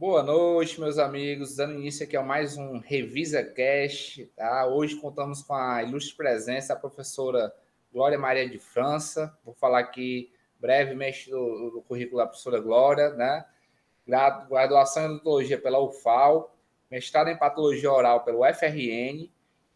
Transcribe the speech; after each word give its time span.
Boa 0.00 0.22
noite, 0.22 0.80
meus 0.80 0.96
amigos. 0.96 1.56
Dando 1.56 1.74
início 1.74 2.06
aqui 2.06 2.16
a 2.16 2.22
mais 2.22 2.56
um 2.56 2.78
Revisa 2.78 3.44
Cast. 3.44 4.24
Tá? 4.34 4.66
Hoje 4.66 4.96
contamos 4.96 5.42
com 5.42 5.52
a 5.52 5.82
ilustre 5.82 6.16
presença 6.16 6.72
da 6.72 6.80
professora 6.80 7.54
Glória 7.92 8.18
Maria 8.18 8.48
de 8.48 8.58
França. 8.58 9.36
Vou 9.44 9.52
falar 9.52 9.80
aqui 9.80 10.32
brevemente 10.58 11.28
do, 11.28 11.70
do 11.70 11.82
currículo 11.82 12.16
da 12.16 12.26
professora 12.26 12.58
Glória, 12.60 13.10
né? 13.10 13.44
Graduação 14.06 15.02
em 15.02 15.06
odontologia 15.10 15.60
pela 15.60 15.78
UFAL, 15.78 16.56
mestrado 16.90 17.28
em 17.28 17.36
patologia 17.36 17.92
oral 17.92 18.24
pelo 18.24 18.42
FRN 18.54 19.30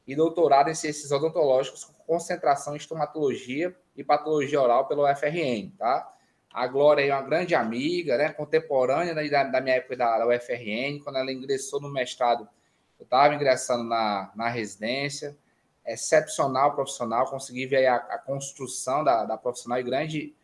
e 0.06 0.16
doutorado 0.16 0.70
em 0.70 0.74
ciências 0.74 1.12
odontológicas 1.12 1.84
com 1.84 1.92
concentração 2.04 2.72
em 2.72 2.78
estomatologia 2.78 3.76
e 3.94 4.02
patologia 4.02 4.58
oral 4.58 4.88
pelo 4.88 5.06
FRN, 5.14 5.70
tá? 5.76 6.13
A 6.54 6.68
Glória 6.68 7.02
é 7.02 7.12
uma 7.12 7.20
grande 7.20 7.52
amiga, 7.52 8.16
né, 8.16 8.32
contemporânea 8.32 9.12
da, 9.12 9.42
da 9.42 9.60
minha 9.60 9.74
época 9.74 9.96
da, 9.96 10.18
da 10.18 10.28
UFRN. 10.28 11.00
Quando 11.02 11.16
ela 11.16 11.32
ingressou 11.32 11.80
no 11.80 11.92
mestrado, 11.92 12.48
eu 12.96 13.02
estava 13.02 13.34
ingressando 13.34 13.82
na, 13.82 14.30
na 14.36 14.48
residência. 14.48 15.36
Excepcional 15.84 16.72
profissional, 16.76 17.28
consegui 17.28 17.66
ver 17.66 17.86
a, 17.86 17.96
a 17.96 18.18
construção 18.18 19.02
da, 19.02 19.24
da 19.24 19.36
profissional 19.36 19.80
e 19.80 19.82
grande, 19.82 20.34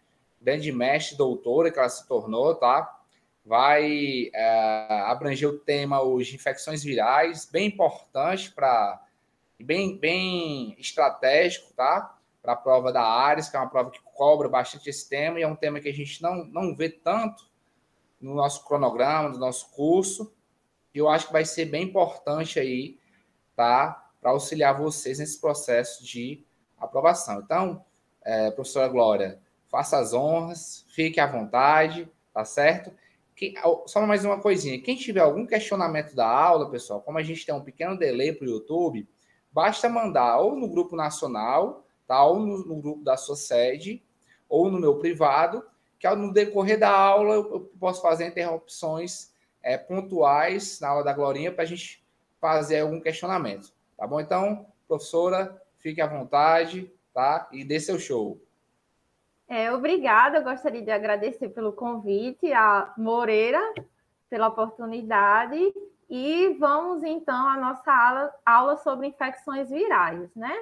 grande 0.42 0.72
mestre, 0.72 1.16
doutora 1.16 1.70
que 1.70 1.78
ela 1.78 1.88
se 1.88 2.04
tornou, 2.08 2.56
tá? 2.56 2.98
Vai 3.46 4.30
é, 4.34 5.02
abranger 5.06 5.48
o 5.48 5.58
tema 5.60 6.02
hoje, 6.02 6.34
infecções 6.34 6.82
virais, 6.82 7.48
bem 7.50 7.68
importante 7.68 8.50
para 8.50 9.00
bem, 9.60 9.96
bem 9.96 10.74
estratégico, 10.76 11.72
tá? 11.72 12.18
Para 12.42 12.54
a 12.54 12.56
prova 12.56 12.92
da 12.92 13.02
Ares, 13.02 13.48
que 13.48 13.56
é 13.56 13.60
uma 13.60 13.68
prova 13.68 13.90
que 13.90 14.00
cobra 14.02 14.48
bastante 14.48 14.88
esse 14.88 15.08
tema 15.08 15.38
e 15.38 15.42
é 15.42 15.48
um 15.48 15.56
tema 15.56 15.80
que 15.80 15.88
a 15.88 15.94
gente 15.94 16.22
não, 16.22 16.44
não 16.44 16.74
vê 16.74 16.88
tanto 16.88 17.50
no 18.20 18.34
nosso 18.34 18.64
cronograma, 18.64 19.28
no 19.28 19.38
nosso 19.38 19.70
curso. 19.70 20.32
E 20.94 20.98
eu 20.98 21.08
acho 21.08 21.26
que 21.26 21.32
vai 21.32 21.44
ser 21.44 21.66
bem 21.66 21.84
importante 21.84 22.58
aí, 22.58 22.98
tá? 23.54 24.10
Para 24.20 24.30
auxiliar 24.30 24.78
vocês 24.78 25.18
nesse 25.18 25.40
processo 25.40 26.04
de 26.04 26.44
aprovação. 26.78 27.40
Então, 27.40 27.84
é, 28.22 28.50
professora 28.50 28.88
Glória, 28.88 29.40
faça 29.68 29.98
as 29.98 30.12
honras, 30.12 30.84
fique 30.88 31.20
à 31.20 31.26
vontade, 31.26 32.10
tá 32.32 32.44
certo? 32.44 32.92
Que, 33.36 33.54
só 33.86 34.04
mais 34.06 34.24
uma 34.24 34.40
coisinha. 34.40 34.80
Quem 34.82 34.96
tiver 34.96 35.20
algum 35.20 35.46
questionamento 35.46 36.14
da 36.14 36.28
aula, 36.28 36.70
pessoal, 36.70 37.00
como 37.00 37.18
a 37.18 37.22
gente 37.22 37.46
tem 37.46 37.54
um 37.54 37.62
pequeno 37.62 37.96
delay 37.96 38.32
para 38.32 38.46
o 38.46 38.50
YouTube, 38.50 39.08
basta 39.52 39.88
mandar 39.88 40.38
ou 40.38 40.56
no 40.56 40.68
grupo 40.68 40.96
nacional, 40.96 41.86
ou 42.18 42.40
no, 42.40 42.64
no 42.64 42.80
grupo 42.80 43.04
da 43.04 43.16
sua 43.16 43.36
sede, 43.36 44.02
ou 44.48 44.70
no 44.70 44.80
meu 44.80 44.98
privado, 44.98 45.64
que 45.98 46.08
no 46.14 46.32
decorrer 46.32 46.78
da 46.78 46.90
aula 46.90 47.34
eu 47.34 47.70
posso 47.78 48.00
fazer 48.00 48.26
interrupções 48.26 49.32
é, 49.62 49.76
pontuais 49.76 50.80
na 50.80 50.88
aula 50.88 51.04
da 51.04 51.12
Glorinha 51.12 51.52
para 51.52 51.62
a 51.62 51.66
gente 51.66 52.02
fazer 52.40 52.80
algum 52.80 53.00
questionamento. 53.00 53.72
Tá 53.96 54.06
bom? 54.06 54.18
Então, 54.18 54.66
professora, 54.88 55.60
fique 55.78 56.00
à 56.00 56.06
vontade, 56.06 56.90
tá? 57.12 57.48
E 57.52 57.62
dê 57.62 57.78
seu 57.78 57.98
show. 57.98 58.40
É, 59.46 59.70
obrigada, 59.72 60.38
eu 60.38 60.44
gostaria 60.44 60.80
de 60.80 60.90
agradecer 60.90 61.48
pelo 61.48 61.72
convite, 61.72 62.52
a 62.52 62.94
Moreira, 62.96 63.60
pela 64.30 64.48
oportunidade. 64.48 65.74
E 66.08 66.56
vamos 66.58 67.02
então 67.02 67.46
à 67.48 67.56
nossa 67.56 67.92
aula, 67.92 68.34
aula 68.46 68.76
sobre 68.78 69.08
infecções 69.08 69.68
virais, 69.68 70.34
né? 70.34 70.56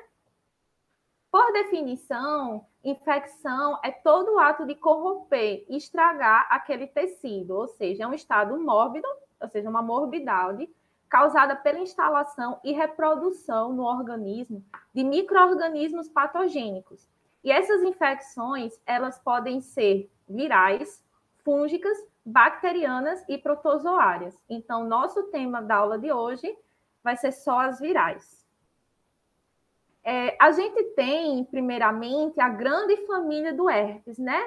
Por 1.31 1.53
definição, 1.53 2.67
infecção 2.83 3.79
é 3.85 3.91
todo 3.91 4.35
o 4.35 4.39
ato 4.39 4.65
de 4.65 4.75
corromper, 4.75 5.65
estragar 5.69 6.47
aquele 6.51 6.87
tecido, 6.87 7.55
ou 7.55 7.69
seja, 7.69 8.05
é 8.05 8.07
um 8.07 8.15
estado 8.15 8.59
mórbido, 8.59 9.07
ou 9.41 9.49
seja, 9.49 9.69
uma 9.69 9.83
morbidade 9.83 10.69
causada 11.09 11.55
pela 11.55 11.81
instalação 11.81 12.59
e 12.65 12.73
reprodução 12.73 13.73
no 13.73 13.85
organismo 13.85 14.65
de 14.95 15.05
microorganismos 15.05 16.09
patogênicos. 16.09 17.09
E 17.45 17.53
essas 17.53 17.83
infecções, 17.83 18.81
elas 18.87 19.19
podem 19.19 19.61
ser 19.61 20.11
virais, 20.29 21.05
fúngicas, 21.45 21.97
bacterianas 22.25 23.25
e 23.29 23.39
protozoárias. 23.39 24.39
Então, 24.49 24.85
nosso 24.85 25.25
tema 25.25 25.63
da 25.63 25.77
aula 25.77 25.99
de 25.99 26.13
hoje 26.13 26.57
vai 27.03 27.17
ser 27.17 27.33
só 27.33 27.61
as 27.61 27.81
virais. 27.81 28.47
É, 30.11 30.35
a 30.41 30.51
gente 30.53 30.83
tem, 30.95 31.45
primeiramente, 31.45 32.41
a 32.41 32.49
grande 32.49 32.97
família 33.07 33.53
do 33.53 33.69
herpes, 33.69 34.17
né? 34.17 34.43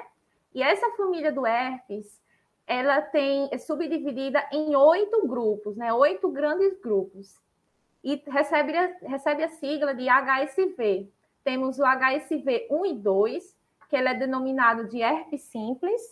E 0.52 0.60
essa 0.60 0.90
família 0.96 1.30
do 1.30 1.46
herpes, 1.46 2.20
ela 2.66 3.00
tem 3.00 3.48
é 3.52 3.58
subdividida 3.58 4.44
em 4.50 4.74
oito 4.74 5.24
grupos, 5.24 5.76
né? 5.76 5.94
Oito 5.94 6.28
grandes 6.32 6.76
grupos. 6.80 7.40
E 8.02 8.20
recebe, 8.26 8.72
recebe 9.02 9.44
a 9.44 9.50
sigla 9.50 9.94
de 9.94 10.08
HSV. 10.08 11.08
Temos 11.44 11.78
o 11.78 11.84
HSV 11.84 12.66
1 12.68 12.86
e 12.86 12.94
2, 12.94 13.56
que 13.88 13.94
ele 13.94 14.08
é 14.08 14.14
denominado 14.14 14.88
de 14.88 15.00
herpes 15.00 15.42
simples, 15.42 16.02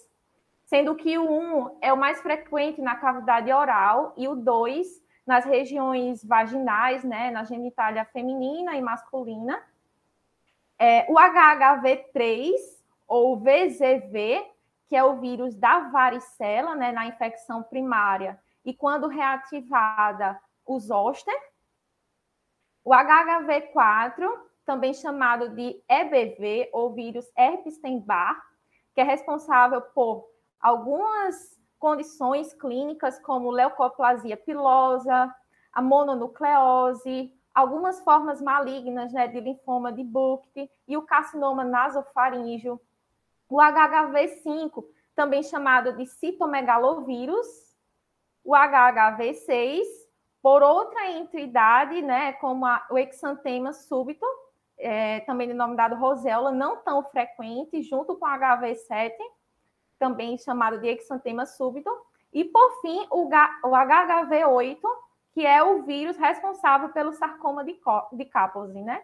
sendo 0.65 0.95
que 0.95 1.19
o 1.19 1.29
1 1.29 1.79
é 1.81 1.93
o 1.93 1.97
mais 1.97 2.23
frequente 2.23 2.81
na 2.81 2.95
cavidade 2.95 3.53
oral 3.53 4.15
e 4.17 4.29
o 4.29 4.37
2 4.37 5.03
nas 5.27 5.45
regiões 5.45 6.25
vaginais, 6.25 7.05
né, 7.05 7.31
na 7.31 7.45
genitália 7.45 8.05
feminina 8.07 8.75
e 8.77 8.83
masculina. 8.83 9.63
É, 10.79 11.07
o 11.09 11.15
HHV3 11.15 12.55
ou 13.07 13.39
VZV, 13.39 14.47
que 14.89 14.97
é 14.97 15.05
o 15.05 15.21
vírus 15.21 15.55
da 15.55 15.91
varicela, 15.91 16.75
né, 16.75 16.91
na 16.91 17.07
infecção 17.07 17.63
primária, 17.63 18.41
e 18.65 18.75
quando 18.75 19.07
reativada, 19.07 20.41
o 20.67 20.79
zoster. 20.79 21.35
O 22.85 22.91
HHV4, 22.91 24.27
também 24.65 24.95
chamado 24.95 25.51
de 25.51 25.83
EBV, 25.89 26.71
ou 26.73 26.95
vírus 26.95 27.31
Epstein-Barr, 27.37 28.41
que 28.95 29.01
é 29.01 29.05
responsável 29.05 29.81
por 29.83 30.29
algumas 30.61 31.60
condições 31.81 32.53
clínicas 32.53 33.19
como 33.19 33.51
leucoplasia 33.51 34.37
pilosa, 34.37 35.35
a 35.73 35.83
mononucleose, 35.83 37.35
algumas 37.55 38.01
formas 38.05 38.41
malignas 38.41 39.13
né, 39.13 39.27
de 39.27 39.41
linfoma 39.41 39.91
de 39.91 40.05
Burkitt 40.05 40.71
e 40.87 40.97
o 40.97 41.03
carcinoma 41.03 41.65
nasofaríngeo. 41.65 42.79
O 43.49 43.57
HHV5, 43.57 44.85
também 45.17 45.43
chamado 45.43 45.97
de 45.97 46.07
citomegalovírus, 46.07 47.47
o 48.45 48.53
HHV6, 48.53 49.83
por 50.43 50.63
outra 50.63 51.11
entidade, 51.11 52.01
né, 52.03 52.35
como 52.35 52.67
a, 52.67 52.87
o 52.91 52.99
exantema 52.99 53.73
súbito, 53.73 54.25
é, 54.79 55.21
também 55.21 55.49
denominado 55.49 55.97
roséola, 55.97 56.53
não 56.53 56.77
tão 56.77 57.03
frequente, 57.05 57.83
junto 57.83 58.17
com 58.17 58.27
o 58.27 58.29
HV7, 58.29 59.13
também 60.01 60.39
chamado 60.39 60.81
de 60.81 60.89
exantema 60.89 61.47
súbito, 61.47 61.91
e 62.33 62.45
por 62.45 62.81
fim 62.81 63.07
o, 63.11 63.29
HHV8, 63.29 64.81
que 65.33 65.47
é 65.47 65.63
o 65.63 65.83
vírus 65.83 66.17
responsável 66.17 66.89
pelo 66.89 67.13
sarcoma 67.13 67.63
de, 67.63 67.79
de 68.13 68.25
Kaposi, 68.25 68.81
né? 68.83 69.03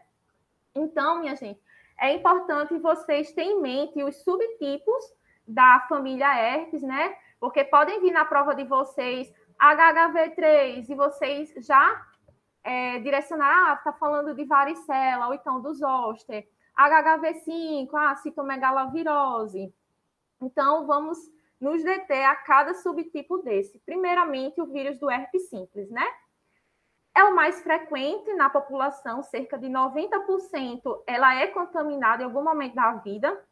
Então, 0.74 1.20
minha 1.20 1.36
gente, 1.36 1.60
é 2.00 2.14
importante 2.14 2.76
vocês 2.78 3.32
terem 3.32 3.52
em 3.52 3.60
mente 3.60 4.02
os 4.02 4.16
subtipos 4.24 5.04
da 5.46 5.86
família 5.88 6.34
herpes, 6.34 6.82
né? 6.82 7.14
Porque 7.38 7.62
podem 7.64 8.00
vir 8.00 8.12
na 8.12 8.24
prova 8.24 8.54
de 8.54 8.64
vocês 8.64 9.32
HHV3 9.60 10.88
e 10.88 10.94
vocês 10.94 11.54
já 11.58 12.04
é, 12.64 12.98
direcionar, 13.00 13.72
ah, 13.72 13.76
tá 13.76 13.92
falando 13.92 14.34
de 14.34 14.44
varicela, 14.44 15.28
ou 15.28 15.34
então 15.34 15.60
do 15.60 15.72
zoster. 15.74 16.48
HHV5, 16.76 17.88
ah, 17.94 18.16
citomegalovirose. 18.16 19.72
Então, 20.40 20.86
vamos 20.86 21.18
nos 21.60 21.82
deter 21.82 22.24
a 22.24 22.36
cada 22.36 22.74
subtipo 22.74 23.38
desse. 23.38 23.78
Primeiramente, 23.80 24.60
o 24.60 24.66
vírus 24.66 24.98
do 24.98 25.10
herpes 25.10 25.48
simples, 25.48 25.90
né? 25.90 26.06
É 27.14 27.24
o 27.24 27.34
mais 27.34 27.62
frequente 27.62 28.32
na 28.34 28.50
população, 28.50 29.22
cerca 29.22 29.56
de 29.56 29.68
90% 29.68 31.02
ela 31.06 31.34
é 31.34 31.46
contaminada 31.46 32.22
em 32.22 32.26
algum 32.26 32.42
momento 32.44 32.74
da 32.74 32.92
vida. 32.96 33.42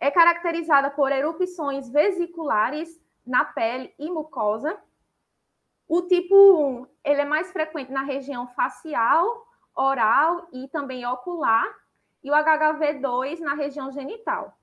É 0.00 0.10
caracterizada 0.10 0.90
por 0.90 1.12
erupções 1.12 1.88
vesiculares 1.88 3.00
na 3.24 3.44
pele 3.44 3.94
e 3.96 4.10
mucosa. 4.10 4.76
O 5.86 6.02
tipo 6.02 6.34
1, 6.34 6.86
ele 7.04 7.20
é 7.20 7.24
mais 7.24 7.52
frequente 7.52 7.92
na 7.92 8.02
região 8.02 8.48
facial, 8.48 9.46
oral 9.72 10.48
e 10.52 10.66
também 10.68 11.06
ocular. 11.06 11.68
E 12.22 12.30
o 12.30 12.34
HHV2 12.34 13.38
na 13.38 13.54
região 13.54 13.92
genital. 13.92 14.58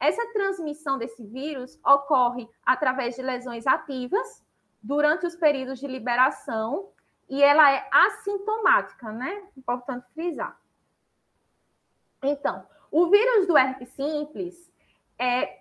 Essa 0.00 0.26
transmissão 0.32 0.98
desse 0.98 1.24
vírus 1.24 1.78
ocorre 1.84 2.48
através 2.64 3.14
de 3.16 3.22
lesões 3.22 3.66
ativas 3.66 4.44
durante 4.82 5.26
os 5.26 5.34
períodos 5.34 5.80
de 5.80 5.86
liberação 5.86 6.90
e 7.28 7.42
ela 7.42 7.72
é 7.72 7.88
assintomática, 7.90 9.10
né? 9.12 9.48
Importante 9.56 10.06
frisar. 10.12 10.58
Então, 12.22 12.66
o 12.90 13.08
vírus 13.08 13.46
do 13.46 13.56
herpes 13.56 13.88
simples 13.90 14.72
é 15.18 15.60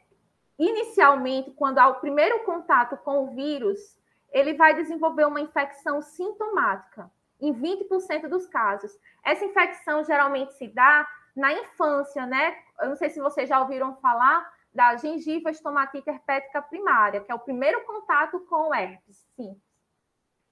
inicialmente, 0.57 1.51
quando 1.51 1.79
há 1.79 1.87
o 1.87 1.99
primeiro 1.99 2.43
contato 2.43 2.97
com 2.97 3.23
o 3.23 3.35
vírus, 3.35 3.97
ele 4.31 4.53
vai 4.53 4.73
desenvolver 4.73 5.25
uma 5.25 5.41
infecção 5.41 6.01
sintomática, 6.01 7.09
em 7.39 7.53
20% 7.53 8.27
dos 8.27 8.47
casos. 8.47 8.97
Essa 9.23 9.45
infecção 9.45 10.03
geralmente 10.03 10.53
se 10.53 10.67
dá 10.67 11.07
na 11.35 11.53
infância, 11.53 12.25
né? 12.25 12.55
Eu 12.79 12.89
não 12.89 12.95
sei 12.95 13.09
se 13.09 13.19
vocês 13.19 13.49
já 13.49 13.59
ouviram 13.59 13.95
falar 13.95 14.51
da 14.73 14.95
gengiva 14.95 15.51
estomatite 15.51 16.09
herpética 16.09 16.61
primária, 16.61 17.21
que 17.21 17.31
é 17.31 17.35
o 17.35 17.39
primeiro 17.39 17.83
contato 17.85 18.39
com 18.41 18.69
o 18.69 18.73
herpes, 18.73 19.25
sim. 19.35 19.59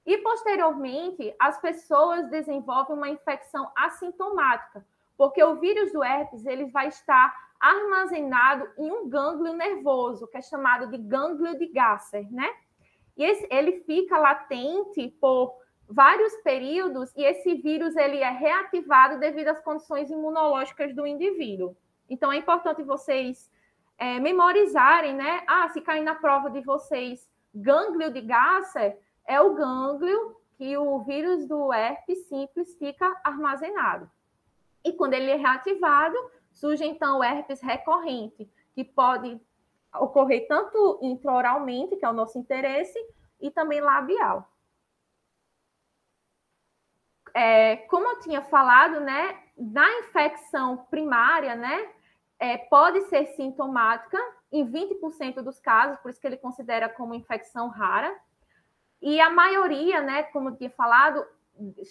E 0.05 0.17
posteriormente, 0.17 1.35
as 1.39 1.59
pessoas 1.59 2.29
desenvolvem 2.29 2.95
uma 2.95 3.09
infecção 3.09 3.71
assintomática, 3.75 4.85
porque 5.17 5.43
o 5.43 5.59
vírus 5.59 5.91
do 5.91 6.03
herpes 6.03 6.45
ele 6.45 6.65
vai 6.65 6.87
estar 6.87 7.35
armazenado 7.59 8.67
em 8.77 8.91
um 8.91 9.07
gânglio 9.07 9.53
nervoso, 9.53 10.27
que 10.27 10.37
é 10.37 10.41
chamado 10.41 10.87
de 10.87 10.97
gânglio 10.97 11.57
de 11.57 11.67
Gasser, 11.67 12.27
né? 12.31 12.49
E 13.15 13.23
esse, 13.23 13.47
ele 13.51 13.81
fica 13.81 14.17
latente 14.17 15.09
por 15.19 15.55
vários 15.91 16.33
períodos 16.37 17.11
e 17.15 17.23
esse 17.23 17.55
vírus 17.55 17.95
ele 17.95 18.17
é 18.17 18.29
reativado 18.29 19.19
devido 19.19 19.49
às 19.49 19.59
condições 19.59 20.09
imunológicas 20.09 20.95
do 20.95 21.05
indivíduo. 21.05 21.75
Então 22.09 22.31
é 22.31 22.37
importante 22.37 22.81
vocês 22.81 23.51
é, 23.97 24.19
memorizarem, 24.19 25.13
né? 25.13 25.43
Ah, 25.47 25.69
se 25.69 25.81
cair 25.81 26.03
na 26.03 26.15
prova 26.15 26.49
de 26.49 26.61
vocês 26.61 27.29
gânglio 27.53 28.11
de 28.11 28.21
Gasser, 28.21 28.97
é 29.27 29.39
o 29.41 29.53
gânglio 29.53 30.35
que 30.57 30.77
o 30.77 30.99
vírus 30.99 31.45
do 31.45 31.73
herpes 31.73 32.27
simples 32.27 32.75
fica 32.77 33.19
armazenado. 33.23 34.09
E 34.83 34.93
quando 34.93 35.13
ele 35.13 35.29
é 35.29 35.35
reativado, 35.35 36.15
surge 36.51 36.85
então 36.85 37.19
o 37.19 37.23
herpes 37.23 37.61
recorrente, 37.61 38.49
que 38.73 38.83
pode 38.83 39.39
ocorrer 39.93 40.47
tanto 40.47 40.99
intraoralmente, 41.01 41.97
que 41.97 42.05
é 42.05 42.09
o 42.09 42.13
nosso 42.13 42.37
interesse, 42.37 42.97
e 43.39 43.51
também 43.51 43.81
labial. 43.81 44.50
É, 47.33 47.77
como 47.87 48.07
eu 48.07 48.19
tinha 48.19 48.41
falado, 48.41 48.99
né, 48.99 49.37
na 49.57 49.89
infecção 49.99 50.77
primária, 50.89 51.55
né, 51.55 51.89
é, 52.39 52.57
pode 52.57 53.01
ser 53.03 53.27
sintomática 53.35 54.17
em 54.51 54.65
20% 54.65 55.41
dos 55.41 55.59
casos, 55.59 55.97
por 55.99 56.09
isso 56.09 56.19
que 56.19 56.27
ele 56.27 56.37
considera 56.37 56.89
como 56.89 57.13
infecção 57.13 57.67
rara. 57.67 58.13
E 59.01 59.19
a 59.21 59.29
maioria, 59.29 60.01
né, 60.01 60.23
como 60.23 60.49
eu 60.49 60.55
tinha 60.55 60.69
falado, 60.69 61.25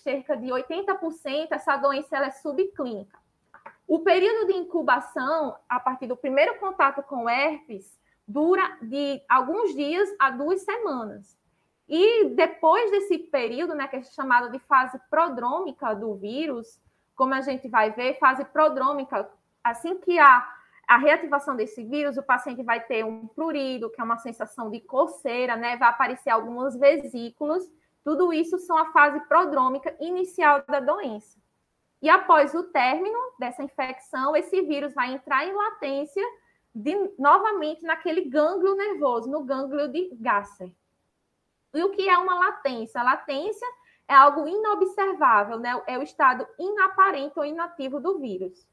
cerca 0.02 0.36
de 0.36 0.48
80%, 0.48 1.48
essa 1.50 1.76
doença 1.76 2.16
ela 2.16 2.26
é 2.26 2.30
subclínica. 2.30 3.18
O 3.86 4.00
período 4.00 4.46
de 4.46 4.58
incubação, 4.58 5.56
a 5.68 5.80
partir 5.80 6.06
do 6.06 6.16
primeiro 6.16 6.58
contato 6.58 7.02
com 7.02 7.28
herpes, 7.28 7.98
dura 8.26 8.78
de 8.82 9.20
alguns 9.28 9.74
dias 9.74 10.08
a 10.18 10.30
duas 10.30 10.62
semanas. 10.62 11.36
E 11.90 12.26
depois 12.36 12.88
desse 12.92 13.18
período, 13.18 13.74
né, 13.74 13.88
que 13.88 13.96
é 13.96 14.02
chamado 14.04 14.52
de 14.52 14.60
fase 14.60 14.96
prodrômica 15.10 15.92
do 15.92 16.14
vírus, 16.14 16.80
como 17.16 17.34
a 17.34 17.40
gente 17.40 17.68
vai 17.68 17.90
ver, 17.90 18.16
fase 18.20 18.44
prodrômica, 18.44 19.28
assim 19.64 19.98
que 19.98 20.16
há 20.16 20.48
a 20.86 20.96
reativação 20.96 21.56
desse 21.56 21.82
vírus, 21.82 22.16
o 22.16 22.22
paciente 22.22 22.62
vai 22.62 22.80
ter 22.80 23.04
um 23.04 23.26
prurido, 23.26 23.90
que 23.90 24.00
é 24.00 24.04
uma 24.04 24.18
sensação 24.18 24.70
de 24.70 24.80
coceira, 24.80 25.56
né? 25.56 25.76
Vai 25.76 25.88
aparecer 25.88 26.30
algumas 26.30 26.76
vesículas. 26.76 27.68
Tudo 28.04 28.32
isso 28.32 28.56
são 28.58 28.78
a 28.78 28.92
fase 28.92 29.18
prodrômica 29.26 29.94
inicial 30.00 30.62
da 30.68 30.78
doença. 30.78 31.38
E 32.00 32.08
após 32.08 32.54
o 32.54 32.62
término 32.64 33.18
dessa 33.38 33.64
infecção, 33.64 34.36
esse 34.36 34.62
vírus 34.62 34.94
vai 34.94 35.12
entrar 35.12 35.44
em 35.44 35.52
latência 35.52 36.24
de, 36.72 36.94
novamente 37.18 37.82
naquele 37.82 38.28
gânglio 38.28 38.76
nervoso, 38.76 39.28
no 39.28 39.42
gânglio 39.42 39.88
de 39.88 40.10
Gasser. 40.14 40.70
E 41.72 41.82
o 41.82 41.90
que 41.90 42.08
é 42.08 42.18
uma 42.18 42.34
latência? 42.34 43.00
A 43.00 43.04
latência 43.04 43.66
é 44.08 44.14
algo 44.14 44.46
inobservável, 44.46 45.58
né? 45.58 45.80
É 45.86 45.96
o 45.98 46.02
estado 46.02 46.46
inaparente 46.58 47.38
ou 47.38 47.44
inativo 47.44 48.00
do 48.00 48.18
vírus. 48.18 48.66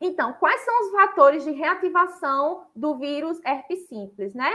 Então, 0.00 0.32
quais 0.34 0.60
são 0.60 0.80
os 0.82 0.90
fatores 0.90 1.44
de 1.44 1.50
reativação 1.50 2.66
do 2.76 2.96
vírus 2.96 3.40
herpes 3.44 3.88
simples, 3.88 4.34
né? 4.34 4.50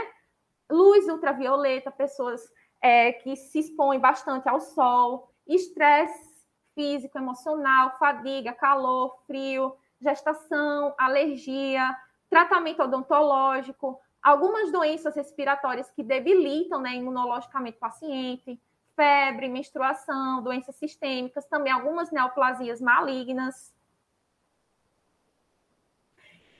Luz 0.70 1.08
ultravioleta, 1.08 1.90
pessoas 1.90 2.40
é, 2.80 3.12
que 3.12 3.36
se 3.36 3.58
expõem 3.58 3.98
bastante 3.98 4.48
ao 4.48 4.60
sol, 4.60 5.30
estresse 5.46 6.30
físico, 6.74 7.18
emocional, 7.18 7.98
fadiga, 7.98 8.52
calor, 8.52 9.20
frio, 9.26 9.76
gestação, 10.00 10.94
alergia, 10.96 11.94
tratamento 12.30 12.82
odontológico, 12.82 14.00
algumas 14.22 14.70
doenças 14.70 15.14
respiratórias 15.14 15.90
que 15.90 16.02
debilitam 16.02 16.80
né, 16.80 16.94
imunologicamente 16.94 17.76
o 17.76 17.80
paciente, 17.80 18.60
febre, 18.94 19.48
menstruação, 19.48 20.42
doenças 20.42 20.76
sistêmicas, 20.76 21.46
também 21.46 21.72
algumas 21.72 22.10
neoplasias 22.10 22.80
malignas. 22.80 23.74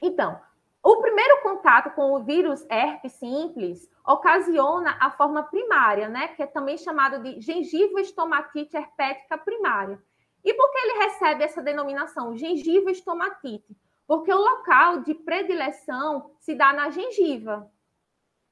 Então, 0.00 0.40
o 0.82 0.96
primeiro 1.02 1.42
contato 1.42 1.94
com 1.94 2.12
o 2.12 2.24
vírus 2.24 2.64
herpes 2.70 3.12
simples 3.12 3.90
ocasiona 4.06 4.96
a 4.98 5.10
forma 5.10 5.42
primária, 5.42 6.08
né, 6.08 6.28
que 6.28 6.42
é 6.42 6.46
também 6.46 6.78
chamado 6.78 7.22
de 7.22 7.40
gengiva 7.40 8.00
estomatite 8.00 8.76
herpética 8.76 9.36
primária. 9.36 10.02
E 10.42 10.54
por 10.54 10.70
que 10.72 10.78
ele 10.78 11.04
recebe 11.04 11.44
essa 11.44 11.60
denominação, 11.60 12.34
gengiva 12.34 12.90
estomatite? 12.90 13.76
Porque 14.10 14.34
o 14.34 14.40
local 14.40 15.02
de 15.02 15.14
predileção 15.14 16.32
se 16.40 16.56
dá 16.56 16.72
na 16.72 16.90
gengiva. 16.90 17.70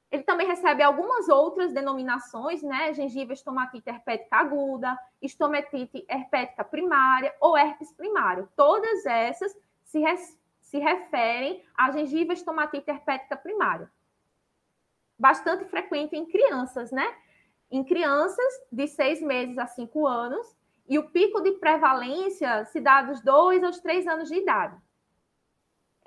Ele 0.08 0.22
também 0.22 0.46
recebe 0.46 0.84
algumas 0.84 1.28
outras 1.28 1.72
denominações, 1.72 2.62
né? 2.62 2.94
Gengiva 2.94 3.32
estomatite 3.32 3.90
herpética 3.90 4.36
aguda, 4.36 4.96
estomatite 5.20 6.06
herpética 6.08 6.62
primária 6.62 7.34
ou 7.40 7.58
herpes 7.58 7.92
primário. 7.92 8.48
Todas 8.54 9.04
essas 9.04 9.52
se, 9.82 10.00
se 10.60 10.78
referem 10.78 11.64
à 11.76 11.90
gengiva 11.90 12.32
estomatite 12.32 12.88
herpética 12.88 13.36
primária. 13.36 13.90
Bastante 15.18 15.64
frequente 15.64 16.14
em 16.14 16.24
crianças, 16.24 16.92
né? 16.92 17.16
Em 17.68 17.82
crianças 17.82 18.60
de 18.70 18.86
seis 18.86 19.20
meses 19.20 19.58
a 19.58 19.66
cinco 19.66 20.06
anos, 20.06 20.56
e 20.88 21.00
o 21.00 21.10
pico 21.10 21.40
de 21.40 21.50
prevalência 21.54 22.64
se 22.66 22.80
dá 22.80 23.02
dos 23.02 23.20
2 23.22 23.64
aos 23.64 23.80
3 23.80 24.06
anos 24.06 24.28
de 24.28 24.36
idade. 24.36 24.80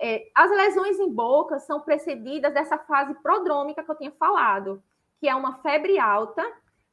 É, 0.03 0.27
as 0.33 0.49
lesões 0.49 0.99
em 0.99 1.13
boca 1.13 1.59
são 1.59 1.79
precedidas 1.79 2.51
dessa 2.51 2.75
fase 2.75 3.13
prodrômica 3.21 3.83
que 3.83 3.91
eu 3.91 3.95
tinha 3.95 4.11
falado, 4.11 4.81
que 5.19 5.29
é 5.29 5.35
uma 5.35 5.59
febre 5.59 5.99
alta. 5.99 6.43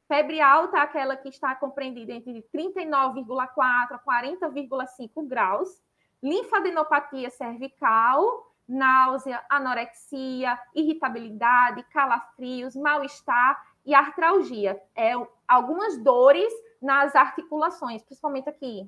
Febre 0.07 0.39
alta 0.39 0.77
é 0.77 0.81
aquela 0.81 1.17
que 1.17 1.27
está 1.27 1.55
compreendida 1.55 2.13
entre 2.13 2.45
39,4 2.53 3.57
a 3.57 3.99
40,5 3.99 5.27
graus. 5.27 5.81
Linfadenopatia 6.21 7.31
cervical, 7.31 8.53
náusea, 8.67 9.43
anorexia, 9.49 10.59
irritabilidade, 10.75 11.81
calafrios, 11.91 12.75
mal-estar 12.75 13.59
e 13.83 13.95
artralgia. 13.95 14.79
É, 14.95 15.13
algumas 15.47 15.97
dores 15.97 16.53
nas 16.79 17.15
articulações, 17.15 18.03
principalmente 18.03 18.47
aqui 18.47 18.87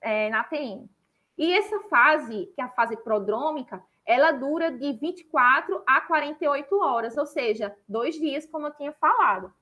é, 0.00 0.30
na 0.30 0.44
TM. 0.44 0.88
E 1.36 1.52
essa 1.52 1.80
fase, 1.88 2.46
que 2.54 2.60
é 2.60 2.64
a 2.64 2.70
fase 2.70 2.96
prodrômica, 2.96 3.82
ela 4.06 4.32
dura 4.32 4.70
de 4.70 4.92
24 4.92 5.82
a 5.86 6.00
48 6.00 6.78
horas, 6.78 7.16
ou 7.16 7.26
seja, 7.26 7.76
dois 7.88 8.14
dias, 8.14 8.46
como 8.46 8.68
eu 8.68 8.74
tinha 8.74 8.92
falado. 8.92 9.52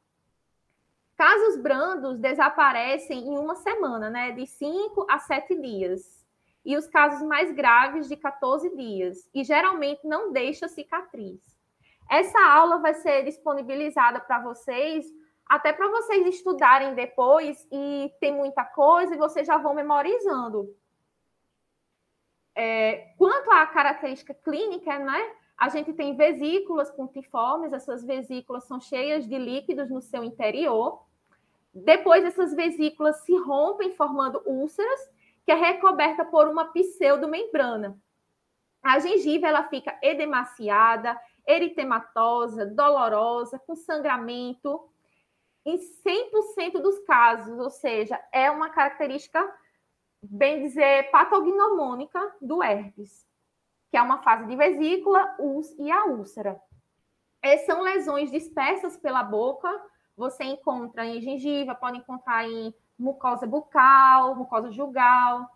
Casos 1.17 1.57
brandos 1.57 2.19
desaparecem 2.19 3.29
em 3.29 3.39
uma 3.39 3.55
semana, 3.55 4.11
né? 4.11 4.33
De 4.33 4.47
5 4.47 5.07
a 5.09 5.19
7 5.19 5.55
dias. 5.61 6.25
E 6.65 6.77
os 6.77 6.87
casos 6.87 7.23
mais 7.27 7.53
graves 7.53 8.09
de 8.09 8.17
14 8.17 8.75
dias. 8.77 9.29
E 9.33 9.45
geralmente 9.45 10.07
não 10.07 10.33
deixa 10.33 10.67
cicatriz. 10.67 11.41
Essa 12.11 12.39
aula 12.49 12.79
vai 12.79 12.95
ser 12.95 13.25
disponibilizada 13.25 14.21
para 14.21 14.41
vocês 14.41 15.07
até 15.47 15.73
para 15.73 15.89
vocês 15.89 16.27
estudarem 16.27 16.95
depois 16.95 17.67
e 17.71 18.11
tem 18.19 18.33
muita 18.33 18.65
coisa 18.65 19.15
e 19.15 19.19
vocês 19.19 19.47
já 19.47 19.59
vão 19.59 19.75
memorizando. 19.75 20.75
É, 22.55 23.13
quanto 23.19 23.51
à 23.51 23.67
característica 23.67 24.35
clínica, 24.35 24.99
né? 24.99 25.33
A 25.57 25.69
gente 25.69 25.93
tem 25.93 26.17
vesículas 26.17 26.91
pontiformes, 26.91 27.73
essas 27.73 28.05
vesículas 28.05 28.65
são 28.65 28.81
cheias 28.81 29.27
de 29.27 29.39
líquidos 29.39 29.91
no 29.91 30.01
seu 30.01 30.25
interior. 30.25 31.05
Depois, 31.73 32.25
essas 32.25 32.55
vesículas 32.55 33.21
se 33.25 33.37
rompem, 33.37 33.95
formando 33.95 34.43
úlceras, 34.47 35.01
que 35.45 35.53
é 35.53 35.55
recoberta 35.55 36.25
por 36.25 36.49
uma 36.49 36.67
pseudomembrana. 36.67 37.97
A 38.83 38.99
gengiva 38.99 39.47
ela 39.47 39.65
fica 39.65 39.97
edemaciada, 40.03 41.19
eritematosa, 41.47 42.67
dolorosa, 42.67 43.59
com 43.59 43.75
sangramento, 43.75 44.89
em 45.65 45.79
100% 45.79 46.83
dos 46.83 46.99
casos, 47.01 47.59
ou 47.59 47.71
seja, 47.71 48.21
é 48.31 48.51
uma 48.51 48.69
característica, 48.69 49.43
bem 50.31 50.63
dizer, 50.63 51.11
patognomônica 51.11 52.21
do 52.41 52.63
herpes, 52.63 53.27
que 53.91 53.97
é 53.97 54.03
uma 54.03 54.23
fase 54.23 54.47
de 54.47 54.57
vesícula, 54.57 55.37
e 55.79 55.91
a 55.91 56.07
úlcera. 56.07 56.61
Essas 57.43 57.67
são 57.67 57.83
lesões 57.83 58.31
dispersas 58.31 58.97
pela 58.97 59.23
boca, 59.23 59.69
você 60.17 60.45
encontra 60.45 61.05
em 61.05 61.21
gengiva, 61.21 61.75
pode 61.75 61.99
encontrar 61.99 62.49
em 62.49 62.75
mucosa 62.99 63.47
bucal, 63.47 64.35
mucosa 64.37 64.71
jugal. 64.71 65.49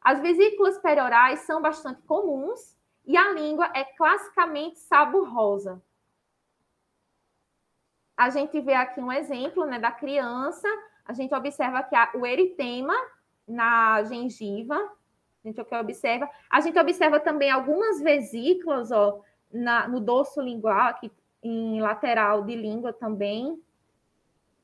As 0.00 0.20
vesículas 0.20 0.78
periorais 0.78 1.40
são 1.40 1.62
bastante 1.62 2.02
comuns 2.02 2.76
e 3.06 3.16
a 3.16 3.32
língua 3.32 3.70
é 3.74 3.84
classicamente 3.84 4.78
saborrosa. 4.80 5.82
A 8.16 8.30
gente 8.30 8.60
vê 8.60 8.74
aqui 8.74 9.00
um 9.00 9.12
exemplo 9.12 9.64
né, 9.64 9.78
da 9.78 9.90
criança, 9.90 10.68
a 11.04 11.12
gente 11.12 11.34
observa 11.34 11.82
que 11.82 11.96
o 12.16 12.26
eritema 12.26 12.94
na 13.46 14.02
gengiva, 14.04 14.74
a 14.74 15.48
gente 15.48 15.60
observa. 15.60 16.30
A 16.48 16.60
gente 16.60 16.78
observa 16.78 17.18
também 17.18 17.50
algumas 17.50 18.00
vesículas 18.00 18.90
ó, 18.92 19.20
na, 19.52 19.88
no 19.88 20.00
dorso 20.00 20.40
lingual, 20.40 20.88
aqui 20.88 21.10
em 21.42 21.80
lateral 21.80 22.44
de 22.44 22.54
língua 22.54 22.92
também. 22.92 23.60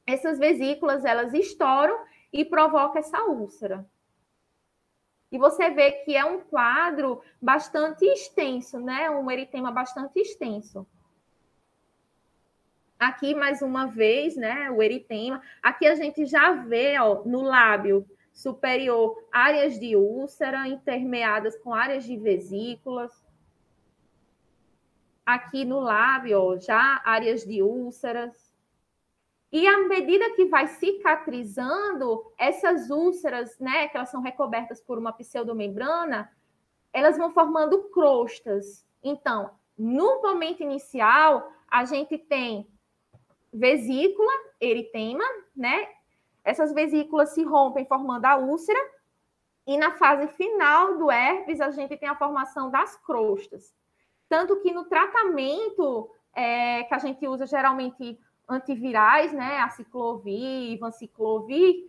Essas 0.06 0.38
vesículas, 0.38 1.04
elas 1.04 1.34
estouram 1.34 1.98
e 2.32 2.44
provocam 2.44 2.98
essa 2.98 3.24
úlcera. 3.24 3.86
E 5.30 5.36
você 5.36 5.68
vê 5.70 5.92
que 5.92 6.16
é 6.16 6.24
um 6.24 6.40
quadro 6.40 7.20
bastante 7.42 8.04
extenso, 8.06 8.80
né? 8.80 9.10
Um 9.10 9.30
eritema 9.30 9.70
bastante 9.70 10.18
extenso. 10.18 10.86
Aqui, 12.98 13.34
mais 13.34 13.60
uma 13.60 13.86
vez, 13.86 14.36
né? 14.36 14.70
O 14.70 14.82
eritema. 14.82 15.42
Aqui 15.62 15.86
a 15.86 15.94
gente 15.94 16.24
já 16.24 16.52
vê, 16.52 16.98
ó, 16.98 17.22
no 17.24 17.42
lábio 17.42 18.08
superior, 18.38 19.20
áreas 19.32 19.80
de 19.80 19.96
úlcera 19.96 20.68
intermeadas 20.68 21.56
com 21.56 21.74
áreas 21.74 22.04
de 22.04 22.16
vesículas. 22.16 23.12
Aqui 25.26 25.64
no 25.64 25.80
lábio, 25.80 26.40
ó, 26.40 26.56
já 26.56 27.02
áreas 27.04 27.44
de 27.44 27.60
úlceras. 27.64 28.54
E 29.50 29.66
à 29.66 29.78
medida 29.88 30.36
que 30.36 30.44
vai 30.44 30.68
cicatrizando, 30.68 32.32
essas 32.38 32.90
úlceras, 32.90 33.58
né, 33.58 33.88
que 33.88 33.96
elas 33.96 34.08
são 34.08 34.22
recobertas 34.22 34.80
por 34.80 34.98
uma 34.98 35.12
pseudomembrana, 35.12 36.30
elas 36.92 37.18
vão 37.18 37.32
formando 37.32 37.90
crostas. 37.90 38.86
Então, 39.02 39.50
no 39.76 40.22
momento 40.22 40.62
inicial, 40.62 41.52
a 41.68 41.84
gente 41.84 42.16
tem 42.16 42.68
vesícula, 43.52 44.32
eritema, 44.60 45.24
né? 45.56 45.88
Essas 46.48 46.72
vesículas 46.72 47.30
se 47.34 47.44
rompem 47.44 47.84
formando 47.84 48.24
a 48.24 48.36
úlcera, 48.36 48.80
e 49.66 49.76
na 49.76 49.92
fase 49.92 50.26
final 50.28 50.96
do 50.96 51.10
herpes, 51.10 51.60
a 51.60 51.70
gente 51.70 51.94
tem 51.98 52.08
a 52.08 52.16
formação 52.16 52.70
das 52.70 52.96
crostas. 52.96 53.74
Tanto 54.30 54.58
que 54.62 54.72
no 54.72 54.86
tratamento 54.86 56.10
é, 56.34 56.84
que 56.84 56.94
a 56.94 56.98
gente 56.98 57.28
usa 57.28 57.44
geralmente 57.44 58.18
antivirais, 58.48 59.30
né, 59.30 59.58
a 59.58 59.68
ciclovir, 59.68 60.78
vanciclovir, 60.78 61.84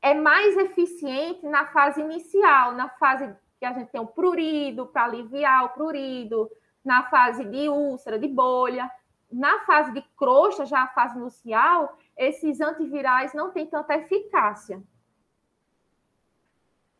é 0.00 0.14
mais 0.14 0.56
eficiente 0.56 1.46
na 1.46 1.66
fase 1.66 2.00
inicial, 2.00 2.72
na 2.72 2.88
fase 2.88 3.36
que 3.60 3.66
a 3.66 3.74
gente 3.74 3.90
tem 3.90 4.00
o 4.00 4.06
prurido, 4.06 4.86
para 4.86 5.04
aliviar 5.04 5.66
o 5.66 5.68
prurido, 5.68 6.50
na 6.82 7.10
fase 7.10 7.44
de 7.44 7.68
úlcera, 7.68 8.18
de 8.18 8.26
bolha. 8.26 8.90
Na 9.32 9.60
fase 9.60 9.92
de 9.92 10.02
crosta, 10.16 10.66
já 10.66 10.82
a 10.82 10.88
fase 10.88 11.18
inicial, 11.18 11.96
esses 12.16 12.60
antivirais 12.60 13.32
não 13.32 13.50
têm 13.50 13.66
tanta 13.66 13.94
eficácia. 13.94 14.82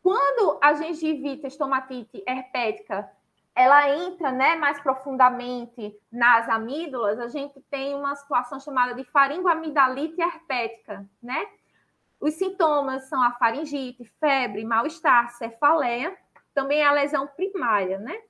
Quando 0.02 0.58
a 0.62 0.74
gengivite 0.74 1.46
estomatite 1.46 2.22
herpética 2.26 3.08
ela 3.54 3.88
entra 3.88 4.32
né, 4.32 4.56
mais 4.56 4.80
profundamente 4.80 5.94
nas 6.10 6.48
amígdalas, 6.48 7.18
a 7.18 7.28
gente 7.28 7.60
tem 7.70 7.94
uma 7.94 8.16
situação 8.16 8.58
chamada 8.58 8.94
de 8.94 9.04
faringoamidalite 9.04 10.20
herpética, 10.20 11.06
né? 11.22 11.46
Os 12.18 12.34
sintomas 12.34 13.08
são 13.08 13.22
a 13.22 13.32
faringite, 13.32 14.04
febre, 14.18 14.64
mal-estar, 14.64 15.30
cefaleia, 15.32 16.16
também 16.54 16.82
a 16.82 16.92
lesão 16.92 17.26
primária, 17.26 17.98
né? 17.98 18.22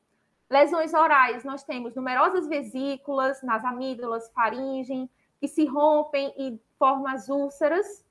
Lesões 0.53 0.93
orais, 0.93 1.45
nós 1.45 1.65
temos 1.65 1.95
numerosas 1.95 2.47
vesículas 2.47 3.43
nas 3.43 3.65
amígdalas, 3.65 4.31
faringe, 4.35 5.09
que 5.41 5.49
se 5.49 5.65
rompem 5.65 6.31
e 6.37 6.61
formam 6.79 7.07
as 7.07 7.31
úlceras. 7.31 8.05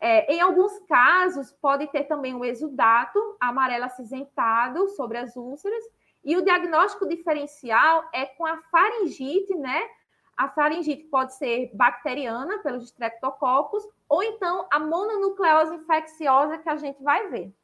É, 0.00 0.32
em 0.32 0.40
alguns 0.40 0.78
casos, 0.88 1.52
pode 1.52 1.86
ter 1.88 2.04
também 2.04 2.34
o 2.34 2.46
exudato 2.46 3.36
amarelo 3.38 3.84
acinzentado 3.84 4.88
sobre 4.88 5.18
as 5.18 5.36
úlceras, 5.36 5.84
e 6.24 6.34
o 6.34 6.42
diagnóstico 6.42 7.06
diferencial 7.06 8.08
é 8.14 8.24
com 8.24 8.46
a 8.46 8.56
faringite, 8.70 9.54
né? 9.54 9.86
A 10.34 10.48
faringite 10.48 11.04
pode 11.08 11.34
ser 11.34 11.70
bacteriana, 11.74 12.56
pelos 12.60 12.84
streptococcus, 12.84 13.86
ou 14.08 14.22
então 14.22 14.66
a 14.72 14.78
mononucleose 14.78 15.74
infecciosa 15.74 16.56
que 16.56 16.70
a 16.70 16.76
gente 16.76 17.02
vai 17.02 17.28
ver. 17.28 17.54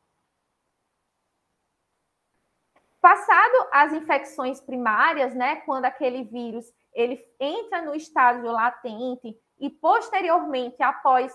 Passado 3.07 3.69
as 3.71 3.93
infecções 3.93 4.61
primárias, 4.61 5.33
né, 5.33 5.61
quando 5.61 5.85
aquele 5.85 6.25
vírus 6.25 6.75
ele 6.93 7.25
entra 7.39 7.81
no 7.81 7.95
estágio 7.95 8.51
latente 8.51 9.39
e 9.61 9.71
posteriormente 9.71 10.83
após 10.83 11.33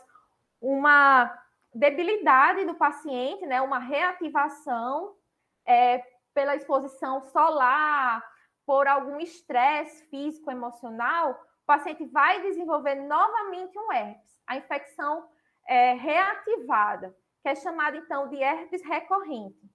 uma 0.60 1.34
debilidade 1.74 2.66
do 2.66 2.76
paciente, 2.76 3.46
né, 3.46 3.62
uma 3.62 3.80
reativação, 3.80 5.16
é, 5.66 6.04
pela 6.34 6.58
exposição 6.58 7.22
solar, 7.22 8.22
por 8.66 8.86
algum 8.86 9.22
estresse 9.22 10.04
físico, 10.10 10.52
emocional, 10.52 11.32
o 11.64 11.66
paciente 11.66 12.04
vai 12.04 12.42
desenvolver 12.42 12.96
novamente 12.96 13.80
um 13.80 13.94
herpes, 13.94 14.38
a 14.46 14.58
infecção 14.58 15.26
é, 15.66 15.94
reativada, 15.94 17.16
que 17.42 17.48
é 17.48 17.56
chamada 17.56 17.96
então 17.96 18.28
de 18.28 18.44
herpes 18.44 18.84
recorrente. 18.84 19.72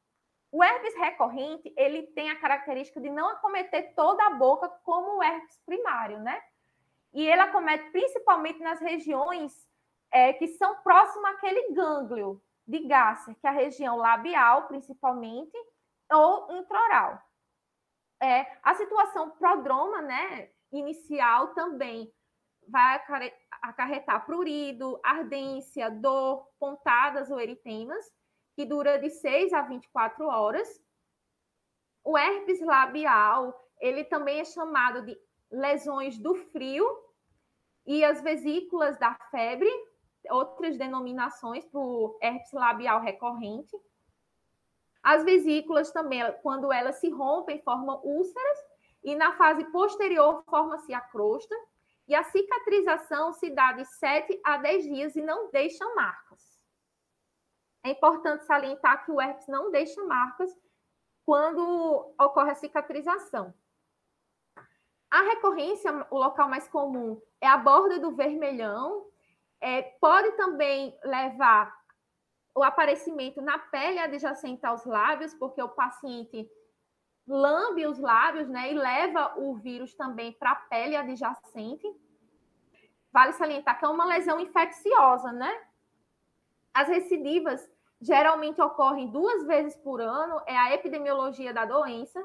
O 0.50 0.62
herpes 0.62 0.94
recorrente, 0.94 1.72
ele 1.76 2.04
tem 2.08 2.30
a 2.30 2.40
característica 2.40 3.00
de 3.00 3.10
não 3.10 3.28
acometer 3.28 3.94
toda 3.94 4.24
a 4.26 4.30
boca 4.30 4.68
como 4.84 5.18
o 5.18 5.22
herpes 5.22 5.60
primário, 5.66 6.20
né? 6.20 6.40
E 7.12 7.26
ele 7.26 7.40
acomete 7.40 7.90
principalmente 7.90 8.60
nas 8.60 8.80
regiões 8.80 9.68
é, 10.10 10.32
que 10.32 10.48
são 10.48 10.76
próximas 10.82 11.34
àquele 11.34 11.72
gânglio 11.72 12.40
de 12.66 12.80
Gasser, 12.80 13.34
que 13.36 13.46
é 13.46 13.50
a 13.50 13.52
região 13.52 13.96
labial, 13.96 14.66
principalmente, 14.66 15.56
ou 16.10 16.52
intraoral. 16.56 17.22
É, 18.20 18.46
a 18.62 18.74
situação 18.74 19.30
prodroma, 19.30 20.00
né, 20.02 20.50
inicial 20.72 21.48
também 21.48 22.12
vai 22.68 23.00
acarretar 23.62 24.24
prurido, 24.26 24.98
ardência, 25.04 25.90
dor, 25.90 26.48
pontadas 26.58 27.30
ou 27.30 27.40
eritemas, 27.40 28.04
que 28.56 28.64
dura 28.64 28.98
de 28.98 29.10
6 29.10 29.52
a 29.52 29.60
24 29.60 30.26
horas. 30.26 30.82
O 32.02 32.16
herpes 32.16 32.60
labial, 32.62 33.54
ele 33.78 34.02
também 34.02 34.40
é 34.40 34.44
chamado 34.46 35.02
de 35.02 35.16
lesões 35.50 36.18
do 36.18 36.34
frio 36.34 36.86
e 37.86 38.02
as 38.02 38.22
vesículas 38.22 38.98
da 38.98 39.14
febre, 39.30 39.70
outras 40.30 40.78
denominações 40.78 41.66
para 41.66 41.78
o 41.78 42.18
herpes 42.22 42.50
labial 42.52 43.00
recorrente. 43.00 43.76
As 45.02 45.22
vesículas 45.22 45.92
também, 45.92 46.20
quando 46.42 46.72
elas 46.72 46.96
se 46.96 47.10
rompem, 47.10 47.62
formam 47.62 48.00
úlceras, 48.02 48.58
e 49.04 49.14
na 49.14 49.36
fase 49.36 49.64
posterior 49.70 50.42
forma-se 50.48 50.92
a 50.94 51.00
crosta, 51.00 51.54
e 52.08 52.14
a 52.14 52.24
cicatrização 52.24 53.32
se 53.34 53.50
dá 53.50 53.72
de 53.72 53.84
7 53.84 54.40
a 54.42 54.56
10 54.56 54.84
dias 54.84 55.14
e 55.14 55.20
não 55.20 55.50
deixa 55.50 55.84
marcas. 55.94 56.45
É 57.86 57.90
importante 57.90 58.44
salientar 58.44 59.04
que 59.04 59.12
o 59.12 59.20
herpes 59.20 59.46
não 59.46 59.70
deixa 59.70 60.02
marcas 60.02 60.50
quando 61.24 62.12
ocorre 62.20 62.50
a 62.50 62.56
cicatrização. 62.56 63.54
A 65.08 65.22
recorrência, 65.22 66.04
o 66.10 66.18
local 66.18 66.48
mais 66.48 66.66
comum 66.66 67.22
é 67.40 67.46
a 67.46 67.56
borda 67.56 68.00
do 68.00 68.10
vermelhão. 68.10 69.06
É, 69.60 69.82
pode 70.00 70.32
também 70.32 70.98
levar 71.04 71.80
o 72.56 72.64
aparecimento 72.64 73.40
na 73.40 73.56
pele 73.56 74.00
adjacente 74.00 74.66
aos 74.66 74.84
lábios, 74.84 75.32
porque 75.34 75.62
o 75.62 75.68
paciente 75.68 76.50
lambe 77.24 77.86
os 77.86 78.00
lábios, 78.00 78.48
né, 78.48 78.72
e 78.72 78.74
leva 78.74 79.38
o 79.38 79.54
vírus 79.54 79.94
também 79.94 80.32
para 80.32 80.50
a 80.50 80.56
pele 80.56 80.96
adjacente. 80.96 81.86
Vale 83.12 83.32
salientar 83.34 83.78
que 83.78 83.84
é 83.84 83.88
uma 83.88 84.06
lesão 84.06 84.40
infecciosa, 84.40 85.30
né? 85.30 85.66
As 86.74 86.88
recidivas 86.88 87.75
geralmente 88.00 88.60
ocorrem 88.60 89.10
duas 89.10 89.44
vezes 89.44 89.76
por 89.76 90.00
ano, 90.00 90.40
é 90.46 90.56
a 90.56 90.72
epidemiologia 90.74 91.52
da 91.52 91.64
doença. 91.64 92.22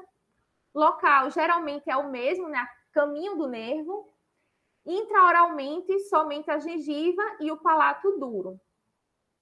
Local 0.74 1.30
geralmente 1.30 1.90
é 1.90 1.96
o 1.96 2.10
mesmo, 2.10 2.48
né? 2.48 2.66
Caminho 2.92 3.36
do 3.36 3.48
nervo. 3.48 4.12
Intraoralmente, 4.84 5.98
somente 6.08 6.50
a 6.50 6.58
gengiva 6.58 7.22
e 7.40 7.50
o 7.50 7.56
palato 7.56 8.18
duro. 8.18 8.60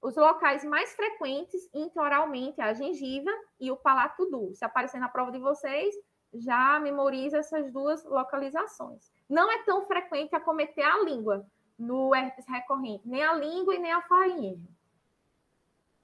os 0.03 0.17
locais 0.17 0.65
mais 0.65 0.95
frequentes 0.95 1.69
intraoralmente 1.75 2.61
a 2.61 2.73
gengiva 2.73 3.31
e 3.59 3.71
o 3.71 3.77
palato 3.77 4.25
duro. 4.27 4.55
Se 4.55 4.65
aparecer 4.65 4.99
na 4.99 5.09
prova 5.09 5.31
de 5.31 5.39
vocês, 5.39 5.95
já 6.33 6.79
memoriza 6.81 7.39
essas 7.39 7.71
duas 7.73 8.05
localizações. 8.05 9.13
Não 9.29 9.51
é 9.51 9.63
tão 9.65 9.87
frequente 9.87 10.35
acometer 10.35 10.85
a 10.85 11.03
língua 11.03 11.47
no 11.79 12.15
herpes 12.15 12.47
recorrente, 12.49 13.07
nem 13.09 13.23
a 13.23 13.35
língua 13.35 13.75
e 13.75 13.79
nem 13.79 13.93
a 13.93 14.03
faringe. 14.03 14.69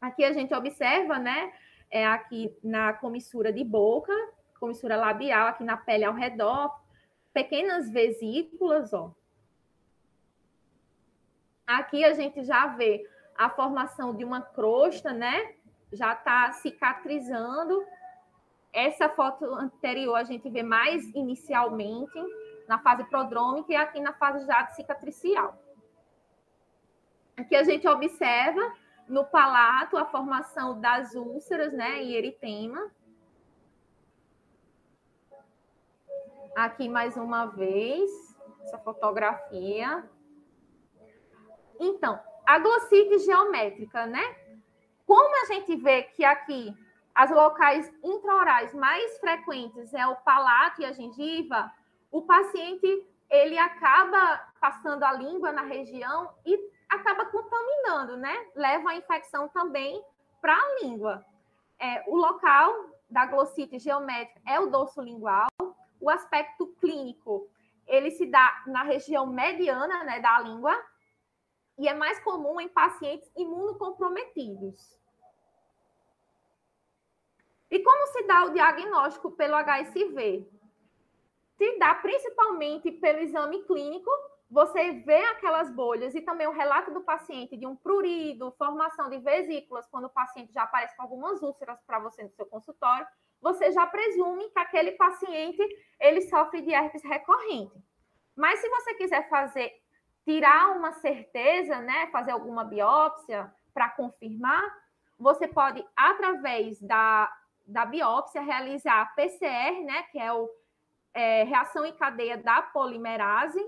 Aqui 0.07 0.25
a 0.25 0.33
gente 0.33 0.55
observa, 0.55 1.19
né, 1.19 1.53
é 1.91 2.07
aqui 2.07 2.57
na 2.63 2.93
comissura 2.93 3.53
de 3.53 3.65
boca, 3.65 4.13
comissura 4.61 4.97
labial, 4.97 5.49
aqui 5.49 5.65
na 5.65 5.77
pele 5.77 6.05
ao 6.05 6.15
redor, 6.15 6.73
pequenas 7.35 7.91
vesículas, 7.91 8.93
ó. 8.93 9.13
Aqui 11.67 12.05
a 12.05 12.13
gente 12.15 12.45
já 12.45 12.69
vê 12.69 13.05
a 13.37 13.51
formação 13.51 14.15
de 14.15 14.25
uma 14.25 14.41
crosta, 14.41 15.13
né? 15.13 15.55
Já 15.93 16.13
está 16.13 16.53
cicatrizando. 16.53 17.85
Essa 18.73 19.09
foto 19.09 19.45
anterior 19.55 20.15
a 20.15 20.23
gente 20.23 20.49
vê 20.49 20.63
mais 20.63 21.05
inicialmente 21.17 22.19
na 22.69 22.79
fase 22.79 23.03
prodrômica 23.05 23.73
e 23.73 23.77
aqui 23.77 23.99
na 23.99 24.13
fase 24.13 24.47
já 24.47 24.69
cicatricial. 24.69 25.61
Aqui 27.37 27.57
a 27.57 27.65
gente 27.65 27.89
observa 27.89 28.63
no 29.09 29.25
palato 29.25 29.97
a 29.97 30.05
formação 30.07 30.81
das 30.81 31.15
úlceras, 31.15 31.73
né, 31.73 32.03
e 32.03 32.15
eritema. 32.15 32.91
Aqui 36.55 36.89
mais 36.89 37.17
uma 37.17 37.47
vez, 37.47 38.11
essa 38.63 38.79
fotografia. 38.79 40.09
Então, 41.79 42.19
a 42.47 42.59
glossite 42.59 43.19
geométrica, 43.19 44.07
né? 44.07 44.23
Como 45.07 45.43
a 45.43 45.47
gente 45.53 45.77
vê 45.77 46.05
que 46.05 46.25
aqui 46.25 46.75
as 47.15 47.31
locais 47.31 47.93
intraorais 48.03 48.75
mais 48.75 49.19
frequentes 49.19 49.93
é 49.95 50.07
o 50.07 50.17
palato 50.17 50.81
e 50.81 50.85
a 50.85 50.93
gengiva, 50.93 51.73
o 52.11 52.23
paciente 52.23 53.07
ele 53.29 53.59
acaba 53.59 54.39
passando 54.61 55.03
a 55.03 55.13
língua 55.13 55.53
na 55.53 55.63
região 55.63 56.33
e 56.45 56.59
acaba 56.88 57.26
contaminando, 57.26 58.16
né? 58.16 58.47
Leva 58.55 58.90
a 58.90 58.97
infecção 58.97 59.49
também 59.49 60.02
para 60.40 60.55
a 60.55 60.78
língua. 60.83 61.25
É, 61.78 62.05
o 62.07 62.16
local 62.16 62.90
da 63.11 63.26
glossite 63.26 63.78
geométrica 63.78 64.40
é 64.47 64.59
o 64.61 64.71
dorso 64.71 65.00
lingual. 65.00 65.49
O 66.00 66.11
aspecto 66.11 66.66
clínico 66.81 67.49
ele 67.87 68.11
se 68.11 68.26
dá 68.26 68.64
na 68.66 68.83
região 68.83 69.26
mediana, 69.26 70.02
né, 70.05 70.21
da 70.21 70.40
língua, 70.40 70.76
e 71.78 71.88
é 71.88 71.95
mais 71.95 72.19
comum 72.21 72.61
em 72.61 72.69
pacientes 72.69 73.31
imunocomprometidos. 73.37 74.97
E 77.71 77.78
como 77.81 78.07
se 78.09 78.23
dá 78.25 78.45
o 78.45 78.52
diagnóstico 78.52 79.31
pelo 79.33 79.57
HSV? 79.57 80.49
Se 81.57 81.78
dá 81.78 81.95
principalmente 81.97 82.90
pelo 82.93 83.21
exame 83.21 83.62
clínico, 83.64 84.11
você 84.49 84.93
vê 84.93 85.25
aquelas 85.26 85.71
bolhas 85.71 86.15
e 86.15 86.21
também 86.21 86.47
o 86.47 86.53
relato 86.53 86.93
do 86.93 87.00
paciente 87.00 87.57
de 87.57 87.67
um 87.67 87.75
prurido, 87.75 88.55
formação 88.57 89.11
de 89.11 89.19
vesículas, 89.19 89.87
quando 89.88 90.05
o 90.05 90.11
paciente 90.11 90.53
já 90.53 90.62
aparece 90.62 90.97
com 90.97 91.03
algumas 91.03 91.43
úlceras 91.43 91.81
para 91.85 91.99
você 91.99 92.23
no 92.23 92.31
seu 92.31 92.47
consultório, 92.47 93.07
você 93.41 93.73
já 93.73 93.87
presume 93.87 94.49
que 94.50 94.59
aquele 94.59 94.93
paciente 94.93 95.62
ele 96.00 96.23
sofre 96.23 96.62
de 96.62 96.73
herpes 96.73 97.03
recorrente. 97.03 97.75
Mas 98.37 98.61
se 98.61 98.69
você 98.69 98.95
quiser 98.95 99.29
fazer 99.29 99.73
tirar 100.25 100.76
uma 100.76 100.93
certeza, 100.93 101.81
né, 101.81 102.09
fazer 102.09 102.33
alguma 102.33 102.65
biópsia 102.65 103.53
para 103.73 103.91
confirmar, 103.91 104.65
você 105.19 105.49
pode, 105.49 105.85
através 105.97 106.81
da, 106.81 107.33
da 107.67 107.87
biópsia, 107.87 108.43
realizar 108.43 109.15
PCR, 109.15 109.85
né, 109.85 110.03
que 110.11 110.19
é 110.19 110.33
o 110.33 110.49
é, 111.15 111.45
reação 111.45 111.87
em 111.87 111.97
cadeia 111.97 112.37
da 112.37 112.61
polimerase. 112.61 113.59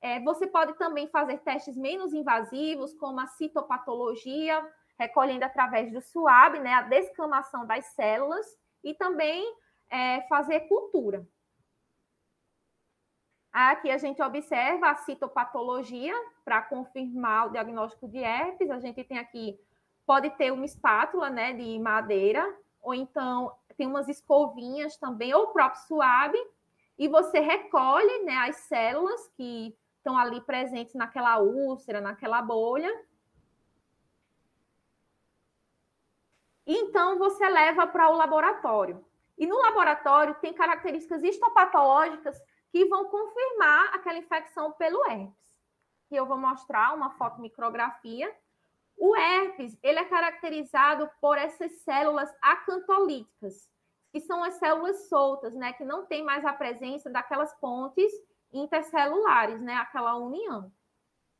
É, 0.00 0.18
você 0.20 0.46
pode 0.46 0.74
também 0.74 1.08
fazer 1.08 1.38
testes 1.38 1.76
menos 1.76 2.14
invasivos, 2.14 2.94
como 2.94 3.20
a 3.20 3.26
citopatologia, 3.26 4.66
recolhendo 4.98 5.44
através 5.44 5.92
do 5.92 6.00
SUAB, 6.00 6.58
né, 6.58 6.74
a 6.74 6.82
descamação 6.82 7.66
das 7.66 7.86
células, 7.86 8.46
e 8.82 8.94
também 8.94 9.44
é, 9.90 10.22
fazer 10.22 10.60
cultura. 10.60 11.26
Aqui 13.52 13.90
a 13.90 13.98
gente 13.98 14.22
observa 14.22 14.90
a 14.90 14.96
citopatologia 14.96 16.14
para 16.44 16.62
confirmar 16.62 17.48
o 17.48 17.50
diagnóstico 17.50 18.08
de 18.08 18.18
herpes. 18.18 18.70
A 18.70 18.78
gente 18.78 19.02
tem 19.02 19.18
aqui, 19.18 19.58
pode 20.06 20.30
ter 20.30 20.52
uma 20.52 20.64
espátula 20.64 21.28
né, 21.28 21.52
de 21.52 21.78
madeira, 21.80 22.46
ou 22.80 22.94
então 22.94 23.52
tem 23.76 23.86
umas 23.86 24.08
escovinhas 24.08 24.96
também, 24.96 25.34
ou 25.34 25.44
o 25.44 25.52
próprio 25.52 25.82
suave, 25.82 26.38
e 26.96 27.08
você 27.08 27.40
recolhe 27.40 28.24
né, 28.24 28.36
as 28.36 28.56
células 28.56 29.28
que 29.36 29.76
estão 30.00 30.16
ali 30.16 30.40
presentes 30.40 30.94
naquela 30.94 31.38
úlcera, 31.38 32.00
naquela 32.00 32.42
bolha. 32.42 32.90
E 36.66 36.74
então 36.74 37.18
você 37.18 37.48
leva 37.48 37.86
para 37.86 38.08
o 38.08 38.16
laboratório. 38.16 39.04
E 39.36 39.46
no 39.46 39.58
laboratório 39.58 40.34
tem 40.40 40.52
características 40.52 41.22
histopatológicas 41.22 42.40
que 42.70 42.84
vão 42.86 43.06
confirmar 43.06 43.94
aquela 43.94 44.18
infecção 44.18 44.72
pelo 44.72 45.04
herpes. 45.06 45.34
E 46.10 46.16
eu 46.16 46.26
vou 46.26 46.38
mostrar 46.38 46.94
uma 46.94 47.10
fotomicrografia. 47.10 48.34
O 48.96 49.16
herpes, 49.16 49.78
ele 49.82 49.98
é 49.98 50.04
caracterizado 50.04 51.10
por 51.20 51.38
essas 51.38 51.72
células 51.82 52.30
acantolíticas, 52.42 53.70
que 54.12 54.20
são 54.20 54.42
as 54.44 54.54
células 54.54 55.08
soltas, 55.08 55.54
né, 55.54 55.72
que 55.72 55.84
não 55.84 56.04
tem 56.04 56.22
mais 56.22 56.44
a 56.44 56.52
presença 56.52 57.10
daquelas 57.10 57.52
pontes 57.54 58.12
intercelulares, 58.52 59.60
né, 59.60 59.74
aquela 59.74 60.16
união. 60.16 60.72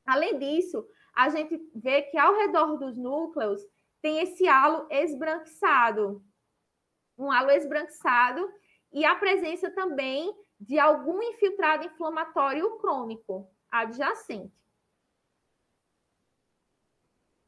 Além 0.07 0.39
disso, 0.39 0.87
a 1.15 1.29
gente 1.29 1.61
vê 1.75 2.03
que 2.03 2.19
ao 2.19 2.35
redor 2.35 2.77
dos 2.77 2.97
núcleos 2.97 3.61
tem 4.01 4.21
esse 4.21 4.49
halo 4.49 4.87
esbranquiçado, 4.91 6.25
um 7.19 7.31
halo 7.31 7.51
esbranquiçado 7.51 8.51
e 8.93 9.05
a 9.05 9.15
presença 9.15 9.71
também 9.71 10.35
de 10.59 10.79
algum 10.79 11.23
infiltrado 11.23 11.87
inflamatório 11.87 12.79
crônico 12.79 13.51
adjacente. 13.71 14.53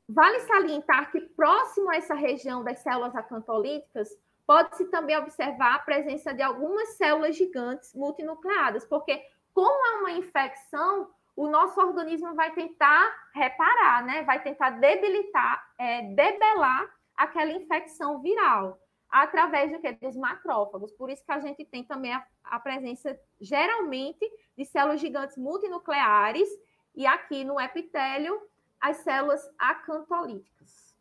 Vale 0.09 0.40
salientar 0.40 1.11
que 1.11 1.20
próximo 1.20 1.90
a 1.90 1.96
essa 1.96 2.14
região 2.14 2.62
das 2.62 2.81
células 2.81 3.14
acantolíticas, 3.16 4.11
pode-se 4.46 4.85
também 4.87 5.16
observar 5.16 5.77
a 5.77 5.79
presença 5.79 6.35
de 6.35 6.42
algumas 6.42 6.90
células 6.96 7.37
gigantes 7.37 7.94
multinucleadas, 7.94 8.85
porque 8.85 9.22
como 9.55 9.87
é 9.87 9.99
uma 10.01 10.12
infecção, 10.12 11.11
o 11.37 11.49
nosso 11.49 11.81
organismo 11.81 12.35
vai 12.35 12.53
tentar 12.53 13.15
reparar, 13.35 14.05
né? 14.05 14.23
Vai 14.23 14.43
tentar 14.43 14.71
debilitar, 14.71 15.65
é, 15.79 16.03
debelar 16.15 16.91
aquela 17.17 17.53
infecção 17.53 18.21
viral 18.21 18.79
através 19.11 19.71
do 19.71 19.79
que? 19.79 19.93
Dos 19.93 20.17
macrófagos. 20.17 20.93
Por 20.93 21.11
isso 21.11 21.25
que 21.25 21.33
a 21.33 21.41
gente 21.41 21.65
tem 21.65 21.85
também 21.85 22.15
a, 22.15 22.27
a 22.45 22.59
presença, 22.59 23.19
geralmente, 23.41 24.27
de 24.57 24.65
células 24.65 25.01
gigantes 25.01 25.37
multinucleares 25.37 26.49
e 26.95 27.07
aqui 27.07 27.45
no 27.45 27.61
epitélio, 27.61 28.41
as 28.81 28.99
células 28.99 29.49
acantolíticas. 29.59 30.97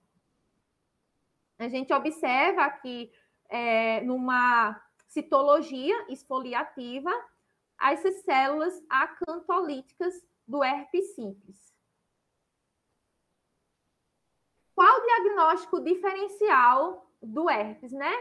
A 1.58 1.68
gente 1.68 1.94
observa 1.94 2.64
aqui, 2.64 3.12
é, 3.50 4.02
numa 4.02 4.82
citologia 5.08 5.96
esfoliativa, 6.10 7.12
essas 7.82 8.16
células 8.24 8.82
acantolíticas 8.90 10.14
do 10.48 10.64
herpes 10.64 11.16
simples. 11.16 11.74
Qual 14.76 15.00
o 15.00 15.06
diagnóstico 15.06 15.80
diferencial 15.80 17.12
do 17.22 17.50
herpes, 17.50 17.92
né? 17.92 18.12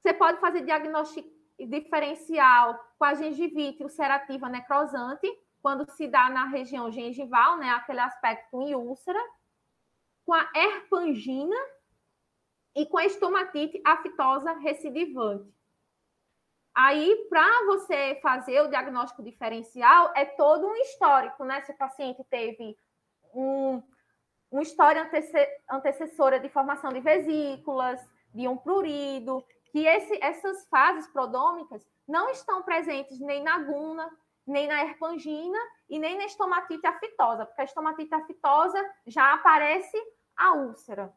Você 0.00 0.14
pode 0.14 0.40
fazer 0.40 0.64
diagnóstico 0.64 1.28
diferencial 1.58 2.78
com 2.98 3.04
a 3.04 3.14
gengivite 3.14 3.82
ulcerativa 3.82 4.48
necrosante, 4.48 5.26
quando 5.60 5.90
se 5.90 6.06
dá 6.06 6.30
na 6.30 6.46
região 6.46 6.90
gengival, 6.90 7.58
né, 7.58 7.68
aquele 7.70 8.00
aspecto 8.00 8.62
em 8.62 8.74
úlcera, 8.74 9.20
com 10.24 10.32
a 10.32 10.50
herpangina 10.54 11.56
e 12.74 12.86
com 12.86 12.96
a 12.96 13.04
estomatite 13.04 13.80
aftosa 13.84 14.52
recidivante. 14.54 15.59
Aí, 16.82 17.26
para 17.28 17.66
você 17.66 18.18
fazer 18.22 18.62
o 18.62 18.68
diagnóstico 18.68 19.22
diferencial, 19.22 20.12
é 20.16 20.24
todo 20.24 20.66
um 20.66 20.74
histórico, 20.76 21.44
né? 21.44 21.60
Se 21.60 21.72
o 21.72 21.76
paciente 21.76 22.24
teve 22.30 22.74
um, 23.34 23.82
uma 24.50 24.62
história 24.62 25.06
antecessora 25.70 26.40
de 26.40 26.48
formação 26.48 26.90
de 26.90 27.00
vesículas, 27.00 28.00
de 28.34 28.48
um 28.48 28.56
prurido, 28.56 29.44
que 29.70 29.86
esse, 29.86 30.18
essas 30.22 30.66
fases 30.68 31.06
prodômicas 31.08 31.86
não 32.08 32.30
estão 32.30 32.62
presentes 32.62 33.20
nem 33.20 33.42
na 33.42 33.58
guna, 33.58 34.10
nem 34.46 34.66
na 34.66 34.82
herpangina 34.82 35.58
e 35.86 35.98
nem 35.98 36.16
na 36.16 36.24
estomatite 36.24 36.86
aftosa, 36.86 37.44
porque 37.44 37.60
a 37.60 37.64
estomatite 37.64 38.14
aftosa 38.14 38.90
já 39.06 39.34
aparece 39.34 39.98
a 40.34 40.54
úlcera. 40.54 41.12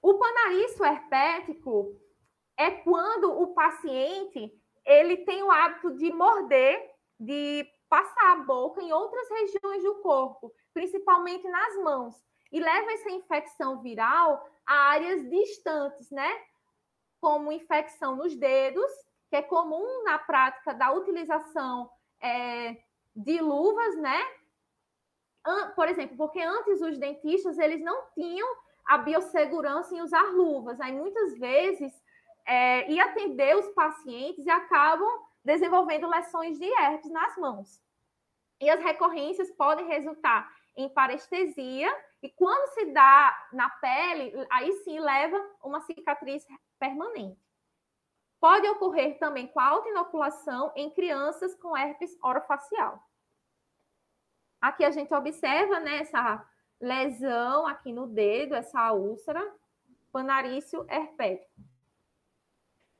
O 0.00 0.14
panarício 0.14 0.84
herpético 0.84 2.03
é 2.56 2.70
quando 2.70 3.30
o 3.40 3.54
paciente 3.54 4.52
ele 4.84 5.18
tem 5.18 5.42
o 5.42 5.50
hábito 5.50 5.96
de 5.96 6.12
morder, 6.12 6.90
de 7.18 7.66
passar 7.88 8.32
a 8.32 8.36
boca 8.36 8.82
em 8.82 8.92
outras 8.92 9.28
regiões 9.30 9.82
do 9.82 9.96
corpo, 9.96 10.52
principalmente 10.72 11.48
nas 11.48 11.76
mãos, 11.76 12.14
e 12.50 12.60
leva 12.60 12.92
essa 12.92 13.10
infecção 13.10 13.80
viral 13.80 14.46
a 14.66 14.74
áreas 14.90 15.28
distantes, 15.28 16.10
né? 16.10 16.30
Como 17.20 17.52
infecção 17.52 18.16
nos 18.16 18.36
dedos, 18.36 18.90
que 19.30 19.36
é 19.36 19.42
comum 19.42 20.04
na 20.04 20.18
prática 20.18 20.74
da 20.74 20.92
utilização 20.92 21.90
é, 22.20 22.76
de 23.14 23.40
luvas, 23.40 23.96
né? 23.96 24.20
Por 25.74 25.88
exemplo, 25.88 26.16
porque 26.16 26.40
antes 26.40 26.80
os 26.80 26.98
dentistas 26.98 27.58
eles 27.58 27.82
não 27.82 28.06
tinham 28.14 28.48
a 28.86 28.98
biossegurança 28.98 29.94
em 29.94 30.00
usar 30.00 30.32
luvas. 30.32 30.80
Aí 30.80 30.92
muitas 30.92 31.38
vezes 31.38 31.92
é, 32.46 32.90
e 32.90 33.00
atender 33.00 33.56
os 33.56 33.68
pacientes 33.70 34.44
e 34.44 34.50
acabam 34.50 35.08
desenvolvendo 35.44 36.08
lesões 36.08 36.58
de 36.58 36.64
herpes 36.64 37.10
nas 37.10 37.36
mãos. 37.36 37.82
E 38.60 38.70
as 38.70 38.80
recorrências 38.80 39.50
podem 39.52 39.86
resultar 39.86 40.50
em 40.76 40.88
parestesia, 40.88 41.94
e 42.22 42.28
quando 42.30 42.68
se 42.72 42.86
dá 42.86 43.48
na 43.52 43.68
pele, 43.68 44.32
aí 44.50 44.72
sim 44.78 44.98
leva 44.98 45.38
uma 45.62 45.80
cicatriz 45.82 46.44
permanente. 46.78 47.40
Pode 48.40 48.68
ocorrer 48.68 49.18
também 49.18 49.46
com 49.46 49.60
a 49.60 49.68
autoinoculação 49.68 50.72
em 50.74 50.90
crianças 50.90 51.54
com 51.54 51.76
herpes 51.76 52.16
orofacial. 52.22 53.02
Aqui 54.60 54.84
a 54.84 54.90
gente 54.90 55.14
observa 55.14 55.78
né, 55.80 56.00
essa 56.00 56.44
lesão 56.80 57.66
aqui 57.66 57.92
no 57.92 58.06
dedo, 58.06 58.54
essa 58.54 58.92
úlcera, 58.92 59.40
panarício 60.10 60.84
herpético. 60.88 61.52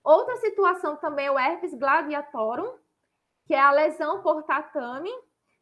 Outra 0.05 0.37
situação 0.37 0.97
também 0.97 1.27
é 1.27 1.31
o 1.31 1.39
herpes 1.39 1.75
gladiatorum, 1.75 2.79
que 3.47 3.55
é 3.55 3.61
a 3.61 3.73
lesão 3.73 4.23
por 4.23 4.43
tatame, 4.43 5.11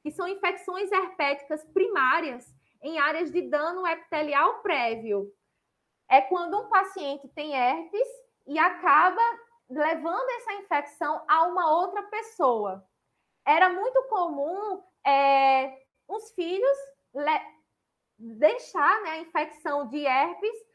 que 0.02 0.11
são 0.11 0.26
infecções 0.26 0.90
herpéticas 0.90 1.64
primárias 1.72 2.44
em 2.83 2.98
áreas 2.98 3.31
de 3.31 3.42
dano 3.42 3.87
epitelial 3.87 4.61
prévio. 4.61 5.33
É 6.11 6.20
quando 6.20 6.59
um 6.59 6.68
paciente 6.68 7.28
tem 7.28 7.55
herpes 7.55 8.09
e 8.46 8.59
acaba 8.59 9.22
levando 9.70 10.28
essa 10.31 10.55
infecção 10.55 11.24
a 11.28 11.46
uma 11.46 11.72
outra 11.74 12.02
pessoa. 12.02 12.85
Era 13.46 13.68
muito 13.68 14.02
comum 14.09 14.83
é, 15.07 15.72
os 16.09 16.33
filhos 16.33 16.78
deixar 18.18 19.02
né, 19.02 19.11
a 19.11 19.18
infecção 19.18 19.88
de 19.88 20.05
herpes 20.05 20.72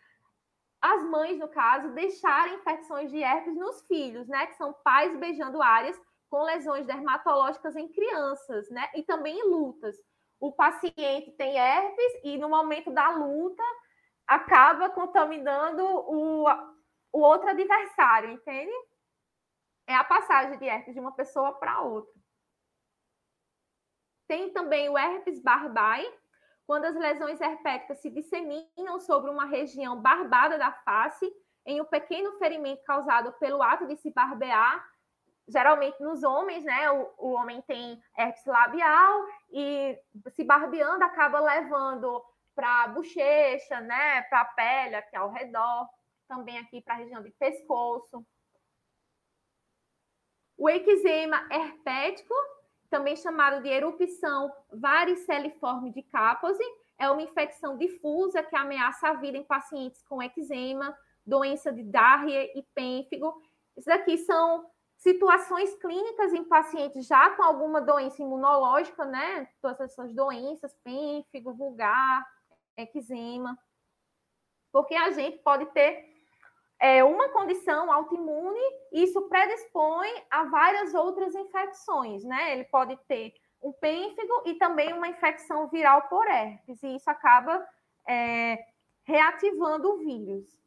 as 0.93 1.03
mães, 1.03 1.37
no 1.37 1.47
caso, 1.47 1.89
deixarem 1.89 2.55
infecções 2.55 3.11
de 3.11 3.21
herpes 3.21 3.55
nos 3.55 3.81
filhos, 3.87 4.27
né? 4.27 4.47
Que 4.47 4.55
são 4.55 4.73
pais 4.83 5.17
beijando 5.17 5.61
áreas 5.61 5.99
com 6.29 6.43
lesões 6.43 6.85
dermatológicas 6.85 7.75
em 7.75 7.87
crianças, 7.87 8.69
né? 8.69 8.89
E 8.95 9.03
também 9.03 9.37
em 9.37 9.49
lutas. 9.49 9.95
O 10.39 10.51
paciente 10.51 11.31
tem 11.37 11.57
herpes 11.57 12.21
e 12.23 12.37
no 12.37 12.49
momento 12.49 12.91
da 12.91 13.09
luta 13.09 13.63
acaba 14.27 14.89
contaminando 14.89 15.83
o, 15.83 16.45
o 17.13 17.19
outro 17.19 17.49
adversário, 17.49 18.31
entende? 18.31 18.71
É 19.87 19.95
a 19.95 20.03
passagem 20.03 20.57
de 20.57 20.65
herpes 20.65 20.93
de 20.93 20.99
uma 20.99 21.13
pessoa 21.13 21.53
para 21.53 21.81
outra. 21.81 22.13
Tem 24.27 24.51
também 24.51 24.89
o 24.89 24.97
herpes 24.97 25.41
barbai, 25.41 26.05
quando 26.67 26.83
as 26.83 26.95
lesões 26.95 27.39
herpéticas 27.39 27.99
se 27.99 28.09
disseminam 28.09 28.99
sobre 28.99 29.31
uma 29.31 29.45
região 29.45 29.99
barbada 30.01 30.57
da 30.57 30.73
face, 30.73 31.33
em 31.65 31.79
um 31.79 31.85
pequeno 31.85 32.37
ferimento 32.37 32.83
causado 32.83 33.31
pelo 33.39 33.63
ato 33.63 33.87
de 33.87 33.95
se 33.95 34.11
barbear, 34.11 34.85
geralmente 35.47 36.01
nos 36.03 36.23
homens, 36.23 36.65
né? 36.65 36.91
O, 36.91 37.13
o 37.17 37.31
homem 37.31 37.61
tem 37.61 38.01
herpes 38.17 38.45
labial 38.45 39.25
e 39.49 39.97
se 40.31 40.43
barbeando 40.43 41.05
acaba 41.05 41.39
levando 41.39 42.21
para 42.53 42.83
a 42.83 42.87
bochecha, 42.89 43.79
né? 43.79 44.23
Para 44.23 44.41
a 44.41 44.45
pele 44.45 44.95
aqui 44.95 45.15
ao 45.15 45.31
redor, 45.31 45.87
também 46.27 46.57
aqui 46.59 46.81
para 46.81 46.95
a 46.95 46.97
região 46.97 47.23
de 47.23 47.31
pescoço. 47.31 48.25
O 50.57 50.69
eczema 50.69 51.47
herpético 51.49 52.33
também 52.89 53.15
chamado 53.15 53.61
de 53.61 53.69
erupção 53.69 54.51
variceliforme 54.71 55.91
de 55.91 56.03
Kaposi, 56.03 56.63
é 56.99 57.09
uma 57.09 57.21
infecção 57.21 57.77
difusa 57.77 58.41
que 58.41 58.55
ameaça 58.55 59.09
a 59.09 59.13
vida 59.13 59.37
em 59.37 59.43
pacientes 59.43 60.01
com 60.03 60.21
eczema, 60.21 60.97
doença 61.25 61.71
de 61.71 61.83
Darrie 61.83 62.51
e 62.55 62.63
pênfigo. 62.73 63.39
Isso 63.75 63.87
daqui 63.87 64.17
são 64.17 64.65
situações 64.97 65.75
clínicas 65.75 66.33
em 66.33 66.43
pacientes 66.43 67.05
já 67.05 67.29
com 67.31 67.43
alguma 67.43 67.79
doença 67.79 68.21
imunológica, 68.21 69.05
né? 69.05 69.47
Todas 69.61 69.79
essas 69.79 70.13
doenças, 70.13 70.73
pênfigo, 70.83 71.53
vulgar, 71.53 72.25
eczema. 72.75 73.57
Porque 74.71 74.95
a 74.95 75.11
gente 75.11 75.37
pode 75.39 75.65
ter 75.67 76.16
é, 76.79 77.03
uma 77.03 77.29
condição 77.29 77.91
autoimune, 77.91 78.61
isso 78.91 79.21
predispõe 79.23 80.09
a 80.29 80.43
várias 80.45 80.93
outras 80.93 81.33
infecções, 81.33 82.23
né? 82.23 82.53
Ele 82.53 82.65
pode 82.65 82.95
ter 83.07 83.33
um 83.61 83.71
pênfigo 83.73 84.43
e 84.45 84.53
também 84.55 84.93
uma 84.93 85.07
infecção 85.07 85.67
viral 85.67 86.03
por 86.03 86.27
herpes, 86.27 86.81
e 86.83 86.95
isso 86.95 87.09
acaba 87.09 87.65
é, 88.07 88.63
reativando 89.03 89.93
o 89.93 89.97
vírus. 89.97 90.61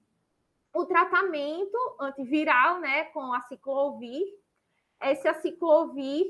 O 0.75 0.85
tratamento 0.85 1.79
antiviral, 2.01 2.81
né, 2.81 3.05
com 3.07 3.33
a 3.33 3.41
ciclovir, 3.43 4.23
esse 5.03 5.27
aciclovir 5.29 6.27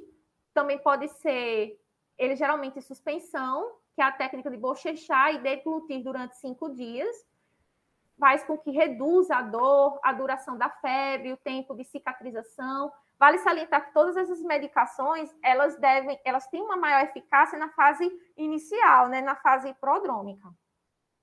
também 0.55 0.79
pode 0.79 1.09
ser, 1.09 1.79
ele 2.19 2.37
geralmente 2.37 2.79
é 2.79 2.83
suspensão, 2.83 3.77
que 3.95 4.01
é 4.01 4.05
a 4.05 4.13
técnica 4.13 4.51
de 4.51 4.57
bochechar 4.57 5.35
e 5.35 5.39
deglutir 5.39 6.03
durante 6.03 6.37
cinco 6.37 6.71
dias, 6.71 7.15
faz 8.21 8.45
com 8.45 8.57
que 8.59 8.71
reduza 8.71 9.35
a 9.35 9.43
dor, 9.43 9.99
a 10.05 10.13
duração 10.13 10.57
da 10.57 10.69
febre, 10.69 11.33
o 11.33 11.39
tempo 11.39 11.75
de 11.75 11.83
cicatrização. 11.85 12.93
Vale 13.19 13.39
salientar 13.39 13.87
que 13.87 13.95
todas 13.95 14.17
essas 14.17 14.41
medicações, 14.43 15.35
elas 15.43 15.77
devem, 15.79 16.21
elas 16.25 16.47
têm 16.49 16.63
uma 16.63 16.77
maior 16.77 17.03
eficácia 17.03 17.59
na 17.59 17.71
fase 17.71 18.09
inicial, 18.37 19.09
né, 19.09 19.21
na 19.23 19.35
fase 19.37 19.75
prodrômica. 19.75 20.49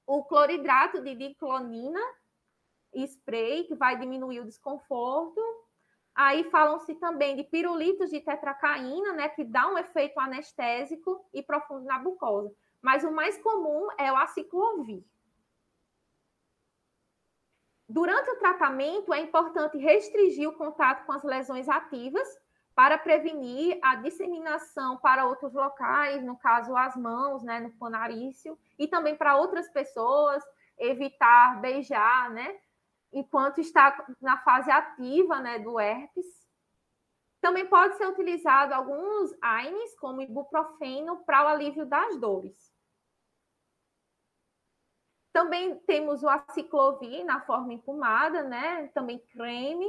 O 0.06 0.24
cloridrato 0.24 1.02
de 1.02 1.16
diclonina, 1.16 2.00
spray, 2.94 3.66
que 3.66 3.76
vai 3.76 3.98
diminuir 3.98 4.40
o 4.40 4.46
desconforto. 4.46 5.42
Aí 6.16 6.50
falam-se 6.50 6.96
também 6.96 7.36
de 7.36 7.44
pirulitos 7.44 8.10
de 8.10 8.22
tetracaína, 8.22 9.14
né, 9.14 9.30
que 9.30 9.44
dá 9.44 9.68
um 9.68 9.78
efeito 9.78 10.20
anestésico 10.20 11.24
e 11.32 11.44
profundo 11.44 11.86
na 11.86 12.00
mucosa. 12.00 12.52
Mas 12.82 13.04
o 13.04 13.12
mais 13.12 13.38
comum 13.40 13.88
é 13.98 14.12
o 14.12 14.16
aciclovir. 14.16 15.04
Durante 17.90 18.30
o 18.30 18.36
tratamento, 18.36 19.14
é 19.14 19.22
importante 19.22 19.78
restringir 19.78 20.50
o 20.50 20.58
contato 20.58 21.06
com 21.06 21.14
as 21.14 21.24
lesões 21.24 21.70
ativas 21.70 22.28
para 22.76 22.98
prevenir 22.98 23.80
a 23.82 23.96
disseminação 23.96 24.98
para 24.98 25.26
outros 25.26 25.54
locais, 25.54 26.24
no 26.24 26.38
caso 26.38 26.76
as 26.76 26.96
mãos, 26.96 27.42
né, 27.44 27.60
no 27.60 27.72
ponarício, 27.72 28.60
e 28.78 28.88
também 28.88 29.16
para 29.16 29.38
outras 29.38 29.68
pessoas, 29.70 30.44
evitar 30.78 31.60
beijar, 31.60 32.30
né, 32.30 32.60
enquanto 33.12 33.60
está 33.60 34.06
na 34.22 34.38
fase 34.40 34.70
ativa, 34.70 35.40
né, 35.40 35.58
do 35.58 35.80
herpes. 35.80 36.26
Também 37.40 37.66
pode 37.66 37.98
ser 37.98 38.06
utilizado 38.06 38.74
alguns 38.74 39.34
AINES, 39.42 39.98
como 39.98 40.22
ibuprofeno, 40.22 41.24
para 41.26 41.46
o 41.46 41.48
alívio 41.48 41.86
das 41.86 42.18
dores. 42.18 42.77
Também 45.38 45.76
temos 45.86 46.24
o 46.24 46.28
aciclovir 46.28 47.24
na 47.24 47.40
forma 47.42 47.72
empumada, 47.72 48.42
né? 48.42 48.90
Também 48.92 49.20
creme. 49.32 49.86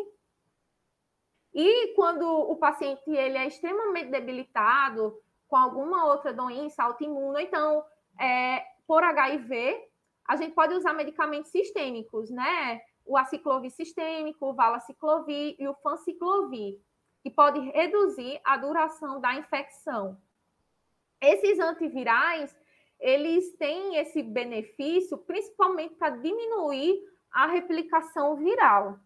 E 1.55 1.95
quando 1.95 2.23
o 2.23 2.55
paciente 2.57 3.09
ele 3.09 3.39
é 3.39 3.47
extremamente 3.47 4.11
debilitado 4.11 5.19
com 5.49 5.57
alguma 5.57 6.05
outra 6.05 6.35
doença 6.35 6.83
autoimune, 6.83 7.45
então, 7.45 7.83
é, 8.21 8.63
por 8.87 9.03
HIV, 9.03 9.89
a 10.27 10.37
gente 10.37 10.53
pode 10.53 10.75
usar 10.75 10.93
medicamentos 10.93 11.51
sistêmicos, 11.51 12.29
né? 12.29 12.83
O 13.07 13.17
aciclovir 13.17 13.71
sistêmico, 13.71 14.51
o 14.51 14.55
valaciclovir 14.55 15.57
e 15.59 15.67
o 15.67 15.73
fanciclovir, 15.77 16.79
que 17.23 17.31
pode 17.31 17.59
reduzir 17.71 18.39
a 18.45 18.59
duração 18.59 19.19
da 19.19 19.35
infecção. 19.35 20.21
Esses 21.23 21.59
antivirais, 21.59 22.55
eles 22.99 23.57
têm 23.57 23.97
esse 23.97 24.23
benefício 24.23 25.19
principalmente 25.19 25.95
para 25.95 26.17
diminuir 26.17 27.01
a 27.31 27.47
replicação 27.47 28.37
viral. 28.37 28.99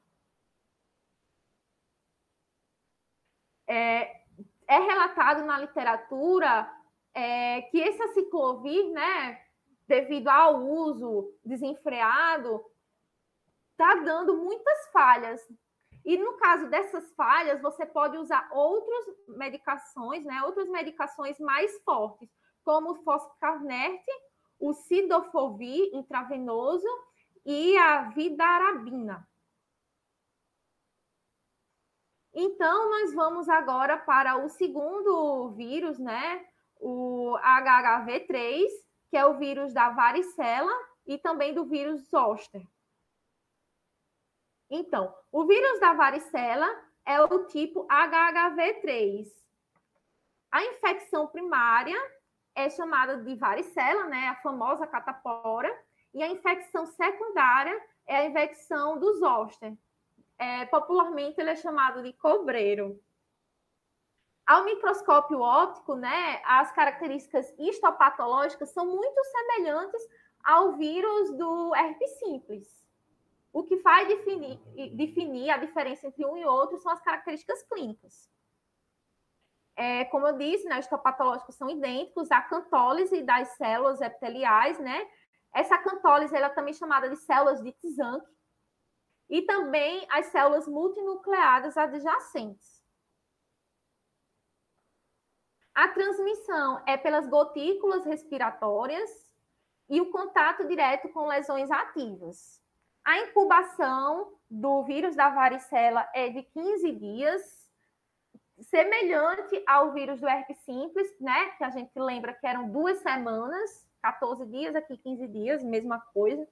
É, 3.66 4.22
é 4.66 4.78
relatado 4.78 5.44
na 5.44 5.58
literatura 5.58 6.70
é, 7.14 7.62
que 7.62 7.78
esse 7.78 8.02
aciclovir, 8.02 8.90
né, 8.90 9.40
devido 9.86 10.28
ao 10.28 10.62
uso 10.62 11.34
desenfreado, 11.44 12.64
está 13.72 13.94
dando 13.96 14.36
muitas 14.36 14.88
falhas. 14.92 15.40
E 16.04 16.16
no 16.16 16.36
caso 16.36 16.68
dessas 16.68 17.12
falhas, 17.14 17.60
você 17.60 17.86
pode 17.86 18.16
usar 18.16 18.48
outras 18.52 19.06
medicações, 19.28 20.24
né? 20.24 20.42
Outras 20.42 20.68
medicações 20.68 21.38
mais 21.38 21.80
fortes, 21.84 22.28
como 22.64 22.92
o 22.92 23.02
foscarnet, 23.02 24.02
o 24.58 24.72
sidofovir 24.72 25.94
intravenoso 25.94 26.86
e 27.44 27.76
a 27.76 28.10
vidarabina. 28.10 29.28
Então, 32.34 32.90
nós 32.90 33.12
vamos 33.14 33.48
agora 33.48 33.98
para 33.98 34.36
o 34.42 34.48
segundo 34.48 35.50
vírus, 35.50 35.98
né? 35.98 36.46
O 36.80 37.36
HHV3, 37.38 38.68
que 39.10 39.16
é 39.16 39.26
o 39.26 39.38
vírus 39.38 39.74
da 39.74 39.90
varicela 39.90 40.72
e 41.06 41.18
também 41.18 41.52
do 41.52 41.66
vírus 41.66 42.08
zoster. 42.08 42.66
Então, 44.70 45.14
o 45.30 45.44
vírus 45.44 45.78
da 45.80 45.92
varicela 45.92 46.66
é 47.04 47.20
o 47.20 47.44
tipo 47.46 47.86
HHV3. 47.86 49.26
A 50.50 50.64
infecção 50.64 51.26
primária 51.26 51.98
é 52.54 52.68
chamada 52.70 53.18
de 53.18 53.34
varicela, 53.34 54.04
né? 54.04 54.28
A 54.28 54.36
famosa 54.36 54.86
catapora. 54.86 55.72
E 56.14 56.22
a 56.22 56.28
infecção 56.28 56.84
secundária 56.86 57.80
é 58.06 58.16
a 58.16 58.26
infecção 58.26 58.98
do 58.98 59.18
zoster. 59.18 59.74
É, 60.38 60.66
popularmente 60.66 61.40
ele 61.40 61.50
é 61.50 61.56
chamado 61.56 62.02
de 62.02 62.12
cobreiro. 62.14 63.00
Ao 64.44 64.64
microscópio 64.64 65.40
óptico, 65.40 65.94
né, 65.94 66.42
as 66.44 66.72
características 66.72 67.54
histopatológicas 67.58 68.70
são 68.70 68.84
muito 68.84 69.22
semelhantes 69.24 70.02
ao 70.42 70.72
vírus 70.72 71.32
do 71.36 71.74
herpes 71.74 72.18
simples. 72.18 72.84
O 73.52 73.62
que 73.62 73.76
vai 73.76 74.06
definir, 74.06 74.58
definir 74.96 75.50
a 75.50 75.58
diferença 75.58 76.08
entre 76.08 76.26
um 76.26 76.36
e 76.36 76.44
outro 76.44 76.78
são 76.78 76.90
as 76.90 77.00
características 77.00 77.62
clínicas. 77.62 78.31
É, 79.76 80.04
como 80.06 80.26
eu 80.26 80.36
disse, 80.36 80.64
né, 80.64 80.78
os 80.78 80.84
histopatológicos 80.84 81.54
são 81.54 81.68
idênticos 81.70 82.30
à 82.30 82.42
cantólise 82.42 83.22
das 83.22 83.48
células 83.56 84.00
epiteliais, 84.00 84.78
né? 84.78 85.08
Essa 85.54 85.78
cantólise 85.78 86.34
ela 86.34 86.46
é 86.46 86.50
também 86.50 86.74
chamada 86.74 87.08
de 87.08 87.16
células 87.16 87.62
de 87.62 87.72
Tzanck, 87.72 88.26
e 89.32 89.42
também 89.42 90.06
as 90.10 90.26
células 90.26 90.68
multinucleadas 90.68 91.76
adjacentes. 91.76 92.82
A 95.74 95.88
transmissão 95.88 96.82
é 96.86 96.98
pelas 96.98 97.26
gotículas 97.26 98.04
respiratórias 98.04 99.10
e 99.88 100.02
o 100.02 100.10
contato 100.10 100.66
direto 100.66 101.08
com 101.08 101.26
lesões 101.26 101.70
ativas. 101.70 102.62
A 103.04 103.18
incubação 103.20 104.38
do 104.50 104.84
vírus 104.84 105.16
da 105.16 105.30
varicela 105.30 106.06
é 106.14 106.28
de 106.28 106.42
15 106.42 106.92
dias, 106.92 107.61
semelhante 108.62 109.62
ao 109.66 109.92
vírus 109.92 110.20
do 110.20 110.28
herpes 110.28 110.58
simples, 110.58 111.08
né? 111.20 111.50
Que 111.50 111.64
a 111.64 111.70
gente 111.70 111.92
lembra 111.96 112.34
que 112.34 112.46
eram 112.46 112.68
duas 112.68 112.98
semanas, 112.98 113.86
14 114.02 114.44
dias, 114.46 114.74
aqui 114.74 114.96
15 114.96 115.28
dias, 115.28 115.62
mesma 115.62 116.00
coisa. 116.12 116.46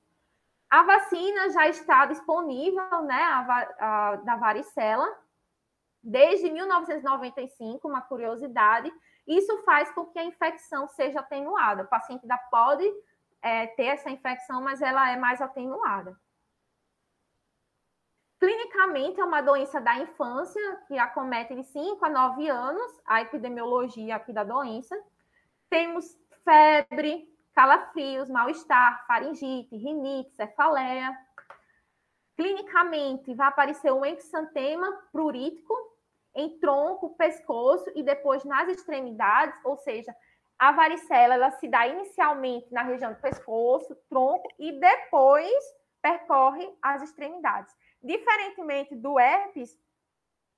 A 0.69 0.83
vacina 0.85 1.51
já 1.51 1.69
está 1.69 2.07
disponível, 2.07 3.03
né? 3.03 3.23
A, 3.23 3.69
a, 3.79 4.17
da 4.17 4.37
varicela, 4.37 5.07
desde 6.03 6.51
1995, 6.51 7.89
uma 7.89 8.01
curiosidade. 8.01 8.93
Isso 9.27 9.59
faz 9.65 9.91
com 9.93 10.07
que 10.07 10.19
a 10.19 10.25
infecção 10.25 10.89
seja 10.89 11.21
atenuada. 11.21 11.83
O 11.83 11.89
paciente 11.89 12.23
ainda 12.23 12.39
pode 12.51 12.85
é, 13.43 13.67
ter 13.69 13.87
essa 13.87 14.11
infecção, 14.11 14.63
mas 14.63 14.81
ela 14.81 15.11
é 15.11 15.17
mais 15.17 15.41
atenuada. 15.41 16.17
Clinicamente, 18.41 19.21
é 19.21 19.25
uma 19.25 19.43
doença 19.43 19.83
da 19.83 19.99
infância, 19.99 20.83
que 20.89 20.99
acomete 20.99 21.55
de 21.55 21.63
5 21.63 22.03
a 22.03 22.09
9 22.09 22.49
anos, 22.49 23.01
a 23.07 23.21
epidemiologia 23.21 24.17
aqui 24.17 24.33
da 24.33 24.43
doença. 24.43 24.99
Temos 25.69 26.19
febre, 26.43 27.29
calafrios, 27.55 28.31
mal-estar, 28.31 29.07
faringite, 29.07 29.77
rinite, 29.77 30.35
cefaleia. 30.35 31.15
Clinicamente, 32.35 33.35
vai 33.35 33.49
aparecer 33.49 33.93
um 33.93 34.07
exantema 34.07 34.91
prurítico 35.13 35.75
em 36.35 36.59
tronco, 36.59 37.15
pescoço 37.17 37.93
e 37.95 38.03
depois 38.03 38.43
nas 38.45 38.71
extremidades, 38.71 39.55
ou 39.67 39.77
seja, 39.77 40.17
a 40.59 40.73
varicela 40.73 41.35
ela 41.35 41.51
se 41.51 41.69
dá 41.69 41.87
inicialmente 41.87 42.73
na 42.73 42.85
região 42.85 43.13
do 43.13 43.21
pescoço, 43.21 43.95
tronco 44.09 44.49
e 44.59 44.73
depois 44.81 45.63
percorre 46.01 46.67
as 46.81 47.03
extremidades. 47.03 47.71
Diferentemente 48.03 48.95
do 48.95 49.19
herpes, 49.19 49.79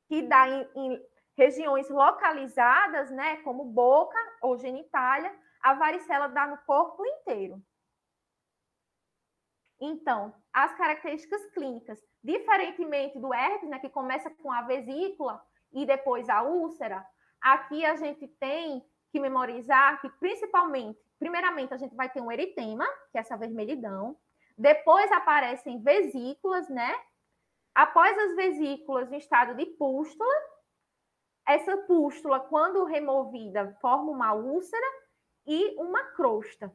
que 0.08 0.22
dá 0.22 0.48
em, 0.48 0.68
em 0.76 1.06
regiões 1.36 1.88
localizadas, 1.88 3.10
né, 3.10 3.36
como 3.38 3.64
boca 3.64 4.18
ou 4.40 4.58
genitália, 4.58 5.34
a 5.62 5.74
varicela 5.74 6.28
dá 6.28 6.46
no 6.46 6.58
corpo 6.58 7.04
inteiro. 7.04 7.62
Então, 9.80 10.32
as 10.52 10.72
características 10.76 11.44
clínicas, 11.46 12.00
diferentemente 12.22 13.18
do 13.18 13.34
herpes, 13.34 13.68
né, 13.68 13.78
que 13.78 13.88
começa 13.88 14.30
com 14.30 14.52
a 14.52 14.62
vesícula 14.62 15.44
e 15.72 15.84
depois 15.84 16.28
a 16.28 16.42
úlcera, 16.42 17.04
aqui 17.40 17.84
a 17.84 17.96
gente 17.96 18.28
tem 18.28 18.84
que 19.10 19.18
memorizar 19.18 20.00
que, 20.00 20.08
principalmente, 20.08 21.00
primeiramente, 21.18 21.74
a 21.74 21.76
gente 21.76 21.94
vai 21.96 22.08
ter 22.08 22.20
um 22.20 22.30
eritema, 22.30 22.86
que 23.10 23.18
é 23.18 23.20
essa 23.20 23.36
vermelhidão, 23.36 24.16
depois 24.56 25.10
aparecem 25.10 25.82
vesículas, 25.82 26.68
né, 26.68 26.94
Após 27.74 28.16
as 28.18 28.36
vesículas 28.36 29.10
em 29.10 29.16
estado 29.16 29.54
de 29.54 29.66
pústula, 29.66 30.34
essa 31.46 31.76
pústula, 31.78 32.40
quando 32.40 32.84
removida, 32.84 33.76
forma 33.80 34.10
uma 34.10 34.32
úlcera 34.34 34.86
e 35.46 35.74
uma 35.76 36.04
crosta. 36.12 36.72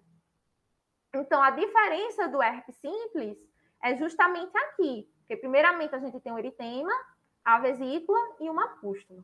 Então, 1.14 1.42
a 1.42 1.52
diferença 1.52 2.28
do 2.28 2.42
herpes 2.42 2.76
simples 2.78 3.38
é 3.82 3.96
justamente 3.96 4.56
aqui, 4.58 5.10
porque 5.20 5.38
primeiramente 5.38 5.96
a 5.96 6.00
gente 6.00 6.20
tem 6.20 6.34
o 6.34 6.40
eritema, 6.40 6.92
a 7.46 7.60
vesícula 7.60 8.20
e 8.40 8.50
uma 8.50 8.68
pústula. 8.80 9.24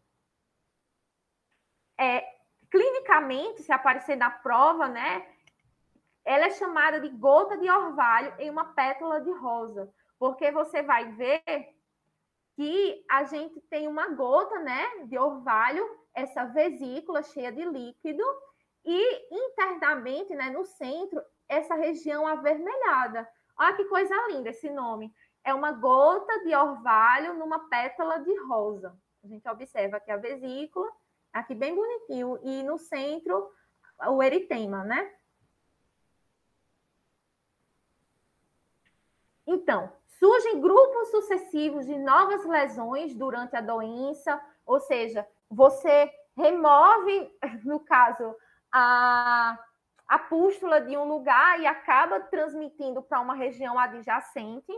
É, 2.00 2.24
clinicamente, 2.72 3.64
se 3.64 3.72
aparecer 3.72 4.16
na 4.16 4.30
prova, 4.30 4.88
né, 4.88 5.28
ela 6.26 6.46
é 6.46 6.52
chamada 6.52 7.00
de 7.02 7.10
gota 7.10 7.58
de 7.58 7.70
orvalho 7.70 8.34
em 8.40 8.50
uma 8.50 8.74
pétala 8.74 9.20
de 9.22 9.32
rosa, 9.32 9.94
porque 10.24 10.50
você 10.52 10.82
vai 10.82 11.12
ver 11.12 11.44
que 12.56 13.06
a 13.12 13.26
gente 13.26 13.60
tem 13.70 13.90
uma 13.90 14.08
gota, 14.12 14.58
né, 14.60 15.04
de 15.08 15.18
orvalho, 15.18 15.86
essa 16.14 16.46
vesícula 16.46 17.22
cheia 17.22 17.52
de 17.52 17.66
líquido, 17.66 18.24
e 18.86 19.28
internamente, 19.30 20.34
né, 20.34 20.50
no 20.50 20.64
centro, 20.64 21.22
essa 21.50 21.76
região 21.76 22.26
avermelhada. 22.26 23.30
Olha 23.60 23.76
que 23.76 23.84
coisa 23.84 24.16
linda 24.30 24.52
esse 24.52 24.70
nome. 24.70 25.14
É 25.44 25.54
uma 25.54 25.74
gota 25.74 26.40
de 26.46 26.56
orvalho 26.56 27.34
numa 27.34 27.68
pétala 27.68 28.20
de 28.20 28.34
rosa. 28.46 28.98
A 29.26 29.28
gente 29.28 29.46
observa 29.50 29.98
aqui 29.98 30.10
a 30.10 30.16
vesícula, 30.16 30.90
aqui 31.34 31.54
bem 31.54 31.76
bonitinho, 31.76 32.40
e 32.44 32.64
no 32.64 32.78
centro 32.78 33.52
o 34.08 34.24
eritema, 34.24 34.86
né? 34.86 35.14
Então, 39.46 39.92
Surgem 40.24 40.62
grupos 40.62 41.12
sucessivos 41.12 41.86
de 41.86 41.98
novas 41.98 42.46
lesões 42.46 43.14
durante 43.14 43.58
a 43.58 43.62
doença, 43.62 44.42
ou 44.66 44.80
seja, 44.80 45.28
você 45.50 46.10
remove, 46.38 47.30
no 47.66 47.82
caso, 47.82 48.34
a, 48.72 49.60
a 50.08 50.20
pústula 50.20 50.80
de 50.80 50.96
um 50.96 51.04
lugar 51.04 51.60
e 51.60 51.68
acaba 51.68 52.22
transmitindo 52.22 53.04
para 53.04 53.20
uma 53.20 53.36
região 53.36 53.78
adjacente. 53.78 54.72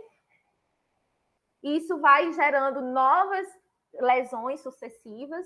Isso 1.62 2.00
vai 2.00 2.34
gerando 2.34 2.82
novas 2.82 3.48
lesões 3.94 4.62
sucessivas. 4.62 5.46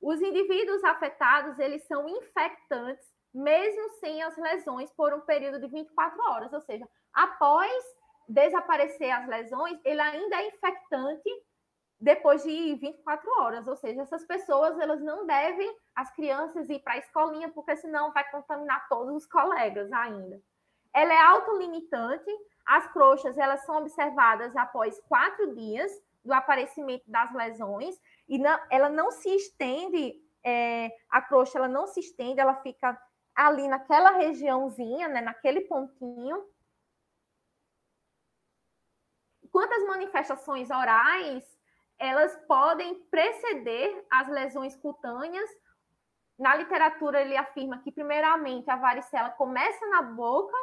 Os 0.00 0.20
indivíduos 0.20 0.82
afetados, 0.82 1.56
eles 1.60 1.86
são 1.86 2.08
infectantes, 2.08 3.06
mesmo 3.32 3.90
sem 4.00 4.24
as 4.24 4.36
lesões, 4.36 4.90
por 4.90 5.14
um 5.14 5.20
período 5.20 5.60
de 5.60 5.68
24 5.68 6.20
horas, 6.20 6.52
ou 6.52 6.60
seja, 6.60 6.84
após 7.12 7.99
desaparecer 8.30 9.10
as 9.10 9.26
lesões, 9.26 9.78
ele 9.84 10.00
ainda 10.00 10.36
é 10.36 10.48
infectante 10.48 11.28
depois 12.00 12.42
de 12.42 12.74
24 12.76 13.30
horas. 13.40 13.66
Ou 13.66 13.76
seja, 13.76 14.02
essas 14.02 14.24
pessoas 14.24 14.78
elas 14.78 15.00
não 15.00 15.26
devem, 15.26 15.76
as 15.94 16.10
crianças, 16.14 16.70
ir 16.70 16.78
para 16.78 16.94
a 16.94 16.98
escolinha, 16.98 17.50
porque 17.50 17.76
senão 17.76 18.12
vai 18.12 18.28
contaminar 18.30 18.88
todos 18.88 19.14
os 19.14 19.26
colegas 19.26 19.92
ainda. 19.92 20.40
Ela 20.94 21.12
é 21.12 21.20
autolimitante, 21.20 22.30
as 22.64 22.86
crochas 22.92 23.36
elas 23.36 23.64
são 23.64 23.78
observadas 23.78 24.56
após 24.56 24.98
quatro 25.08 25.54
dias 25.54 25.92
do 26.24 26.32
aparecimento 26.32 27.04
das 27.06 27.32
lesões, 27.34 28.00
e 28.28 28.38
não, 28.38 28.58
ela 28.70 28.88
não 28.88 29.10
se 29.10 29.28
estende, 29.34 30.14
é, 30.44 30.90
a 31.10 31.20
crosta 31.20 31.58
ela 31.58 31.68
não 31.68 31.86
se 31.86 32.00
estende, 32.00 32.40
ela 32.40 32.54
fica 32.56 32.98
ali 33.34 33.66
naquela 33.66 34.10
regiãozinha, 34.10 35.08
né, 35.08 35.20
naquele 35.20 35.62
pontinho. 35.62 36.44
Quantas 39.50 39.84
manifestações 39.86 40.70
orais, 40.70 41.44
elas 41.98 42.34
podem 42.46 42.94
preceder 43.10 44.06
as 44.10 44.28
lesões 44.28 44.76
cutâneas. 44.76 45.50
Na 46.38 46.54
literatura, 46.54 47.20
ele 47.20 47.36
afirma 47.36 47.78
que, 47.82 47.92
primeiramente, 47.92 48.70
a 48.70 48.76
varicela 48.76 49.30
começa 49.30 49.86
na 49.88 50.02
boca, 50.02 50.56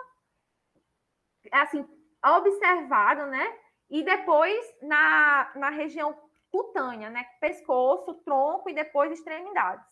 assim, 1.52 1.88
observado, 2.26 3.28
né? 3.28 3.60
E 3.90 4.04
depois 4.04 4.76
na, 4.82 5.52
na 5.56 5.70
região 5.70 6.18
cutânea, 6.52 7.10
né? 7.10 7.24
Pescoço, 7.40 8.16
tronco 8.26 8.70
e 8.70 8.74
depois 8.74 9.12
extremidades. 9.12 9.86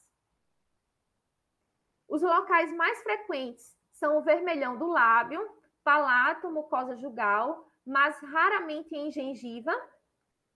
Os 2.07 2.21
locais 2.21 2.71
mais 2.73 3.01
frequentes 3.03 3.75
são 3.91 4.17
o 4.17 4.23
vermelhão 4.23 4.77
do 4.77 4.87
lábio, 4.87 5.47
palato, 5.83 6.49
mucosa 6.49 6.95
jugal, 6.97 7.71
mas 7.85 8.19
raramente 8.19 8.95
em 8.95 9.11
gengiva, 9.11 9.71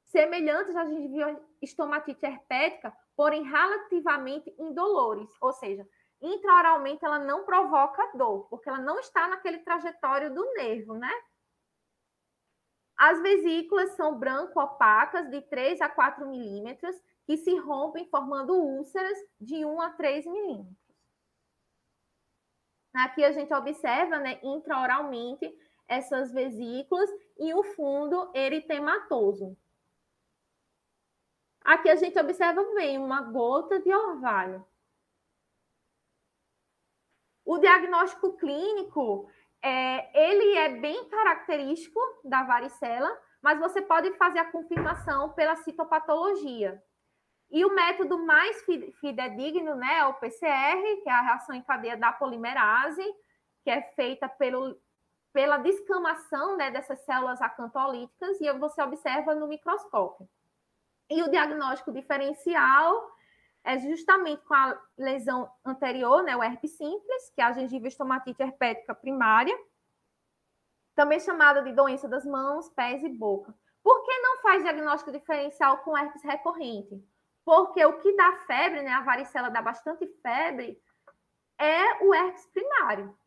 semelhantes 0.05 0.75
à 0.75 0.85
gengiva 0.85 1.39
estomatite 1.61 2.25
herpética, 2.25 2.95
porém 3.15 3.43
relativamente 3.43 4.53
indolores, 4.57 5.29
ou 5.39 5.53
seja, 5.53 5.87
intraoralmente 6.21 7.05
ela 7.05 7.19
não 7.19 7.45
provoca 7.45 8.17
dor, 8.17 8.47
porque 8.49 8.67
ela 8.67 8.79
não 8.79 8.99
está 8.99 9.27
naquele 9.27 9.59
trajetório 9.59 10.33
do 10.33 10.43
nervo, 10.53 10.93
né? 10.95 11.11
As 12.97 13.21
vesículas 13.21 13.91
são 13.91 14.17
branco-opacas, 14.17 15.29
de 15.29 15.41
3 15.43 15.79
a 15.79 15.87
4 15.87 16.27
milímetros, 16.27 16.95
que 17.25 17.37
se 17.37 17.55
rompem 17.57 18.09
formando 18.09 18.53
úlceras 18.53 19.17
de 19.39 19.63
1 19.63 19.81
a 19.81 19.91
3 19.91 20.25
milímetros. 20.25 20.75
Aqui 22.93 23.23
a 23.23 23.31
gente 23.31 23.53
observa, 23.53 24.17
né, 24.17 24.39
intraoralmente, 24.43 25.47
essas 25.89 26.31
vesículas 26.31 27.09
e 27.37 27.53
o 27.53 27.63
fundo 27.63 28.31
eritematoso. 28.33 29.57
Aqui 31.61 31.89
a 31.89 31.95
gente 31.95 32.17
observa 32.17 32.63
bem 32.75 32.97
uma 32.97 33.21
gota 33.21 33.79
de 33.79 33.93
orvalho. 33.93 34.65
O 37.43 37.57
diagnóstico 37.57 38.37
clínico 38.37 39.29
é, 39.61 40.31
ele 40.31 40.55
é 40.55 40.69
bem 40.79 41.09
característico 41.09 41.99
da 42.23 42.43
varicela, 42.43 43.09
mas 43.41 43.59
você 43.59 43.81
pode 43.81 44.11
fazer 44.17 44.39
a 44.39 44.51
confirmação 44.51 45.33
pela 45.33 45.55
citopatologia. 45.57 46.81
E 47.51 47.65
o 47.65 47.73
método 47.73 48.23
mais 48.25 48.63
fidedigno 49.01 49.75
né, 49.75 49.97
é 49.97 50.05
o 50.05 50.13
PCR, 50.13 51.01
que 51.01 51.09
é 51.09 51.11
a 51.11 51.21
reação 51.21 51.55
em 51.55 51.63
cadeia 51.63 51.97
da 51.97 52.13
polimerase, 52.13 53.03
que 53.63 53.71
é 53.71 53.81
feita 53.93 54.29
pelo, 54.29 54.79
pela 55.31 55.57
descamação 55.57 56.57
né, 56.57 56.71
dessas 56.71 56.99
células 57.05 57.41
acantolíticas, 57.41 58.39
e 58.41 58.51
você 58.53 58.81
observa 58.81 59.35
no 59.35 59.47
microscópio. 59.47 60.27
E 61.09 61.21
o 61.23 61.29
diagnóstico 61.29 61.91
diferencial 61.91 63.11
é 63.63 63.77
justamente 63.79 64.43
com 64.45 64.53
a 64.53 64.79
lesão 64.97 65.49
anterior, 65.65 66.23
né, 66.23 66.35
o 66.35 66.43
herpes 66.43 66.77
simples, 66.77 67.29
que 67.35 67.41
é 67.41 67.45
a 67.45 67.51
gengiva 67.51 67.87
estomatite 67.87 68.41
herpética 68.41 68.95
primária, 68.95 69.55
também 70.95 71.19
chamada 71.19 71.61
de 71.61 71.71
doença 71.71 72.07
das 72.07 72.25
mãos, 72.25 72.69
pés 72.69 73.03
e 73.03 73.09
boca. 73.09 73.53
Por 73.83 74.03
que 74.03 74.19
não 74.19 74.41
faz 74.41 74.63
diagnóstico 74.63 75.11
diferencial 75.11 75.77
com 75.79 75.97
herpes 75.97 76.23
recorrente? 76.23 77.01
Porque 77.45 77.83
o 77.85 77.99
que 77.99 78.15
dá 78.15 78.33
febre, 78.45 78.81
né, 78.81 78.91
a 78.91 79.01
varicela 79.01 79.49
dá 79.49 79.61
bastante 79.61 80.05
febre, 80.21 80.81
é 81.57 82.03
o 82.03 82.13
herpes 82.13 82.45
primário. 82.47 83.17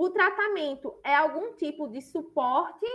O 0.00 0.08
tratamento 0.08 0.98
é 1.04 1.14
algum 1.14 1.52
tipo 1.56 1.86
de 1.86 2.00
suporte, 2.00 2.86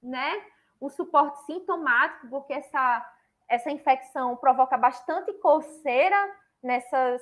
né? 0.00 0.40
O 0.78 0.88
suporte 0.88 1.44
sintomático, 1.46 2.28
porque 2.28 2.52
essa 2.52 3.04
essa 3.48 3.72
infecção 3.72 4.36
provoca 4.36 4.78
bastante 4.78 5.32
coceira 5.34 6.16
nessas, 6.62 7.20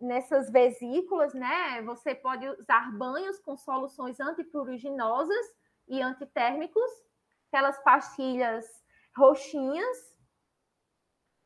nessas 0.00 0.50
vesículas, 0.50 1.32
né? 1.34 1.80
Você 1.82 2.16
pode 2.16 2.48
usar 2.48 2.90
banhos 2.98 3.38
com 3.38 3.56
soluções 3.56 4.18
antipruruginosas 4.18 5.46
e 5.86 6.02
antitérmicos, 6.02 6.90
aquelas 7.46 7.78
pastilhas 7.84 8.66
roxinhas. 9.16 9.96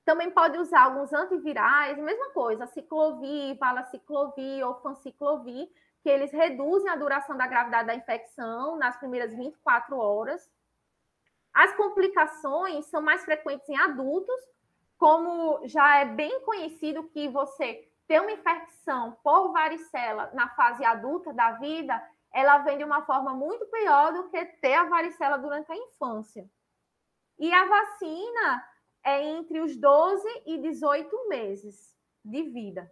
Também 0.03 0.31
pode 0.31 0.57
usar 0.57 0.85
alguns 0.85 1.12
antivirais, 1.12 1.98
mesma 1.98 2.31
coisa, 2.31 2.66
ciclovir, 2.68 3.59
valaciclovir 3.59 4.66
ou 4.66 4.81
fanciclovir, 4.81 5.70
que 6.03 6.09
eles 6.09 6.33
reduzem 6.33 6.91
a 6.91 6.97
duração 6.97 7.37
da 7.37 7.47
gravidade 7.47 7.87
da 7.87 7.95
infecção 7.95 8.77
nas 8.77 8.97
primeiras 8.97 9.35
24 9.35 9.97
horas. 9.97 10.51
As 11.55 11.75
complicações 11.77 12.87
são 12.87 13.01
mais 13.01 13.25
frequentes 13.25 13.69
em 13.69 13.77
adultos, 13.79 14.41
como 14.99 15.67
já 15.67 15.99
é 15.99 16.05
bem 16.07 16.41
conhecido 16.45 17.09
que 17.09 17.29
você 17.29 17.88
ter 18.07 18.21
uma 18.21 18.33
infecção 18.33 19.17
por 19.23 19.53
varicela 19.53 20.31
na 20.35 20.49
fase 20.51 20.85
adulta 20.85 21.33
da 21.33 21.53
vida, 21.53 22.03
ela 22.33 22.59
vem 22.59 22.79
de 22.79 22.85
uma 22.85 23.03
forma 23.05 23.33
muito 23.35 23.67
pior 23.67 24.12
do 24.12 24.29
que 24.29 24.45
ter 24.45 24.75
a 24.75 24.85
varicela 24.85 25.38
durante 25.38 25.71
a 25.71 25.77
infância. 25.77 26.49
E 27.38 27.53
a 27.53 27.65
vacina 27.65 28.69
é 29.05 29.25
entre 29.25 29.61
os 29.61 29.77
12 29.77 30.43
e 30.47 30.59
18 30.59 31.29
meses 31.29 31.97
de 32.25 32.43
vida. 32.45 32.91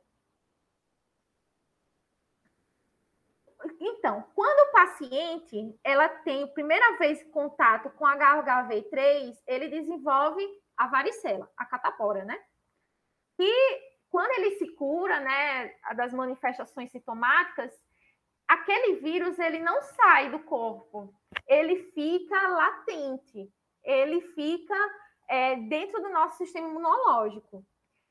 Então, 3.81 4.23
quando 4.35 4.69
o 4.69 4.73
paciente 4.73 5.75
ela 5.83 6.07
tem 6.07 6.43
a 6.43 6.49
primeira 6.49 6.99
vez 6.99 7.25
contato 7.31 7.88
com 7.90 8.05
HHV3, 8.05 9.35
ele 9.47 9.69
desenvolve 9.69 10.47
a 10.77 10.87
varicela, 10.87 11.51
a 11.57 11.64
catapora, 11.64 12.25
né? 12.25 12.38
E 13.38 13.81
quando 14.11 14.33
ele 14.33 14.57
se 14.57 14.69
cura, 14.75 15.19
né, 15.21 15.75
das 15.97 16.12
manifestações 16.12 16.90
sintomáticas, 16.90 17.73
aquele 18.47 18.97
vírus 18.97 19.38
ele 19.38 19.61
não 19.61 19.81
sai 19.81 20.31
do 20.31 20.40
corpo, 20.40 21.14
ele 21.47 21.90
fica 21.95 22.49
latente, 22.49 23.51
ele 23.83 24.21
fica 24.35 24.77
é, 25.27 25.57
dentro 25.57 26.03
do 26.03 26.11
nosso 26.11 26.37
sistema 26.37 26.69
imunológico. 26.69 27.64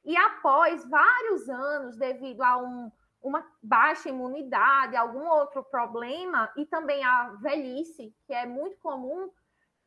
E 0.04 0.18
após 0.18 0.84
vários 0.90 1.48
anos, 1.48 1.96
devido 1.98 2.42
a 2.42 2.58
um 2.58 2.92
uma 3.22 3.46
baixa 3.62 4.10
imunidade, 4.10 4.96
algum 4.96 5.28
outro 5.28 5.64
problema, 5.64 6.52
e 6.56 6.66
também 6.66 7.04
a 7.04 7.30
velhice, 7.42 8.16
que 8.26 8.34
é 8.34 8.46
muito 8.46 8.78
comum, 8.78 9.30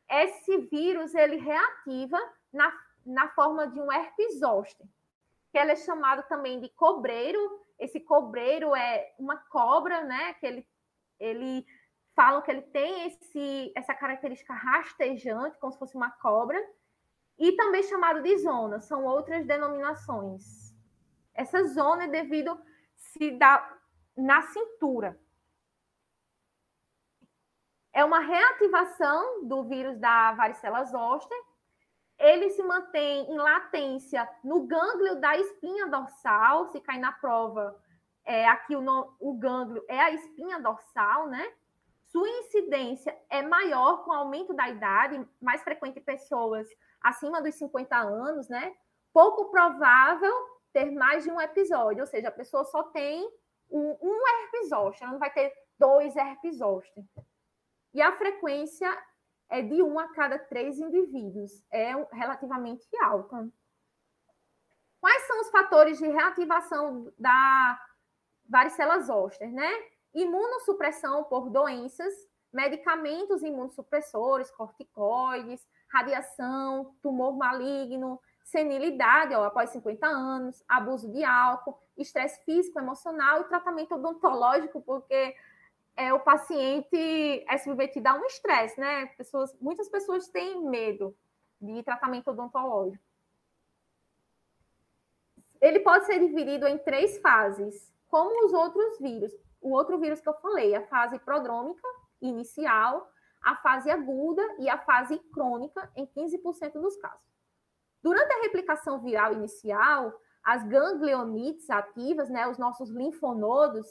esse 0.09 0.57
vírus 0.57 1.15
ele 1.15 1.37
reativa 1.37 2.19
na, 2.51 2.71
na 3.05 3.27
forma 3.29 3.67
de 3.67 3.79
um 3.79 3.91
herpes 3.91 4.39
zoster, 4.39 4.85
que 5.51 5.57
ele 5.57 5.71
é 5.71 5.75
chamado 5.75 6.23
também 6.27 6.59
de 6.59 6.69
cobreiro. 6.69 7.39
Esse 7.79 7.99
cobreiro 7.99 8.75
é 8.75 9.13
uma 9.17 9.37
cobra, 9.37 10.03
né? 10.03 10.33
Que 10.35 10.45
ele, 10.45 10.67
ele 11.19 11.65
falam 12.15 12.41
que 12.41 12.51
ele 12.51 12.61
tem 12.61 13.07
esse, 13.07 13.71
essa 13.75 13.93
característica 13.93 14.53
rastejante, 14.53 15.57
como 15.57 15.71
se 15.71 15.79
fosse 15.79 15.95
uma 15.95 16.11
cobra, 16.11 16.57
e 17.37 17.53
também 17.53 17.81
chamado 17.83 18.21
de 18.21 18.37
zona, 18.37 18.79
são 18.79 19.03
outras 19.05 19.45
denominações. 19.45 20.73
Essa 21.33 21.63
zona 21.63 22.03
é 22.03 22.07
devido 22.07 22.59
se 23.13 23.31
dá 23.31 23.77
na 24.17 24.41
cintura. 24.41 25.19
É 27.91 28.03
uma 28.03 28.19
reativação 28.19 29.47
do 29.47 29.63
vírus 29.63 29.97
da 29.99 30.33
varicela 30.33 30.83
zoster. 30.83 31.37
Ele 32.17 32.49
se 32.49 32.63
mantém 32.63 33.31
em 33.31 33.37
latência 33.37 34.27
no 34.43 34.65
gânglio 34.65 35.19
da 35.19 35.37
espinha 35.37 35.87
dorsal. 35.87 36.67
Se 36.67 36.79
cair 36.81 36.99
na 36.99 37.11
prova, 37.11 37.79
é, 38.25 38.47
aqui 38.47 38.75
o, 38.75 39.15
o 39.19 39.33
gânglio 39.33 39.83
é 39.87 39.99
a 39.99 40.11
espinha 40.11 40.59
dorsal, 40.59 41.27
né? 41.27 41.53
Sua 42.05 42.27
incidência 42.27 43.15
é 43.29 43.41
maior 43.41 44.03
com 44.03 44.11
o 44.11 44.13
aumento 44.13 44.53
da 44.53 44.69
idade, 44.69 45.27
mais 45.41 45.63
frequente 45.63 45.99
em 45.99 46.03
pessoas 46.03 46.67
acima 47.01 47.41
dos 47.41 47.55
50 47.55 47.95
anos, 47.95 48.47
né? 48.49 48.75
Pouco 49.11 49.51
provável 49.51 50.52
ter 50.73 50.91
mais 50.91 51.23
de 51.23 51.31
um 51.31 51.39
episódio, 51.39 52.01
ou 52.01 52.07
seja, 52.07 52.27
a 52.27 52.31
pessoa 52.31 52.63
só 52.65 52.83
tem 52.83 53.23
um, 53.69 53.97
um 54.01 54.23
ela 55.01 55.11
não 55.11 55.19
vai 55.19 55.31
ter 55.31 55.53
dois 55.77 56.15
herpes. 56.15 56.59
E 57.93 58.01
a 58.01 58.11
frequência 58.17 58.89
é 59.49 59.61
de 59.61 59.81
um 59.81 59.99
a 59.99 60.07
cada 60.09 60.39
três 60.39 60.79
indivíduos, 60.79 61.63
é 61.71 61.91
relativamente 62.11 62.87
alta. 63.01 63.49
Quais 64.99 65.23
são 65.27 65.41
os 65.41 65.49
fatores 65.49 65.97
de 65.97 66.07
reativação 66.07 67.11
da 67.17 67.79
varicela 68.47 68.99
zoster, 69.01 69.51
né? 69.51 69.69
Imunossupressão 70.13 71.25
por 71.25 71.49
doenças, 71.49 72.13
medicamentos 72.51 73.43
imunossupressores, 73.43 74.51
corticoides, 74.51 75.67
radiação, 75.91 76.95
tumor 77.01 77.35
maligno, 77.35 78.19
senilidade, 78.43 79.33
ó, 79.33 79.45
após 79.45 79.69
50 79.71 80.05
anos, 80.05 80.63
abuso 80.67 81.11
de 81.11 81.23
álcool, 81.23 81.79
estresse 81.97 82.43
físico, 82.43 82.79
emocional 82.79 83.41
e 83.41 83.45
tratamento 83.45 83.95
odontológico, 83.95 84.81
porque 84.81 85.35
é, 85.95 86.13
o 86.13 86.19
paciente 86.19 87.45
é 87.47 87.57
submetido 87.57 88.09
a 88.09 88.15
um 88.15 88.25
estresse, 88.25 88.79
né? 88.79 89.07
Pessoas, 89.17 89.55
muitas 89.59 89.87
pessoas 89.89 90.27
têm 90.27 90.61
medo 90.67 91.15
de 91.61 91.81
tratamento 91.83 92.31
odontológico. 92.31 93.03
Ele 95.61 95.79
pode 95.79 96.05
ser 96.05 96.19
dividido 96.19 96.67
em 96.67 96.77
três 96.77 97.19
fases, 97.19 97.89
como 98.09 98.45
os 98.45 98.53
outros 98.53 98.99
vírus. 98.99 99.31
O 99.61 99.71
outro 99.71 99.97
vírus 99.97 100.19
que 100.19 100.27
eu 100.27 100.33
falei, 100.33 100.75
a 100.75 100.85
fase 100.87 101.17
prodrômica 101.19 101.87
inicial, 102.21 103.09
a 103.41 103.55
fase 103.57 103.89
aguda 103.89 104.41
e 104.59 104.69
a 104.69 104.77
fase 104.77 105.17
crônica, 105.33 105.89
em 105.95 106.05
15% 106.05 106.73
dos 106.73 106.97
casos. 106.97 107.32
Durante 108.03 108.33
a 108.33 108.41
replicação 108.41 108.99
viral 108.99 109.33
inicial, 109.33 110.13
as 110.43 110.63
ganglionites 110.67 111.69
ativas, 111.69 112.29
né, 112.29 112.45
os 112.47 112.57
nossos 112.57 112.89
linfonodos, 112.89 113.87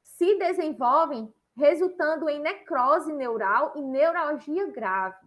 se 0.00 0.38
desenvolvem, 0.38 1.34
resultando 1.56 2.28
em 2.28 2.38
necrose 2.38 3.12
neural 3.12 3.72
e 3.74 3.82
neuralgia 3.82 4.70
grave. 4.70 5.26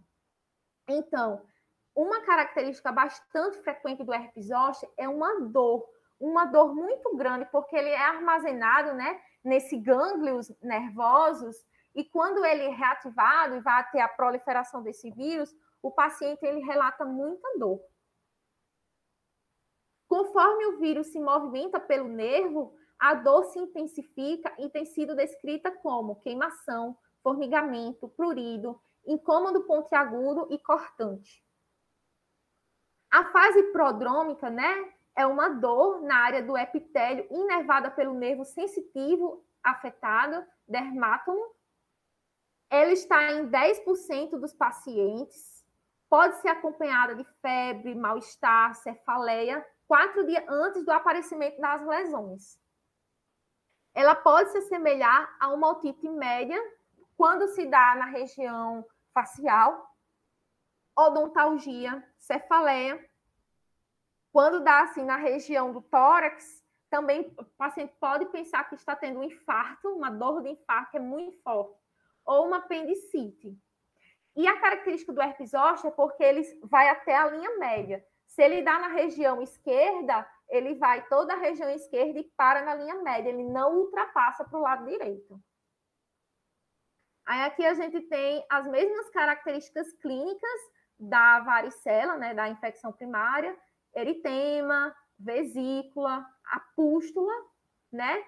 Então, 0.88 1.42
uma 1.94 2.22
característica 2.22 2.90
bastante 2.90 3.58
frequente 3.58 4.02
do 4.02 4.14
herpes 4.14 4.46
zoster 4.46 4.88
é 4.96 5.06
uma 5.06 5.40
dor, 5.40 5.86
uma 6.18 6.46
dor 6.46 6.74
muito 6.74 7.14
grande, 7.16 7.44
porque 7.52 7.76
ele 7.76 7.90
é 7.90 7.98
armazenado, 7.98 8.94
né, 8.94 9.20
nesse 9.44 9.76
gânglios 9.76 10.50
nervosos 10.62 11.56
e 11.94 12.04
quando 12.04 12.44
ele 12.44 12.64
é 12.64 12.70
reativado 12.70 13.56
e 13.56 13.60
vai 13.60 13.88
ter 13.90 14.00
a 14.00 14.08
proliferação 14.08 14.82
desse 14.82 15.10
vírus, 15.10 15.54
o 15.82 15.90
paciente 15.90 16.44
ele 16.44 16.60
relata 16.60 17.04
muita 17.04 17.58
dor. 17.58 17.80
Conforme 20.10 20.66
o 20.66 20.78
vírus 20.78 21.06
se 21.06 21.20
movimenta 21.20 21.78
pelo 21.78 22.08
nervo, 22.08 22.74
a 22.98 23.14
dor 23.14 23.44
se 23.44 23.60
intensifica 23.60 24.52
e 24.58 24.68
tem 24.68 24.84
sido 24.84 25.14
descrita 25.14 25.70
como 25.70 26.16
queimação, 26.16 26.98
formigamento, 27.22 28.08
prurido, 28.08 28.82
incômodo 29.06 29.62
pontiagudo 29.62 30.48
e 30.50 30.58
cortante. 30.58 31.44
A 33.08 33.26
fase 33.26 33.62
prodrômica, 33.70 34.50
né, 34.50 34.92
é 35.14 35.24
uma 35.24 35.48
dor 35.48 36.02
na 36.02 36.16
área 36.16 36.42
do 36.42 36.58
epitélio 36.58 37.28
inervada 37.30 37.88
pelo 37.88 38.12
nervo 38.12 38.44
sensitivo 38.44 39.46
afetado, 39.62 40.44
dermátomo, 40.66 41.54
ela 42.68 42.90
está 42.90 43.30
em 43.30 43.48
10% 43.48 44.40
dos 44.40 44.52
pacientes, 44.54 45.64
pode 46.08 46.34
ser 46.40 46.48
acompanhada 46.48 47.14
de 47.14 47.22
febre, 47.40 47.94
mal-estar, 47.94 48.74
cefaleia, 48.74 49.64
quatro 49.90 50.24
dias 50.24 50.44
antes 50.46 50.84
do 50.84 50.92
aparecimento 50.92 51.60
das 51.60 51.84
lesões. 51.84 52.60
Ela 53.92 54.14
pode 54.14 54.52
se 54.52 54.58
assemelhar 54.58 55.36
a 55.40 55.48
uma 55.48 55.72
otite 55.72 56.08
média 56.08 56.56
quando 57.16 57.48
se 57.48 57.66
dá 57.66 57.96
na 57.96 58.04
região 58.04 58.86
facial, 59.12 59.92
odontalgia, 60.96 62.08
cefaleia. 62.16 63.04
Quando 64.32 64.62
dá 64.62 64.82
assim 64.82 65.04
na 65.04 65.16
região 65.16 65.72
do 65.72 65.82
tórax, 65.82 66.64
também 66.88 67.34
o 67.36 67.44
paciente 67.44 67.92
pode 67.98 68.26
pensar 68.26 68.68
que 68.68 68.76
está 68.76 68.94
tendo 68.94 69.18
um 69.18 69.24
infarto, 69.24 69.88
uma 69.88 70.08
dor 70.08 70.40
de 70.40 70.50
infarto 70.50 70.98
é 70.98 71.00
muito 71.00 71.36
forte 71.42 71.76
ou 72.24 72.46
uma 72.46 72.58
apendicite. 72.58 73.58
E 74.36 74.46
a 74.46 74.60
característica 74.60 75.12
do 75.12 75.20
herpes 75.20 75.50
zoster 75.50 75.90
é 75.90 75.94
porque 75.94 76.22
ele 76.22 76.42
vai 76.62 76.88
até 76.90 77.16
a 77.16 77.28
linha 77.28 77.58
média. 77.58 78.06
Se 78.30 78.42
ele 78.42 78.62
dá 78.62 78.78
na 78.78 78.88
região 78.88 79.42
esquerda, 79.42 80.24
ele 80.48 80.76
vai 80.76 81.04
toda 81.08 81.34
a 81.34 81.38
região 81.38 81.68
esquerda 81.68 82.20
e 82.20 82.30
para 82.36 82.62
na 82.62 82.76
linha 82.76 82.94
média, 83.02 83.28
ele 83.28 83.42
não 83.42 83.76
ultrapassa 83.76 84.44
para 84.44 84.58
o 84.58 84.62
lado 84.62 84.86
direito. 84.86 85.42
Aí 87.26 87.42
aqui 87.42 87.66
a 87.66 87.74
gente 87.74 88.00
tem 88.02 88.44
as 88.48 88.68
mesmas 88.68 89.10
características 89.10 89.92
clínicas 89.94 90.60
da 90.96 91.40
varicela, 91.40 92.16
né, 92.16 92.32
da 92.32 92.48
infecção 92.48 92.92
primária, 92.92 93.58
eritema, 93.92 94.94
vesícula, 95.18 96.24
a 96.46 96.60
pústula, 96.76 97.34
né, 97.90 98.24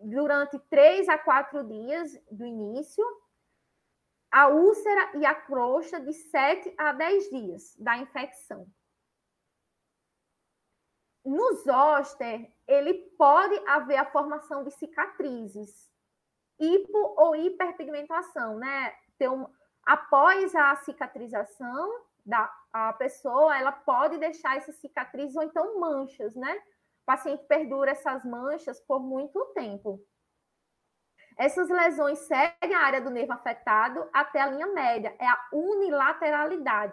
durante 0.00 0.58
três 0.68 1.08
a 1.08 1.16
quatro 1.16 1.62
dias 1.62 2.12
do 2.28 2.44
início, 2.44 3.04
a 4.32 4.48
úlcera 4.48 5.16
e 5.16 5.24
a 5.24 5.34
crosta 5.34 6.00
de 6.00 6.12
7 6.12 6.74
a 6.76 6.92
10 6.92 7.30
dias 7.30 7.76
da 7.78 7.96
infecção. 7.98 8.66
No 11.24 11.54
zoster, 11.54 12.52
ele 12.68 12.94
pode 13.16 13.54
haver 13.66 13.96
a 13.96 14.10
formação 14.10 14.62
de 14.62 14.70
cicatrizes, 14.70 15.90
hipo 16.60 17.14
ou 17.16 17.34
hiperpigmentação, 17.34 18.58
né? 18.58 18.94
Então, 19.14 19.50
após 19.86 20.54
a 20.54 20.76
cicatrização 20.76 22.04
da 22.24 22.52
a 22.72 22.92
pessoa, 22.94 23.56
ela 23.56 23.70
pode 23.70 24.18
deixar 24.18 24.56
essas 24.56 24.74
cicatrizes 24.76 25.36
ou 25.36 25.44
então 25.44 25.78
manchas, 25.78 26.34
né? 26.34 26.56
O 26.56 27.06
paciente 27.06 27.44
perdura 27.46 27.92
essas 27.92 28.24
manchas 28.24 28.80
por 28.80 29.00
muito 29.00 29.38
tempo. 29.54 30.04
Essas 31.38 31.68
lesões 31.68 32.18
seguem 32.20 32.74
a 32.74 32.80
área 32.80 33.00
do 33.00 33.10
nervo 33.10 33.32
afetado 33.32 34.08
até 34.12 34.40
a 34.40 34.46
linha 34.46 34.66
média, 34.68 35.14
é 35.18 35.26
a 35.26 35.48
unilateralidade. 35.52 36.92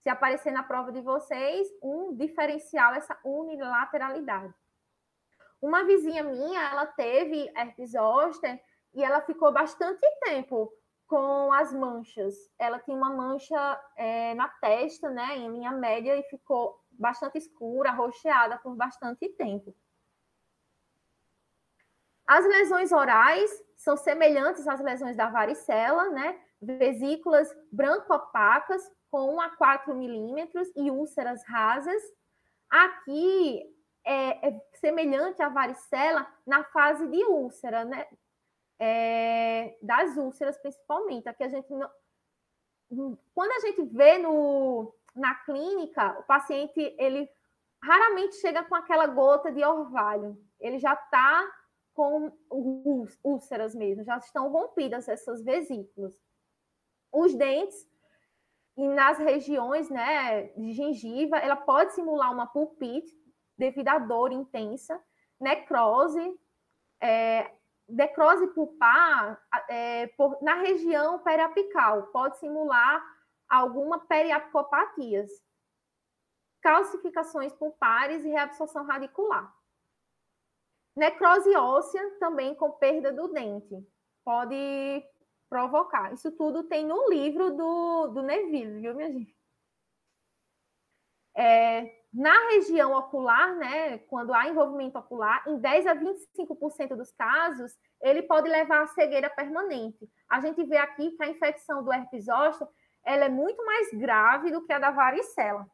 Se 0.00 0.08
aparecer 0.08 0.50
na 0.50 0.62
prova 0.62 0.90
de 0.90 1.00
vocês, 1.00 1.68
um 1.82 2.14
diferencial 2.14 2.94
essa 2.94 3.18
unilateralidade. 3.24 4.54
Uma 5.60 5.84
vizinha 5.84 6.22
minha, 6.22 6.70
ela 6.70 6.86
teve 6.86 7.50
herpes 7.54 7.92
zoster 7.92 8.60
e 8.94 9.04
ela 9.04 9.20
ficou 9.20 9.52
bastante 9.52 10.00
tempo 10.24 10.72
com 11.06 11.52
as 11.52 11.72
manchas. 11.72 12.34
Ela 12.58 12.78
tinha 12.78 12.96
uma 12.96 13.10
mancha 13.10 13.80
é, 13.96 14.32
na 14.34 14.48
testa, 14.48 15.10
né, 15.10 15.36
em 15.36 15.50
linha 15.50 15.72
média, 15.72 16.16
e 16.16 16.22
ficou 16.24 16.80
bastante 16.92 17.36
escura, 17.36 17.90
roxeada 17.90 18.56
por 18.58 18.74
bastante 18.74 19.28
tempo. 19.30 19.74
As 22.26 22.46
lesões 22.46 22.92
orais 22.92 23.50
são 23.76 23.96
semelhantes 23.96 24.66
às 24.68 24.80
lesões 24.80 25.16
da 25.16 25.28
varicela, 25.28 26.10
né? 26.10 26.40
Vesículas 26.62 27.52
branco-opacas 27.72 28.88
com 29.10 29.34
1 29.34 29.40
a 29.40 29.50
4 29.56 29.94
milímetros 29.94 30.70
e 30.76 30.90
úlceras 30.90 31.44
rasas. 31.46 32.02
Aqui 32.68 33.62
é, 34.04 34.48
é, 34.48 34.60
semelhante 34.74 35.42
à 35.42 35.48
varicela 35.48 36.26
na 36.46 36.64
fase 36.64 37.06
de 37.08 37.24
úlcera, 37.24 37.84
né? 37.84 38.06
É, 38.78 39.76
das 39.82 40.16
úlceras, 40.16 40.56
principalmente. 40.58 41.28
Aqui 41.28 41.44
a 41.44 41.48
gente 41.48 41.70
não... 41.70 41.90
Quando 43.34 43.52
a 43.52 43.60
gente 43.60 43.82
vê 43.82 44.18
no, 44.18 44.94
na 45.14 45.34
clínica, 45.44 46.18
o 46.18 46.22
paciente 46.24 46.80
ele 46.98 47.28
raramente 47.82 48.36
chega 48.36 48.64
com 48.64 48.74
aquela 48.74 49.06
gota 49.06 49.52
de 49.52 49.64
orvalho. 49.64 50.36
Ele 50.58 50.78
já 50.78 50.94
está 50.94 51.46
com 51.94 52.32
úlceras 53.22 53.74
mesmo, 53.74 54.04
já 54.04 54.16
estão 54.16 54.50
rompidas 54.50 55.08
essas 55.08 55.42
vesículas. 55.42 56.18
Os 57.12 57.34
dentes, 57.34 57.86
e 58.80 58.88
nas 58.88 59.18
regiões 59.18 59.90
né, 59.90 60.44
de 60.56 60.72
gengiva, 60.72 61.36
ela 61.36 61.54
pode 61.54 61.92
simular 61.92 62.32
uma 62.32 62.46
pulpite 62.46 63.14
devido 63.58 63.88
à 63.88 63.98
dor 63.98 64.32
intensa, 64.32 64.98
necrose, 65.38 66.40
é, 66.98 67.54
necrose 67.86 68.46
pulpar 68.54 69.38
é, 69.68 70.06
por, 70.16 70.42
na 70.42 70.54
região 70.54 71.18
periapical, 71.18 72.04
pode 72.04 72.38
simular 72.38 73.04
alguma 73.46 73.98
periapicopatias, 74.06 75.30
calcificações 76.62 77.52
pulpares 77.52 78.24
e 78.24 78.28
reabsorção 78.28 78.86
radicular. 78.86 79.54
Necrose 80.96 81.54
óssea 81.54 82.18
também 82.18 82.54
com 82.54 82.72
perda 82.72 83.12
do 83.12 83.28
dente. 83.28 83.86
Pode 84.24 85.04
provocar. 85.50 86.14
Isso 86.14 86.30
tudo 86.30 86.62
tem 86.62 86.86
no 86.86 87.10
livro 87.10 87.50
do, 87.50 88.06
do 88.06 88.22
Neville, 88.22 88.80
viu, 88.80 88.94
minha 88.94 89.10
gente? 89.10 89.36
É, 91.36 92.00
na 92.12 92.36
região 92.50 92.92
ocular, 92.92 93.56
né, 93.56 93.98
quando 93.98 94.32
há 94.32 94.48
envolvimento 94.48 94.98
ocular, 94.98 95.42
em 95.46 95.58
10 95.58 95.86
a 95.86 95.94
25% 95.94 96.96
dos 96.96 97.12
casos, 97.12 97.76
ele 98.00 98.22
pode 98.22 98.48
levar 98.48 98.82
a 98.82 98.86
cegueira 98.88 99.28
permanente. 99.28 100.08
A 100.28 100.40
gente 100.40 100.62
vê 100.64 100.76
aqui 100.76 101.10
que 101.10 101.22
a 101.22 101.28
infecção 101.28 101.82
do 101.82 101.92
herpes 101.92 102.26
zoster, 102.26 102.66
ela 103.04 103.24
é 103.24 103.28
muito 103.28 103.64
mais 103.64 103.90
grave 103.92 104.50
do 104.50 104.64
que 104.64 104.72
a 104.72 104.78
da 104.78 104.90
varicela. 104.90 105.66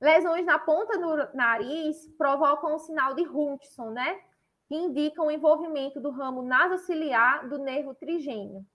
Lesões 0.00 0.44
na 0.44 0.58
ponta 0.58 0.98
do 0.98 1.34
nariz 1.34 1.96
provocam 2.18 2.74
o 2.74 2.78
sinal 2.78 3.14
de 3.14 3.22
Hutchinson, 3.22 3.90
né? 3.90 4.20
Que 4.68 4.74
indica 4.74 5.22
o 5.22 5.30
envolvimento 5.30 6.00
do 6.00 6.10
ramo 6.10 6.42
nasociliar 6.42 7.48
do 7.48 7.58
nervo 7.58 7.94
trigêmeo. 7.94 8.66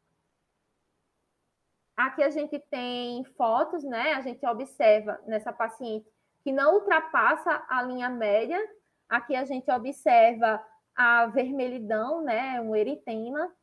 Aqui 1.97 2.23
a 2.23 2.29
gente 2.29 2.57
tem 2.69 3.23
fotos, 3.35 3.83
né? 3.83 4.13
A 4.13 4.21
gente 4.21 4.45
observa 4.45 5.21
nessa 5.27 5.51
paciente 5.51 6.09
que 6.43 6.51
não 6.51 6.75
ultrapassa 6.75 7.63
a 7.69 7.83
linha 7.83 8.09
média. 8.09 8.59
Aqui 9.07 9.35
a 9.35 9.43
gente 9.45 9.69
observa 9.69 10.65
a 10.95 11.27
vermelhidão, 11.27 12.23
né? 12.23 12.59
Um 12.61 12.75
eritema. 12.75 13.53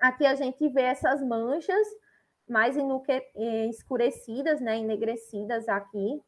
Aqui 0.00 0.26
a 0.26 0.34
gente 0.34 0.68
vê 0.70 0.82
essas 0.82 1.22
manchas 1.22 1.86
mais 2.48 2.76
escurecidas, 3.68 4.60
né? 4.60 4.78
Enegrecidas 4.78 5.68
aqui. 5.68 6.22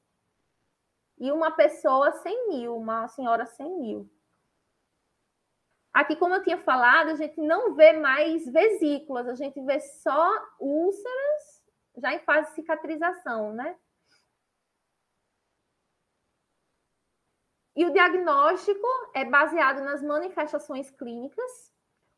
E 1.18 1.32
uma 1.32 1.51
pessoa 1.51 2.12
sem 2.12 2.48
mil, 2.51 2.76
uma 2.76 3.09
senhora 3.09 3.46
sem 3.46 3.80
mil. 3.80 4.09
Aqui, 5.93 6.14
como 6.16 6.34
eu 6.34 6.43
tinha 6.43 6.59
falado, 6.59 7.11
a 7.11 7.14
gente 7.16 7.41
não 7.41 7.74
vê 7.74 7.93
mais 7.93 8.45
vesículas, 8.47 9.26
a 9.26 9.34
gente 9.34 9.61
vê 9.62 9.80
só 9.80 10.30
úlceras 10.61 11.61
já 11.97 12.14
em 12.14 12.20
fase 12.20 12.49
de 12.49 12.55
cicatrização, 12.55 13.53
né? 13.53 13.76
E 17.74 17.84
o 17.84 17.93
diagnóstico 17.93 18.86
é 19.14 19.24
baseado 19.24 19.82
nas 19.82 20.03
manifestações 20.03 20.91
clínicas. 20.91 21.72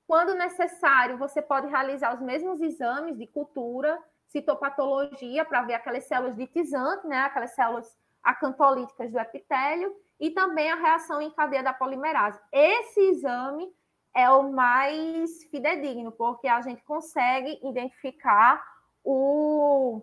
Quando 0.06 0.34
necessário, 0.34 1.16
você 1.16 1.40
pode 1.40 1.68
realizar 1.68 2.14
os 2.14 2.20
mesmos 2.20 2.60
exames 2.60 3.16
de 3.16 3.26
cultura, 3.26 4.02
citopatologia, 4.26 5.44
para 5.44 5.62
ver 5.62 5.74
aquelas 5.74 6.04
células 6.04 6.36
de 6.36 6.46
tisante, 6.46 7.06
né? 7.06 7.20
Aquelas 7.20 7.54
células 7.54 7.96
acantolíticas 8.22 9.10
do 9.10 9.18
epitélio, 9.18 9.94
e 10.22 10.30
também 10.30 10.70
a 10.70 10.76
reação 10.76 11.20
em 11.20 11.32
cadeia 11.32 11.64
da 11.64 11.74
polimerase. 11.74 12.40
Esse 12.52 13.00
exame 13.00 13.68
é 14.14 14.30
o 14.30 14.52
mais 14.52 15.42
fidedigno, 15.50 16.12
porque 16.12 16.46
a 16.46 16.60
gente 16.60 16.80
consegue 16.84 17.58
identificar 17.60 18.64
o, 19.02 20.00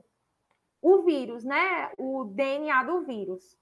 o 0.81 1.03
vírus, 1.03 1.45
né? 1.45 1.93
O 1.97 2.25
DNA 2.25 2.83
do 2.83 3.05
vírus. 3.05 3.57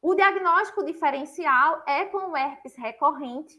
O 0.00 0.14
diagnóstico 0.14 0.84
diferencial 0.84 1.82
é 1.84 2.04
com 2.04 2.30
o 2.30 2.36
herpes 2.36 2.76
recorrente, 2.76 3.58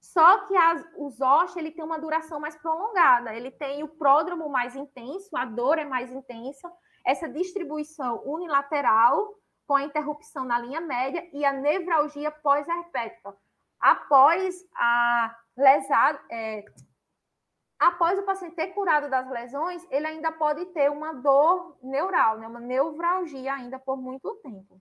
só 0.00 0.46
que 0.46 0.56
as, 0.56 0.82
o 0.96 1.10
ZOSH 1.10 1.56
ele 1.56 1.72
tem 1.72 1.84
uma 1.84 1.98
duração 1.98 2.40
mais 2.40 2.56
prolongada, 2.56 3.34
ele 3.34 3.50
tem 3.50 3.82
o 3.82 3.88
pródromo 3.88 4.48
mais 4.48 4.74
intenso, 4.74 5.36
a 5.36 5.44
dor 5.44 5.78
é 5.78 5.84
mais 5.84 6.10
intensa, 6.10 6.72
essa 7.04 7.28
distribuição 7.28 8.22
unilateral 8.24 9.41
com 9.66 9.74
a 9.74 9.82
interrupção 9.82 10.44
na 10.44 10.58
linha 10.58 10.80
média 10.80 11.28
e 11.32 11.44
a 11.44 11.52
nevralgia 11.52 12.30
pós-herpética. 12.30 13.36
Após 13.80 14.64
a 14.74 15.36
lesada, 15.56 16.20
é, 16.30 16.64
após 17.78 18.18
o 18.18 18.22
paciente 18.22 18.54
ter 18.54 18.68
curado 18.68 19.10
das 19.10 19.28
lesões, 19.28 19.86
ele 19.90 20.06
ainda 20.06 20.30
pode 20.30 20.66
ter 20.66 20.90
uma 20.90 21.12
dor 21.14 21.76
neural, 21.82 22.38
né, 22.38 22.46
uma 22.46 22.60
nevralgia 22.60 23.54
ainda 23.54 23.78
por 23.78 23.96
muito 23.96 24.34
tempo. 24.36 24.80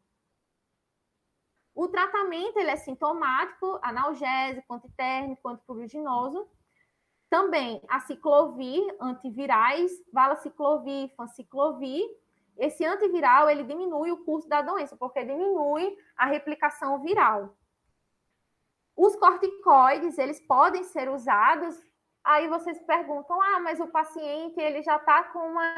O 1.73 1.87
tratamento 1.87 2.57
ele 2.57 2.69
é 2.69 2.75
sintomático, 2.75 3.79
analgésico, 3.81 4.73
antitérmico, 4.73 5.47
antipuriginoso. 5.47 6.47
Também 7.29 7.81
a 7.87 8.01
ciclovir, 8.01 8.83
antivirais, 8.99 9.91
valaciclovir, 10.11 11.13
fanciclovir, 11.15 12.05
esse 12.57 12.85
antiviral 12.85 13.49
ele 13.49 13.63
diminui 13.63 14.11
o 14.11 14.23
curso 14.23 14.47
da 14.47 14.61
doença, 14.61 14.95
porque 14.95 15.23
diminui 15.23 15.97
a 16.15 16.25
replicação 16.25 16.99
viral. 16.99 17.55
Os 18.95 19.15
corticoides, 19.15 20.17
eles 20.17 20.39
podem 20.39 20.83
ser 20.83 21.09
usados. 21.09 21.75
Aí 22.23 22.47
vocês 22.47 22.79
perguntam: 22.81 23.41
"Ah, 23.41 23.59
mas 23.59 23.79
o 23.79 23.87
paciente 23.87 24.59
ele 24.59 24.83
já 24.83 24.97
está 24.97 25.23
com 25.23 25.39
uma 25.39 25.73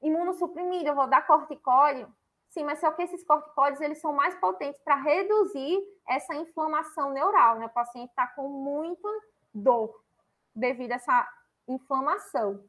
imunossuprimida, 0.00 0.90
eu 0.90 0.94
vou 0.94 1.06
dar 1.06 1.26
corticoide?" 1.26 2.06
Sim, 2.48 2.64
mas 2.64 2.80
só 2.80 2.92
que 2.92 3.02
esses 3.02 3.24
corticoides 3.24 3.80
eles 3.80 3.98
são 3.98 4.12
mais 4.12 4.34
potentes 4.34 4.80
para 4.82 4.94
reduzir 4.94 5.82
essa 6.06 6.34
inflamação 6.34 7.10
neural, 7.10 7.58
né? 7.58 7.66
O 7.66 7.70
paciente 7.70 8.10
está 8.10 8.26
com 8.26 8.46
muita 8.46 9.08
dor 9.54 10.02
devido 10.54 10.92
a 10.92 10.96
essa 10.96 11.28
inflamação. 11.66 12.62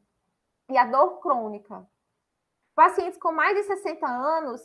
E 0.70 0.78
a 0.78 0.86
dor 0.86 1.20
crônica. 1.20 1.86
Pacientes 2.74 3.18
com 3.18 3.32
mais 3.32 3.56
de 3.56 3.62
60 3.62 4.04
anos, 4.06 4.60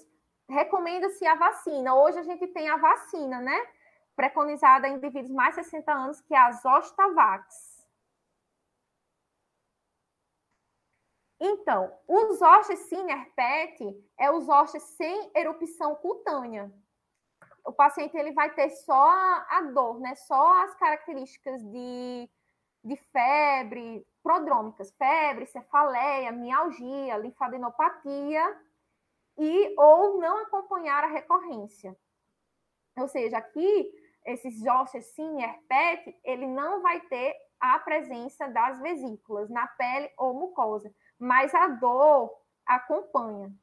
recomenda-se 0.50 1.26
a 1.28 1.36
vacina. 1.36 1.96
Hoje 1.96 2.18
a 2.18 2.24
gente 2.24 2.48
tem 2.48 2.68
a 2.68 2.78
vacina, 2.78 3.40
né? 3.40 3.68
Preconizada 4.16 4.88
em 4.88 4.96
indivíduos 4.96 5.32
mais 5.32 5.56
de 5.56 5.64
60 5.64 5.92
anos, 5.92 6.22
que 6.22 6.34
é 6.34 6.38
a 6.38 6.52
Zostavax. 6.52 7.80
Então, 11.40 11.98
o 12.06 12.34
zoster 12.34 12.76
Sinerpet 12.76 13.80
é 14.20 14.30
o 14.30 14.42
zoster 14.42 14.82
sem 14.82 15.32
erupção 15.34 15.96
cutânea. 15.96 16.70
O 17.64 17.72
paciente 17.72 18.18
ele 18.18 18.34
vai 18.34 18.54
ter 18.54 18.70
só 18.72 19.10
a 19.10 19.62
dor, 19.74 20.02
né? 20.02 20.16
Só 20.16 20.64
as 20.64 20.76
características 20.76 21.64
de, 21.64 22.30
de 22.84 22.96
febre, 22.98 24.06
prodrômicas, 24.24 24.92
febre, 24.92 25.46
cefaleia, 25.46 26.32
mialgia, 26.32 27.18
linfadenopatia 27.18 28.62
e 29.38 29.74
ou 29.78 30.20
não 30.20 30.40
acompanhar 30.40 31.04
a 31.04 31.08
recorrência. 31.08 31.98
Ou 32.98 33.08
seja, 33.08 33.38
aqui 33.38 33.92
esses 34.26 34.62
Joshua 34.62 35.02
Senior 35.02 35.54
PET, 35.68 36.20
ele 36.24 36.46
não 36.46 36.82
vai 36.82 37.00
ter 37.02 37.36
a 37.60 37.80
presença 37.80 38.48
das 38.48 38.80
vesículas 38.80 39.50
na 39.50 39.68
pele 39.68 40.12
ou 40.18 40.34
mucosa, 40.34 40.94
mas 41.18 41.54
a 41.54 41.68
dor 41.68 42.32
acompanha. 42.66 43.54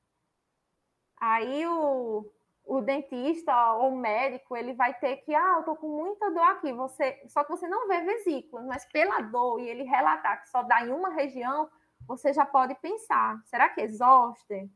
Aí 1.18 1.66
o 1.66 2.30
o 2.66 2.80
dentista 2.80 3.74
ou 3.74 3.92
o 3.92 3.96
médico, 3.96 4.56
ele 4.56 4.74
vai 4.74 4.92
ter 4.94 5.18
que, 5.18 5.34
ah, 5.34 5.56
eu 5.58 5.62
tô 5.62 5.76
com 5.76 5.88
muita 5.88 6.30
dor 6.30 6.42
aqui, 6.42 6.72
você, 6.72 7.22
só 7.28 7.44
que 7.44 7.50
você 7.50 7.68
não 7.68 7.86
vê 7.86 8.00
vesículas, 8.00 8.66
mas 8.66 8.84
pela 8.86 9.20
dor 9.20 9.60
e 9.60 9.68
ele 9.68 9.84
relatar 9.84 10.42
que 10.42 10.50
só 10.50 10.62
dá 10.64 10.84
em 10.84 10.90
uma 10.90 11.10
região, 11.10 11.70
você 12.06 12.32
já 12.32 12.44
pode 12.44 12.74
pensar, 12.76 13.40
será 13.44 13.68
que 13.68 13.80
é 13.80 13.88
zoster? 13.88 14.68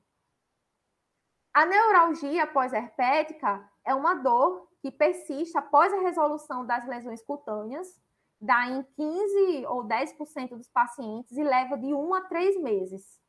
A 1.52 1.66
neuralgia 1.66 2.46
pós-herpética 2.46 3.68
é 3.84 3.92
uma 3.92 4.14
dor 4.14 4.68
que 4.80 4.90
persiste 4.90 5.58
após 5.58 5.92
a 5.92 6.00
resolução 6.00 6.64
das 6.64 6.86
lesões 6.86 7.22
cutâneas, 7.22 8.00
dá 8.40 8.68
em 8.68 8.82
15 8.82 9.66
ou 9.66 9.84
10% 9.84 10.56
dos 10.56 10.68
pacientes 10.68 11.36
e 11.36 11.42
leva 11.42 11.76
de 11.76 11.92
1 11.92 12.14
a 12.14 12.20
3 12.22 12.62
meses. 12.62 13.20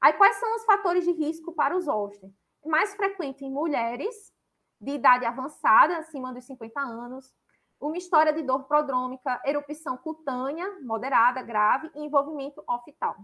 Aí, 0.00 0.12
quais 0.12 0.36
são 0.36 0.54
os 0.54 0.64
fatores 0.64 1.04
de 1.04 1.10
risco 1.10 1.52
para 1.52 1.76
os 1.76 1.86
zoster? 1.86 2.30
Mais 2.68 2.94
frequente 2.94 3.44
em 3.44 3.50
mulheres 3.50 4.32
de 4.80 4.92
idade 4.92 5.24
avançada, 5.24 5.96
acima 5.98 6.32
dos 6.32 6.44
50 6.44 6.80
anos, 6.80 7.34
uma 7.80 7.96
história 7.96 8.32
de 8.32 8.42
dor 8.42 8.64
prodrômica, 8.64 9.40
erupção 9.44 9.96
cutânea, 9.96 10.78
moderada, 10.82 11.42
grave 11.42 11.90
e 11.94 12.04
envolvimento 12.04 12.62
oftal. 12.68 13.16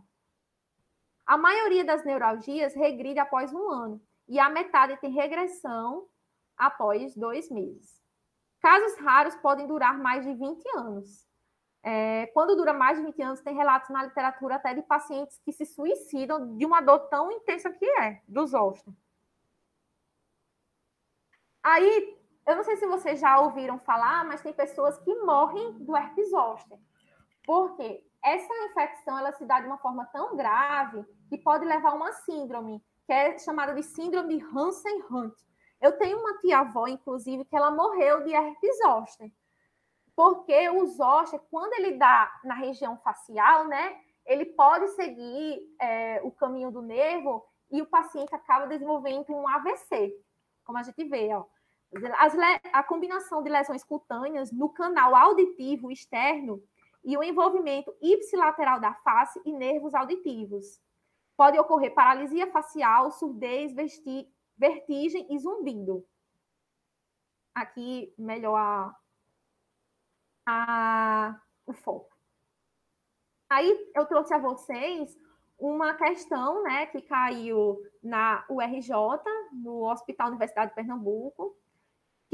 A 1.26 1.36
maioria 1.36 1.84
das 1.84 2.04
neuralgias 2.04 2.74
regride 2.74 3.18
após 3.18 3.52
um 3.52 3.70
ano 3.70 4.00
e 4.28 4.38
a 4.38 4.48
metade 4.48 4.96
tem 4.98 5.10
regressão 5.10 6.06
após 6.56 7.14
dois 7.16 7.50
meses. 7.50 8.02
Casos 8.60 8.96
raros 8.98 9.34
podem 9.36 9.66
durar 9.66 9.98
mais 9.98 10.24
de 10.24 10.34
20 10.34 10.64
anos. 10.76 11.26
É, 11.82 12.26
quando 12.28 12.56
dura 12.56 12.72
mais 12.72 12.98
de 12.98 13.04
20 13.04 13.22
anos, 13.22 13.40
tem 13.42 13.54
relatos 13.54 13.90
na 13.90 14.04
literatura 14.04 14.54
até 14.54 14.72
de 14.72 14.82
pacientes 14.82 15.38
que 15.44 15.52
se 15.52 15.66
suicidam 15.66 16.56
de 16.56 16.64
uma 16.64 16.80
dor 16.80 17.00
tão 17.08 17.30
intensa 17.30 17.70
que 17.70 17.84
é, 18.00 18.22
dos 18.26 18.54
ossos. 18.54 19.03
Aí, 21.64 22.18
eu 22.46 22.56
não 22.56 22.62
sei 22.62 22.76
se 22.76 22.86
vocês 22.86 23.18
já 23.18 23.40
ouviram 23.40 23.78
falar, 23.78 24.22
mas 24.26 24.42
tem 24.42 24.52
pessoas 24.52 24.98
que 24.98 25.14
morrem 25.22 25.72
do 25.78 25.96
herpes 25.96 26.28
zoster. 26.28 26.78
Porque 27.46 28.04
essa 28.22 28.54
infecção 28.66 29.18
ela 29.18 29.32
se 29.32 29.46
dá 29.46 29.60
de 29.60 29.66
uma 29.66 29.78
forma 29.78 30.04
tão 30.12 30.36
grave 30.36 31.02
que 31.30 31.38
pode 31.38 31.64
levar 31.64 31.92
a 31.92 31.94
uma 31.94 32.12
síndrome, 32.12 32.84
que 33.06 33.12
é 33.14 33.38
chamada 33.38 33.74
de 33.74 33.82
síndrome 33.82 34.36
de 34.36 34.44
Hansen-Hunt. 34.44 35.34
Eu 35.80 35.96
tenho 35.96 36.18
uma 36.18 36.36
tia-avó, 36.38 36.86
inclusive, 36.86 37.46
que 37.46 37.56
ela 37.56 37.70
morreu 37.70 38.22
de 38.22 38.34
herpes 38.34 38.78
zoster. 38.82 39.32
Porque 40.14 40.68
o 40.68 40.86
zoster, 40.86 41.40
quando 41.50 41.72
ele 41.72 41.92
dá 41.92 42.30
na 42.44 42.54
região 42.54 42.98
facial, 42.98 43.66
né, 43.66 43.98
ele 44.26 44.44
pode 44.46 44.88
seguir 44.88 45.60
é, 45.80 46.20
o 46.22 46.30
caminho 46.30 46.70
do 46.70 46.82
nervo 46.82 47.42
e 47.70 47.80
o 47.80 47.86
paciente 47.86 48.34
acaba 48.34 48.66
desenvolvendo 48.66 49.24
um 49.30 49.48
AVC, 49.48 50.14
como 50.62 50.78
a 50.78 50.82
gente 50.82 51.04
vê, 51.04 51.34
ó. 51.34 51.44
A 52.72 52.82
combinação 52.82 53.42
de 53.42 53.50
lesões 53.50 53.84
cutâneas 53.84 54.50
no 54.50 54.68
canal 54.68 55.14
auditivo 55.14 55.90
externo 55.90 56.62
e 57.04 57.16
o 57.16 57.22
envolvimento 57.22 57.94
ipsilateral 58.00 58.80
da 58.80 58.94
face 58.94 59.40
e 59.44 59.52
nervos 59.52 59.94
auditivos. 59.94 60.80
Pode 61.36 61.58
ocorrer 61.58 61.94
paralisia 61.94 62.50
facial, 62.50 63.10
surdez, 63.12 63.72
vertigem 64.56 65.26
e 65.30 65.38
zumbido. 65.38 66.06
Aqui, 67.54 68.12
melhor 68.18 68.56
a, 68.56 68.96
a, 70.46 71.40
o 71.66 71.72
foco. 71.72 72.14
Aí 73.50 73.92
eu 73.94 74.06
trouxe 74.06 74.34
a 74.34 74.38
vocês 74.38 75.16
uma 75.58 75.94
questão, 75.94 76.62
né, 76.62 76.86
que 76.86 77.00
caiu 77.02 77.80
na 78.02 78.44
URJ, 78.48 78.90
no 79.52 79.88
Hospital 79.88 80.28
Universidade 80.28 80.70
de 80.70 80.74
Pernambuco, 80.74 81.56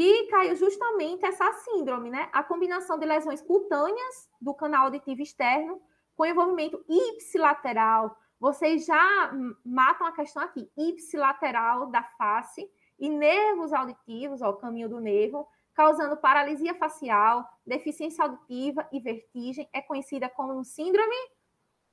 que 0.00 0.28
caiu 0.28 0.56
justamente 0.56 1.26
essa 1.26 1.52
síndrome, 1.52 2.08
né? 2.08 2.30
A 2.32 2.42
combinação 2.42 2.98
de 2.98 3.04
lesões 3.04 3.42
cutâneas 3.42 4.30
do 4.40 4.54
canal 4.54 4.84
auditivo 4.84 5.20
externo 5.20 5.78
com 6.16 6.24
envolvimento 6.24 6.82
ipsilateral. 6.88 8.16
Vocês 8.40 8.86
já 8.86 9.30
matam 9.62 10.06
a 10.06 10.12
questão 10.12 10.42
aqui, 10.42 10.72
ipsilateral 10.74 11.88
da 11.88 12.02
face 12.16 12.66
e 12.98 13.10
nervos 13.10 13.74
auditivos, 13.74 14.40
o 14.40 14.54
caminho 14.54 14.88
do 14.88 15.00
nervo, 15.00 15.46
causando 15.74 16.16
paralisia 16.16 16.74
facial, 16.76 17.46
deficiência 17.66 18.24
auditiva 18.24 18.88
e 18.90 19.00
vertigem, 19.00 19.68
é 19.70 19.82
conhecida 19.82 20.30
como 20.30 20.64
síndrome 20.64 21.16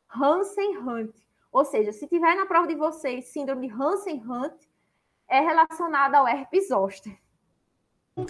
Hansen-Hunt. 0.08 1.14
Ou 1.52 1.66
seja, 1.66 1.92
se 1.92 2.08
tiver 2.08 2.36
na 2.36 2.46
prova 2.46 2.68
de 2.68 2.76
vocês 2.76 3.34
síndrome 3.34 3.68
de 3.68 3.74
Hansen-Hunt, 3.74 4.66
é 5.28 5.42
relacionada 5.42 6.20
ao 6.20 6.26
herpes 6.26 6.70
zoster. 6.70 7.27
O 8.18 8.24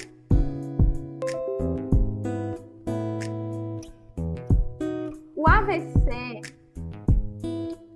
AVC, 5.48 6.42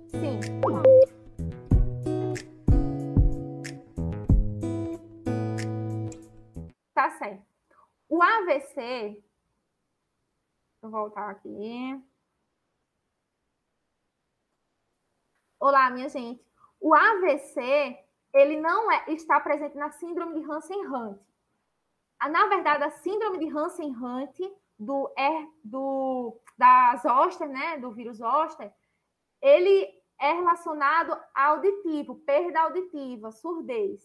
sim. 0.08 0.40
Tá 6.94 7.10
certo. 7.18 7.44
O 8.08 8.22
AVC, 8.22 9.22
vou 10.80 10.90
voltar 10.90 11.28
aqui. 11.28 12.02
Olá, 15.60 15.90
minha 15.90 16.08
gente. 16.08 16.42
O 16.80 16.94
AVC, 16.94 18.02
ele 18.32 18.58
não 18.58 18.90
é, 18.90 19.10
está 19.10 19.38
presente 19.40 19.76
na 19.76 19.90
síndrome 19.90 20.40
de 20.40 20.50
Hansen-Hunt. 20.50 21.31
Na 22.30 22.46
verdade, 22.46 22.84
a 22.84 22.90
síndrome 22.90 23.38
de 23.38 23.48
Hansen-Hunt 23.48 24.38
do, 24.78 25.12
do, 25.64 26.40
da 26.56 26.96
zoster, 26.96 27.48
né, 27.48 27.78
do 27.78 27.92
vírus 27.92 28.18
zoster, 28.18 28.72
ele 29.40 29.88
é 30.20 30.32
relacionado 30.32 31.12
ao 31.34 31.56
auditivo, 31.56 32.16
perda 32.24 32.60
auditiva, 32.60 33.32
surdez. 33.32 34.00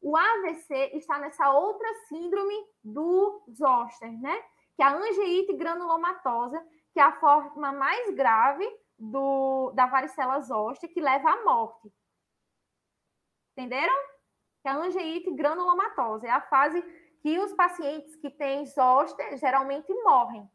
O 0.00 0.16
AVC 0.16 0.92
está 0.94 1.18
nessa 1.18 1.52
outra 1.52 1.86
síndrome 2.08 2.54
do 2.82 3.44
zoster, 3.52 4.10
né, 4.20 4.42
que 4.74 4.82
é 4.82 4.86
a 4.86 4.96
angeite 4.96 5.52
granulomatosa, 5.52 6.60
que 6.92 6.98
é 6.98 7.02
a 7.02 7.20
forma 7.20 7.72
mais 7.72 8.14
grave 8.14 8.66
do, 8.98 9.70
da 9.72 9.86
varicela 9.86 10.40
zoster 10.40 10.92
que 10.92 11.00
leva 11.00 11.30
à 11.30 11.44
morte. 11.44 11.92
Entenderam? 13.52 13.94
Que 14.62 14.68
é 14.68 14.70
a 14.70 14.76
angeite 14.76 15.30
granulomatosa. 15.32 16.26
É 16.26 16.30
a 16.30 16.40
fase 16.40 16.82
que 17.20 17.38
os 17.38 17.52
pacientes 17.52 18.16
que 18.16 18.30
têm 18.30 18.66
zoster 18.66 19.36
geralmente 19.36 19.92
morrem. 20.02 20.50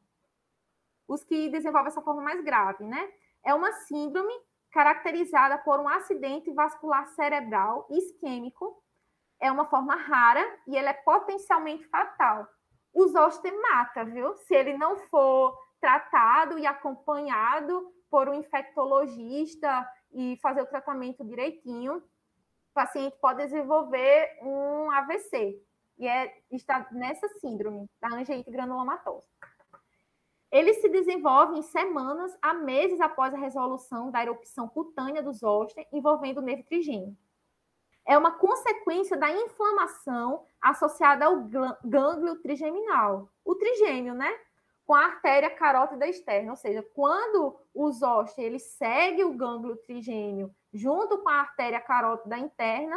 Os 1.07 1.23
que 1.23 1.49
desenvolvem 1.49 1.89
essa 1.89 2.01
forma 2.01 2.21
mais 2.21 2.43
grave, 2.43 2.83
né? 2.83 3.11
É 3.43 3.53
uma 3.53 3.71
síndrome 3.71 4.33
caracterizada 4.71 5.57
por 5.59 5.79
um 5.79 5.87
acidente 5.87 6.51
vascular 6.51 7.07
cerebral 7.09 7.87
isquêmico. 7.89 8.83
É 9.39 9.51
uma 9.51 9.65
forma 9.65 9.95
rara 9.95 10.43
e 10.67 10.75
ele 10.75 10.89
é 10.89 10.93
potencialmente 10.93 11.85
fatal. 11.87 12.47
O 12.93 13.07
zoster 13.07 13.53
mata, 13.61 14.03
viu? 14.03 14.35
Se 14.35 14.55
ele 14.55 14.77
não 14.77 14.97
for 15.09 15.57
tratado 15.79 16.57
e 16.57 16.65
acompanhado 16.65 17.93
por 18.09 18.27
um 18.27 18.33
infectologista 18.33 19.87
e 20.11 20.37
fazer 20.41 20.61
o 20.61 20.67
tratamento 20.67 21.23
direitinho, 21.23 21.97
o 21.97 22.73
paciente 22.73 23.15
pode 23.21 23.43
desenvolver 23.43 24.39
um 24.41 24.89
AVC, 24.91 25.61
e 25.97 26.07
é, 26.07 26.33
está 26.51 26.87
nessa 26.91 27.27
síndrome 27.39 27.89
da 28.01 28.09
angeite 28.09 28.51
granulomatosa. 28.51 29.27
Ele 30.51 30.73
se 30.75 30.87
desenvolve 30.89 31.57
em 31.57 31.61
semanas 31.61 32.37
a 32.41 32.53
meses 32.53 33.01
após 33.01 33.33
a 33.33 33.37
resolução 33.37 34.11
da 34.11 34.21
erupção 34.21 34.67
cutânea 34.67 35.21
do 35.21 35.33
zoster 35.33 35.87
envolvendo 35.91 36.37
o 36.37 36.41
nervo 36.41 36.63
trigêmeo. 36.63 37.17
É 38.05 38.17
uma 38.17 38.31
consequência 38.31 39.17
da 39.17 39.31
inflamação 39.31 40.45
associada 40.61 41.25
ao 41.25 41.49
gânglio 41.83 42.39
trigeminal, 42.41 43.29
o 43.43 43.55
trigêmeo, 43.55 44.13
né? 44.13 44.31
com 44.85 44.93
a 44.93 45.05
artéria 45.05 45.49
carótida 45.49 46.07
externa, 46.07 46.51
ou 46.51 46.55
seja, 46.55 46.83
quando 46.93 47.59
o 47.73 47.91
zoster 47.91 48.45
ele 48.45 48.59
segue 48.59 49.23
o 49.23 49.33
gânglio 49.33 49.75
trigêmeo 49.77 50.53
junto 50.71 51.17
com 51.17 51.29
a 51.29 51.39
artéria 51.39 51.79
carótida 51.79 52.37
interna, 52.37 52.95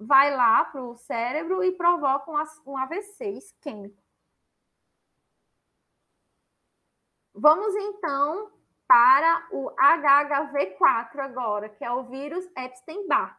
vai 0.00 0.34
lá 0.34 0.64
para 0.64 0.82
o 0.82 0.96
cérebro 0.96 1.62
e 1.62 1.72
provoca 1.72 2.30
um 2.66 2.76
AVC 2.76 3.30
isquêmico. 3.30 4.02
Vamos 7.34 7.74
então 7.74 8.50
para 8.88 9.46
o 9.52 9.70
HHV4 9.76 11.18
agora, 11.20 11.68
que 11.68 11.84
é 11.84 11.92
o 11.92 12.04
vírus 12.04 12.44
Epstein-Barr, 12.56 13.38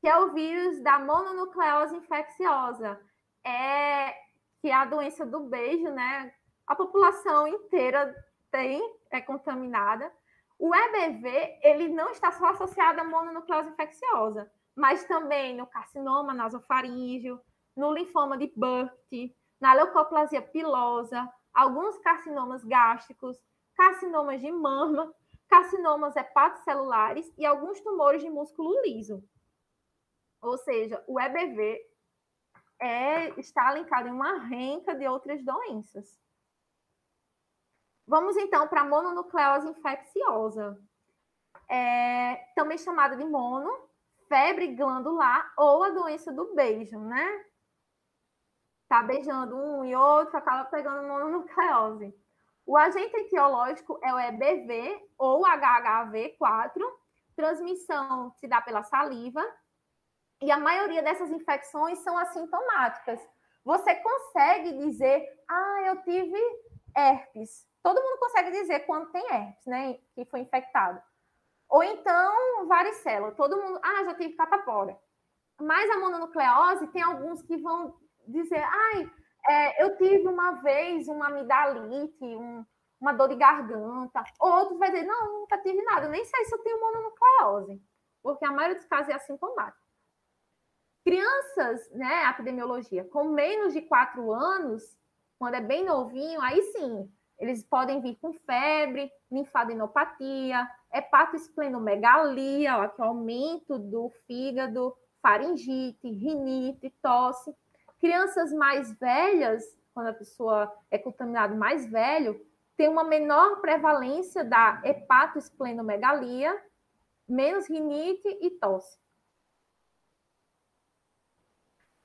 que 0.00 0.08
é 0.08 0.16
o 0.18 0.32
vírus 0.32 0.82
da 0.82 0.98
mononucleose 0.98 1.96
infecciosa, 1.96 3.00
é 3.44 4.12
que 4.60 4.68
é 4.68 4.74
a 4.74 4.84
doença 4.84 5.24
do 5.24 5.40
beijo, 5.40 5.90
né? 5.90 6.34
a 6.68 6.76
população 6.76 7.48
inteira 7.48 8.14
tem, 8.50 8.80
é 9.10 9.20
contaminada. 9.22 10.12
O 10.58 10.74
EBV, 10.74 11.60
ele 11.62 11.88
não 11.88 12.10
está 12.10 12.30
só 12.30 12.48
associado 12.48 13.00
à 13.00 13.04
mononucleose 13.04 13.70
infecciosa, 13.70 14.50
mas 14.78 15.02
também 15.04 15.56
no 15.56 15.66
carcinoma 15.66 16.32
nasofaríngeo, 16.32 17.40
no 17.76 17.92
linfoma 17.92 18.38
de 18.38 18.46
Burkitt, 18.56 19.36
na 19.60 19.72
leucoplasia 19.74 20.40
pilosa, 20.40 21.28
alguns 21.52 21.98
carcinomas 21.98 22.62
gástricos, 22.64 23.36
carcinomas 23.74 24.40
de 24.40 24.52
mama, 24.52 25.12
carcinomas 25.48 26.14
hepatocelulares 26.14 27.28
e 27.36 27.44
alguns 27.44 27.80
tumores 27.80 28.22
de 28.22 28.30
músculo 28.30 28.80
liso. 28.82 29.20
Ou 30.40 30.56
seja, 30.58 31.02
o 31.08 31.18
EBV 31.18 31.80
é, 32.80 33.40
está 33.40 33.72
linkado 33.72 34.06
em 34.06 34.12
uma 34.12 34.38
renca 34.38 34.94
de 34.94 35.08
outras 35.08 35.44
doenças. 35.44 36.20
Vamos 38.06 38.36
então 38.36 38.68
para 38.68 38.82
a 38.82 38.88
mononucleose 38.88 39.68
infecciosa, 39.68 40.80
é, 41.68 42.36
também 42.54 42.78
chamada 42.78 43.16
de 43.16 43.24
mono, 43.24 43.87
febre 44.28 44.74
glandular 44.74 45.52
ou 45.56 45.82
a 45.84 45.90
doença 45.90 46.32
do 46.32 46.54
beijo, 46.54 46.98
né? 46.98 47.44
Tá 48.88 49.02
beijando 49.02 49.56
um 49.56 49.84
e 49.84 49.94
outro, 49.94 50.36
acaba 50.36 50.64
pegando 50.66 51.06
mononucleose. 51.06 52.14
O 52.64 52.76
agente 52.76 53.16
etiológico 53.16 53.98
é 54.02 54.12
o 54.12 54.18
EBV 54.18 55.10
ou 55.18 55.42
HHV4, 55.42 56.82
transmissão 57.34 58.32
se 58.38 58.46
dá 58.46 58.60
pela 58.60 58.82
saliva, 58.82 59.42
e 60.40 60.50
a 60.50 60.58
maioria 60.58 61.02
dessas 61.02 61.30
infecções 61.30 61.98
são 62.00 62.16
assintomáticas. 62.16 63.20
Você 63.64 63.94
consegue 63.94 64.78
dizer, 64.78 65.26
ah, 65.48 65.82
eu 65.86 66.02
tive 66.02 66.38
herpes, 66.96 67.66
todo 67.82 68.02
mundo 68.02 68.18
consegue 68.18 68.50
dizer 68.50 68.80
quando 68.80 69.10
tem 69.10 69.26
herpes, 69.30 69.66
né? 69.66 69.98
Que 70.14 70.24
foi 70.26 70.40
infectado. 70.40 71.00
Ou 71.68 71.82
então, 71.82 72.66
varicela. 72.66 73.32
Todo 73.32 73.56
mundo, 73.56 73.78
ah, 73.82 74.04
já 74.04 74.14
tive 74.14 74.34
catapora. 74.34 74.98
Mas 75.60 75.90
a 75.90 75.98
mononucleose 75.98 76.86
tem 76.88 77.02
alguns 77.02 77.42
que 77.42 77.56
vão 77.56 77.94
dizer, 78.26 78.62
ai, 78.62 79.10
é, 79.48 79.84
eu 79.84 79.96
tive 79.96 80.28
uma 80.28 80.52
vez 80.62 81.08
uma 81.08 81.28
amidalite, 81.28 82.24
um, 82.24 82.64
uma 83.00 83.12
dor 83.12 83.28
de 83.28 83.36
garganta. 83.36 84.22
Outros 84.38 84.78
vai 84.78 84.90
dizer, 84.90 85.04
não, 85.04 85.40
nunca 85.40 85.58
tive 85.58 85.82
nada, 85.82 86.08
nem 86.08 86.24
sei 86.24 86.44
se 86.44 86.54
eu 86.54 86.58
tenho 86.60 86.80
mononucleose, 86.80 87.82
porque 88.22 88.44
a 88.44 88.52
maioria 88.52 88.76
dos 88.76 88.86
casos 88.86 89.08
é 89.08 89.14
assintomático. 89.14 89.86
Crianças, 91.04 91.90
né, 91.92 92.28
epidemiologia, 92.30 93.04
com 93.04 93.24
menos 93.24 93.72
de 93.72 93.80
quatro 93.82 94.32
anos, 94.32 94.98
quando 95.38 95.54
é 95.54 95.60
bem 95.60 95.84
novinho, 95.84 96.40
aí 96.42 96.60
sim, 96.72 97.10
eles 97.38 97.62
podem 97.62 98.00
vir 98.00 98.16
com 98.20 98.32
febre, 98.32 99.10
linfadenopatia, 99.30 100.68
hepatoesplenomegalia, 100.92 102.78
ó, 102.78 102.88
que 102.88 103.00
é 103.00 103.04
o 103.04 103.08
aumento 103.08 103.78
do 103.78 104.10
fígado, 104.26 104.94
faringite, 105.22 106.08
rinite, 106.08 106.90
tosse. 107.00 107.54
Crianças 108.00 108.52
mais 108.52 108.92
velhas, 108.98 109.64
quando 109.94 110.08
a 110.08 110.14
pessoa 110.14 110.72
é 110.90 110.98
contaminada 110.98 111.54
mais 111.54 111.86
velho, 111.86 112.44
tem 112.76 112.88
uma 112.88 113.04
menor 113.04 113.60
prevalência 113.60 114.44
da 114.44 114.80
hepatoesplenomegalia, 114.84 116.56
menos 117.28 117.68
rinite 117.68 118.28
e 118.40 118.50
tosse. 118.50 118.98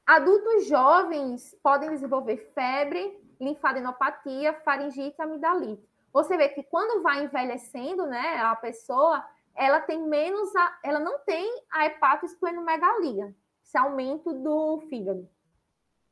Adultos 0.05 0.67
jovens 0.67 1.55
podem 1.63 1.89
desenvolver 1.91 2.37
febre, 2.53 3.22
linfadenopatia, 3.43 4.53
faringite 4.65 5.15
e 5.19 5.21
amidalite. 5.21 5.87
você 6.11 6.37
vê 6.37 6.49
que 6.49 6.63
quando 6.63 7.01
vai 7.01 7.23
envelhecendo, 7.23 8.05
né, 8.05 8.37
a 8.37 8.55
pessoa, 8.55 9.25
ela 9.55 9.81
tem 9.81 10.01
menos, 10.07 10.55
a, 10.55 10.79
ela 10.83 10.99
não 10.99 11.19
tem 11.19 11.63
a 11.71 11.85
hepatosplenomegalia, 11.85 13.35
esse 13.63 13.77
aumento 13.77 14.33
do 14.33 14.81
fígado. 14.89 15.27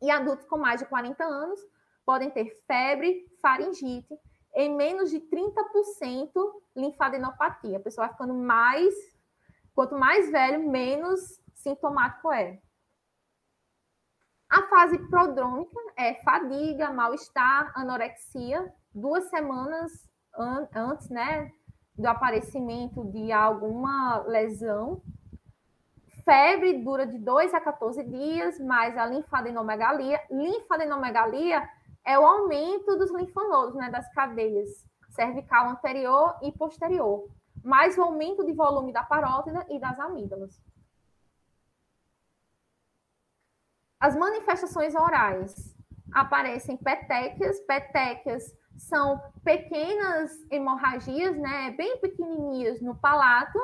E 0.02 0.10
adultos 0.10 0.46
com 0.48 0.58
mais 0.58 0.80
de 0.80 0.88
40 0.88 1.24
anos 1.24 1.60
podem 2.06 2.32
ter 2.32 2.50
febre, 2.66 3.28
faringite, 3.42 4.18
em 4.54 4.76
menos 4.76 5.10
de 5.10 5.20
30% 5.20 6.32
linfadenopatia. 6.76 7.78
A 7.78 7.82
pessoa 7.82 8.08
vai 8.08 8.16
ficando 8.16 8.34
mais, 8.34 8.94
quanto 9.74 9.96
mais 9.96 10.30
velho, 10.30 10.70
menos 10.70 11.40
sintomático 11.54 12.32
é. 12.32 12.60
A 14.52 14.64
fase 14.64 14.98
prodrômica 15.08 15.80
é 15.96 16.16
fadiga, 16.26 16.92
mal-estar, 16.92 17.72
anorexia, 17.74 18.70
duas 18.94 19.30
semanas 19.30 19.90
an 20.38 20.68
antes 20.76 21.10
né, 21.10 21.50
do 21.98 22.06
aparecimento 22.06 23.06
de 23.06 23.32
alguma 23.32 24.18
lesão. 24.28 25.02
Febre 26.26 26.84
dura 26.84 27.08
de 27.08 27.18
2 27.18 27.54
a 27.54 27.62
14 27.62 28.04
dias, 28.04 28.60
mais 28.60 28.98
a 28.98 29.06
linfadenomegalia. 29.06 30.20
Linfadenomegalia 30.30 31.66
é 32.06 32.20
o 32.20 32.26
aumento 32.26 32.98
dos 32.98 33.10
linfonodos, 33.10 33.76
né, 33.76 33.90
das 33.90 34.14
cadeias 34.14 34.68
cervical 35.12 35.70
anterior 35.70 36.38
e 36.42 36.52
posterior, 36.52 37.26
mais 37.64 37.98
o 37.98 38.02
aumento 38.02 38.46
de 38.46 38.52
volume 38.52 38.92
da 38.92 39.04
parótida 39.04 39.66
e 39.70 39.80
das 39.80 39.98
amígdalas. 39.98 40.62
As 44.02 44.16
manifestações 44.16 44.96
orais 44.96 45.78
aparecem 46.12 46.76
petequias. 46.76 47.60
Petequias 47.60 48.52
são 48.76 49.22
pequenas 49.44 50.32
hemorragias, 50.50 51.38
né, 51.38 51.70
bem 51.78 52.00
pequenininhas 52.00 52.82
no 52.82 52.96
palato, 52.96 53.60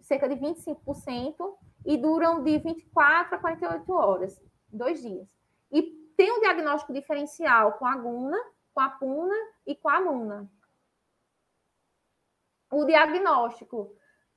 cerca 0.00 0.28
de 0.28 0.36
25%, 0.36 1.58
e 1.84 1.96
duram 1.96 2.44
de 2.44 2.56
24 2.58 3.34
a 3.34 3.38
48 3.38 3.92
horas, 3.92 4.40
dois 4.72 5.02
dias. 5.02 5.28
E 5.72 5.82
tem 6.16 6.30
um 6.30 6.40
diagnóstico 6.40 6.92
diferencial 6.92 7.72
com 7.72 7.84
a 7.84 7.96
guna, 7.96 8.38
com 8.72 8.80
a 8.80 8.90
puna 8.90 9.34
e 9.66 9.74
com 9.74 9.88
a 9.88 10.00
muna. 10.00 10.48
O 12.70 12.84
diagnóstico 12.84 13.92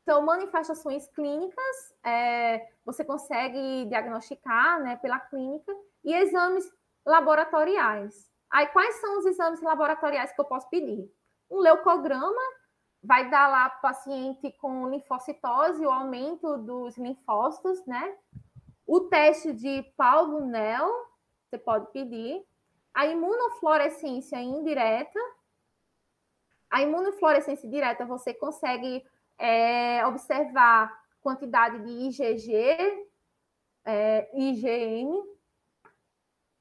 são 0.07 0.21
manifestações 0.21 1.05
clínicas, 1.09 1.93
é, 2.01 2.65
você 2.85 3.03
consegue 3.03 3.85
diagnosticar 3.89 4.81
né, 4.81 4.95
pela 4.95 5.19
clínica, 5.19 5.69
e 6.01 6.13
exames 6.13 6.65
laboratoriais. 7.05 8.31
Aí, 8.49 8.67
quais 8.67 8.95
são 9.01 9.19
os 9.19 9.25
exames 9.25 9.61
laboratoriais 9.61 10.31
que 10.31 10.39
eu 10.39 10.45
posso 10.45 10.69
pedir? 10.69 11.11
Um 11.51 11.57
leucograma, 11.59 12.41
vai 13.03 13.29
dar 13.29 13.49
lá 13.49 13.69
paciente 13.69 14.49
com 14.61 14.87
linfocitose, 14.87 15.85
o 15.85 15.91
aumento 15.91 16.57
dos 16.59 16.97
linfócitos, 16.97 17.85
né? 17.85 18.15
O 18.85 19.01
teste 19.01 19.51
de 19.51 19.83
Paul-Bunel, 19.97 20.89
você 21.49 21.57
pode 21.57 21.91
pedir. 21.91 22.41
A 22.93 23.05
imunofluorescência 23.07 24.39
indireta. 24.39 25.19
A 26.69 26.81
imunofluorescência 26.81 27.69
direta, 27.69 28.05
você 28.05 28.33
consegue 28.33 29.05
é, 29.37 30.05
observar 30.05 30.91
quantidade 31.21 31.79
de 31.79 31.89
IgG, 31.89 33.07
é, 33.85 34.29
IgM. 34.33 35.23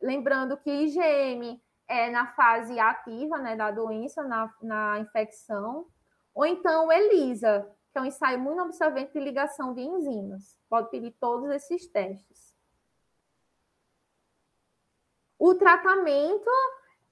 Lembrando 0.01 0.57
que 0.57 0.71
IgM 0.71 1.61
é 1.89 2.11
na 2.11 2.27
fase 2.35 2.79
ativa 2.79 3.39
né, 3.39 3.57
da 3.57 3.71
doença, 3.71 4.23
na, 4.23 4.53
na 4.63 4.99
infecção. 5.01 5.87
Ou 6.35 6.45
então 6.45 6.93
ELISA, 6.93 7.71
que 7.93 7.99
é 7.99 8.03
um 8.03 8.07
ensaio 8.07 8.39
muito 8.39 8.61
absorvente 8.61 9.13
de 9.13 9.21
ligação 9.21 9.73
de 9.73 9.81
enzimas. 9.81 10.59
Pode 10.69 10.91
pedir 10.91 11.13
todos 11.13 11.49
esses 11.51 11.87
testes. 11.87 12.55
O 15.39 15.55
tratamento, 15.55 16.51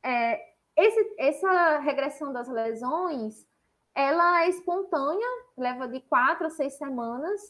é, 0.03 0.55
esse, 0.77 1.15
essa 1.19 1.79
regressão 1.79 2.33
das 2.33 2.49
lesões, 2.49 3.47
ela 3.95 4.43
é 4.45 4.49
espontânea, 4.49 5.29
leva 5.57 5.87
de 5.87 6.01
quatro 6.01 6.47
a 6.47 6.51
seis 6.51 6.75
semanas. 6.75 7.41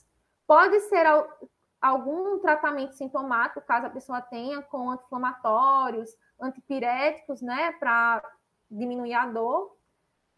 Pode 0.46 0.78
ser 0.80 1.06
algum 1.80 2.38
tratamento 2.38 2.94
sintomático, 2.94 3.62
caso 3.62 3.86
a 3.86 3.90
pessoa 3.90 4.20
tenha, 4.20 4.60
com 4.62 4.90
anti-inflamatórios, 4.90 6.10
antipiréticos, 6.40 7.40
né, 7.40 7.72
para 7.72 8.22
diminuir 8.70 9.14
a 9.14 9.26
dor. 9.26 9.74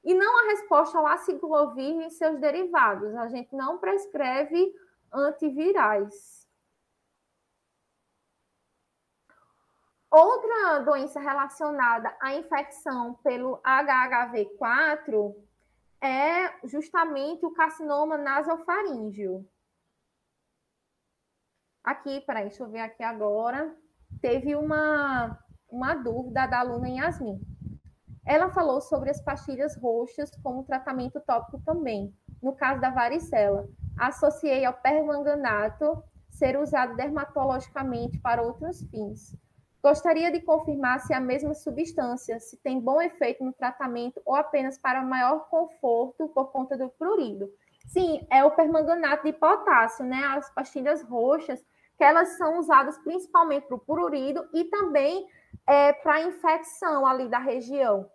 E 0.05 0.15
não 0.15 0.39
a 0.39 0.51
resposta 0.51 0.97
ao 0.97 1.07
aciclovir 1.07 2.01
e 2.07 2.11
seus 2.11 2.39
derivados. 2.39 3.13
A 3.17 3.29
gente 3.29 3.55
não 3.57 3.79
prescreve 3.79 4.73
antivirais. 5.13 6.47
Outra 10.09 10.79
doença 10.81 11.19
relacionada 11.19 12.17
à 12.21 12.35
infecção 12.35 13.15
pelo 13.25 13.59
HHV4 13.59 15.46
é 16.07 16.59
justamente 16.65 17.45
o 17.45 17.53
carcinoma 17.53 18.17
nasofaríngeo. 18.17 19.47
Aqui, 21.83 22.21
peraí, 22.23 22.49
deixa 22.49 22.63
eu 22.63 22.71
ver 22.71 22.81
aqui 22.81 23.03
agora. 23.03 23.75
Teve 24.21 24.55
uma, 24.57 25.39
uma 25.69 25.95
dúvida 25.95 26.47
da 26.47 26.61
aluna 26.61 26.89
Yasmin. 26.89 27.41
Ela 28.25 28.51
falou 28.51 28.81
sobre 28.81 29.11
as 29.11 29.21
pastilhas 29.23 29.77
roxas 29.77 30.31
como 30.43 30.65
tratamento 30.65 31.21
tópico 31.21 31.61
também. 31.65 32.13
No 32.43 32.57
caso 32.57 32.81
da 32.81 32.91
varicela, 32.91 33.69
associei 33.99 34.65
ao 34.65 34.75
permanganato 34.75 36.03
ser 36.29 36.59
usado 36.59 36.97
dermatologicamente 36.97 38.19
para 38.21 38.43
outros 38.43 38.83
fins. 38.91 39.37
Gostaria 39.87 40.33
de 40.33 40.41
confirmar 40.41 40.99
se 40.99 41.15
a 41.15 41.21
mesma 41.21 41.55
substância 41.55 42.41
se 42.41 42.57
tem 42.57 42.81
bom 42.81 43.01
efeito 43.01 43.45
no 43.45 43.53
tratamento 43.53 44.21
ou 44.25 44.35
apenas 44.35 44.77
para 44.77 45.01
maior 45.01 45.49
conforto 45.49 46.27
por 46.31 46.51
conta 46.51 46.77
do 46.77 46.89
prurido. 46.89 47.49
Sim, 47.87 48.27
é 48.29 48.45
o 48.45 48.51
permanganato 48.51 49.23
de 49.23 49.33
potássio, 49.33 50.05
né? 50.05 50.25
As 50.37 50.53
pastilhas 50.53 51.05
roxas, 51.05 51.65
que 51.97 52.03
elas 52.03 52.37
são 52.37 52.59
usadas 52.59 52.99
principalmente 52.99 53.69
para 53.69 53.77
o 53.77 53.79
prurido 53.79 54.49
e 54.53 54.65
também 54.65 55.25
é, 55.65 55.93
para 55.93 56.23
infecção 56.23 57.07
ali 57.07 57.29
da 57.29 57.39
região. 57.39 58.11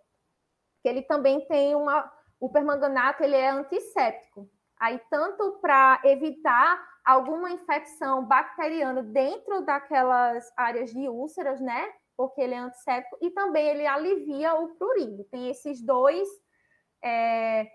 Que 0.82 0.90
ele 0.90 1.00
também 1.00 1.40
tem 1.46 1.74
uma. 1.74 2.12
O 2.38 2.50
permanganato 2.50 3.24
ele 3.24 3.36
é 3.36 3.48
antisséptico. 3.48 4.46
Aí, 4.78 5.00
tanto 5.08 5.52
para 5.62 6.02
evitar 6.04 6.91
alguma 7.04 7.50
infecção 7.50 8.24
bacteriana 8.24 9.02
dentro 9.02 9.64
daquelas 9.64 10.50
áreas 10.56 10.90
de 10.90 11.08
úlceras, 11.08 11.60
né? 11.60 11.92
Porque 12.16 12.40
ele 12.40 12.54
é 12.54 12.58
antisséptico 12.58 13.18
e 13.20 13.30
também 13.30 13.66
ele 13.66 13.86
alivia 13.86 14.54
o 14.54 14.76
prurido. 14.76 15.24
Tem 15.24 15.50
esses 15.50 15.80
dois. 15.82 16.28
É, 17.02 17.70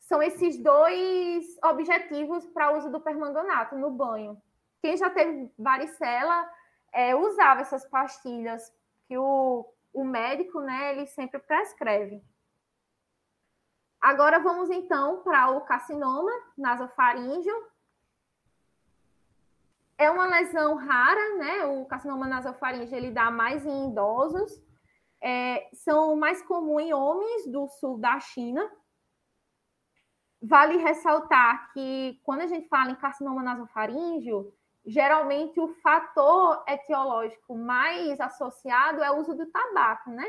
são 0.00 0.20
esses 0.22 0.58
dois 0.58 1.46
objetivos 1.64 2.44
para 2.48 2.72
o 2.72 2.78
uso 2.78 2.90
do 2.90 3.00
permanganato 3.00 3.76
no 3.76 3.90
banho. 3.90 4.36
Quem 4.82 4.96
já 4.96 5.08
teve 5.10 5.52
varicela 5.56 6.50
é, 6.92 7.14
usava 7.14 7.60
essas 7.60 7.88
pastilhas 7.88 8.72
que 9.06 9.16
o, 9.16 9.64
o 9.92 10.04
médico, 10.04 10.60
né, 10.60 10.92
ele 10.92 11.06
sempre 11.06 11.38
prescreve. 11.38 12.22
Agora 14.00 14.38
vamos 14.38 14.70
então 14.70 15.22
para 15.22 15.50
o 15.50 15.60
carcinoma 15.60 16.32
nasofaríngeo, 16.56 17.54
é 20.00 20.10
uma 20.10 20.26
lesão 20.26 20.76
rara, 20.76 21.36
né? 21.36 21.64
O 21.66 21.84
carcinoma 21.84 22.26
nasofaríngeo 22.26 22.96
ele 22.96 23.10
dá 23.10 23.30
mais 23.30 23.66
em 23.66 23.90
idosos. 23.90 24.50
É, 25.22 25.68
são 25.74 26.16
mais 26.16 26.40
comuns 26.42 26.84
em 26.84 26.94
homens 26.94 27.46
do 27.46 27.68
sul 27.68 27.98
da 27.98 28.18
China. 28.18 28.66
Vale 30.42 30.78
ressaltar 30.78 31.70
que 31.74 32.18
quando 32.24 32.40
a 32.40 32.46
gente 32.46 32.66
fala 32.66 32.92
em 32.92 32.96
carcinoma 32.96 33.42
nasofaríngeo, 33.42 34.50
geralmente 34.86 35.60
o 35.60 35.68
fator 35.82 36.64
etiológico 36.66 37.54
mais 37.54 38.18
associado 38.18 39.02
é 39.02 39.10
o 39.10 39.18
uso 39.18 39.34
do 39.34 39.44
tabaco, 39.50 40.08
né? 40.08 40.24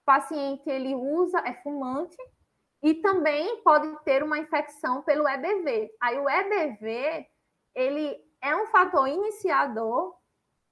O 0.00 0.04
paciente 0.06 0.66
ele 0.70 0.94
usa, 0.94 1.38
é 1.40 1.52
fumante, 1.62 2.16
e 2.82 2.94
também 2.94 3.62
pode 3.62 3.94
ter 4.04 4.22
uma 4.22 4.38
infecção 4.38 5.02
pelo 5.02 5.28
EBV. 5.28 5.90
Aí 6.00 6.18
o 6.18 6.26
EBV, 6.26 7.26
ele 7.74 8.31
é 8.42 8.56
um 8.56 8.66
fator 8.66 9.08
iniciador 9.08 10.14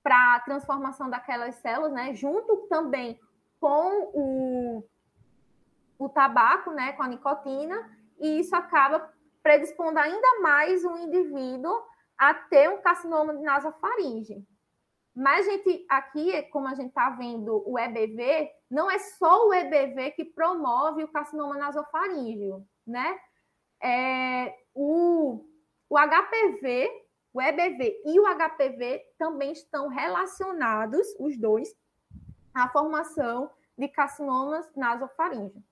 para 0.02 0.34
a 0.34 0.40
transformação 0.40 1.08
daquelas 1.08 1.54
células, 1.56 1.92
né? 1.92 2.14
Junto 2.14 2.66
também 2.68 3.18
com 3.60 4.10
o, 4.12 4.84
o 5.98 6.08
tabaco, 6.08 6.72
né? 6.72 6.92
Com 6.92 7.04
a 7.04 7.08
nicotina, 7.08 7.98
e 8.18 8.40
isso 8.40 8.54
acaba 8.56 9.12
predispondo 9.42 9.98
ainda 9.98 10.40
mais 10.40 10.84
o 10.84 10.98
indivíduo 10.98 11.82
a 12.18 12.34
ter 12.34 12.68
um 12.68 12.82
carcinoma 12.82 13.34
de 13.34 13.42
nasofaringe. 13.42 14.44
Mas 15.14 15.46
a 15.46 15.50
gente 15.50 15.86
aqui, 15.88 16.42
como 16.44 16.68
a 16.68 16.74
gente 16.74 16.88
está 16.88 17.10
vendo 17.10 17.62
o 17.66 17.78
EBV, 17.78 18.50
não 18.70 18.90
é 18.90 18.98
só 18.98 19.46
o 19.46 19.54
EBV 19.54 20.12
que 20.12 20.24
promove 20.24 21.02
o 21.02 21.08
carcinoma 21.08 21.56
nasofaríngeo, 21.56 22.64
né? 22.86 23.18
É, 23.82 24.54
o, 24.74 25.44
o 25.88 25.98
HPV, 25.98 26.88
o 27.32 27.40
EBV 27.40 28.02
e 28.04 28.18
o 28.18 28.24
HPV 28.24 29.04
também 29.18 29.52
estão 29.52 29.88
relacionados, 29.88 31.06
os 31.18 31.38
dois, 31.38 31.68
à 32.54 32.68
formação 32.68 33.50
de 33.78 33.88
carcinomas 33.88 34.68
nasofaríngeo. 34.74 35.62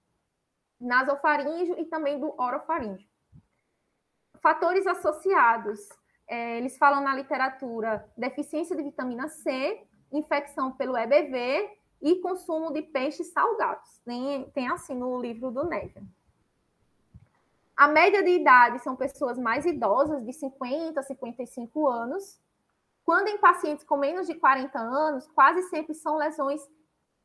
Nasofaríngeo 0.81 1.79
e 1.79 1.85
também 1.87 2.21
do 2.21 2.35
orofaríngeo. 2.41 3.09
Fatores 4.41 4.87
associados 4.87 5.81
é, 6.29 6.59
eles 6.59 6.77
falam 6.77 7.03
na 7.03 7.15
literatura 7.15 8.07
deficiência 8.17 8.77
de 8.77 8.83
vitamina 8.83 9.29
C, 9.29 9.83
infecção 10.13 10.71
pelo 10.73 10.97
EBV 10.97 11.79
e 12.03 12.17
consumo 12.17 12.71
de 12.73 12.83
peixes 12.83 13.33
salgados. 13.33 13.99
Tem, 14.05 14.49
tem 14.51 14.69
assim 14.69 14.95
no 14.95 15.21
livro 15.21 15.51
do 15.51 15.65
Neve. 15.65 16.03
A 17.79 17.87
média 17.87 18.25
de 18.25 18.31
idade 18.31 18.81
são 18.81 18.97
pessoas 18.97 19.39
mais 19.39 19.65
idosas, 19.65 20.25
de 20.27 20.33
50 20.33 20.99
a 20.99 21.03
55 21.03 21.87
anos. 21.87 22.41
Quando 23.05 23.29
em 23.29 23.39
pacientes 23.39 23.85
com 23.85 23.97
menos 23.97 24.27
de 24.27 24.35
40 24.35 24.77
anos, 24.77 25.29
quase 25.29 25.63
sempre 25.69 25.95
são 25.95 26.17
lesões, 26.17 26.61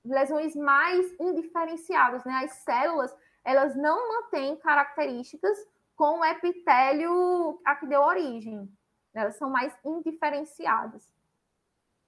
lesões 0.05 0.55
mais 0.55 1.11
indiferenciadas, 1.19 2.23
né? 2.23 2.43
As 2.45 2.51
células, 2.63 3.13
elas 3.43 3.75
não 3.75 4.07
mantêm 4.07 4.55
características 4.57 5.57
com 5.95 6.19
o 6.19 6.25
epitélio 6.25 7.59
a 7.65 7.75
que 7.75 7.87
deu 7.87 8.01
origem 8.01 8.71
elas 9.13 9.35
são 9.35 9.49
mais 9.49 9.75
indiferenciadas. 9.85 11.07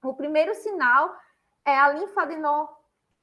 O 0.02 0.14
primeiro 0.14 0.54
sinal 0.54 1.16
é 1.64 1.76
a 1.76 1.92
linfadeno, 1.92 2.68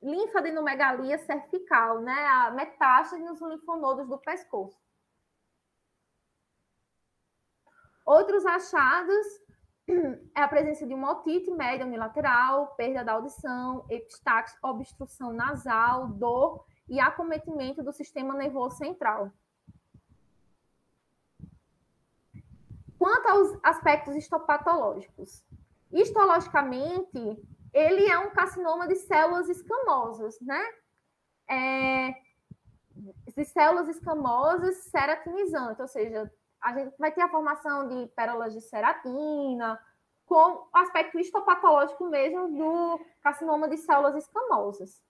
linfadenomegalia 0.02 1.18
cervical, 1.20 2.00
né? 2.00 2.28
a 2.28 2.52
metástase 2.52 3.24
nos 3.24 3.42
linfonodos 3.42 4.08
do 4.08 4.18
pescoço. 4.18 4.83
Outros 8.06 8.46
achados 8.46 9.26
é 10.36 10.42
a 10.42 10.48
presença 10.48 10.86
de 10.86 10.94
uma 10.94 11.12
otite 11.12 11.52
média 11.52 11.86
unilateral, 11.86 12.76
perda 12.76 13.04
da 13.04 13.14
audição, 13.14 13.86
epistaxe, 13.90 14.58
obstrução 14.62 15.34
nasal, 15.34 16.08
dor 16.08 16.66
e 16.88 17.00
acometimento 17.00 17.84
do 17.84 17.92
sistema 17.92 18.34
nervoso 18.34 18.78
central. 18.78 19.32
Quanto 22.98 23.28
aos 23.28 23.60
aspectos 23.64 24.16
histopatológicos, 24.16 25.44
histologicamente, 25.92 27.20
ele 27.74 28.10
é 28.10 28.18
um 28.18 28.32
carcinoma 28.32 28.88
de 28.88 28.96
células 28.96 29.50
escamosas, 29.50 30.40
né? 30.40 30.64
É, 31.50 32.16
de 33.36 33.44
células 33.44 33.90
escamosas 33.90 34.76
ceratinizantes, 34.86 35.80
ou 35.80 35.88
seja, 35.88 36.32
a 36.64 36.74
gente 36.74 36.96
vai 36.98 37.12
ter 37.12 37.22
a 37.22 37.30
formação 37.30 37.88
de 37.88 38.08
pérolas 38.16 38.54
de 38.54 38.62
ceratina, 38.62 39.80
com 40.26 40.68
aspecto 40.74 41.20
histopatológico 41.20 42.06
mesmo 42.06 42.48
do 42.48 43.00
carcinoma 43.22 43.68
de 43.68 43.78
células 43.78 44.16
escamosas. 44.16 45.04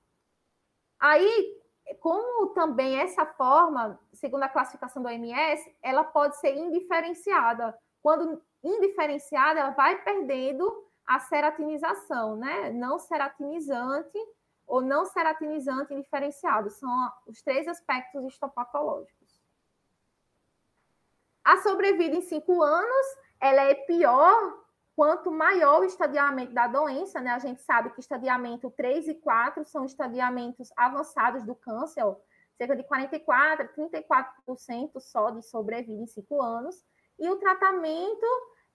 Aí, 0.99 1.61
como 1.99 2.47
também 2.47 2.99
essa 2.99 3.25
forma, 3.25 3.99
segundo 4.13 4.43
a 4.43 4.49
classificação 4.49 5.03
do 5.03 5.07
OMS, 5.07 5.75
ela 5.81 6.03
pode 6.03 6.37
ser 6.37 6.55
indiferenciada. 6.55 7.77
Quando 8.01 8.41
indiferenciada, 8.63 9.59
ela 9.59 9.69
vai 9.71 10.01
perdendo 10.01 10.83
a 11.05 11.19
ceratinização, 11.19 12.35
né? 12.35 12.71
Não 12.71 12.97
ceratinizante 12.97 14.17
ou 14.65 14.81
não 14.81 15.05
ceratinizante 15.05 15.93
indiferenciado. 15.93 16.69
São 16.69 16.89
os 17.27 17.41
três 17.41 17.67
aspectos 17.67 18.25
histopatológicos. 18.25 19.22
A 21.43 21.57
sobrevida 21.57 22.15
em 22.15 22.21
cinco 22.21 22.61
anos, 22.61 23.05
ela 23.39 23.63
é 23.63 23.75
pior 23.75 24.63
Quanto 24.95 25.31
maior 25.31 25.81
o 25.81 25.85
estadiamento 25.85 26.53
da 26.53 26.67
doença, 26.67 27.19
né? 27.19 27.31
A 27.31 27.39
gente 27.39 27.61
sabe 27.63 27.89
que 27.91 27.99
estadiamento 27.99 28.69
3 28.69 29.07
e 29.07 29.15
4 29.15 29.65
são 29.65 29.85
estadiamentos 29.85 30.71
avançados 30.77 31.43
do 31.43 31.55
câncer, 31.55 32.03
cerca 32.55 32.75
de 32.75 32.83
44, 32.83 33.69
34% 33.75 34.99
só 34.99 35.31
de 35.31 35.41
sobrevida 35.41 35.99
em 35.99 36.05
5 36.05 36.39
anos. 36.39 36.85
E 37.17 37.27
o 37.27 37.37
tratamento, 37.37 38.25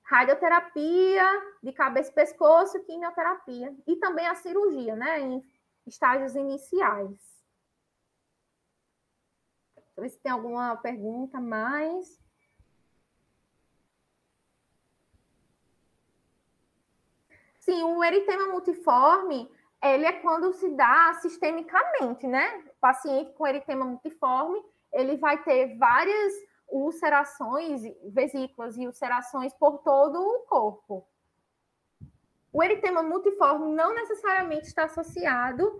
radioterapia 0.03 1.25
de 1.63 1.73
cabeça 1.73 2.11
e 2.11 2.15
pescoço, 2.15 2.85
quimioterapia. 2.85 3.73
E 3.87 3.95
também 3.97 4.27
a 4.27 4.35
cirurgia, 4.35 4.97
né? 4.97 5.21
Em 5.21 5.45
estágios 5.87 6.35
iniciais. 6.35 7.17
Deixa 9.77 9.93
eu 9.97 10.03
ver 10.03 10.09
se 10.09 10.19
tem 10.19 10.33
alguma 10.33 10.77
pergunta 10.79 11.41
mais. 11.41 12.19
Sim, 17.69 17.83
o 17.83 18.03
eritema 18.03 18.47
multiforme, 18.47 19.47
ele 19.85 20.07
é 20.07 20.13
quando 20.13 20.55
se 20.55 20.71
dá 20.71 21.13
sistemicamente, 21.21 22.27
né? 22.27 22.65
O 22.67 22.81
paciente 22.81 23.31
com 23.35 23.47
eritema 23.47 23.85
multiforme, 23.85 24.59
ele 24.91 25.19
vai 25.19 25.43
ter 25.43 25.77
várias 25.77 26.33
ulcerações, 26.67 27.83
vesículas 28.07 28.79
e 28.79 28.87
ulcerações 28.87 29.53
por 29.53 29.81
todo 29.81 30.19
o 30.19 30.47
corpo. 30.47 31.07
O 32.51 32.63
eritema 32.63 33.03
multiforme 33.03 33.75
não 33.75 33.95
necessariamente 33.95 34.69
está 34.69 34.85
associado 34.85 35.71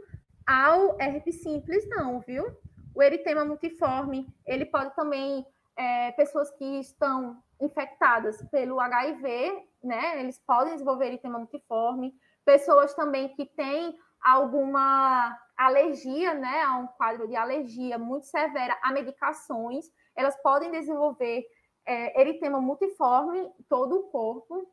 ao 0.47 1.01
herpes 1.01 1.43
simples, 1.43 1.89
não, 1.89 2.21
viu? 2.21 2.55
O 2.95 3.03
eritema 3.03 3.47
multiforme, 3.47 4.29
ele 4.45 4.67
pode 4.67 4.95
também, 4.95 5.47
é, 5.75 6.13
pessoas 6.13 6.51
que 6.51 6.81
estão 6.81 7.43
infectadas 7.61 8.43
pelo 8.51 8.81
HIV, 8.81 9.67
né? 9.83 10.21
Eles 10.21 10.39
podem 10.47 10.75
desenvolver 10.75 11.07
eritema 11.07 11.39
multiforme. 11.39 12.15
Pessoas 12.45 12.95
também 12.95 13.29
que 13.35 13.47
têm 13.47 13.99
alguma 14.21 15.37
alergia, 15.57 16.35
né? 16.35 16.63
A 16.63 16.77
um 16.77 16.87
quadro 16.87 17.27
de 17.29 17.37
alergia 17.37 17.99
muito 17.99 18.27
severa 18.27 18.79
a 18.83 18.93
medicações, 18.93 19.87
elas 20.15 20.37
podem 20.43 20.71
desenvolver 20.71 21.45
é, 21.87 22.21
eritema 22.21 22.61
multiforme 22.61 23.51
todo 23.69 23.97
o 23.97 24.11
corpo. 24.11 24.71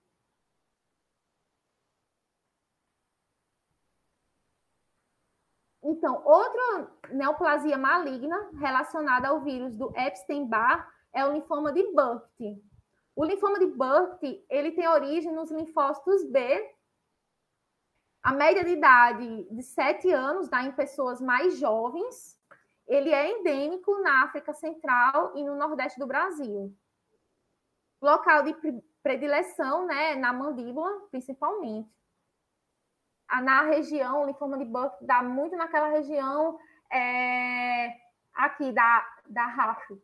Então, 5.87 6.23
outra 6.25 6.91
neoplasia 7.11 7.77
maligna 7.77 8.49
relacionada 8.59 9.27
ao 9.27 9.41
vírus 9.41 9.77
do 9.77 9.95
Epstein-Barr 9.95 10.91
é 11.13 11.23
o 11.23 11.31
linfoma 11.31 11.71
de 11.71 11.83
Burkitt. 11.93 12.74
O 13.15 13.23
linfoma 13.23 13.57
de 13.57 13.67
Burkitt, 13.67 14.45
ele 14.49 14.73
tem 14.73 14.87
origem 14.87 15.31
nos 15.31 15.49
linfócitos 15.49 16.23
B. 16.25 16.75
A 18.21 18.33
média 18.33 18.63
de 18.63 18.71
idade 18.71 19.47
de 19.49 19.63
7 19.63 20.11
anos 20.11 20.49
dá 20.49 20.63
em 20.63 20.73
pessoas 20.73 21.21
mais 21.21 21.57
jovens. 21.57 22.37
Ele 22.85 23.09
é 23.11 23.31
endêmico 23.31 23.97
na 24.01 24.25
África 24.25 24.53
Central 24.53 25.31
e 25.35 25.43
no 25.43 25.55
Nordeste 25.55 25.97
do 25.97 26.05
Brasil. 26.05 26.75
Local 28.01 28.43
de 28.43 28.55
predileção, 29.01 29.85
né, 29.85 30.15
na 30.15 30.33
mandíbula, 30.33 31.07
principalmente. 31.09 31.89
Na 33.41 33.61
região, 33.61 34.23
o 34.23 34.25
linfoma 34.25 34.57
de 34.57 34.65
Burkitt 34.65 35.05
dá 35.05 35.23
muito 35.23 35.55
naquela 35.55 35.87
região 35.87 36.59
é, 36.91 37.95
aqui 38.33 38.71
da, 38.71 39.07
da 39.27 39.45
RAF, 39.45 40.01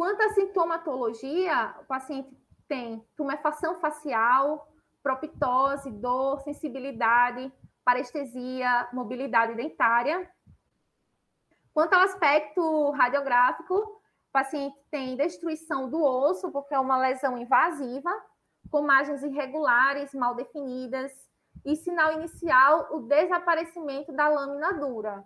Quanto 0.00 0.22
à 0.22 0.30
sintomatologia, 0.30 1.74
o 1.78 1.84
paciente 1.84 2.34
tem 2.66 3.06
tumefação 3.14 3.78
facial, 3.80 4.66
proptose, 5.02 5.90
dor, 5.90 6.40
sensibilidade, 6.40 7.52
parestesia, 7.84 8.88
mobilidade 8.94 9.54
dentária. 9.54 10.26
Quanto 11.74 11.92
ao 11.92 12.00
aspecto 12.00 12.90
radiográfico, 12.92 13.74
o 13.74 14.00
paciente 14.32 14.74
tem 14.90 15.18
destruição 15.18 15.90
do 15.90 16.02
osso, 16.02 16.50
porque 16.50 16.72
é 16.72 16.80
uma 16.80 16.96
lesão 16.96 17.36
invasiva, 17.36 18.10
com 18.70 18.80
margens 18.80 19.22
irregulares, 19.22 20.14
mal 20.14 20.34
definidas, 20.34 21.12
e 21.62 21.76
sinal 21.76 22.14
inicial, 22.14 22.88
o 22.96 23.00
desaparecimento 23.00 24.14
da 24.14 24.30
lâmina 24.30 24.72
dura, 24.72 25.22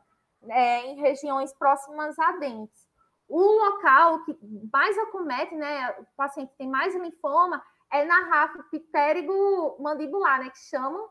é, 0.49 0.87
em 0.87 0.97
regiões 0.97 1.53
próximas 1.53 2.18
a 2.18 2.33
dentes. 2.39 2.84
O 3.29 3.41
local 3.41 4.25
que 4.25 4.39
mais 4.72 4.97
acomete, 4.99 5.55
né, 5.55 5.91
o 5.99 6.07
paciente 6.16 6.51
que 6.51 6.59
tem 6.59 6.68
mais 6.68 6.95
linfoma, 6.95 7.62
é 7.91 8.05
na 8.05 8.20
rafa 8.20 8.62
pitérigo 8.64 9.77
mandibular, 9.81 10.41
né, 10.41 10.51
que 10.51 10.59
chamam, 10.59 11.09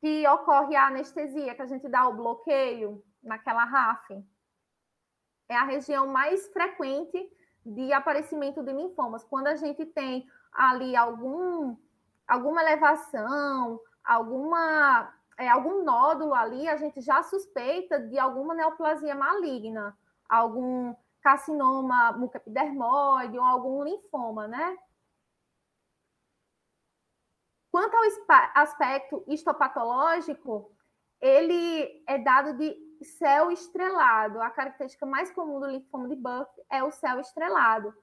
que 0.00 0.26
ocorre 0.28 0.76
a 0.76 0.88
anestesia, 0.88 1.54
que 1.54 1.62
a 1.62 1.66
gente 1.66 1.88
dá 1.88 2.06
o 2.06 2.14
bloqueio 2.14 3.02
naquela 3.22 3.64
RAF. 3.64 4.24
É 5.48 5.56
a 5.56 5.64
região 5.64 6.06
mais 6.06 6.46
frequente 6.48 7.30
de 7.64 7.92
aparecimento 7.92 8.62
de 8.62 8.72
linfomas. 8.72 9.24
Quando 9.24 9.48
a 9.48 9.56
gente 9.56 9.84
tem 9.86 10.28
ali 10.52 10.94
algum, 10.94 11.76
alguma 12.26 12.62
elevação, 12.62 13.80
alguma, 14.04 15.12
é, 15.38 15.48
algum 15.48 15.84
nódulo 15.84 16.34
ali, 16.34 16.68
a 16.68 16.76
gente 16.76 17.00
já 17.00 17.22
suspeita 17.22 17.98
de 17.98 18.18
alguma 18.18 18.54
neoplasia 18.54 19.14
maligna, 19.14 19.96
algum 20.28 20.94
carcinoma 21.20 22.12
mucoepidermoide 22.12 23.38
ou 23.38 23.44
algum 23.44 23.82
linfoma, 23.82 24.46
né? 24.46 24.76
Quanto 27.70 27.94
ao 27.94 28.02
aspecto 28.54 29.24
histopatológico, 29.28 30.74
ele 31.20 32.02
é 32.06 32.18
dado 32.18 32.56
de 32.56 32.76
céu 33.04 33.50
estrelado. 33.50 34.40
A 34.40 34.50
característica 34.50 35.04
mais 35.06 35.30
comum 35.30 35.60
do 35.60 35.66
linfoma 35.66 36.08
de 36.08 36.16
Burke 36.16 36.62
é 36.70 36.82
o 36.82 36.90
céu 36.90 37.20
estrelado, 37.20 37.94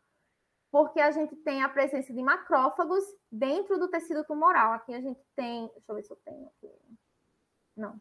porque 0.71 0.99
a 0.99 1.11
gente 1.11 1.35
tem 1.37 1.63
a 1.63 1.69
presença 1.69 2.13
de 2.13 2.21
macrófagos 2.21 3.03
dentro 3.31 3.77
do 3.79 3.89
tecido 3.89 4.23
tumoral. 4.23 4.73
Aqui 4.73 4.93
a 4.93 5.01
gente 5.01 5.19
tem, 5.35 5.67
deixa 5.67 5.91
eu 5.91 5.95
ver 5.95 6.03
se 6.03 6.11
eu 6.13 6.17
tenho 6.17 6.47
aqui. 6.47 6.71
Não. 7.75 7.99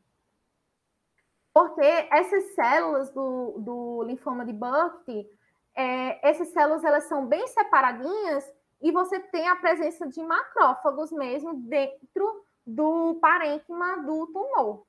Porque 1.55 2.09
essas 2.11 2.53
células 2.57 3.13
do, 3.13 3.55
do 3.61 4.03
linfoma 4.03 4.45
de 4.45 4.53
Burke, 4.53 5.31
é, 5.73 6.29
essas 6.29 6.49
células 6.49 6.83
elas 6.83 7.05
são 7.05 7.27
bem 7.29 7.47
separadinhas 7.47 8.45
e 8.83 8.91
você 8.91 9.21
tem 9.21 9.49
a 9.49 9.55
presença 9.55 10.05
de 10.09 10.21
macrófagos 10.21 11.13
mesmo 11.13 11.55
dentro 11.55 12.45
do 12.67 13.15
parênquima 13.21 13.99
do 13.99 14.27
tumor. 14.27 14.85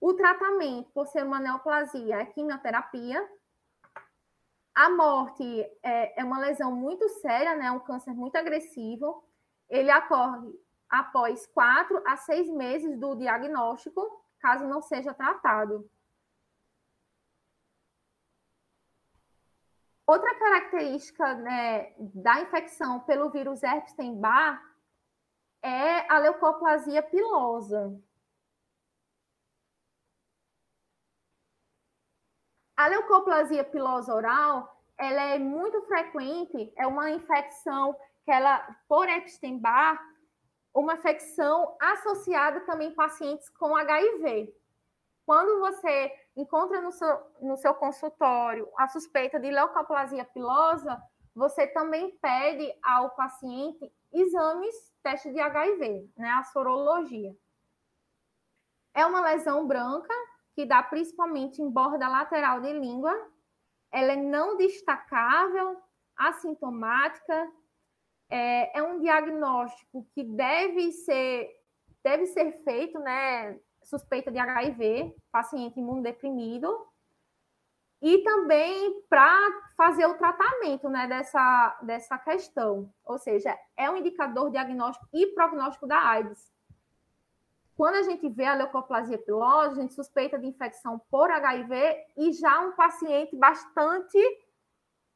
O 0.00 0.14
tratamento, 0.14 0.88
por 0.92 1.08
ser 1.08 1.24
uma 1.24 1.40
neoplasia, 1.40 2.20
é 2.20 2.26
quimioterapia. 2.26 3.28
A 4.72 4.88
morte 4.90 5.44
é, 5.82 6.20
é 6.20 6.24
uma 6.24 6.38
lesão 6.38 6.74
muito 6.74 7.08
séria, 7.20 7.56
né? 7.56 7.70
um 7.72 7.80
câncer 7.80 8.12
muito 8.12 8.36
agressivo. 8.36 9.24
Ele 9.68 9.92
ocorre 9.92 10.56
após 10.90 11.46
quatro 11.46 12.02
a 12.06 12.16
seis 12.16 12.48
meses 12.50 12.98
do 12.98 13.14
diagnóstico, 13.14 14.24
caso 14.40 14.66
não 14.66 14.82
seja 14.82 15.14
tratado. 15.14 15.88
Outra 20.04 20.34
característica 20.36 21.34
né, 21.34 21.94
da 21.96 22.40
infecção 22.40 22.98
pelo 23.00 23.30
vírus 23.30 23.62
Epstein-Barr 23.62 24.60
é 25.62 26.12
a 26.12 26.18
leucoplasia 26.18 27.00
pilosa. 27.00 27.96
A 32.76 32.88
leucoplasia 32.88 33.62
pilosa 33.62 34.12
oral, 34.12 34.84
ela 34.98 35.22
é 35.22 35.38
muito 35.38 35.82
frequente, 35.82 36.72
é 36.76 36.86
uma 36.86 37.10
infecção 37.10 37.94
que 38.24 38.32
ela, 38.32 38.58
por 38.88 39.08
Epstein-Barr, 39.08 40.00
uma 40.74 40.94
infecção 40.94 41.76
associada 41.80 42.60
também 42.60 42.88
em 42.88 42.94
pacientes 42.94 43.48
com 43.50 43.76
HIV. 43.76 44.54
Quando 45.26 45.60
você 45.60 46.12
encontra 46.36 46.80
no 46.80 46.92
seu, 46.92 47.20
no 47.40 47.56
seu 47.56 47.74
consultório 47.74 48.68
a 48.76 48.88
suspeita 48.88 49.38
de 49.38 49.50
leucoplasia 49.50 50.24
pilosa, 50.24 51.00
você 51.34 51.66
também 51.66 52.10
pede 52.18 52.72
ao 52.82 53.10
paciente 53.10 53.92
exames, 54.12 54.74
teste 55.02 55.32
de 55.32 55.40
HIV, 55.40 56.10
né, 56.16 56.30
a 56.30 56.44
sorologia. 56.44 57.34
É 58.92 59.06
uma 59.06 59.20
lesão 59.20 59.66
branca 59.66 60.12
que 60.54 60.66
dá 60.66 60.82
principalmente 60.82 61.62
em 61.62 61.70
borda 61.70 62.08
lateral 62.08 62.60
de 62.60 62.72
língua. 62.72 63.14
Ela 63.92 64.12
é 64.12 64.16
não 64.16 64.56
destacável, 64.56 65.80
assintomática. 66.16 67.52
É, 68.30 68.78
é 68.78 68.82
um 68.82 69.00
diagnóstico 69.00 70.06
que 70.14 70.22
deve 70.22 70.92
ser 70.92 71.50
deve 72.02 72.26
ser 72.26 72.52
feito, 72.64 72.98
né? 72.98 73.58
Suspeita 73.82 74.30
de 74.30 74.38
HIV, 74.38 75.14
paciente 75.30 75.78
imunodeprimido. 75.78 76.86
E 78.02 78.18
também 78.18 79.02
para 79.10 79.36
fazer 79.76 80.06
o 80.06 80.16
tratamento 80.16 80.88
né, 80.88 81.06
dessa, 81.06 81.78
dessa 81.82 82.16
questão. 82.16 82.90
Ou 83.04 83.18
seja, 83.18 83.58
é 83.76 83.90
um 83.90 83.96
indicador 83.98 84.50
diagnóstico 84.50 85.06
e 85.12 85.26
prognóstico 85.34 85.86
da 85.86 85.98
AIDS. 85.98 86.50
Quando 87.76 87.96
a 87.96 88.02
gente 88.02 88.26
vê 88.28 88.46
a 88.46 88.54
leucoplasia 88.54 89.18
pilosa, 89.18 89.72
a 89.72 89.82
gente 89.82 89.94
suspeita 89.94 90.38
de 90.38 90.46
infecção 90.46 90.98
por 91.10 91.30
HIV 91.30 92.06
e 92.16 92.32
já 92.32 92.60
um 92.60 92.72
paciente 92.72 93.36
bastante 93.36 94.18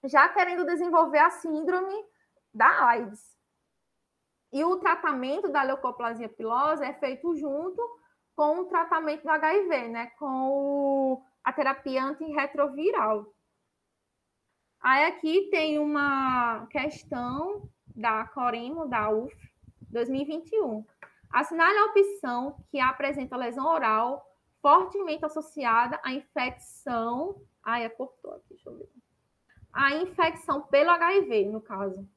já 0.05 0.29
querendo 0.29 0.67
desenvolver 0.67 1.19
a 1.19 1.31
síndrome 1.31 1.95
da 2.55 2.87
AIDS. 2.87 3.35
E 4.53 4.65
o 4.65 4.77
tratamento 4.77 5.49
da 5.49 5.63
leucoplasia 5.63 6.29
pilosa 6.29 6.87
é 6.87 6.93
feito 6.95 7.35
junto 7.35 7.83
com 8.37 8.61
o 8.61 8.65
tratamento 8.67 9.23
do 9.23 9.31
HIV, 9.31 9.89
né? 9.89 10.07
Com 10.19 11.23
a 11.43 11.53
terapia 11.53 12.05
antirretroviral. 12.05 13.27
Aí 14.81 15.05
aqui 15.07 15.49
tem 15.51 15.79
uma 15.79 16.67
questão 16.67 17.69
da 17.97 18.27
Corimo, 18.29 18.87
da 18.87 19.11
UF, 19.11 19.35
2021. 19.91 20.85
Assinale 21.33 21.79
a 21.79 21.85
opção 21.87 22.57
que 22.71 22.79
apresenta 22.79 23.37
lesão 23.37 23.67
oral 23.67 24.25
fortemente 24.61 25.25
associada 25.25 26.01
à 26.05 26.13
infecção. 26.13 27.41
Ai, 27.63 27.85
é 27.85 27.89
cortou 27.89 28.35
aqui, 28.35 28.51
deixa 28.51 28.71
eu 28.71 28.79
ver. 28.79 28.89
A 29.73 29.97
infecção 29.97 30.63
pelo 30.63 30.91
HIV, 30.91 31.47
no 31.47 31.61
caso. 31.61 32.09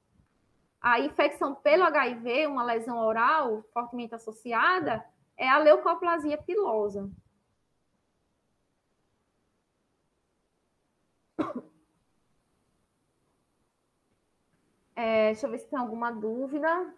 A 0.81 0.99
infecção 0.99 1.55
pelo 1.55 1.83
HIV, 1.83 2.47
uma 2.47 2.63
lesão 2.63 2.97
oral 2.99 3.63
fortemente 3.73 4.15
associada, 4.15 5.03
é 5.37 5.47
a 5.49 5.57
leucoplasia 5.57 6.37
pilosa. 6.37 7.09
É, 14.95 15.27
deixa 15.27 15.45
eu 15.45 15.51
ver 15.51 15.59
se 15.59 15.69
tem 15.69 15.77
alguma 15.77 16.11
dúvida. 16.11 16.91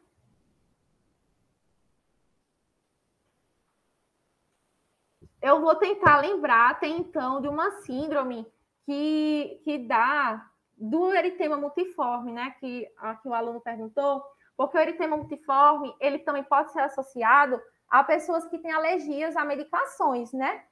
eu 5.41 5.61
vou 5.61 5.75
tentar 5.75 6.19
lembrar 6.19 6.71
até 6.71 6.87
então 6.87 7.41
de 7.41 7.47
uma 7.47 7.71
síndrome 7.81 8.45
que, 8.85 9.61
que 9.63 9.77
dá 9.77 10.48
do 10.79 11.13
eritema 11.13 11.57
multiforme, 11.57 12.31
né? 12.31 12.51
Que, 12.59 12.89
a, 12.97 13.15
que 13.15 13.27
o 13.27 13.33
aluno 13.33 13.59
perguntou, 13.59 14.23
porque 14.55 14.77
o 14.77 14.81
eritema 14.81 15.17
multiforme 15.17 15.93
ele 15.99 16.19
também 16.19 16.43
pode 16.43 16.71
ser 16.71 16.81
associado 16.81 17.61
a 17.89 18.03
pessoas 18.03 18.45
que 18.47 18.57
têm 18.57 18.71
alergias 18.71 19.35
a 19.35 19.43
medicações, 19.43 20.31
né? 20.31 20.63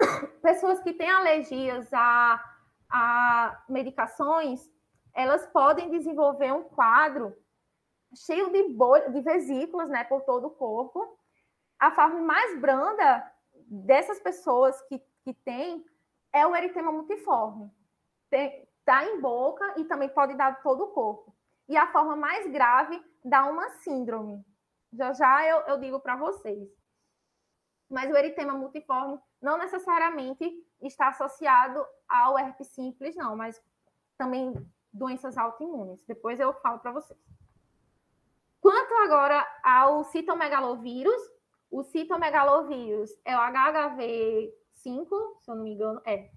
Pessoas 0.42 0.80
que 0.82 0.92
têm 0.92 1.10
alergias 1.10 1.88
a, 1.92 2.42
a 2.90 3.64
medicações, 3.68 4.68
elas 5.14 5.46
podem 5.46 5.90
desenvolver 5.90 6.52
um 6.52 6.64
quadro 6.64 7.36
cheio 8.14 8.50
de, 8.50 8.68
bolha, 8.74 9.10
de 9.10 9.20
vesículas, 9.20 9.88
né, 9.88 10.04
por 10.04 10.22
todo 10.22 10.48
o 10.48 10.50
corpo, 10.50 11.18
a 11.78 11.90
forma 11.90 12.20
mais 12.20 12.60
branda 12.60 13.32
dessas 13.66 14.20
pessoas 14.20 14.80
que, 14.82 15.02
que 15.24 15.32
tem 15.32 15.84
é 16.32 16.46
o 16.46 16.54
eritema 16.54 16.92
multiforme. 16.92 17.70
Está 18.36 19.04
em 19.04 19.20
boca 19.20 19.74
e 19.78 19.84
também 19.84 20.08
pode 20.08 20.34
dar 20.34 20.62
todo 20.62 20.84
o 20.84 20.88
corpo. 20.88 21.34
E 21.68 21.76
a 21.76 21.90
forma 21.92 22.16
mais 22.16 22.50
grave 22.50 23.00
dá 23.24 23.44
uma 23.46 23.68
síndrome. 23.70 24.44
Já 24.92 25.12
já 25.12 25.46
eu, 25.46 25.60
eu 25.62 25.78
digo 25.78 26.00
para 26.00 26.16
vocês. 26.16 26.68
Mas 27.88 28.10
o 28.10 28.16
eritema 28.16 28.54
multiforme 28.54 29.20
não 29.40 29.58
necessariamente 29.58 30.44
está 30.80 31.08
associado 31.08 31.84
ao 32.08 32.38
herpes 32.38 32.68
simples, 32.68 33.14
não, 33.14 33.36
mas 33.36 33.62
também 34.16 34.52
doenças 34.92 35.36
autoimunes. 35.36 36.04
Depois 36.04 36.40
eu 36.40 36.52
falo 36.54 36.78
para 36.80 36.92
vocês. 36.92 37.18
Quanto 38.60 38.94
agora 38.94 39.44
ao 39.62 40.04
citomegalovírus, 40.04 41.20
o 41.70 41.82
citomegalovírus 41.82 43.10
é 43.24 43.36
o 43.36 43.40
HHV5, 43.40 45.08
se 45.40 45.50
eu 45.50 45.54
não 45.56 45.64
me 45.64 45.72
engano, 45.72 46.00
é. 46.04 46.30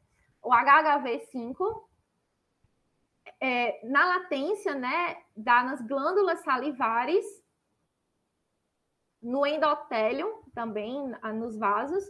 O 0.46 0.52
HHV5, 0.52 1.58
é, 3.42 3.84
na 3.88 4.06
latência, 4.06 4.76
né, 4.76 5.18
dá 5.36 5.64
nas 5.64 5.82
glândulas 5.82 6.40
salivares, 6.42 7.26
no 9.20 9.44
endotélio, 9.44 10.44
também 10.54 11.12
nos 11.34 11.58
vasos, 11.58 12.06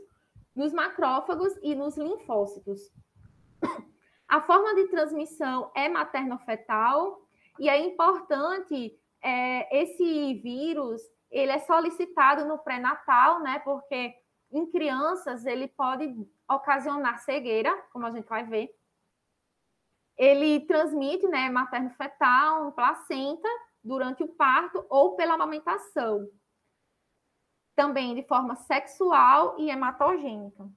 nos 0.53 0.73
macrófagos 0.73 1.57
e 1.63 1.73
nos 1.73 1.97
linfócitos. 1.97 2.91
A 4.27 4.41
forma 4.41 4.75
de 4.75 4.89
transmissão 4.89 5.71
é 5.73 5.87
materno-fetal 5.87 7.25
e 7.57 7.69
é 7.69 7.79
importante 7.79 8.99
é, 9.21 9.81
esse 9.81 10.33
vírus 10.41 11.01
ele 11.31 11.51
é 11.51 11.59
solicitado 11.59 12.45
no 12.45 12.57
pré-natal, 12.57 13.39
né? 13.41 13.59
Porque 13.59 14.13
em 14.51 14.65
crianças 14.69 15.45
ele 15.45 15.69
pode 15.69 16.13
ocasionar 16.49 17.19
cegueira, 17.19 17.75
como 17.91 18.05
a 18.05 18.11
gente 18.11 18.27
vai 18.27 18.43
ver. 18.43 18.75
Ele 20.17 20.61
transmite, 20.61 21.27
né, 21.27 21.49
materno-fetal, 21.49 22.71
placenta, 22.71 23.49
durante 23.83 24.23
o 24.23 24.27
parto 24.27 24.85
ou 24.89 25.15
pela 25.15 25.33
amamentação. 25.33 26.27
Também 27.75 28.15
de 28.15 28.23
forma 28.23 28.55
sexual 28.55 29.55
e 29.59 29.69
hematogênica. 29.69 30.69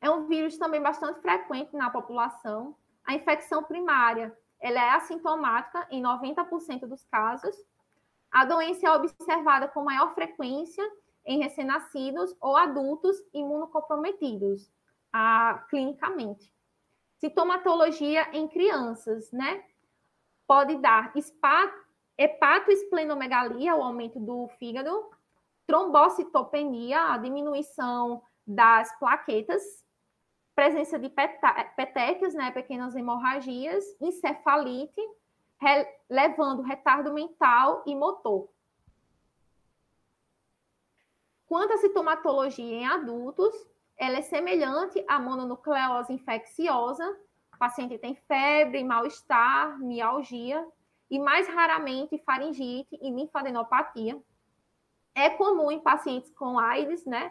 É 0.00 0.10
um 0.10 0.26
vírus 0.26 0.58
também 0.58 0.82
bastante 0.82 1.20
frequente 1.20 1.76
na 1.76 1.90
população. 1.90 2.76
A 3.04 3.14
infecção 3.14 3.62
primária, 3.62 4.36
ela 4.58 4.80
é 4.80 4.90
assintomática 4.90 5.86
em 5.90 6.02
90% 6.02 6.86
dos 6.86 7.04
casos. 7.04 7.54
A 8.30 8.44
doença 8.44 8.86
é 8.86 8.90
observada 8.90 9.68
com 9.68 9.84
maior 9.84 10.14
frequência 10.14 10.82
em 11.24 11.38
recém-nascidos 11.38 12.34
ou 12.40 12.56
adultos 12.56 13.16
imunocomprometidos, 13.32 14.70
a, 15.12 15.64
clinicamente. 15.68 16.52
Sintomatologia 17.18 18.28
em 18.32 18.48
crianças, 18.48 19.30
né? 19.30 19.64
Pode 20.46 20.76
dar 20.78 21.12
hepatoesplenomegalia, 22.18 23.76
o 23.76 23.82
aumento 23.82 24.18
do 24.18 24.48
fígado, 24.58 25.10
trombocitopenia, 25.66 27.12
a 27.12 27.18
diminuição 27.18 28.22
das 28.46 28.96
plaquetas, 28.98 29.62
presença 30.54 30.98
de 30.98 31.08
petequias, 31.76 32.34
né, 32.34 32.50
pequenas 32.50 32.94
hemorragias, 32.94 33.84
encefalite, 34.00 35.00
levando 36.10 36.62
retardo 36.62 37.12
mental 37.12 37.82
e 37.86 37.94
motor. 37.94 38.51
Quanto 41.52 41.74
à 41.74 41.76
sintomatologia 41.76 42.64
em 42.64 42.86
adultos, 42.86 43.54
ela 43.98 44.16
é 44.16 44.22
semelhante 44.22 45.04
à 45.06 45.18
mononucleose 45.18 46.10
infecciosa. 46.10 47.06
O 47.54 47.58
paciente 47.58 47.98
tem 47.98 48.14
febre, 48.14 48.82
mal-estar, 48.82 49.78
mialgia 49.78 50.66
e 51.10 51.18
mais 51.18 51.46
raramente 51.48 52.16
faringite 52.24 52.98
e 53.02 53.10
linfadenopatia. 53.10 54.18
É 55.14 55.28
comum 55.28 55.70
em 55.70 55.78
pacientes 55.78 56.30
com 56.30 56.58
AIDS, 56.58 57.04
né? 57.04 57.30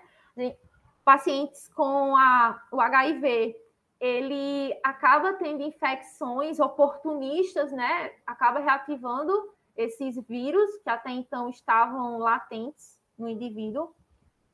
pacientes 1.04 1.68
com 1.70 2.16
a, 2.16 2.62
o 2.72 2.80
HIV, 2.80 3.56
ele 4.00 4.80
acaba 4.84 5.34
tendo 5.34 5.64
infecções 5.64 6.60
oportunistas, 6.60 7.72
né? 7.72 8.14
Acaba 8.28 8.60
reativando 8.60 9.52
esses 9.76 10.16
vírus 10.28 10.78
que 10.84 10.92
até 10.92 11.10
então 11.10 11.50
estavam 11.50 12.20
latentes 12.20 13.02
no 13.18 13.28
indivíduo. 13.28 13.96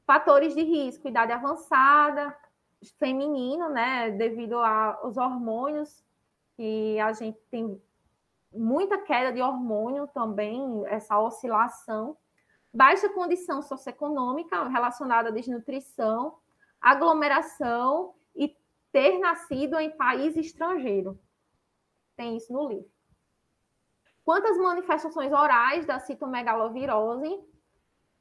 Fatores 0.07 0.55
de 0.55 0.63
risco, 0.63 1.07
idade 1.07 1.31
avançada, 1.31 2.35
feminino, 2.97 3.69
né? 3.69 4.09
Devido 4.09 4.57
aos 4.57 5.17
hormônios, 5.17 6.03
que 6.55 6.99
a 6.99 7.13
gente 7.13 7.37
tem 7.51 7.79
muita 8.51 8.97
queda 8.97 9.31
de 9.31 9.41
hormônio 9.41 10.07
também, 10.07 10.83
essa 10.87 11.19
oscilação 11.19 12.17
baixa 12.73 13.09
condição 13.09 13.61
socioeconômica 13.61 14.67
relacionada 14.67 15.29
à 15.29 15.31
desnutrição, 15.31 16.37
aglomeração 16.79 18.13
e 18.35 18.55
ter 18.91 19.17
nascido 19.17 19.79
em 19.79 19.89
país 19.97 20.37
estrangeiro. 20.37 21.19
Tem 22.15 22.37
isso 22.37 22.53
no 22.53 22.67
livro. 22.67 22.89
Quanto 24.23 24.47
às 24.47 24.57
manifestações 24.57 25.31
orais 25.31 25.85
da 25.87 25.99
citomegalovirose, 25.99 27.39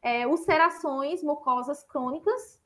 é, 0.02 0.26
ulcerações 0.26 1.22
mucosas 1.22 1.82
crônicas, 1.84 2.60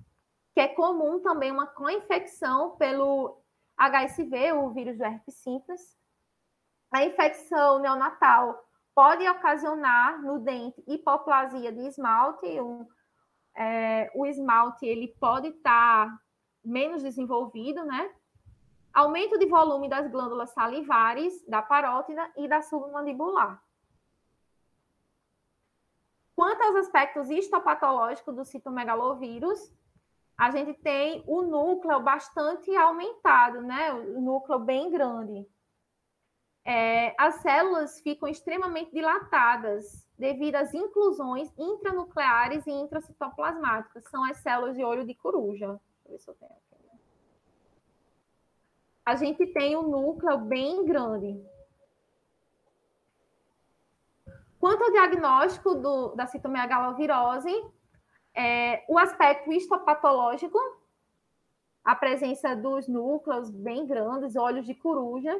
que 0.54 0.60
é 0.60 0.68
comum 0.68 1.20
também 1.20 1.50
uma 1.50 1.66
co-infecção 1.66 2.76
pelo 2.76 3.40
HSV, 3.78 4.52
o 4.52 4.70
vírus 4.70 4.98
do 4.98 5.04
herpes 5.04 5.36
simples. 5.36 5.98
A 6.92 7.04
infecção 7.04 7.78
neonatal 7.78 8.62
pode 8.94 9.26
ocasionar 9.28 10.20
no 10.22 10.40
dente 10.40 10.82
hipoplasia 10.86 11.72
de 11.72 11.86
esmalte. 11.86 12.46
É, 13.56 14.10
o 14.14 14.26
esmalte 14.26 14.84
ele 14.84 15.08
pode 15.20 15.48
estar 15.48 16.06
tá 16.06 16.20
menos 16.64 17.02
desenvolvido, 17.02 17.84
né? 17.84 18.12
Aumento 18.92 19.38
de 19.38 19.46
volume 19.46 19.88
das 19.88 20.10
glândulas 20.10 20.50
salivares, 20.50 21.46
da 21.46 21.62
parótida 21.62 22.28
e 22.36 22.48
da 22.48 22.60
submandibular. 22.60 23.62
Quanto 26.40 26.62
aos 26.62 26.76
aspectos 26.76 27.28
histopatológicos 27.28 28.34
do 28.34 28.44
citomegalovírus, 28.44 29.70
a 30.38 30.50
gente 30.50 30.72
tem 30.80 31.22
o 31.26 31.42
núcleo 31.42 32.00
bastante 32.00 32.74
aumentado, 32.74 33.60
né? 33.60 33.92
O 33.92 34.20
núcleo 34.20 34.58
bem 34.58 34.90
grande 34.90 35.46
é, 36.64 37.14
as 37.18 37.36
células 37.36 38.00
ficam 38.00 38.28
extremamente 38.28 38.92
dilatadas 38.92 40.06
devido 40.18 40.56
às 40.56 40.72
inclusões 40.74 41.50
intranucleares 41.58 42.66
e 42.66 42.70
intracitoplasmáticas. 42.70 44.04
São 44.08 44.24
as 44.24 44.36
células 44.38 44.76
de 44.76 44.84
olho 44.84 45.04
de 45.06 45.14
coruja. 45.14 45.80
Deixa 46.06 46.08
eu 46.08 46.12
ver 46.12 46.18
se 46.18 46.30
eu 46.30 46.34
tenho 46.34 46.52
aqui. 46.52 46.60
A 49.04 49.16
gente 49.16 49.46
tem 49.48 49.76
um 49.76 49.88
núcleo 49.88 50.38
bem 50.38 50.84
grande. 50.84 51.42
Quanto 54.60 54.84
ao 54.84 54.92
diagnóstico 54.92 55.74
do, 55.74 56.14
da 56.14 56.26
citomegalovirose, 56.26 57.52
é, 58.32 58.84
o 58.88 58.96
aspecto 58.96 59.52
histopatológico, 59.52 60.58
a 61.82 61.96
presença 61.96 62.54
dos 62.54 62.86
núcleos 62.86 63.50
bem 63.50 63.84
grandes, 63.86 64.36
olhos 64.36 64.64
de 64.64 64.74
coruja, 64.74 65.34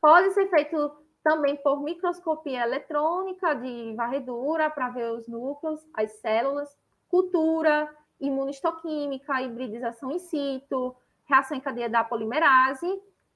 Pode 0.00 0.30
ser 0.34 0.48
feito 0.48 0.92
também 1.22 1.56
por 1.56 1.82
microscopia 1.82 2.62
eletrônica 2.62 3.54
de 3.56 3.92
varredura 3.96 4.70
para 4.70 4.90
ver 4.90 5.10
os 5.10 5.26
núcleos, 5.26 5.84
as 5.92 6.12
células, 6.20 6.68
cultura, 7.08 7.92
imunistoquímica, 8.20 9.42
hibridização 9.42 10.12
in 10.12 10.18
situ, 10.18 10.94
reação 11.24 11.56
em 11.56 11.60
cadeia 11.60 11.88
da 11.88 12.04
polimerase 12.04 12.86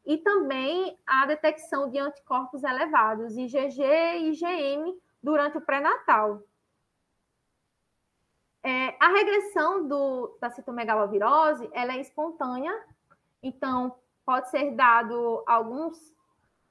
e 0.06 0.18
também 0.18 0.96
a 1.04 1.26
detecção 1.26 1.90
de 1.90 1.98
anticorpos 1.98 2.62
elevados, 2.62 3.36
IgG 3.36 3.82
e 3.82 4.30
IgM, 4.30 4.96
durante 5.22 5.58
o 5.58 5.60
pré-natal. 5.60 6.42
É, 8.62 8.96
a 9.00 9.08
regressão 9.08 9.88
do, 9.88 10.36
da 10.40 10.50
citomegalovirose 10.50 11.68
ela 11.72 11.94
é 11.94 12.00
espontânea, 12.00 12.72
então 13.42 13.96
pode 14.24 14.50
ser 14.50 14.72
dado 14.72 15.42
alguns 15.46 16.14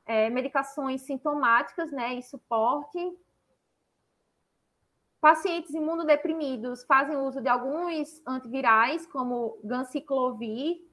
é, 0.05 0.29
medicações 0.29 1.01
sintomáticas, 1.01 1.91
né, 1.91 2.15
e 2.15 2.23
suporte. 2.23 2.99
Pacientes 5.19 5.73
imunodeprimidos 5.73 6.83
fazem 6.85 7.17
uso 7.17 7.41
de 7.41 7.49
alguns 7.49 8.21
antivirais, 8.25 9.05
como 9.05 9.59
ganciclovir. 9.63 10.87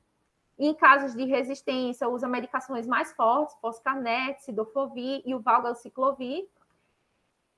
Em 0.59 0.75
casos 0.75 1.15
de 1.15 1.25
resistência, 1.25 2.09
usa 2.09 2.27
medicações 2.27 2.87
mais 2.87 3.13
fortes, 3.13 3.55
foscarnet, 3.61 4.43
sidofovir 4.43 5.23
e 5.25 5.35
o 5.35 5.41
valganciclovir. 5.41 6.49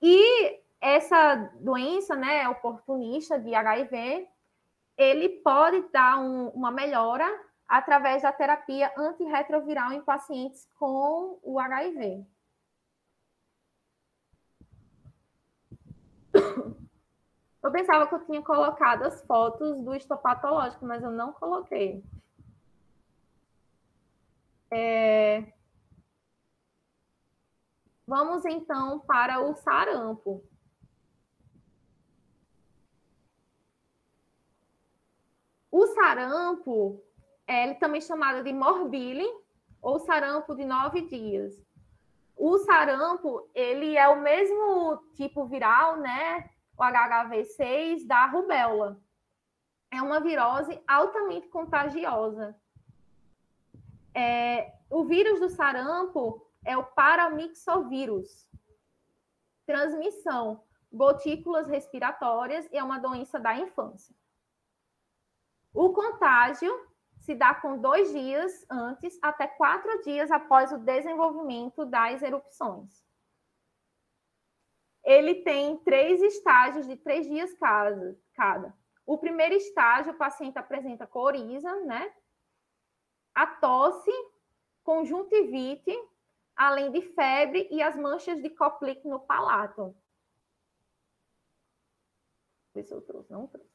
E 0.01 0.61
essa 0.81 1.35
doença, 1.61 2.15
né, 2.15 2.49
oportunista 2.49 3.39
de 3.39 3.55
HIV, 3.55 4.29
ele 4.97 5.29
pode 5.41 5.83
dar 5.93 6.19
um, 6.19 6.49
uma 6.49 6.71
melhora 6.71 7.27
através 7.67 8.23
da 8.23 8.33
terapia 8.33 8.93
antirretroviral 8.97 9.93
em 9.93 10.01
pacientes 10.01 10.67
com 10.79 11.39
o 11.43 11.59
HIV. 11.59 12.27
Eu 17.61 17.73
pensava 17.73 18.07
que 18.07 18.15
eu 18.15 18.25
tinha 18.25 18.41
colocado 18.41 19.03
as 19.03 19.21
fotos 19.27 19.83
do 19.83 19.95
histopatológico, 19.95 20.87
mas 20.87 21.03
eu 21.03 21.11
não 21.11 21.33
coloquei. 21.33 22.05
É... 24.71 25.53
Vamos 28.09 28.47
então 28.47 29.01
para 29.01 29.39
o 29.39 29.53
sarampo. 29.53 30.43
O 35.71 35.87
sarampo 35.89 37.05
é, 37.47 37.65
ele 37.65 37.75
também 37.75 38.01
chamado 38.01 38.43
de 38.43 38.51
morbile 38.51 39.27
ou 39.83 39.99
sarampo 39.99 40.55
de 40.55 40.65
nove 40.65 41.03
dias. 41.03 41.63
O 42.35 42.57
sarampo, 42.61 43.47
ele 43.55 43.95
é 43.95 44.09
o 44.09 44.23
mesmo 44.23 44.97
tipo 45.13 45.45
viral, 45.45 45.99
né? 45.99 46.49
O 46.79 46.83
HHV6 46.83 48.07
da 48.07 48.25
rubéola. 48.25 48.99
É 49.91 50.01
uma 50.01 50.19
virose 50.19 50.81
altamente 50.89 51.47
contagiosa. 51.49 52.59
É, 54.15 54.73
o 54.89 55.05
vírus 55.05 55.41
do 55.41 55.51
sarampo 55.51 56.48
é 56.65 56.77
o 56.77 56.85
paramixovírus. 56.85 58.49
Transmissão, 59.67 60.63
gotículas 60.93 61.67
respiratórias 61.69 62.67
e 62.73 62.77
é 62.77 62.83
uma 62.83 62.99
doença 62.99 63.39
da 63.39 63.57
infância. 63.57 64.15
O 65.75 65.93
contágio 65.93 66.73
se 67.21 67.35
dá 67.35 67.55
com 67.55 67.79
dois 67.79 68.11
dias 68.13 68.67
antes 68.71 69.19
até 69.21 69.47
quatro 69.47 70.03
dias 70.03 70.31
após 70.31 70.73
o 70.73 70.79
desenvolvimento 70.79 71.85
das 71.85 72.23
erupções. 72.23 73.07
Ele 75.05 75.37
tem 75.37 75.77
três 75.79 76.21
estágios 76.23 76.87
de 76.87 76.97
três 76.97 77.27
dias 77.27 77.55
cada. 78.35 78.77
O 79.07 79.17
primeiro 79.17 79.55
estágio, 79.55 80.13
o 80.13 80.19
paciente 80.19 80.59
apresenta 80.59 81.07
coriza, 81.07 81.75
né? 81.85 82.13
A 83.35 83.47
tosse, 83.47 84.11
conjuntivite, 84.83 85.97
além 86.59 86.91
de 86.91 87.01
febre 87.01 87.69
e 87.71 87.81
as 87.81 87.97
manchas 87.97 88.43
de 88.43 88.51
Koplik 88.51 89.07
no 89.07 89.21
palato. 89.21 89.95
Eu 92.75 93.01
trouxe, 93.03 93.33
não 93.33 93.47
trouxe. 93.47 93.71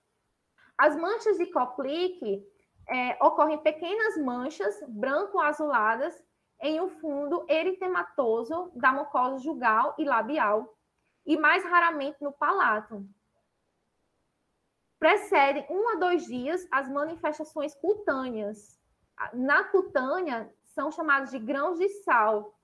As 0.78 0.96
manchas 0.96 1.38
de 1.38 1.46
Koplik 1.48 2.46
é, 2.88 3.26
ocorrem 3.26 3.58
pequenas 3.58 4.18
manchas 4.18 4.84
branco-azuladas 4.88 6.22
em 6.62 6.82
um 6.82 6.90
fundo 6.90 7.46
eritematoso 7.50 8.72
da 8.76 8.92
mucosa 8.92 9.40
jugal 9.40 9.96
e 9.98 10.04
labial, 10.04 10.78
e 11.26 11.38
mais 11.38 11.64
raramente 11.64 12.22
no 12.22 12.32
palato. 12.34 13.06
Precedem 15.00 15.66
um 15.70 15.90
a 15.90 15.96
dois 15.96 16.26
dias 16.26 16.66
as 16.72 16.90
manifestações 16.90 17.74
cutâneas. 17.76 18.80
Na 19.34 19.66
cutânea, 19.66 20.54
são 20.74 20.92
chamados 20.92 21.32
de 21.32 21.40
grãos 21.40 21.78
de 21.78 21.88
sal. 22.04 22.58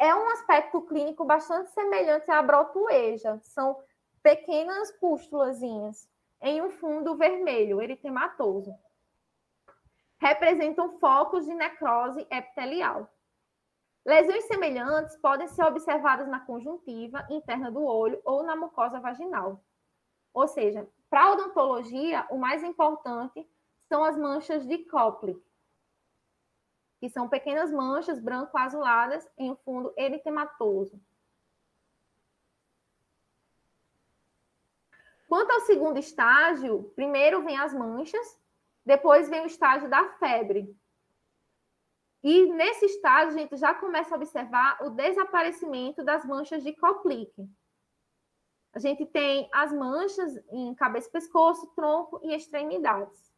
É 0.00 0.14
um 0.14 0.30
aspecto 0.30 0.80
clínico 0.80 1.26
bastante 1.26 1.68
semelhante 1.72 2.30
à 2.30 2.40
brotueja. 2.40 3.38
São 3.42 3.76
pequenas 4.22 4.90
pústulazinhas 4.92 6.08
em 6.40 6.62
um 6.62 6.70
fundo 6.70 7.18
vermelho, 7.18 7.82
eritematoso. 7.82 8.74
Representam 10.18 10.98
focos 10.98 11.44
de 11.44 11.52
necrose 11.52 12.26
epitelial. 12.30 13.10
Lesões 14.02 14.44
semelhantes 14.44 15.18
podem 15.18 15.46
ser 15.48 15.64
observadas 15.64 16.26
na 16.28 16.40
conjuntiva 16.40 17.26
interna 17.28 17.70
do 17.70 17.84
olho 17.84 18.22
ou 18.24 18.42
na 18.42 18.56
mucosa 18.56 18.98
vaginal. 19.00 19.62
Ou 20.32 20.48
seja, 20.48 20.88
para 21.10 21.24
a 21.24 21.32
odontologia, 21.32 22.26
o 22.30 22.38
mais 22.38 22.62
importante 22.62 23.46
são 23.86 24.02
as 24.02 24.16
manchas 24.16 24.66
de 24.66 24.78
Koplik, 24.78 25.44
que 27.00 27.08
são 27.08 27.28
pequenas 27.28 27.72
manchas 27.72 28.20
branco-azuladas 28.20 29.26
em 29.38 29.50
um 29.50 29.56
fundo 29.56 29.92
eritematoso. 29.96 31.00
Quanto 35.26 35.50
ao 35.50 35.60
segundo 35.60 35.98
estágio, 35.98 36.92
primeiro 36.94 37.42
vem 37.42 37.56
as 37.56 37.72
manchas, 37.72 38.38
depois 38.84 39.28
vem 39.30 39.42
o 39.42 39.46
estágio 39.46 39.88
da 39.88 40.04
febre. 40.18 40.76
E 42.22 42.52
nesse 42.52 42.84
estágio, 42.84 43.34
a 43.34 43.38
gente 43.38 43.56
já 43.56 43.72
começa 43.72 44.14
a 44.14 44.18
observar 44.18 44.82
o 44.82 44.90
desaparecimento 44.90 46.04
das 46.04 46.24
manchas 46.24 46.62
de 46.62 46.74
Koplik. 46.74 47.32
A 48.74 48.78
gente 48.78 49.06
tem 49.06 49.48
as 49.52 49.72
manchas 49.72 50.36
em 50.50 50.74
cabeça, 50.74 51.08
pescoço, 51.10 51.66
tronco 51.74 52.20
e 52.22 52.34
extremidades. 52.34 53.29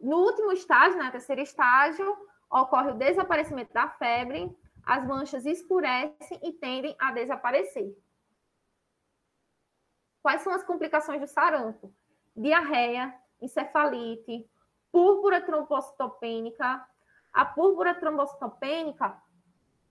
No 0.00 0.16
último 0.18 0.50
estágio, 0.52 0.98
né, 0.98 1.10
terceiro 1.10 1.42
estágio, 1.42 2.16
ocorre 2.50 2.90
o 2.90 2.94
desaparecimento 2.94 3.72
da 3.72 3.88
febre, 3.88 4.50
as 4.84 5.06
manchas 5.06 5.44
escurecem 5.44 6.40
e 6.42 6.52
tendem 6.52 6.96
a 6.98 7.12
desaparecer. 7.12 7.94
Quais 10.22 10.42
são 10.42 10.52
as 10.52 10.64
complicações 10.64 11.20
do 11.20 11.26
sarampo? 11.26 11.94
Diarreia, 12.34 13.14
encefalite, 13.40 14.48
púrpura 14.90 15.40
trombocitopênica. 15.40 16.86
A 17.32 17.44
púrpura 17.44 17.94
trombocitopênica 17.94 19.22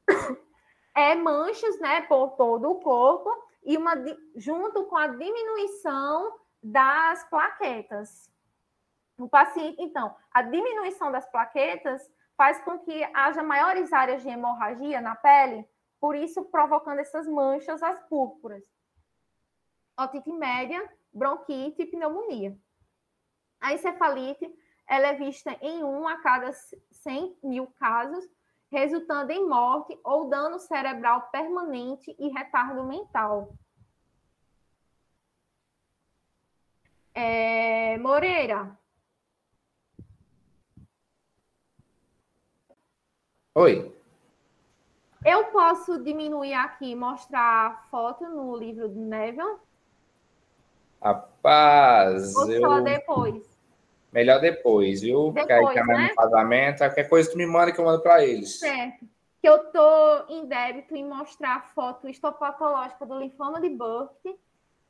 é 0.96 1.16
manchas, 1.16 1.80
né, 1.80 2.02
por 2.02 2.32
todo 2.32 2.70
o 2.70 2.80
corpo 2.80 3.32
e 3.64 3.78
uma 3.78 3.94
junto 4.36 4.86
com 4.86 4.98
a 4.98 5.08
diminuição 5.08 6.40
das 6.62 7.24
plaquetas. 7.30 8.30
O 9.20 9.28
paciente, 9.28 9.76
então, 9.82 10.16
a 10.32 10.42
diminuição 10.42 11.12
das 11.12 11.30
plaquetas 11.30 12.02
faz 12.38 12.58
com 12.64 12.80
que 12.80 13.04
haja 13.14 13.44
maiores 13.44 13.92
áreas 13.92 14.24
de 14.24 14.30
hemorragia 14.30 15.02
na 15.02 15.14
pele, 15.14 15.68
por 16.00 16.16
isso 16.16 16.46
provocando 16.46 17.00
essas 17.00 17.28
manchas, 17.28 17.84
as 17.84 18.00
púrpuras. 18.08 18.64
Otite 20.00 20.32
média, 20.32 20.82
bronquite 21.14 21.82
e 21.82 21.86
pneumonia. 21.86 22.58
A 23.60 23.74
encefalite 23.74 24.50
ela 24.88 25.08
é 25.08 25.14
vista 25.14 25.52
em 25.62 25.84
um 25.84 26.08
a 26.08 26.18
cada 26.22 26.54
100 26.54 27.38
mil 27.44 27.68
casos, 27.78 28.26
resultando 28.72 29.32
em 29.32 29.46
morte 29.46 30.00
ou 30.02 30.30
dano 30.30 30.60
cerebral 30.60 31.30
permanente 31.30 32.16
e 32.18 32.30
retardo 32.30 32.86
mental. 32.86 33.54
É, 37.14 37.98
Moreira, 37.98 38.80
Oi. 43.60 43.94
Eu 45.26 45.44
posso 45.48 46.02
diminuir 46.02 46.54
aqui 46.54 46.92
e 46.92 46.96
mostrar 46.96 47.42
a 47.42 47.72
foto 47.92 48.24
no 48.24 48.56
livro 48.56 48.88
do 48.88 49.02
Neville? 49.02 49.58
Rapaz, 51.04 52.34
Ou 52.38 52.50
eu... 52.50 52.62
só 52.62 52.80
depois? 52.80 53.60
Melhor 54.14 54.40
depois, 54.40 55.02
viu? 55.02 55.34
Depois, 55.34 55.46
Porque 55.46 55.52
aí 55.52 55.76
tá 55.76 55.84
né? 55.84 56.08
no 56.08 56.16
casamento, 56.16 56.78
qualquer 56.78 57.10
coisa 57.10 57.30
tu 57.30 57.38
me 57.38 57.46
manda 57.46 57.74
que 57.74 57.82
eu 57.82 57.84
mando 57.84 58.02
para 58.02 58.24
eles. 58.24 58.60
Certo. 58.60 59.06
Que 59.42 59.50
eu 59.50 59.60
tô 59.74 60.26
em 60.30 60.46
débito 60.46 60.96
em 60.96 61.06
mostrar 61.06 61.58
a 61.58 61.62
foto 61.62 62.08
histopatológica 62.08 63.06
do 63.06 63.20
linfoma 63.20 63.60
de 63.60 63.68
Burkitt 63.72 64.40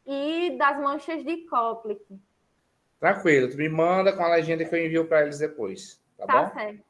e 0.06 0.56
das 0.60 0.80
manchas 0.80 1.26
de 1.26 1.38
Koplik. 1.48 2.06
Tranquilo, 3.00 3.50
tu 3.50 3.58
me 3.58 3.68
manda 3.68 4.14
com 4.14 4.22
a 4.22 4.30
legenda 4.30 4.64
que 4.64 4.76
eu 4.76 4.86
envio 4.86 5.08
para 5.08 5.24
eles 5.24 5.40
depois, 5.40 6.00
tá, 6.16 6.28
tá 6.28 6.34
bom? 6.34 6.50
Tá 6.50 6.54
certo. 6.54 6.89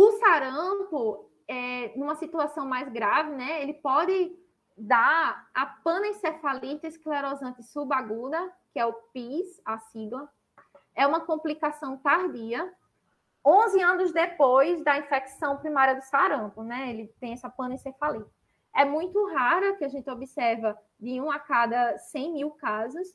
O 0.00 0.12
sarampo, 0.12 1.28
é, 1.48 1.92
numa 1.98 2.14
situação 2.14 2.64
mais 2.64 2.88
grave, 2.88 3.32
né, 3.32 3.60
ele 3.60 3.74
pode 3.74 4.32
dar 4.76 5.50
a 5.52 5.66
panencefalite 5.66 6.86
esclerosante 6.86 7.64
subaguda, 7.64 8.38
que 8.72 8.78
é 8.78 8.86
o 8.86 8.92
PIS, 8.92 9.60
a 9.64 9.76
sigla. 9.76 10.32
É 10.94 11.04
uma 11.04 11.22
complicação 11.22 11.96
tardia, 11.96 12.72
11 13.44 13.82
anos 13.82 14.12
depois 14.12 14.84
da 14.84 14.96
infecção 14.96 15.56
primária 15.56 15.96
do 15.96 16.02
sarampo, 16.02 16.62
né? 16.62 16.90
Ele 16.90 17.12
tem 17.18 17.32
essa 17.32 17.50
panencefalite. 17.50 18.30
É 18.72 18.84
muito 18.84 19.26
rara 19.32 19.74
que 19.74 19.84
a 19.84 19.88
gente 19.88 20.08
observa 20.08 20.78
de 21.00 21.20
um 21.20 21.28
a 21.28 21.40
cada 21.40 21.98
100 21.98 22.34
mil 22.34 22.50
casos. 22.52 23.08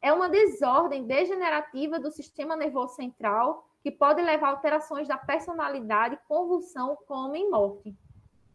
É 0.00 0.10
uma 0.10 0.30
desordem 0.30 1.06
degenerativa 1.06 2.00
do 2.00 2.10
sistema 2.10 2.56
nervoso 2.56 2.94
central 2.94 3.67
que 3.82 3.90
pode 3.90 4.20
levar 4.20 4.48
a 4.48 4.50
alterações 4.50 5.08
da 5.08 5.16
personalidade, 5.16 6.18
convulsão, 6.28 6.96
coma 7.06 7.38
e 7.38 7.48
morte. 7.48 7.96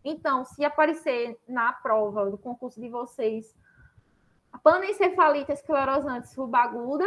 Então, 0.03 0.43
se 0.43 0.65
aparecer 0.65 1.39
na 1.47 1.71
prova 1.71 2.29
do 2.29 2.37
concurso 2.37 2.79
de 2.79 2.89
vocês 2.89 3.55
panencefalite 4.63 5.51
esclerosante 5.51 6.29
subaguda, 6.29 7.05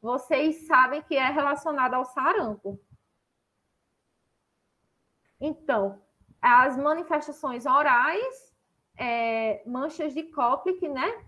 vocês 0.00 0.66
sabem 0.66 1.02
que 1.02 1.14
é 1.14 1.30
relacionada 1.30 1.96
ao 1.96 2.04
sarampo. 2.04 2.80
Então, 5.38 6.00
as 6.40 6.76
manifestações 6.76 7.66
orais, 7.66 8.54
é, 8.96 9.62
manchas 9.66 10.14
de 10.14 10.22
Koplik, 10.24 10.88
né? 10.88 11.24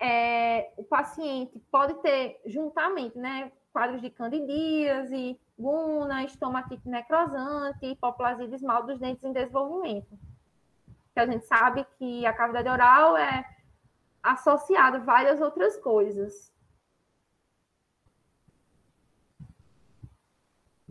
É, 0.00 0.72
o 0.76 0.84
paciente 0.84 1.58
pode 1.70 1.94
ter 2.02 2.40
juntamente, 2.44 3.16
né? 3.16 3.52
Quadros 3.74 4.00
de 4.00 4.08
candidíase, 4.08 5.36
guna, 5.58 6.22
estomatite 6.22 6.88
necrosante, 6.88 7.84
hipoplasia 7.84 8.46
de 8.46 8.54
esmalte 8.54 8.86
dos 8.86 9.00
dentes 9.00 9.24
em 9.24 9.32
desenvolvimento. 9.32 10.16
Que 11.12 11.18
a 11.18 11.26
gente 11.26 11.44
sabe 11.44 11.84
que 11.98 12.24
a 12.24 12.32
cavidade 12.32 12.68
oral 12.68 13.16
é 13.16 13.44
associada 14.22 14.98
a 14.98 15.00
várias 15.00 15.40
outras 15.40 15.76
coisas. 15.76 16.54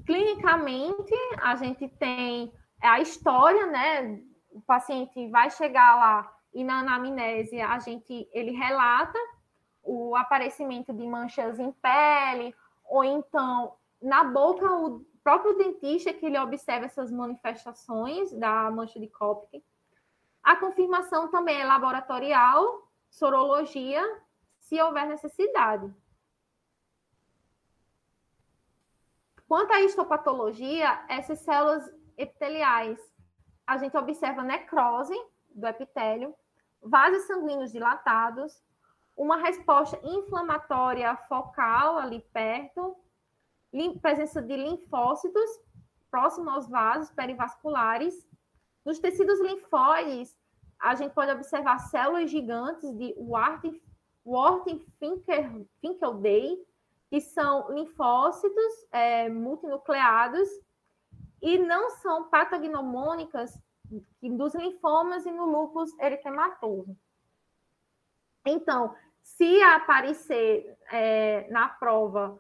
Clinicamente, 0.05 1.15
a 1.41 1.55
gente 1.55 1.88
tem 1.88 2.51
a 2.81 2.99
história, 2.99 3.65
né? 3.68 4.19
O 4.51 4.60
paciente 4.60 5.30
vai 5.30 5.49
chegar 5.49 5.95
lá 5.95 6.38
e 6.53 6.65
na 6.65 6.80
anamnese 6.80 7.61
a 7.61 7.80
gente 7.80 8.30
ele 8.34 8.51
relata 8.51 9.18
o 9.81 10.15
aparecimento 10.18 10.93
de 10.93 11.07
manchas 11.07 11.57
em 11.60 11.72
pele 11.72 12.53
ou 12.85 13.03
então 13.03 13.76
na 14.01 14.23
boca 14.23 14.69
o 14.72 15.05
próprio 15.23 15.57
dentista 15.57 16.14
que 16.14 16.26
ele 16.26 16.38
observa 16.38 16.85
essas 16.85 17.11
manifestações 17.11 18.31
da 18.34 18.69
mancha 18.69 18.99
de 18.99 19.07
Kopke. 19.07 19.64
A 20.43 20.57
confirmação 20.57 21.30
também 21.30 21.61
é 21.61 21.65
laboratorial, 21.65 22.91
sorologia, 23.10 24.03
se 24.60 24.81
houver 24.81 25.07
necessidade. 25.07 25.93
Quanto 29.47 29.72
à 29.72 29.81
histopatologia, 29.81 31.05
essas 31.07 31.39
células 31.39 31.89
epiteliais, 32.18 32.99
a 33.65 33.77
gente 33.77 33.95
observa 33.95 34.43
necrose 34.43 35.15
do 35.53 35.68
epitélio, 35.68 36.35
vasos 36.81 37.23
sanguíneos 37.23 37.72
dilatados, 37.72 38.61
uma 39.15 39.38
resposta 39.38 39.99
inflamatória 40.03 41.15
focal 41.27 41.98
ali 41.98 42.19
perto, 42.34 42.95
presença 44.02 44.41
de 44.41 44.56
linfócitos 44.56 45.49
próximo 46.11 46.49
aos 46.49 46.69
vasos 46.69 47.10
perivasculares. 47.11 48.27
Nos 48.85 48.99
tecidos 48.99 49.40
linfóides, 49.41 50.38
a 50.80 50.95
gente 50.95 51.14
pode 51.14 51.31
observar 51.31 51.80
células 51.80 52.30
gigantes 52.30 52.95
de 52.98 53.15
Warten-Finkelday, 54.26 56.65
que 57.10 57.22
são 57.22 57.72
linfócitos 57.72 58.88
é, 58.91 59.30
multinucleados 59.30 60.49
e 61.41 61.57
não 61.57 61.90
são 61.90 62.30
patognomônicas 62.30 63.57
dos 64.22 64.56
linfomas 64.56 65.26
e 65.26 65.31
no 65.31 65.45
lúpus 65.45 65.98
eritematoso. 65.99 66.98
Então, 68.45 68.95
se 69.21 69.61
aparecer 69.63 70.77
é, 70.91 71.47
na 71.49 71.69
prova 71.69 72.39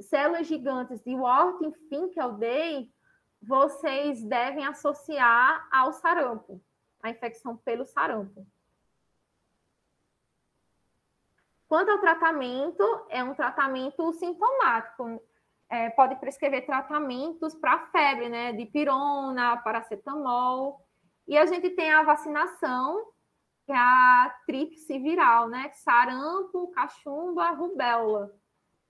células 0.00 0.46
gigantes 0.46 1.02
de 1.02 1.14
Warten-Finkelday, 1.14 2.90
vocês 3.42 4.22
devem 4.24 4.66
associar 4.66 5.68
ao 5.70 5.92
sarampo, 5.92 6.60
a 7.02 7.10
infecção 7.10 7.56
pelo 7.58 7.84
sarampo. 7.84 8.46
Quanto 11.68 11.90
ao 11.90 11.98
tratamento, 11.98 13.06
é 13.08 13.22
um 13.22 13.34
tratamento 13.34 14.12
sintomático. 14.14 15.20
É, 15.68 15.90
pode 15.90 16.16
prescrever 16.16 16.64
tratamentos 16.64 17.54
para 17.54 17.86
febre, 17.86 18.28
né? 18.28 18.52
De 18.52 18.66
pirona, 18.66 19.56
paracetamol. 19.58 20.86
E 21.26 21.36
a 21.36 21.46
gente 21.46 21.70
tem 21.70 21.90
a 21.90 22.02
vacinação, 22.02 23.13
que 23.66 23.72
é 23.72 23.76
a 23.76 24.34
tríplice 24.46 24.98
viral, 24.98 25.48
né? 25.48 25.70
Sarampo, 25.72 26.68
cachumba, 26.72 27.50
rubéola, 27.50 28.34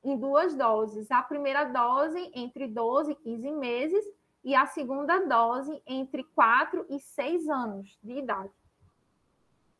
em 0.02 0.16
duas 0.18 0.54
doses. 0.54 1.10
A 1.10 1.22
primeira 1.22 1.64
dose 1.64 2.30
entre 2.34 2.66
12 2.66 3.12
e 3.12 3.14
15 3.14 3.52
meses 3.52 4.04
e 4.42 4.54
a 4.54 4.66
segunda 4.66 5.20
dose 5.20 5.82
entre 5.86 6.22
4 6.22 6.86
e 6.90 6.98
6 6.98 7.48
anos 7.48 7.98
de 8.02 8.18
idade, 8.18 8.52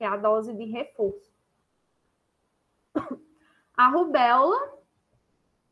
é 0.01 0.07
a 0.07 0.17
dose 0.17 0.55
de 0.55 0.65
reforço. 0.65 1.35
A 3.77 3.89
rubéola, 3.89 4.57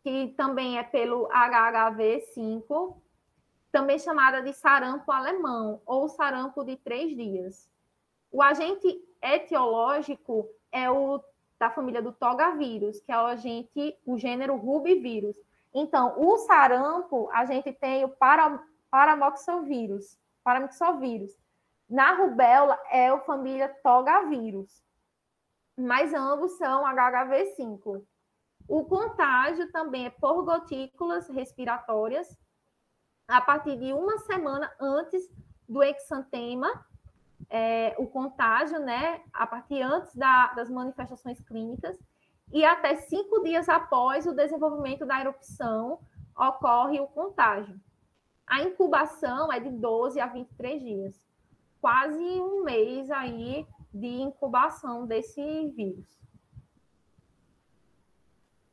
que 0.02 0.34
também 0.36 0.76
é 0.76 0.82
pelo 0.82 1.28
HHV5, 1.28 3.00
também 3.70 3.98
chamada 3.98 4.42
de 4.42 4.52
sarampo 4.52 5.10
alemão 5.10 5.80
ou 5.86 6.08
sarampo 6.08 6.64
de 6.64 6.76
três 6.76 7.16
dias. 7.16 7.70
O 8.30 8.42
agente 8.42 8.86
etiológico 9.22 10.48
é 10.70 10.90
o 10.90 11.22
da 11.58 11.70
família 11.70 12.02
do 12.02 12.12
togavírus, 12.12 13.00
que 13.00 13.12
é 13.12 13.16
o 13.16 13.26
agente, 13.26 13.96
o 14.04 14.18
gênero 14.18 14.56
rubivírus. 14.56 15.36
Então, 15.72 16.14
o 16.18 16.36
sarampo, 16.38 17.30
a 17.32 17.44
gente 17.44 17.72
tem 17.72 18.04
o 18.04 18.08
para, 18.08 18.60
paramoxovírus. 18.90 20.18
Na 21.88 22.14
rubéola 22.14 22.78
é 22.90 23.08
a 23.08 23.20
família 23.20 23.68
togavírus, 23.82 24.82
mas 25.76 26.12
ambos 26.12 26.58
são 26.58 26.84
HHV5. 26.84 28.02
O 28.66 28.84
contágio 28.84 29.70
também 29.70 30.06
é 30.06 30.10
por 30.10 30.44
gotículas 30.44 31.28
respiratórias, 31.28 32.36
a 33.28 33.40
partir 33.40 33.78
de 33.78 33.92
uma 33.92 34.18
semana 34.18 34.72
antes 34.80 35.30
do 35.68 35.82
exantema, 35.82 36.84
é, 37.50 37.94
o 37.98 38.06
contágio, 38.06 38.78
né, 38.78 39.20
a 39.32 39.46
partir 39.46 39.82
antes 39.82 40.14
da, 40.14 40.48
das 40.54 40.70
manifestações 40.70 41.40
clínicas, 41.40 41.98
e 42.52 42.64
até 42.64 42.96
cinco 42.96 43.42
dias 43.42 43.68
após 43.68 44.26
o 44.26 44.34
desenvolvimento 44.34 45.06
da 45.06 45.20
erupção 45.20 45.98
ocorre 46.36 47.00
o 47.00 47.06
contágio. 47.06 47.80
A 48.46 48.62
incubação 48.62 49.52
é 49.52 49.58
de 49.58 49.70
12 49.70 50.20
a 50.20 50.26
23 50.26 50.82
dias, 50.82 51.26
quase 51.80 52.22
um 52.22 52.62
mês 52.64 53.10
aí 53.10 53.66
de 53.92 54.20
incubação 54.20 55.06
desse 55.06 55.68
vírus. 55.70 56.20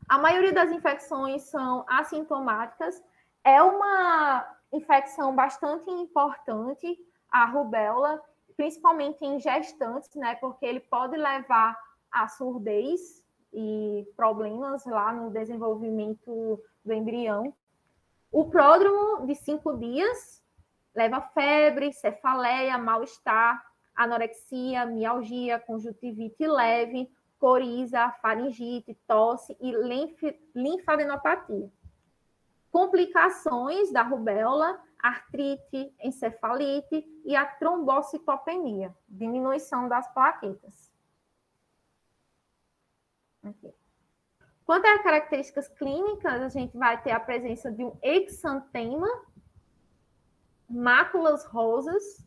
A 0.08 0.18
maioria 0.18 0.52
das 0.52 0.72
infecções 0.72 1.44
são 1.44 1.86
assintomáticas 1.88 3.02
é 3.44 3.62
uma 3.62 4.58
infecção 4.72 5.36
bastante 5.36 5.90
importante, 5.90 6.98
a 7.32 7.46
rubéola, 7.46 8.22
principalmente 8.60 9.24
em 9.24 9.40
gestantes, 9.40 10.14
né? 10.16 10.36
Porque 10.36 10.66
ele 10.66 10.82
pode 10.82 11.16
levar 11.16 11.80
a 12.12 12.28
surdez 12.28 13.24
e 13.54 14.06
problemas 14.18 14.86
lá 14.86 15.14
no 15.14 15.30
desenvolvimento 15.32 16.62
do 16.84 16.94
embrião. 16.94 17.54
O 18.30 18.50
pródromo 18.50 19.26
de 19.26 19.34
cinco 19.34 19.78
dias 19.78 20.44
leva 20.94 21.22
febre, 21.22 21.94
cefaleia, 21.94 22.78
mal-estar, 22.78 23.66
anorexia, 23.96 24.86
mialgia, 24.86 25.58
conjuntivite 25.58 26.46
leve, 26.46 27.10
coriza, 27.40 28.12
faringite, 28.22 28.94
tosse 29.08 29.56
e 29.62 29.72
linfadenopatia 30.54 31.72
complicações 32.72 33.92
da 33.92 34.04
rubéola, 34.04 34.80
artrite, 35.00 35.94
encefalite 36.02 37.06
e 37.26 37.36
a 37.36 37.46
trombocitopenia, 37.46 38.96
diminuição 39.08 39.88
das 39.88 40.12
plaquetas. 40.14 40.92
Quanto 44.66 44.86
às 44.86 45.02
características 45.02 45.68
clínicas, 45.70 46.42
a 46.42 46.50
gente 46.50 46.78
vai 46.78 47.02
ter 47.02 47.12
a 47.12 47.20
presença 47.20 47.72
de 47.72 47.84
um 47.84 47.98
exantema, 48.04 49.08
máculas 50.70 51.46
rosas, 51.46 52.24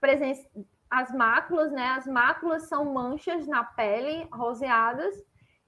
presença, 0.00 0.48
as 0.90 1.12
máculas, 1.12 1.70
né? 1.70 1.90
As 1.90 2.06
máculas 2.06 2.64
são 2.64 2.92
manchas 2.92 3.46
na 3.46 3.62
pele 3.62 4.26
roseadas, 4.32 5.14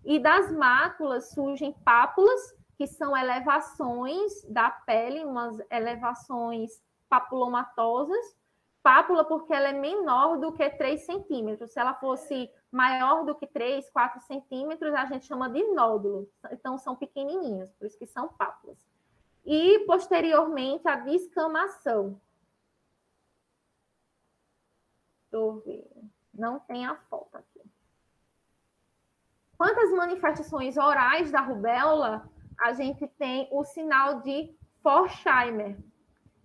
e 0.04 0.18
das 0.18 0.50
máculas 0.50 1.30
surgem 1.30 1.72
pápulas 1.84 2.56
que 2.76 2.86
são 2.86 3.16
elevações 3.16 4.42
da 4.48 4.70
pele, 4.70 5.24
umas 5.24 5.58
elevações 5.70 6.82
papulomatosas. 7.08 8.36
Pápula 8.82 9.24
porque 9.24 9.52
ela 9.52 9.68
é 9.68 9.72
menor 9.72 10.38
do 10.38 10.52
que 10.52 10.68
3 10.68 11.04
centímetros. 11.06 11.72
Se 11.72 11.78
ela 11.78 11.94
fosse 11.94 12.50
maior 12.70 13.24
do 13.24 13.34
que 13.34 13.46
3, 13.46 13.88
4 13.90 14.20
centímetros, 14.22 14.92
a 14.94 15.04
gente 15.06 15.26
chama 15.26 15.48
de 15.48 15.62
nódulo. 15.72 16.28
Então, 16.50 16.76
são 16.78 16.96
pequenininhas, 16.96 17.70
por 17.74 17.86
isso 17.86 17.98
que 17.98 18.06
são 18.06 18.28
pápulas. 18.28 18.78
E, 19.44 19.80
posteriormente, 19.86 20.88
a 20.88 20.96
descamação. 20.96 22.20
Eu 25.30 25.60
ver. 25.60 25.88
Não 26.34 26.58
tem 26.58 26.86
a 26.86 26.96
foto 26.96 27.36
aqui. 27.36 27.60
Quantas 29.56 29.92
manifestações 29.92 30.76
orais 30.76 31.30
da 31.30 31.40
rubéola 31.40 32.28
a 32.62 32.72
gente 32.72 33.06
tem 33.18 33.48
o 33.50 33.64
sinal 33.64 34.20
de 34.20 34.54
Forsheimer, 34.82 35.76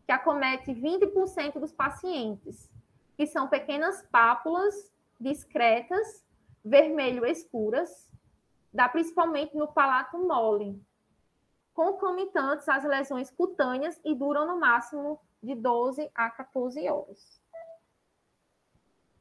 que 0.06 0.11
acomete 0.11 0.73
20% 0.73 1.60
dos 1.60 1.72
pacientes, 1.72 2.69
que 3.15 3.27
são 3.27 3.48
pequenas 3.48 4.02
pápulas 4.11 4.91
discretas, 5.19 6.26
vermelho 6.64 7.26
escuras, 7.26 8.10
dá 8.73 8.89
principalmente 8.89 9.56
no 9.56 9.68
palato 9.68 10.18
mole, 10.18 10.81
concomitantes 11.73 12.68
às 12.68 12.84
lesões 12.84 13.30
cutâneas 13.30 13.99
e 14.03 14.15
duram 14.15 14.48
no 14.48 14.60
máximo 14.60 15.19
de 15.41 15.53
12 15.53 16.10
a 16.15 16.30
14 16.31 16.89
horas. 16.89 17.41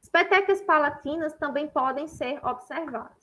As 0.01 0.09
petecas 0.09 0.61
palatinas 0.61 1.33
também 1.33 1.67
podem 1.67 2.07
ser 2.07 2.43
observadas. 2.43 3.16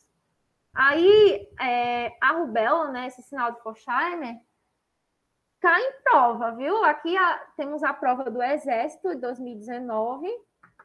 Aí, 0.74 1.48
é, 1.60 2.16
a 2.20 2.32
rubéola, 2.32 2.90
né, 2.90 3.06
esse 3.06 3.22
sinal 3.22 3.52
de 3.52 3.60
Forchheimer, 3.62 4.36
cai 5.60 5.80
em 5.80 6.02
prova, 6.02 6.51
viu? 6.52 6.84
Aqui 6.84 7.16
a, 7.16 7.38
temos 7.56 7.82
a 7.82 7.92
prova 7.92 8.30
do 8.30 8.42
Exército 8.42 9.10
de 9.10 9.20
2019, 9.20 10.28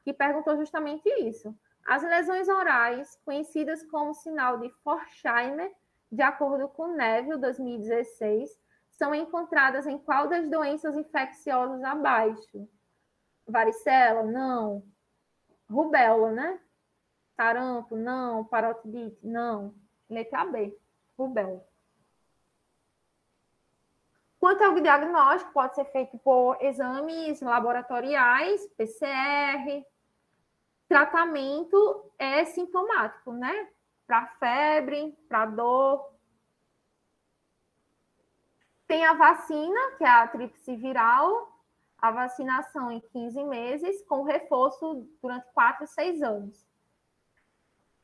que 0.03 0.13
perguntou 0.13 0.55
justamente 0.57 1.09
isso. 1.21 1.57
As 1.85 2.03
lesões 2.03 2.47
orais, 2.47 3.19
conhecidas 3.25 3.83
como 3.83 4.13
sinal 4.13 4.59
de 4.59 4.69
Forchheimer, 4.83 5.71
de 6.11 6.21
acordo 6.21 6.67
com 6.69 6.95
Neville, 6.95 7.39
2016, 7.39 8.49
são 8.91 9.15
encontradas 9.15 9.87
em 9.87 9.97
qual 9.97 10.27
das 10.27 10.47
doenças 10.49 10.95
infecciosas 10.95 11.83
abaixo? 11.83 12.69
Varicela? 13.47 14.23
Não. 14.23 14.83
Rubéola, 15.69 16.31
né? 16.31 16.59
Sarampo? 17.39 17.95
Não. 17.95 18.43
Parotidite? 18.43 19.25
Não. 19.25 19.73
Letra 20.09 20.43
B, 20.43 20.77
rubéola. 21.17 21.65
Quanto 24.37 24.61
ao 24.61 24.73
diagnóstico, 24.73 25.53
pode 25.53 25.73
ser 25.73 25.85
feito 25.85 26.17
por 26.17 26.57
exames 26.61 27.41
laboratoriais, 27.41 28.67
PCR. 28.75 29.85
Tratamento 30.89 32.11
é 32.17 32.43
sintomático, 32.43 33.31
né? 33.31 33.69
Para 34.05 34.27
febre, 34.37 35.17
para 35.29 35.45
dor. 35.45 36.11
Tem 38.85 39.05
a 39.05 39.13
vacina, 39.13 39.91
que 39.97 40.03
é 40.03 40.09
a 40.09 40.27
tríplice 40.27 40.75
viral, 40.75 41.57
a 41.97 42.11
vacinação 42.11 42.91
em 42.91 42.99
15 42.99 43.43
meses, 43.45 44.03
com 44.07 44.23
reforço 44.23 45.07
durante 45.21 45.45
4 45.53 45.85
a 45.85 45.87
6 45.87 46.21
anos. 46.21 46.68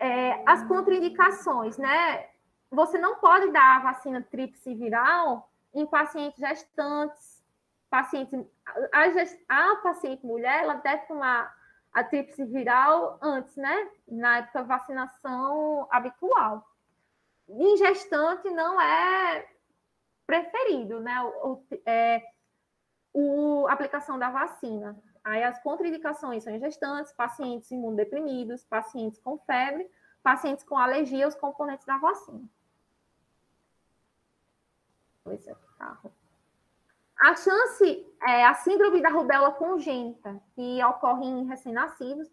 É, 0.06 0.44
as 0.46 0.64
contraindicações, 0.68 1.80
né? 1.80 2.28
Você 2.70 2.96
não 3.00 3.16
pode 3.16 3.52
dar 3.52 3.78
a 3.78 3.80
vacina 3.80 4.22
tríplice 4.22 4.76
viral 4.76 5.50
em 5.74 5.84
pacientes 5.84 6.40
gestantes, 6.40 7.44
pacientes, 7.90 8.40
a, 9.50 9.72
a 9.72 9.76
paciente 9.78 10.24
mulher, 10.24 10.62
ela 10.62 10.76
deve 10.76 11.08
tomar 11.08 11.52
a 11.92 12.04
tríplice 12.04 12.46
viral 12.46 13.18
antes, 13.20 13.56
né? 13.56 13.90
Na 14.08 14.38
época 14.38 14.60
da 14.60 14.78
vacinação 14.78 15.88
habitual. 15.90 16.64
Em 17.50 17.76
gestante 17.76 18.48
não 18.52 18.80
é 18.80 19.48
preferido, 20.28 21.00
né? 21.00 21.20
O, 21.24 21.64
é, 21.84 22.22
o, 23.12 23.66
a 23.68 23.74
aplicação 23.74 24.20
da 24.20 24.30
vacina. 24.30 24.96
Aí 25.26 25.44
as 25.44 25.60
contraindicações 25.64 26.44
são 26.44 26.58
gestantes, 26.60 27.12
pacientes 27.12 27.72
imunodeprimidos, 27.72 28.64
pacientes 28.64 29.20
com 29.20 29.40
febre, 29.40 29.90
pacientes 30.22 30.64
com 30.64 30.78
alergia 30.78 31.26
aos 31.26 31.34
componentes 31.34 31.84
da 31.84 31.98
vacina. 31.98 32.48
Pois 35.24 35.48
é. 35.48 35.56
A 37.18 37.36
chance, 37.36 38.08
é, 38.22 38.46
a 38.46 38.54
síndrome 38.54 39.02
da 39.02 39.10
rubéola 39.10 39.52
congênita, 39.52 40.40
que 40.54 40.84
ocorre 40.84 41.26
em 41.26 41.46
recém-nascidos, 41.46 42.30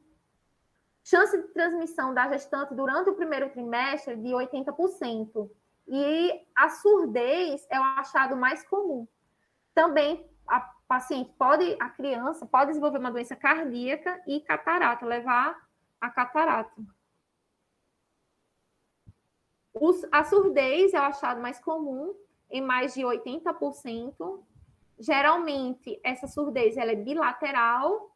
chance 1.02 1.34
de 1.40 1.48
transmissão 1.48 2.12
da 2.12 2.28
gestante 2.28 2.74
durante 2.74 3.08
o 3.08 3.14
primeiro 3.14 3.48
trimestre 3.48 4.16
de 4.16 4.28
80%. 4.28 5.50
E 5.88 6.46
a 6.54 6.68
surdez 6.68 7.66
é 7.70 7.80
o 7.80 7.82
achado 7.82 8.36
mais 8.36 8.62
comum. 8.68 9.08
Também 9.74 10.28
a 10.46 10.60
paciente 10.92 11.32
pode, 11.38 11.74
a 11.80 11.88
criança 11.88 12.44
pode 12.44 12.66
desenvolver 12.66 12.98
uma 12.98 13.10
doença 13.10 13.34
cardíaca 13.34 14.22
e 14.26 14.42
catarata, 14.42 15.06
levar 15.06 15.66
a 15.98 16.10
catarata. 16.10 16.82
Os, 19.72 20.06
a 20.12 20.22
surdez 20.22 20.92
é 20.92 21.00
o 21.00 21.04
achado 21.04 21.40
mais 21.40 21.58
comum 21.58 22.14
em 22.50 22.60
mais 22.60 22.92
de 22.92 23.00
80%. 23.00 24.44
Geralmente, 24.98 25.98
essa 26.04 26.26
surdez 26.26 26.76
ela 26.76 26.92
é 26.92 26.96
bilateral 26.96 28.14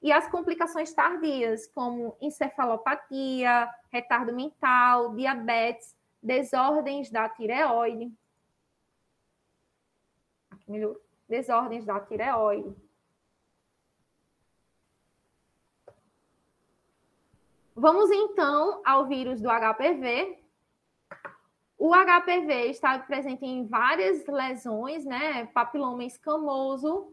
e 0.00 0.12
as 0.12 0.28
complicações 0.28 0.94
tardias, 0.94 1.66
como 1.66 2.16
encefalopatia, 2.20 3.68
retardo 3.90 4.32
mental, 4.32 5.12
diabetes, 5.16 5.96
desordens 6.22 7.10
da 7.10 7.28
tireoide. 7.28 8.12
Aqui 10.52 10.70
melhor. 10.70 10.94
Desordens 11.32 11.86
da 11.86 11.98
tireoide. 11.98 12.76
Vamos 17.74 18.10
então 18.10 18.82
ao 18.84 19.06
vírus 19.06 19.40
do 19.40 19.48
HPV, 19.48 20.38
o 21.78 21.90
HPV 21.94 22.66
está 22.66 22.98
presente 22.98 23.46
em 23.46 23.66
várias 23.66 24.26
lesões, 24.26 25.06
né? 25.06 25.46
Papiloma 25.46 26.04
escamoso, 26.04 27.10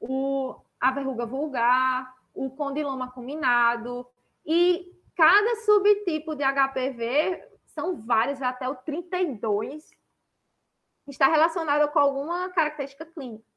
o, 0.00 0.56
a 0.80 0.90
verruga 0.90 1.26
vulgar, 1.26 2.16
o 2.34 2.48
condiloma 2.50 3.12
combinado, 3.12 4.06
e 4.46 4.90
cada 5.14 5.56
subtipo 5.56 6.34
de 6.34 6.42
HPV, 6.42 7.46
são 7.66 8.00
vários, 8.00 8.40
até 8.40 8.66
o 8.66 8.76
32, 8.76 9.90
está 11.06 11.28
relacionado 11.28 11.92
com 11.92 11.98
alguma 11.98 12.48
característica 12.48 13.04
clínica. 13.04 13.47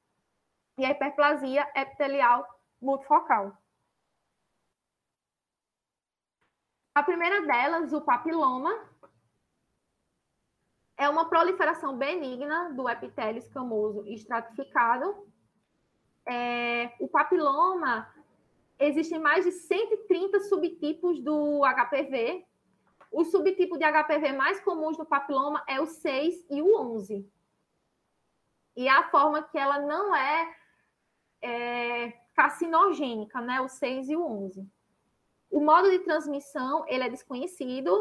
E 0.78 0.86
a 0.86 0.92
hiperplasia 0.92 1.70
epitelial 1.76 2.48
multifocal. 2.82 3.58
A 6.94 7.04
primeira 7.04 7.46
delas, 7.46 7.94
o 7.94 8.02
papiloma, 8.02 8.72
é 10.98 11.10
uma 11.10 11.26
proliferação 11.30 11.98
benigna 11.98 12.74
do 12.74 12.88
epitélio 12.90 13.40
escamoso 13.40 14.06
estratificado. 14.08 15.26
É, 16.28 16.94
o 17.00 17.08
papiloma, 17.08 18.08
existem 18.78 19.20
mais 19.20 19.46
de 19.46 19.52
130 19.52 20.42
subtipos 20.42 21.20
do 21.22 21.62
HPV. 21.66 22.46
O 23.12 23.24
subtipo 23.26 23.78
de 23.78 23.86
HPV 23.86 24.34
mais 24.34 24.60
comuns 24.62 24.98
do 24.98 25.06
papiloma 25.06 25.64
é 25.68 25.80
o 25.80 25.86
6 25.86 26.46
e 26.50 26.62
o 26.62 26.78
11. 26.78 27.28
E 28.76 28.88
a 28.88 29.10
forma 29.10 29.44
que 29.44 29.58
ela 29.58 29.80
não 29.80 30.16
é, 30.16 30.56
é 31.42 32.14
carcinogênica, 32.36 33.42
né? 33.42 33.62
O 33.62 33.68
6 33.68 34.10
e 34.10 34.16
o 34.16 34.26
11. 34.26 34.68
O 35.50 35.60
modo 35.60 35.90
de 35.90 36.00
transmissão, 36.00 36.86
ele 36.88 37.04
é 37.04 37.10
desconhecido, 37.10 37.92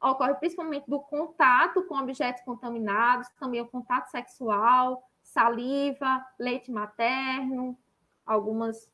ocorre 0.00 0.34
principalmente 0.34 0.88
do 0.88 1.00
contato 1.00 1.82
com 1.84 1.96
objetos 1.96 2.42
contaminados, 2.44 3.28
também 3.38 3.60
o 3.60 3.68
contato 3.68 4.10
sexual, 4.10 5.02
saliva, 5.22 6.24
leite 6.38 6.70
materno, 6.70 7.78
algumas 8.26 8.90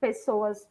pessoas. 0.00 0.68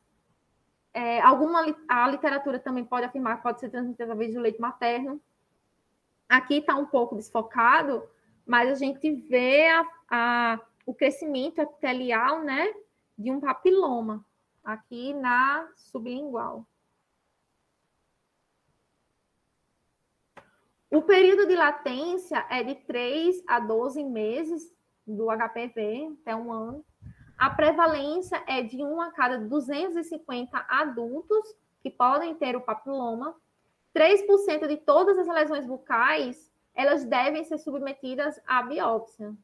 É, 0.94 1.22
alguma 1.22 1.64
a 1.88 2.08
literatura 2.08 2.58
também 2.58 2.84
pode 2.84 3.06
afirmar 3.06 3.38
que 3.38 3.44
pode 3.44 3.60
ser 3.60 3.70
transmitida 3.70 4.06
através 4.06 4.34
do 4.34 4.42
leite 4.42 4.60
materno. 4.60 5.22
Aqui 6.28 6.56
está 6.56 6.76
um 6.76 6.86
pouco 6.86 7.16
desfocado, 7.16 8.04
mas 8.46 8.72
a 8.72 8.76
gente 8.76 9.12
vê 9.12 9.68
a, 9.68 9.86
a, 10.10 10.60
o 10.88 10.94
crescimento 10.94 11.60
epitelial 11.60 12.42
né, 12.44 12.74
de 13.18 13.30
um 13.30 13.42
papiloma 13.42 14.26
aqui 14.64 15.14
na 15.14 15.70
sublingual. 15.76 16.66
O 20.90 21.02
período 21.02 21.46
de 21.46 21.56
latência 21.56 22.48
é 22.50 22.64
de 22.64 22.76
3 22.76 23.44
a 23.46 23.60
12 23.60 24.02
meses 24.06 24.74
do 25.06 25.28
HPV, 25.28 26.18
até 26.22 26.34
um 26.34 26.54
ano. 26.54 26.86
A 27.38 27.50
prevalência 27.50 28.42
é 28.48 28.62
de 28.62 28.82
1 28.82 29.02
a 29.02 29.12
cada 29.12 29.38
250 29.38 30.66
adultos 30.70 31.54
que 31.82 31.90
podem 31.90 32.34
ter 32.36 32.56
o 32.56 32.62
papiloma. 32.62 33.36
3% 33.94 34.68
de 34.68 34.78
todas 34.78 35.18
as 35.18 35.28
lesões 35.28 35.66
bucais, 35.66 36.50
elas 36.74 37.04
devem 37.04 37.44
ser 37.44 37.58
submetidas 37.58 38.40
à 38.48 38.64
biópsia. 38.64 39.36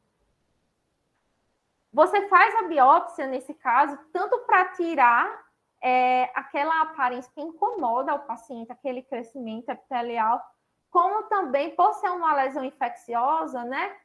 Você 1.94 2.26
faz 2.26 2.52
a 2.56 2.62
biópsia, 2.62 3.28
nesse 3.28 3.54
caso, 3.54 3.96
tanto 4.12 4.36
para 4.40 4.64
tirar 4.70 5.44
é, 5.80 6.24
aquela 6.34 6.82
aparência 6.82 7.30
que 7.32 7.40
incomoda 7.40 8.12
o 8.16 8.26
paciente, 8.26 8.72
aquele 8.72 9.00
crescimento 9.00 9.68
epitelial, 9.68 10.42
como 10.90 11.22
também 11.28 11.72
por 11.76 11.92
ser 11.94 12.10
uma 12.10 12.34
lesão 12.34 12.64
infecciosa, 12.64 13.62
né? 13.62 13.96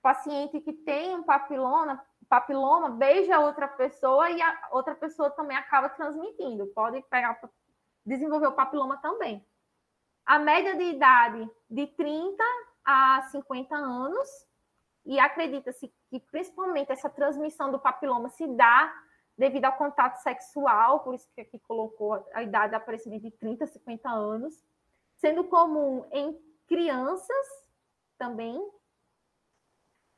Paciente 0.00 0.60
que 0.60 0.72
tem 0.72 1.16
um 1.16 1.24
papiloma, 1.24 2.00
papiloma 2.28 2.90
beija 2.90 3.40
outra 3.40 3.66
pessoa 3.66 4.30
e 4.30 4.40
a 4.40 4.68
outra 4.70 4.94
pessoa 4.94 5.28
também 5.28 5.56
acaba 5.56 5.88
transmitindo. 5.88 6.68
Pode 6.68 7.02
pegar, 7.10 7.40
desenvolver 8.06 8.46
o 8.46 8.52
papiloma 8.52 8.96
também. 8.98 9.44
A 10.24 10.38
média 10.38 10.76
de 10.76 10.84
idade 10.84 11.50
de 11.68 11.88
30 11.88 12.44
a 12.84 13.22
50 13.32 13.74
anos, 13.74 14.28
e 15.04 15.18
acredita-se 15.18 15.92
que 16.08 16.20
principalmente 16.20 16.90
essa 16.90 17.10
transmissão 17.10 17.70
do 17.70 17.78
papiloma 17.78 18.28
se 18.30 18.46
dá 18.46 18.92
devido 19.36 19.64
ao 19.64 19.76
contato 19.76 20.16
sexual, 20.22 21.00
por 21.00 21.14
isso 21.14 21.28
que 21.34 21.40
aqui 21.40 21.58
colocou 21.58 22.24
a 22.32 22.42
idade 22.42 22.70
de 22.70 22.76
aparecimento 22.76 23.22
de 23.22 23.30
30 23.32 23.64
a 23.64 23.66
50 23.66 24.08
anos 24.08 24.64
sendo 25.16 25.44
comum 25.44 26.04
em 26.12 26.38
crianças 26.66 27.46
também, 28.18 28.60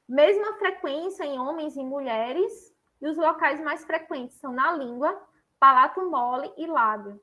mesma 0.09 0.55
frequência 0.55 1.25
em 1.25 1.39
homens 1.39 1.77
e 1.77 1.85
mulheres, 1.85 2.75
e 3.01 3.07
os 3.07 3.17
locais 3.17 3.61
mais 3.61 3.85
frequentes 3.85 4.37
são 4.39 4.53
na 4.53 4.73
língua, 4.73 5.17
palato 5.61 6.11
mole 6.11 6.53
e 6.57 6.67
lábio. 6.67 7.21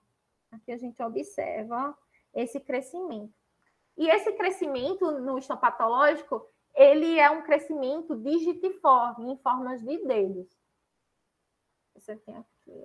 Aqui 0.51 0.71
a 0.71 0.77
gente 0.77 1.01
observa 1.01 1.97
esse 2.33 2.59
crescimento. 2.59 3.33
E 3.97 4.07
esse 4.09 4.31
crescimento 4.33 5.11
no 5.11 5.37
histopatológico, 5.37 6.47
ele 6.75 7.19
é 7.19 7.29
um 7.29 7.43
crescimento 7.43 8.15
digitiforme, 8.15 9.31
em 9.31 9.37
formas 9.37 9.81
de 9.81 9.97
dedos. 10.05 10.47
Você 11.95 12.15
tem 12.15 12.35
aqui. 12.35 12.83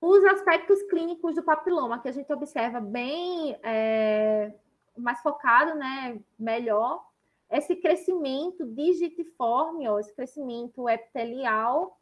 Os 0.00 0.24
aspectos 0.24 0.82
clínicos 0.84 1.34
do 1.34 1.42
papiloma, 1.42 2.00
que 2.00 2.08
a 2.08 2.12
gente 2.12 2.32
observa 2.32 2.80
bem 2.80 3.58
é, 3.62 4.54
mais 4.96 5.20
focado, 5.20 5.74
né, 5.74 6.20
melhor, 6.38 7.04
esse 7.50 7.74
crescimento 7.76 8.64
digitiforme, 8.66 9.88
ó, 9.88 9.98
esse 9.98 10.14
crescimento 10.14 10.88
epitelial, 10.88 11.97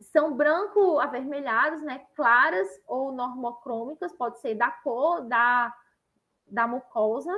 são 0.00 0.34
branco 0.34 0.98
avermelhados, 0.98 1.82
né, 1.82 2.06
claras 2.14 2.68
ou 2.86 3.12
normocrômicas, 3.12 4.12
pode 4.12 4.40
ser 4.40 4.54
da 4.54 4.70
cor 4.70 5.22
da, 5.22 5.74
da 6.46 6.66
mucosa, 6.66 7.32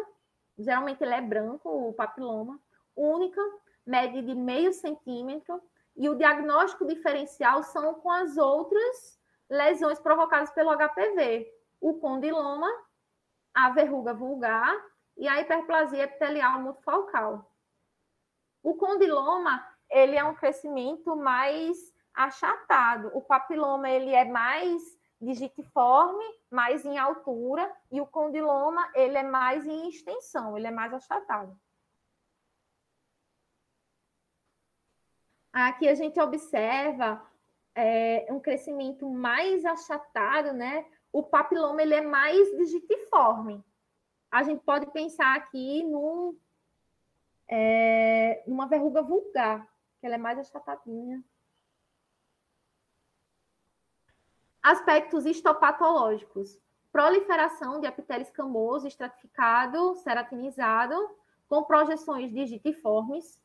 geralmente 0.59 1.03
ele 1.03 1.15
é 1.15 1.21
branco, 1.21 1.69
o 1.69 1.93
papiloma, 1.93 2.61
única, 2.95 3.41
mede 3.87 4.23
de 4.23 4.35
meio 4.35 4.73
centímetro, 4.73 5.63
e 5.97 6.09
o 6.09 6.15
diagnóstico 6.15 6.87
diferencial 6.87 7.63
são 7.63 7.95
com 7.95 8.11
as 8.11 8.37
outras 8.37 9.19
lesões 9.49 9.99
provocadas 9.99 10.51
pelo 10.51 10.77
HPV, 10.77 11.51
o 11.81 11.95
condiloma, 11.95 12.69
a 13.55 13.71
verruga 13.71 14.13
vulgar 14.13 14.75
e 15.17 15.27
a 15.27 15.41
hiperplasia 15.41 16.05
epitelial 16.05 16.61
multifocal. 16.61 17.51
O 18.63 18.75
condiloma, 18.75 19.65
ele 19.89 20.17
é 20.17 20.25
um 20.25 20.35
crescimento 20.35 21.17
mais 21.17 21.95
achatado. 22.17 23.11
O 23.15 23.21
papiloma, 23.21 23.91
ele 23.91 24.13
é 24.15 24.25
mais 24.25 24.83
digitiforme, 25.21 26.25
mais 26.51 26.85
em 26.85 26.99
altura, 26.99 27.71
e 27.91 28.01
o 28.01 28.07
condiloma, 28.07 28.91
ele 28.95 29.17
é 29.17 29.23
mais 29.23 29.67
em 29.67 29.89
extensão, 29.89 30.57
ele 30.57 30.67
é 30.67 30.71
mais 30.71 30.93
achatado. 30.93 31.59
Aqui 35.53 35.89
a 35.89 35.95
gente 35.95 36.21
observa 36.21 37.23
é, 37.75 38.27
um 38.31 38.41
crescimento 38.41 39.09
mais 39.09 39.65
achatado, 39.65 40.53
né? 40.53 40.87
O 41.13 41.23
papiloma 41.23 41.81
ele 41.81 41.95
é 41.95 42.03
mais 42.03 42.51
digitiforme. 42.59 43.65
A 44.31 44.43
gente 44.43 44.63
pode 44.65 44.87
pensar 44.91 45.35
aqui 45.35 45.83
num, 45.83 46.39
é, 47.49 48.43
numa 48.47 48.67
verruga 48.67 49.03
vulgar, 49.03 49.67
que 49.99 50.07
ela 50.07 50.17
é 50.17 50.19
mais 50.19 50.39
achatadinha. 50.39 51.25
Aspectos 54.67 55.25
histopatológicos. 55.25 56.59
Proliferação 56.91 57.79
de 57.79 57.87
epitélio 57.87 58.25
escamoso 58.25 58.89
estratificado, 58.89 59.95
ceratinizado, 59.95 61.09
com 61.49 61.63
projeções 61.63 62.33
digitiformes, 62.33 63.41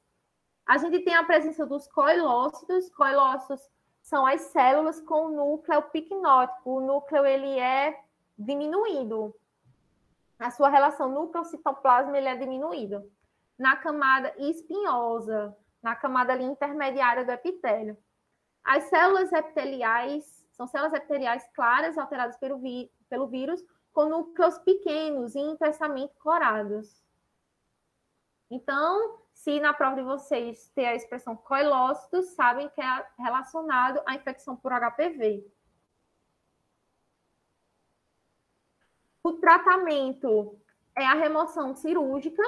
a 0.66 0.80
gente 0.80 1.02
tem 1.02 1.14
a 1.14 1.24
presença 1.24 1.64
dos 1.64 1.88
coilócitos. 1.88 2.90
Coilócitos 2.90 3.62
são 4.02 4.26
as 4.26 4.42
células 4.42 5.00
com 5.00 5.30
núcleo 5.30 5.84
picnótico. 5.92 6.78
O 6.78 6.82
núcleo 6.82 7.24
ele 7.24 7.60
é 7.60 8.04
diminuído. 8.36 9.32
A 10.40 10.50
sua 10.50 10.70
relação 10.70 11.12
núcleo-citoplasma 11.12 12.18
ele 12.18 12.30
é 12.30 12.36
diminuído. 12.36 13.08
Na 13.60 13.76
camada 13.76 14.34
espinhosa, 14.40 15.56
na 15.84 15.96
camada 15.96 16.34
ali 16.34 16.46
intermediária 16.46 17.24
do 17.24 17.32
epitélio. 17.32 17.96
As 18.64 18.86
células 18.86 19.32
epiteliais 19.32 20.41
são 20.62 20.68
células 20.68 20.94
epiteliais 20.94 21.48
claras 21.56 21.98
alteradas 21.98 22.38
pelo, 22.38 22.62
pelo 23.10 23.28
vírus 23.28 23.64
com 23.92 24.06
núcleos 24.06 24.58
pequenos 24.60 25.34
e 25.36 25.40
intensamente 25.40 26.14
corados. 26.20 27.04
Então, 28.50 29.20
se 29.34 29.60
na 29.60 29.74
prova 29.74 29.96
de 29.96 30.04
vocês 30.04 30.70
ter 30.76 30.86
a 30.86 30.96
expressão 30.96 31.36
coilócitos, 31.36 32.28
sabem 32.32 32.70
que 32.70 32.82
é 32.82 33.08
relacionado 33.18 34.02
à 34.06 34.14
infecção 34.14 34.56
por 34.56 34.72
HPV. 34.72 35.46
O 39.24 39.34
tratamento 39.34 40.60
é 40.96 41.06
a 41.06 41.14
remoção 41.14 41.76
cirúrgica, 41.76 42.44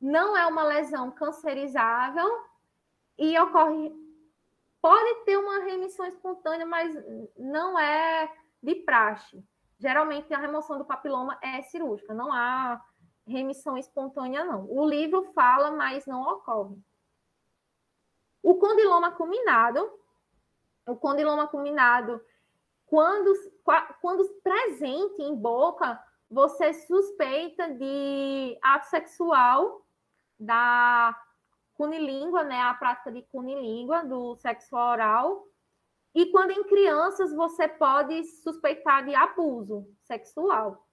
não 0.00 0.36
é 0.36 0.46
uma 0.46 0.64
lesão 0.64 1.10
cancerizável 1.10 2.44
e 3.16 3.38
ocorre. 3.38 4.07
Pode 4.80 5.24
ter 5.24 5.36
uma 5.36 5.60
remissão 5.64 6.06
espontânea, 6.06 6.66
mas 6.66 6.94
não 7.36 7.78
é 7.78 8.32
de 8.62 8.74
praxe. 8.76 9.44
Geralmente 9.78 10.32
a 10.32 10.38
remoção 10.38 10.78
do 10.78 10.84
papiloma 10.84 11.38
é 11.42 11.62
cirúrgica, 11.62 12.14
não 12.14 12.32
há 12.32 12.82
remissão 13.26 13.76
espontânea, 13.76 14.44
não. 14.44 14.66
O 14.70 14.88
livro 14.88 15.32
fala, 15.32 15.70
mas 15.70 16.06
não 16.06 16.22
ocorre. 16.22 16.76
O 18.42 18.54
condiloma 18.56 19.12
culminado, 19.12 19.92
o 20.86 20.96
condiloma 20.96 21.46
culminado, 21.46 22.24
quando, 22.86 23.32
quando 24.00 24.26
presente 24.42 25.22
em 25.22 25.34
boca, 25.34 26.02
você 26.30 26.72
suspeita 26.72 27.68
de 27.74 28.58
ato 28.62 28.86
sexual 28.86 29.84
da 30.38 31.14
cunilíngua, 31.78 32.44
né, 32.44 32.60
a 32.60 32.74
prática 32.74 33.10
de 33.10 33.22
cunilíngua, 33.22 34.04
do 34.04 34.36
sexo 34.36 34.76
oral. 34.76 35.46
E 36.14 36.26
quando 36.26 36.50
em 36.50 36.64
crianças, 36.64 37.34
você 37.34 37.66
pode 37.66 38.22
suspeitar 38.24 39.06
de 39.06 39.14
abuso 39.14 39.86
sexual 40.02 40.86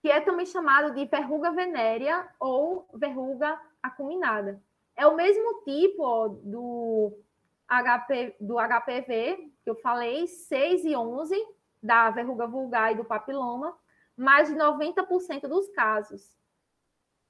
que 0.00 0.10
é 0.10 0.20
também 0.20 0.46
chamado 0.46 0.94
de 0.94 1.04
verruga 1.04 1.52
venérea 1.52 2.26
ou 2.38 2.88
verruga 2.94 3.60
acuminada. 3.82 4.62
É 4.96 5.06
o 5.06 5.14
mesmo 5.14 5.62
tipo 5.62 6.02
ó, 6.02 6.28
do, 6.28 7.18
HP, 7.68 8.36
do 8.40 8.56
HPV, 8.58 9.52
que 9.62 9.70
eu 9.70 9.76
falei, 9.76 10.26
6 10.26 10.84
e 10.84 10.96
11, 10.96 11.34
da 11.82 12.10
verruga 12.10 12.46
vulgar 12.46 12.92
e 12.92 12.96
do 12.96 13.04
papiloma, 13.04 13.76
mais 14.16 14.48
de 14.48 14.54
90% 14.54 15.48
dos 15.48 15.68
casos. 15.70 16.36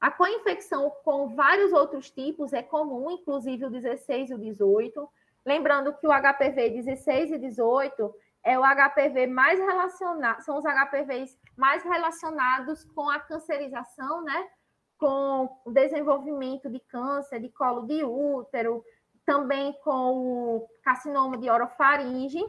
A 0.01 0.11
co-infecção 0.11 0.91
com 1.05 1.35
vários 1.35 1.73
outros 1.73 2.11
tipos 2.11 2.55
é 2.55 2.63
comum, 2.63 3.11
inclusive 3.11 3.67
o 3.67 3.71
16 3.71 4.31
e 4.31 4.35
o 4.35 4.39
18. 4.39 5.09
Lembrando 5.45 5.93
que 5.95 6.07
o 6.07 6.11
HPV 6.11 6.71
16 6.71 7.33
e 7.33 7.39
18 7.39 8.15
é 8.43 8.59
o 8.59 8.63
HPV 8.63 9.27
mais 9.27 9.59
relacionado, 9.59 10.41
são 10.41 10.57
os 10.57 10.65
HPVs 10.65 11.39
mais 11.55 11.83
relacionados 11.83 12.85
com 12.85 13.11
a 13.11 13.21
cancerização, 13.21 14.23
né? 14.23 14.49
Com 14.97 15.51
o 15.67 15.71
desenvolvimento 15.71 16.71
de 16.71 16.81
câncer 16.81 17.41
de 17.41 17.51
colo 17.51 17.87
de 17.87 18.03
útero, 18.03 18.83
também 19.27 19.75
com 19.85 20.17
o 20.17 20.69
carcinoma 20.83 21.37
de 21.37 21.51
orofaringe, 21.51 22.43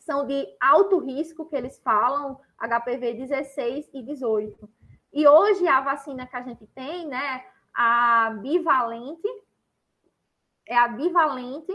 são 0.00 0.26
de 0.26 0.46
alto 0.60 0.98
risco 0.98 1.46
que 1.46 1.54
eles 1.54 1.78
falam, 1.78 2.40
HPV 2.58 3.14
16 3.14 3.88
e 3.92 4.02
18. 4.02 4.68
E 5.12 5.26
hoje 5.26 5.66
a 5.66 5.80
vacina 5.80 6.26
que 6.26 6.36
a 6.36 6.42
gente 6.42 6.66
tem, 6.68 7.06
né, 7.06 7.44
a 7.74 8.30
bivalente, 8.40 9.28
é 10.66 10.76
a 10.76 10.86
bivalente, 10.86 11.72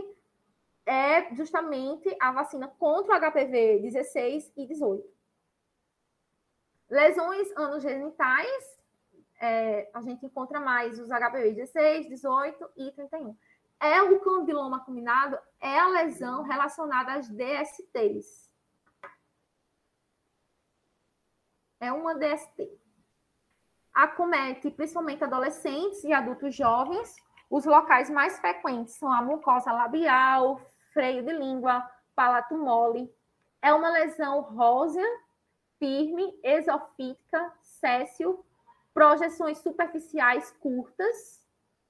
é 0.86 1.34
justamente 1.36 2.16
a 2.22 2.32
vacina 2.32 2.68
contra 2.68 3.16
o 3.16 3.20
HPV 3.20 3.80
16 3.80 4.54
e 4.56 4.68
18. 4.68 5.16
Lesões 6.90 7.52
anogenitais, 7.58 8.80
é, 9.42 9.90
a 9.94 10.02
gente 10.02 10.26
encontra 10.26 10.60
mais 10.60 11.00
os 11.00 11.10
HPV 11.10 11.54
16, 11.54 12.08
18 12.08 12.70
e 12.78 12.92
31. 12.92 13.36
É 13.80 14.02
o 14.02 14.20
condiloma 14.22 14.80
combinado, 14.80 15.38
é 15.60 15.78
a 15.78 15.90
lesão 15.90 16.44
relacionada 16.44 17.14
às 17.14 17.28
DSTs. 17.28 18.50
É 21.80 21.92
uma 21.92 22.16
DST. 22.16 22.85
Acomete 23.96 24.70
principalmente 24.70 25.24
adolescentes 25.24 26.04
e 26.04 26.12
adultos 26.12 26.54
jovens. 26.54 27.16
Os 27.50 27.64
locais 27.64 28.10
mais 28.10 28.38
frequentes 28.38 28.96
são 28.96 29.10
a 29.10 29.22
mucosa 29.22 29.72
labial, 29.72 30.60
freio 30.94 31.24
de 31.24 31.32
língua, 31.32 31.90
palato 32.14 32.58
mole. 32.58 33.10
É 33.62 33.74
uma 33.74 33.90
lesão 33.90 34.42
rósea, 34.42 35.06
firme, 35.80 36.38
exofítica, 36.44 37.54
céssio, 37.62 38.44
projeções 38.94 39.60
superficiais 39.60 40.52
curtas. 40.60 41.48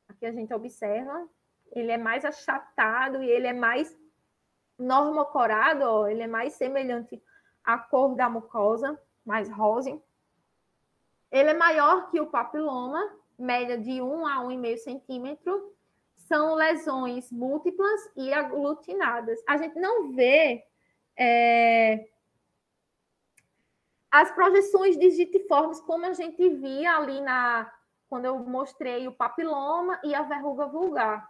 Aqui 0.08 0.28
a 0.28 0.32
gente 0.32 0.54
observa. 0.54 1.28
Ele 1.72 1.92
é 1.92 1.98
mais 1.98 2.24
achatado 2.24 3.24
e 3.24 3.30
ele 3.30 3.48
é 3.48 3.54
mais 3.54 3.98
normocorado, 4.78 5.84
ó, 5.84 6.08
ele 6.08 6.22
é 6.22 6.28
mais 6.28 6.54
semelhante 6.54 7.22
à 7.64 7.78
cor 7.80 8.16
da 8.16 8.30
mucosa, 8.30 9.02
mais 9.26 9.50
rosa. 9.50 10.00
Ele 11.36 11.50
é 11.50 11.54
maior 11.54 12.10
que 12.10 12.22
o 12.22 12.28
papiloma, 12.28 13.14
média 13.38 13.78
de 13.78 14.02
1 14.02 14.26
a 14.26 14.38
1,5 14.46 14.78
centímetro, 14.78 15.76
são 16.16 16.56
lesões 16.56 17.30
múltiplas 17.30 18.10
e 18.16 18.32
aglutinadas. 18.32 19.38
A 19.46 19.58
gente 19.58 19.78
não 19.78 20.14
vê 20.14 20.64
é, 21.18 22.08
as 24.10 24.32
projeções 24.32 24.98
digitiformes 24.98 25.82
como 25.82 26.06
a 26.06 26.14
gente 26.14 26.50
via 26.52 26.96
ali 26.96 27.20
na 27.20 27.70
quando 28.08 28.26
eu 28.26 28.40
mostrei 28.40 29.06
o 29.06 29.12
papiloma 29.12 30.00
e 30.06 30.16
a 30.16 30.22
verruga 30.22 30.68
vulgar. 30.68 31.30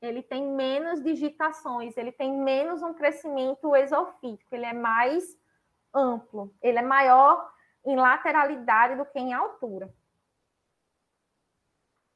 ele 0.00 0.22
tem 0.22 0.46
menos 0.46 1.02
digitações, 1.02 1.96
ele 1.96 2.12
tem 2.12 2.32
menos 2.32 2.82
um 2.82 2.94
crescimento 2.94 3.74
esofítico, 3.74 4.54
ele 4.54 4.64
é 4.64 4.72
mais 4.72 5.36
amplo, 5.92 6.54
ele 6.62 6.78
é 6.78 6.82
maior 6.82 7.50
em 7.84 7.96
lateralidade 7.96 8.96
do 8.96 9.06
que 9.06 9.18
em 9.18 9.32
altura. 9.32 9.92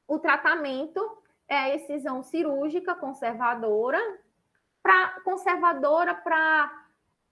O 0.07 0.19
tratamento 0.19 1.01
é 1.49 1.57
a 1.57 1.75
excisão 1.75 2.23
cirúrgica 2.23 2.95
conservadora, 2.95 3.99
para 4.83 5.21
conservadora 5.21 6.15
para 6.15 6.87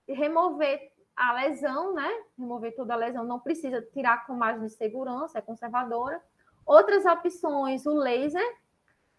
remover 0.08 0.90
a 1.14 1.34
lesão, 1.34 1.94
né? 1.94 2.10
Remover 2.38 2.74
toda 2.74 2.94
a 2.94 2.96
lesão, 2.96 3.24
não 3.24 3.38
precisa 3.38 3.82
tirar 3.92 4.26
com 4.26 4.34
margem 4.34 4.66
de 4.66 4.72
segurança, 4.72 5.38
é 5.38 5.42
conservadora. 5.42 6.22
Outras 6.64 7.04
opções, 7.04 7.84
o 7.84 7.94
laser, 7.94 8.58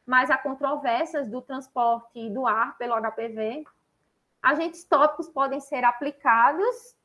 mas 0.05 0.31
há 0.31 0.37
controvérsias 0.37 1.29
do 1.29 1.41
transporte 1.41 2.29
do 2.31 2.47
ar 2.47 2.77
pelo 2.77 2.95
HPV. 2.95 3.63
Agentes 4.41 4.83
tópicos 4.83 5.29
podem 5.29 5.59
ser 5.59 5.83
aplicados 5.83 6.95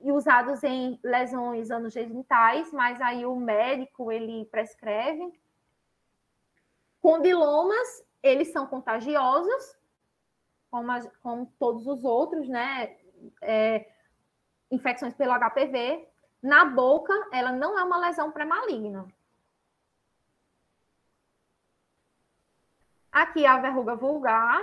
e 0.00 0.10
usados 0.10 0.62
em 0.64 0.98
lesões 1.02 1.70
anogenitais, 1.70 2.72
mas 2.72 3.00
aí 3.00 3.26
o 3.26 3.36
médico 3.36 4.10
ele 4.10 4.46
prescreve. 4.46 5.32
Condilomas, 7.00 8.04
eles 8.22 8.52
são 8.52 8.66
contagiosos, 8.66 9.76
como, 10.70 11.10
como 11.22 11.46
todos 11.58 11.86
os 11.86 12.04
outros, 12.04 12.48
né? 12.48 12.96
É, 13.42 13.90
infecções 14.70 15.14
pelo 15.14 15.34
HPV. 15.34 16.08
Na 16.42 16.64
boca, 16.64 17.12
ela 17.32 17.52
não 17.52 17.78
é 17.78 17.84
uma 17.84 17.98
lesão 17.98 18.30
pré-maligna. 18.30 19.06
Aqui 23.12 23.44
a 23.44 23.58
verruga 23.58 23.96
vulgar, 23.96 24.62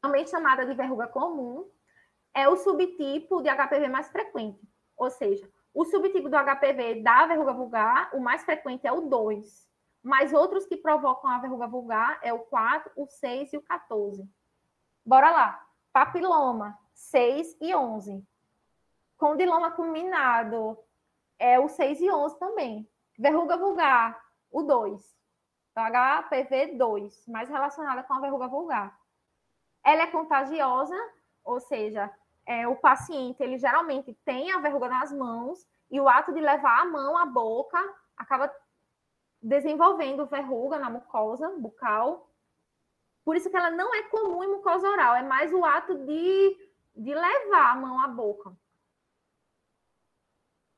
também 0.00 0.26
chamada 0.26 0.64
de 0.66 0.74
verruga 0.74 1.06
comum, 1.06 1.68
é 2.34 2.48
o 2.48 2.56
subtipo 2.56 3.40
de 3.40 3.48
HPV 3.48 3.88
mais 3.88 4.10
frequente. 4.10 4.60
Ou 4.96 5.08
seja, 5.10 5.48
o 5.72 5.84
subtipo 5.84 6.28
do 6.28 6.36
HPV 6.36 7.02
da 7.02 7.26
verruga 7.26 7.52
vulgar, 7.52 8.10
o 8.12 8.20
mais 8.20 8.44
frequente 8.44 8.86
é 8.86 8.92
o 8.92 9.02
2. 9.02 9.68
Mas 10.02 10.32
outros 10.32 10.66
que 10.66 10.76
provocam 10.76 11.30
a 11.30 11.38
verruga 11.38 11.66
vulgar 11.66 12.18
é 12.22 12.32
o 12.32 12.40
4, 12.40 12.92
o 12.96 13.06
6 13.06 13.52
e 13.52 13.56
o 13.56 13.62
14. 13.62 14.28
Bora 15.04 15.30
lá. 15.30 15.66
Papiloma, 15.92 16.78
6 16.92 17.56
e 17.60 17.74
11. 17.74 18.26
Condiloma 19.16 19.70
culminado 19.70 20.78
é 21.38 21.58
o 21.58 21.68
6 21.68 22.00
e 22.00 22.10
11 22.10 22.38
também. 22.38 22.88
Verruga 23.18 23.56
vulgar, 23.56 24.20
o 24.50 24.62
2. 24.62 25.16
Então, 25.70 25.84
HPV 25.84 26.76
2, 26.76 27.26
mais 27.26 27.48
relacionada 27.48 28.02
com 28.02 28.14
a 28.14 28.20
verruga 28.20 28.48
vulgar. 28.48 28.98
Ela 29.82 30.02
é 30.02 30.06
contagiosa, 30.06 30.96
ou 31.44 31.60
seja, 31.60 32.12
é, 32.46 32.68
o 32.68 32.76
paciente 32.76 33.42
ele 33.42 33.58
geralmente 33.58 34.12
tem 34.24 34.52
a 34.52 34.58
verruga 34.58 34.88
nas 34.88 35.12
mãos 35.12 35.66
e 35.90 36.00
o 36.00 36.08
ato 36.08 36.32
de 36.32 36.40
levar 36.40 36.80
a 36.80 36.84
mão 36.84 37.16
à 37.16 37.24
boca 37.24 37.78
acaba 38.16 38.52
desenvolvendo 39.40 40.26
verruga 40.26 40.78
na 40.78 40.90
mucosa 40.90 41.48
bucal. 41.58 42.30
Por 43.24 43.36
isso 43.36 43.50
que 43.50 43.56
ela 43.56 43.70
não 43.70 43.94
é 43.94 44.02
comum 44.04 44.44
em 44.44 44.50
mucosa 44.50 44.88
oral, 44.88 45.14
é 45.14 45.22
mais 45.22 45.52
o 45.52 45.64
ato 45.64 45.94
de, 46.04 46.70
de 46.96 47.14
levar 47.14 47.72
a 47.72 47.76
mão 47.76 48.00
à 48.00 48.08
boca. 48.08 48.54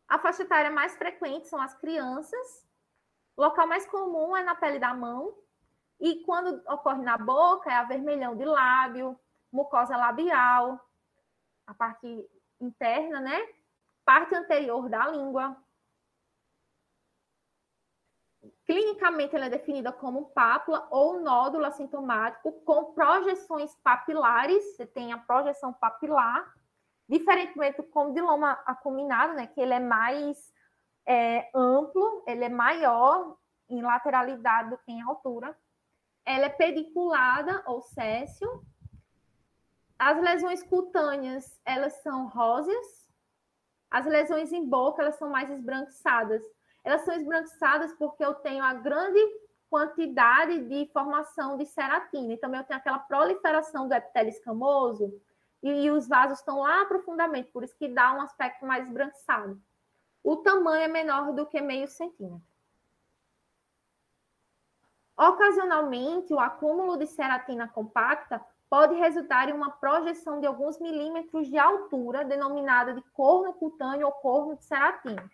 A 0.08 0.18
faixa 0.18 0.42
etária 0.42 0.70
mais 0.70 0.96
frequente 0.96 1.48
são 1.48 1.60
as 1.60 1.74
crianças. 1.74 2.64
O 3.36 3.42
local 3.42 3.66
mais 3.66 3.86
comum 3.86 4.36
é 4.36 4.44
na 4.44 4.54
pele 4.54 4.78
da 4.78 4.94
mão. 4.94 5.34
E 5.98 6.22
quando 6.24 6.62
ocorre 6.72 7.02
na 7.02 7.18
boca, 7.18 7.70
é 7.70 7.74
avermelhão 7.74 8.36
de 8.36 8.44
lábio, 8.44 9.18
mucosa 9.50 9.96
labial, 9.96 10.85
a 11.66 11.74
parte 11.74 12.28
interna, 12.60 13.20
né? 13.20 13.38
Parte 14.04 14.34
anterior 14.34 14.88
da 14.88 15.08
língua. 15.08 15.56
Clinicamente, 18.64 19.34
ela 19.34 19.46
é 19.46 19.50
definida 19.50 19.92
como 19.92 20.30
pápula 20.30 20.86
ou 20.90 21.20
nódulo 21.20 21.64
assintomático 21.64 22.52
com 22.62 22.92
projeções 22.94 23.74
papilares. 23.76 24.76
Você 24.76 24.86
tem 24.86 25.12
a 25.12 25.18
projeção 25.18 25.72
papilar, 25.72 26.52
diferentemente 27.08 27.78
do 27.78 27.84
condiloma 27.84 28.52
acuminado, 28.66 29.34
né? 29.34 29.46
Que 29.46 29.60
ele 29.60 29.74
é 29.74 29.80
mais 29.80 30.52
é, 31.06 31.48
amplo, 31.54 32.24
ele 32.26 32.44
é 32.44 32.48
maior 32.48 33.36
em 33.68 33.82
lateralidade 33.82 34.70
do 34.70 34.78
que 34.78 34.92
em 34.92 35.02
altura. 35.02 35.56
Ela 36.24 36.46
é 36.46 36.50
pediculada 36.50 37.62
ou 37.66 37.80
céssio, 37.80 38.64
as 39.98 40.20
lesões 40.20 40.62
cutâneas, 40.62 41.58
elas 41.64 41.94
são 42.02 42.26
róseas. 42.28 43.06
As 43.90 44.04
lesões 44.04 44.52
em 44.52 44.64
boca, 44.64 45.02
elas 45.02 45.16
são 45.16 45.30
mais 45.30 45.50
esbranquiçadas. 45.50 46.42
Elas 46.84 47.02
são 47.02 47.14
esbranquiçadas 47.14 47.92
porque 47.94 48.24
eu 48.24 48.34
tenho 48.34 48.62
a 48.62 48.74
grande 48.74 49.18
quantidade 49.70 50.68
de 50.68 50.90
formação 50.92 51.56
de 51.56 51.66
ceratina. 51.66 52.34
E 52.34 52.36
também 52.36 52.60
eu 52.60 52.66
tenho 52.66 52.78
aquela 52.78 52.98
proliferação 52.98 53.88
do 53.88 53.94
epitélio 53.94 54.30
escamoso 54.30 55.12
e, 55.62 55.84
e 55.84 55.90
os 55.90 56.06
vasos 56.06 56.38
estão 56.38 56.60
lá 56.60 56.84
profundamente, 56.84 57.50
por 57.50 57.64
isso 57.64 57.76
que 57.76 57.88
dá 57.88 58.12
um 58.12 58.20
aspecto 58.20 58.64
mais 58.66 58.86
esbranquiçado. 58.86 59.60
O 60.22 60.36
tamanho 60.36 60.84
é 60.84 60.88
menor 60.88 61.32
do 61.32 61.46
que 61.46 61.60
meio 61.60 61.88
centímetro. 61.88 62.42
Ocasionalmente, 65.16 66.34
o 66.34 66.38
acúmulo 66.38 66.98
de 66.98 67.06
ceratina 67.06 67.66
compacta 67.66 68.44
pode 68.68 68.94
resultar 68.94 69.48
em 69.48 69.52
uma 69.52 69.70
projeção 69.70 70.40
de 70.40 70.46
alguns 70.46 70.78
milímetros 70.78 71.48
de 71.48 71.58
altura, 71.58 72.24
denominada 72.24 72.94
de 72.94 73.02
corno 73.12 73.54
cutâneo 73.54 74.06
ou 74.06 74.12
corno 74.12 74.56
de 74.56 74.64
ceratina. 74.64 75.30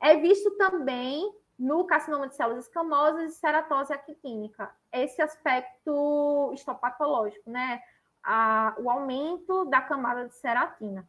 É 0.00 0.16
visto 0.16 0.50
também 0.52 1.32
no 1.58 1.84
carcinoma 1.84 2.28
de 2.28 2.34
células 2.34 2.64
escamosas 2.64 3.32
e 3.32 3.36
ceratose 3.36 3.92
actínica, 3.92 4.74
esse 4.92 5.22
aspecto 5.22 6.50
histopatológico, 6.52 7.48
né? 7.50 7.80
A, 8.22 8.74
o 8.78 8.90
aumento 8.90 9.66
da 9.66 9.80
camada 9.80 10.26
de 10.26 10.34
ceratina. 10.34 11.06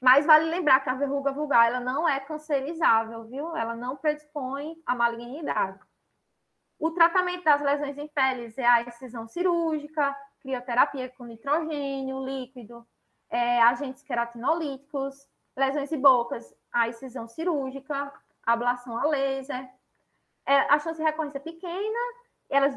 Mas 0.00 0.26
vale 0.26 0.50
lembrar 0.50 0.80
que 0.80 0.90
a 0.90 0.94
verruga 0.94 1.30
vulgar 1.30 1.66
ela 1.66 1.78
não 1.78 2.08
é 2.08 2.18
cancerizável, 2.18 3.24
viu? 3.24 3.54
Ela 3.56 3.76
não 3.76 3.96
predispõe 3.96 4.82
à 4.84 4.96
malignidade. 4.96 5.78
O 6.82 6.90
tratamento 6.90 7.44
das 7.44 7.60
lesões 7.60 7.96
em 7.96 8.08
peles 8.08 8.58
é 8.58 8.66
a 8.66 8.82
excisão 8.82 9.28
cirúrgica, 9.28 10.16
crioterapia 10.40 11.08
com 11.10 11.24
nitrogênio 11.24 12.24
líquido, 12.24 12.84
é, 13.30 13.62
agentes 13.62 14.02
queratinolíticos, 14.02 15.28
lesões 15.56 15.92
em 15.92 16.00
bocas, 16.00 16.52
a 16.72 16.88
excisão 16.88 17.28
cirúrgica, 17.28 18.12
ablação 18.44 18.98
a 18.98 19.04
laser. 19.04 19.70
É, 20.44 20.58
a 20.74 20.76
chance 20.80 20.98
de 20.98 21.04
recorrência 21.04 21.38
é 21.38 21.40
pequena, 21.40 22.00
elas, 22.50 22.74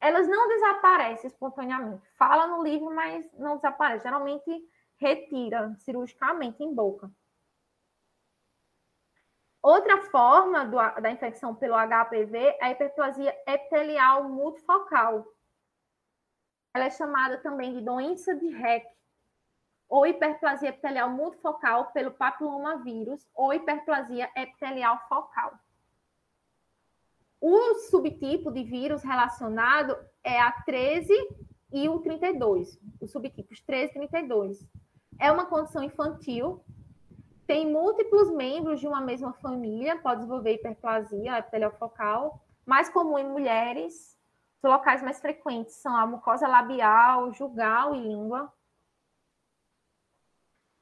elas 0.00 0.26
não 0.26 0.48
desaparecem 0.48 1.28
espontaneamente. 1.28 2.08
Fala 2.16 2.46
no 2.46 2.62
livro, 2.62 2.94
mas 2.94 3.30
não 3.34 3.56
desaparece. 3.56 4.04
Geralmente 4.04 4.50
retira 4.96 5.76
cirurgicamente 5.80 6.62
em 6.62 6.74
boca. 6.74 7.10
Outra 9.62 10.02
forma 10.10 10.64
do, 10.66 10.76
da 11.00 11.10
infecção 11.10 11.54
pelo 11.54 11.76
HPV 11.76 12.36
é 12.36 12.64
a 12.64 12.70
hiperplasia 12.72 13.32
epitelial 13.46 14.28
multifocal. 14.28 15.24
Ela 16.74 16.86
é 16.86 16.90
chamada 16.90 17.38
também 17.38 17.72
de 17.72 17.80
doença 17.80 18.34
de 18.34 18.48
Heck, 18.48 18.86
ou 19.88 20.04
hiperplasia 20.06 20.70
epitelial 20.70 21.10
multifocal 21.10 21.92
pelo 21.92 22.10
papilomavírus, 22.10 23.28
ou 23.34 23.54
hiperplasia 23.54 24.28
epitelial 24.34 24.98
focal. 25.08 25.52
O 27.40 27.74
subtipo 27.90 28.50
de 28.50 28.64
vírus 28.64 29.02
relacionado 29.04 29.96
é 30.24 30.40
a 30.40 30.50
13 30.50 31.12
e 31.72 31.88
o 31.88 32.00
32, 32.00 32.80
os 33.00 33.12
subtipos 33.12 33.60
13 33.60 33.90
e 33.90 34.08
32. 34.08 34.66
É 35.20 35.30
uma 35.30 35.46
condição 35.46 35.82
infantil 35.82 36.64
tem 37.46 37.70
múltiplos 37.70 38.30
membros 38.30 38.80
de 38.80 38.86
uma 38.86 39.00
mesma 39.00 39.32
família, 39.34 40.00
pode 40.00 40.20
desenvolver 40.20 40.54
hiperplasia 40.54 41.38
epiteliofocal, 41.38 42.40
mais 42.64 42.88
comum 42.88 43.18
em 43.18 43.28
mulheres. 43.28 44.18
Os 44.62 44.70
locais 44.70 45.02
mais 45.02 45.20
frequentes 45.20 45.74
são 45.74 45.96
a 45.96 46.06
mucosa 46.06 46.46
labial, 46.46 47.32
jugal 47.32 47.94
e 47.94 48.00
língua. 48.00 48.52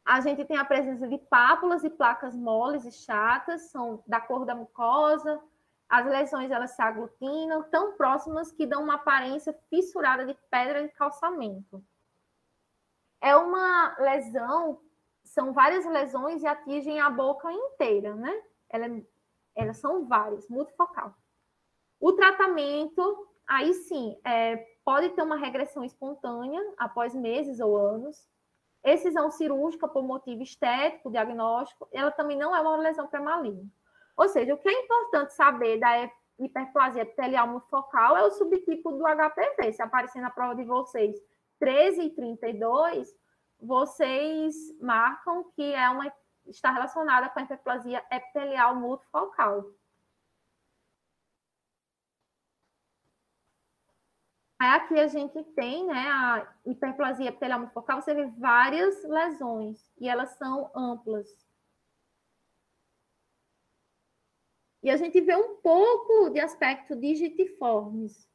A 0.05 0.21
gente 0.21 0.45
tem 0.45 0.57
a 0.57 0.65
presença 0.65 1.07
de 1.09 1.17
pápulas 1.17 1.85
e 1.85 1.91
placas 1.91 2.35
moles 2.35 2.85
e 2.85 2.93
chatas, 2.93 3.71
são 3.71 4.03
da 4.07 4.21
cor 4.21 4.45
da 4.45 4.55
mucosa. 4.55 5.41
As 5.89 6.07
lesões 6.07 6.51
elas 6.51 6.73
se 6.73 6.83
aglutinam, 6.83 7.63
tão 7.65 7.97
próximas 7.97 8.53
que 8.53 8.67
dão 8.67 8.83
uma 8.83 8.95
aparência 8.95 9.57
fissurada 9.69 10.27
de 10.27 10.37
pedra 10.51 10.83
de 10.83 10.93
calçamento. 10.93 11.83
É 13.21 13.35
uma 13.37 13.97
lesão 13.99 14.81
são 15.31 15.53
várias 15.53 15.87
lesões 15.87 16.43
e 16.43 16.47
atingem 16.47 17.01
a 17.01 17.09
boca 17.09 17.51
inteira, 17.53 18.15
né? 18.17 18.43
Ela, 18.69 19.01
elas 19.55 19.77
são 19.79 20.05
várias, 20.07 20.49
multifocal. 20.49 21.15
O 22.01 22.13
tratamento, 22.13 23.29
aí 23.47 23.73
sim, 23.73 24.19
é, 24.25 24.57
pode 24.85 25.11
ter 25.11 25.23
uma 25.23 25.37
regressão 25.37 25.85
espontânea 25.85 26.61
após 26.77 27.15
meses 27.15 27.61
ou 27.61 27.77
anos. 27.77 28.29
Excisão 28.83 29.31
cirúrgica 29.31 29.87
por 29.87 30.03
motivo 30.03 30.43
estético, 30.43 31.11
diagnóstico, 31.11 31.89
ela 31.93 32.11
também 32.11 32.37
não 32.37 32.55
é 32.57 32.61
uma 32.61 32.77
lesão 32.79 33.07
pré-maligna. 33.07 33.69
Ou 34.17 34.29
seja, 34.29 34.55
o 34.55 34.59
que 34.59 34.69
é 34.69 34.83
importante 34.83 35.33
saber 35.35 35.79
da 35.79 36.11
hiperplasia 36.41 37.03
epitelial 37.03 37.47
multifocal 37.47 38.17
é 38.17 38.25
o 38.25 38.33
subtipo 38.33 38.91
do 38.93 39.05
HPV. 39.05 39.75
Se 39.75 39.83
aparecer 39.83 40.21
na 40.21 40.31
prova 40.31 40.57
de 40.57 40.65
vocês 40.65 41.15
13 41.61 42.03
e 42.03 42.11
32, 42.11 43.15
vocês 43.61 44.55
marcam 44.81 45.45
que 45.53 45.75
é 45.75 45.89
uma, 45.91 46.13
está 46.47 46.71
relacionada 46.71 47.29
com 47.29 47.39
a 47.39 47.43
hiperplasia 47.43 48.05
epitelial 48.11 48.77
multifocal. 48.77 49.65
Aí 54.59 54.69
aqui 54.73 55.01
a 55.01 55.09
gente 55.09 55.43
tem 55.55 55.87
né, 55.87 56.07
a 56.11 56.55
hiperplasia 56.67 57.29
epitelial 57.29 57.61
multifocal, 57.61 58.03
você 58.03 58.13
vê 58.13 58.27
várias 58.27 59.03
lesões, 59.05 59.91
e 59.99 60.07
elas 60.07 60.37
são 60.37 60.71
amplas. 60.75 61.27
E 64.83 64.91
a 64.91 64.97
gente 64.97 65.21
vê 65.21 65.35
um 65.35 65.57
pouco 65.57 66.31
de 66.31 66.41
aspecto 66.41 66.97
digitiformes. 66.97 68.30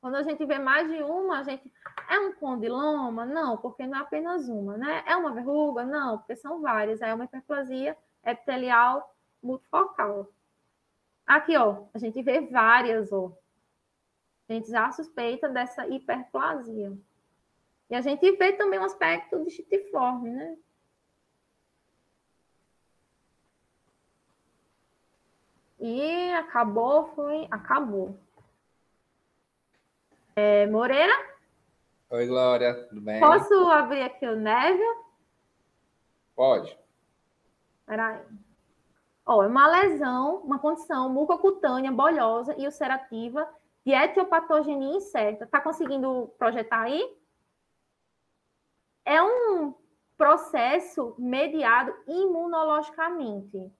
Quando 0.00 0.14
a 0.14 0.22
gente 0.22 0.44
vê 0.46 0.58
mais 0.58 0.88
de 0.88 1.02
uma, 1.02 1.40
a 1.40 1.42
gente. 1.42 1.72
É 2.08 2.20
um 2.20 2.32
condiloma? 2.32 3.26
Não, 3.26 3.56
porque 3.56 3.86
não 3.86 3.98
é 3.98 4.00
apenas 4.00 4.48
uma, 4.48 4.76
né? 4.76 5.02
É 5.06 5.16
uma 5.16 5.32
verruga? 5.32 5.84
Não, 5.84 6.18
porque 6.18 6.36
são 6.36 6.60
várias. 6.60 7.02
É 7.02 7.12
uma 7.12 7.24
hiperplasia 7.24 7.96
epitelial 8.24 9.14
multifocal. 9.42 10.28
Aqui, 11.26 11.56
ó, 11.56 11.84
a 11.92 11.98
gente 11.98 12.22
vê 12.22 12.40
várias, 12.40 13.12
ó. 13.12 13.32
A 14.48 14.52
gente 14.52 14.70
já 14.70 14.90
suspeita 14.92 15.48
dessa 15.48 15.86
hiperplasia. 15.86 16.96
E 17.90 17.94
a 17.94 18.00
gente 18.00 18.30
vê 18.32 18.52
também 18.52 18.78
um 18.78 18.84
aspecto 18.84 19.44
digitiforme, 19.44 20.30
né? 20.30 20.56
E 25.80 26.32
acabou, 26.32 27.08
foi, 27.14 27.46
acabou. 27.50 28.18
É, 30.40 30.68
Moreira? 30.68 31.12
Oi, 32.10 32.24
Glória, 32.28 32.72
tudo 32.84 33.00
bem? 33.00 33.18
Posso 33.18 33.52
abrir 33.72 34.02
aqui 34.02 34.24
o 34.24 34.36
Neville? 34.36 35.02
Pode. 36.32 36.78
Peraí. 37.84 38.24
Ó, 39.26 39.42
é 39.42 39.48
uma 39.48 39.66
lesão, 39.66 40.36
uma 40.44 40.60
condição 40.60 41.12
mucocutânea, 41.12 41.90
bolhosa 41.90 42.54
e 42.56 42.66
ulcerativa 42.66 43.52
de 43.84 43.92
etiopatogenia 43.92 44.98
incerta. 44.98 45.44
Está 45.44 45.60
conseguindo 45.60 46.32
projetar 46.38 46.82
aí? 46.82 47.18
É 49.04 49.20
um 49.20 49.74
processo 50.16 51.16
mediado 51.18 51.92
imunologicamente 52.06 53.72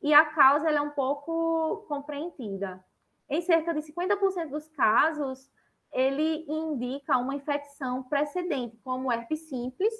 e 0.00 0.14
a 0.14 0.24
causa 0.24 0.70
é 0.70 0.80
um 0.80 0.90
pouco 0.90 1.84
compreendida. 1.86 2.82
Em 3.28 3.42
cerca 3.42 3.74
de 3.74 3.82
50% 3.82 4.48
dos 4.48 4.66
casos, 4.70 5.50
ele 5.92 6.44
indica 6.48 7.16
uma 7.16 7.34
infecção 7.34 8.02
precedente, 8.02 8.76
como 8.84 9.10
herpes 9.12 9.48
simples 9.48 9.92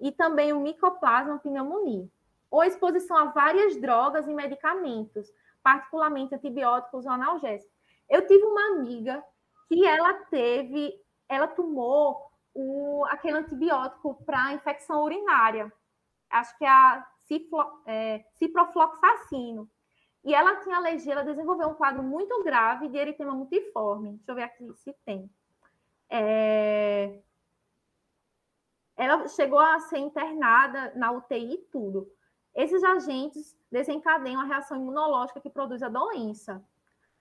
e 0.00 0.10
também 0.10 0.52
o 0.52 0.60
micoplasma 0.60 1.38
pneumonia, 1.38 2.08
ou 2.50 2.64
exposição 2.64 3.16
a 3.16 3.24
várias 3.26 3.76
drogas 3.80 4.26
e 4.26 4.34
medicamentos, 4.34 5.32
particularmente 5.62 6.34
antibióticos 6.34 7.06
ou 7.06 7.12
analgésicos. 7.12 7.74
Eu 8.08 8.26
tive 8.26 8.44
uma 8.44 8.78
amiga 8.78 9.24
que 9.68 9.86
ela 9.86 10.14
teve, 10.30 10.94
ela 11.28 11.48
tomou 11.48 12.30
o, 12.54 13.04
aquele 13.06 13.38
antibiótico 13.38 14.22
para 14.24 14.52
infecção 14.52 15.02
urinária, 15.02 15.72
acho 16.30 16.56
que 16.58 16.64
é 16.64 16.68
a 16.68 17.06
é, 17.86 18.24
ciprofloxacino. 18.38 19.68
E 20.24 20.34
ela 20.34 20.56
tinha 20.56 20.76
alergia, 20.76 21.12
ela 21.12 21.22
desenvolveu 21.22 21.68
um 21.68 21.74
quadro 21.74 22.02
muito 22.02 22.42
grave 22.42 22.88
de 22.88 22.96
eritema 22.96 23.34
multiforme. 23.34 24.12
Deixa 24.12 24.30
eu 24.30 24.34
ver 24.34 24.42
aqui 24.42 24.74
se 24.74 24.92
tem. 25.04 25.30
É... 26.08 27.20
Ela 28.96 29.28
chegou 29.28 29.58
a 29.58 29.78
ser 29.80 29.98
internada 29.98 30.92
na 30.96 31.12
UTI 31.12 31.54
e 31.54 31.58
tudo. 31.70 32.10
Esses 32.54 32.82
agentes 32.82 33.54
desencadeiam 33.70 34.40
a 34.40 34.44
reação 34.44 34.78
imunológica 34.78 35.40
que 35.40 35.50
produz 35.50 35.82
a 35.82 35.88
doença. 35.88 36.64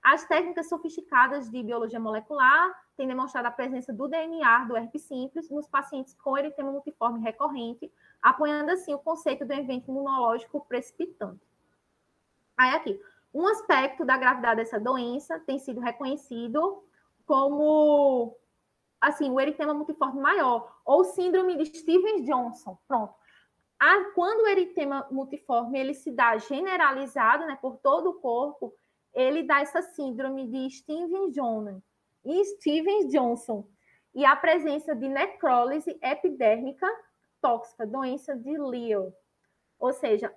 As 0.02 0.26
técnicas 0.26 0.70
sofisticadas 0.70 1.50
de 1.50 1.64
biologia 1.64 2.00
molecular 2.00 2.74
têm 2.96 3.08
demonstrado 3.08 3.48
a 3.48 3.52
presença 3.52 3.92
do 3.92 4.08
DNA 4.08 4.66
do 4.66 4.78
herpes 4.78 5.02
simples 5.02 5.50
nos 5.50 5.68
pacientes 5.68 6.14
com 6.14 6.38
eritema 6.38 6.72
multiforme 6.72 7.20
recorrente, 7.20 7.92
apoiando 8.22 8.72
assim 8.72 8.94
o 8.94 9.00
conceito 9.00 9.46
do 9.46 9.54
evento 9.54 9.90
imunológico 9.90 10.64
precipitante. 10.66 11.53
Aí 12.58 12.72
aqui, 12.72 13.00
um 13.34 13.48
aspecto 13.48 14.06
da 14.06 14.18
gravidade 14.18 14.58
dessa 14.58 14.80
doença 14.80 15.40
tem 15.40 15.60
sido 15.60 15.80
reconhecido 15.80 16.84
como 17.26 18.38
assim, 19.02 19.30
o 19.30 19.40
eritema 19.40 19.74
multiforme 19.74 20.22
maior 20.22 20.80
ou 20.86 21.04
síndrome 21.04 21.58
de 21.58 21.66
Stevens-Johnson. 21.78 22.78
Pronto. 22.88 23.14
Ah, 23.78 24.12
quando 24.16 24.44
o 24.44 24.48
eritema 24.48 25.06
multiforme 25.12 25.78
ele 25.78 25.94
se 25.94 26.10
dá 26.12 26.38
generalizado, 26.38 27.46
né, 27.46 27.58
por 27.62 27.78
todo 27.78 28.12
o 28.12 28.14
corpo, 28.14 28.74
ele 29.14 29.44
dá 29.44 29.60
essa 29.60 29.82
síndrome 29.82 30.48
de 30.48 30.70
Stevens-Johnson. 30.70 31.82
E 32.24 32.46
Stevens-Johnson. 32.46 33.68
E 34.16 34.26
a 34.26 34.36
presença 34.36 34.96
de 34.96 35.10
necrólise 35.10 35.98
epidérmica 36.02 36.88
tóxica, 37.42 37.86
doença 37.86 38.38
de 38.38 38.58
Leo. 38.58 39.14
Ou 39.78 39.92
seja, 39.92 40.34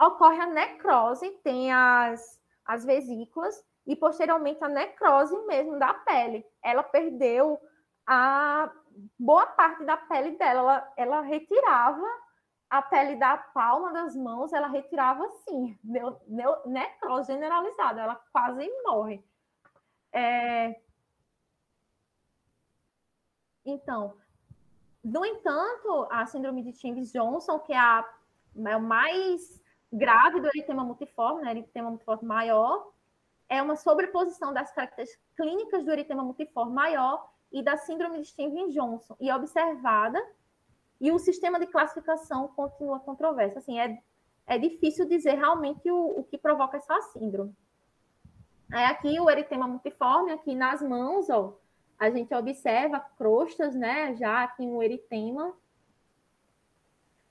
ocorre 0.00 0.40
a 0.40 0.46
necrose, 0.46 1.30
tem 1.42 1.72
as, 1.72 2.40
as 2.64 2.84
vesículas, 2.84 3.64
e 3.86 3.96
posteriormente 3.96 4.62
a 4.62 4.68
necrose 4.68 5.36
mesmo 5.46 5.78
da 5.78 5.94
pele. 5.94 6.44
Ela 6.62 6.82
perdeu 6.82 7.58
a 8.06 8.70
boa 9.18 9.46
parte 9.46 9.84
da 9.84 9.96
pele 9.96 10.36
dela, 10.36 10.60
ela, 10.60 10.92
ela 10.96 11.20
retirava 11.22 12.06
a 12.68 12.82
pele 12.82 13.16
da 13.16 13.36
palma 13.38 13.92
das 13.92 14.14
mãos, 14.14 14.52
ela 14.52 14.66
retirava 14.68 15.24
assim, 15.24 15.78
necrose 16.66 17.32
generalizada, 17.32 18.02
ela 18.02 18.20
quase 18.30 18.70
morre. 18.84 19.24
É... 20.12 20.78
Então, 23.64 24.14
no 25.02 25.24
entanto, 25.24 26.06
a 26.10 26.26
síndrome 26.26 26.62
de 26.62 26.72
Stevens-Johnson, 26.72 27.58
que 27.60 27.72
é 27.72 27.78
a, 27.78 28.06
é 28.66 28.76
o 28.76 28.80
mais 29.92 30.00
grave 30.00 30.40
do 30.40 30.46
eritema 30.48 30.84
multiforme, 30.84 31.42
né, 31.42 31.50
eritema 31.50 31.90
multiforme 31.90 32.26
maior, 32.26 32.92
é 33.48 33.62
uma 33.62 33.76
sobreposição 33.76 34.52
das 34.52 34.70
características 34.72 35.24
clínicas 35.36 35.84
do 35.84 35.90
eritema 35.90 36.22
multiforme 36.22 36.74
maior 36.74 37.30
e 37.50 37.62
da 37.62 37.76
síndrome 37.76 38.20
de 38.20 38.28
Stevens-Johnson, 38.28 39.16
e 39.18 39.32
observada, 39.32 40.22
e 41.00 41.10
o 41.10 41.18
sistema 41.18 41.58
de 41.58 41.66
classificação 41.66 42.48
continua 42.48 43.00
controverso. 43.00 43.58
Assim, 43.58 43.80
é, 43.80 43.98
é 44.46 44.58
difícil 44.58 45.08
dizer 45.08 45.36
realmente 45.36 45.90
o, 45.90 46.18
o 46.18 46.24
que 46.24 46.36
provoca 46.36 46.76
essa 46.76 47.00
síndrome. 47.12 47.54
É 48.70 48.84
aqui 48.86 49.18
o 49.18 49.30
eritema 49.30 49.66
multiforme, 49.66 50.32
aqui 50.32 50.54
nas 50.54 50.82
mãos, 50.82 51.30
ó, 51.30 51.56
a 51.98 52.10
gente 52.10 52.34
observa 52.34 53.00
crostas, 53.00 53.74
né, 53.74 54.14
já 54.16 54.44
aqui 54.44 54.66
no 54.66 54.82
eritema. 54.82 55.54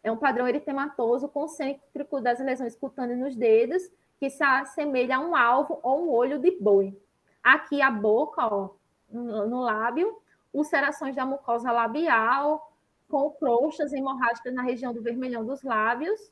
É 0.07 0.11
um 0.11 0.15
padrão 0.15 0.47
eritematoso 0.47 1.27
concêntrico 1.27 2.21
das 2.21 2.39
lesões 2.39 2.77
cutâneas 2.77 3.19
nos 3.19 3.35
dedos, 3.35 3.91
que 4.17 4.29
se 4.29 4.41
assemelha 4.41 5.17
a 5.17 5.19
um 5.19 5.35
alvo 5.35 5.81
ou 5.84 6.05
um 6.05 6.09
olho 6.09 6.39
de 6.39 6.49
boi. 6.61 6.97
Aqui 7.43 7.81
a 7.81 7.91
boca, 7.91 8.47
ó, 8.47 8.69
no, 9.09 9.45
no 9.47 9.59
lábio, 9.59 10.17
ulcerações 10.53 11.13
da 11.13 11.25
mucosa 11.25 11.73
labial, 11.73 12.71
com 13.09 13.29
crostas 13.31 13.91
hemorrágicas 13.91 14.53
na 14.53 14.61
região 14.61 14.93
do 14.93 15.03
vermelhão 15.03 15.45
dos 15.45 15.61
lábios, 15.61 16.31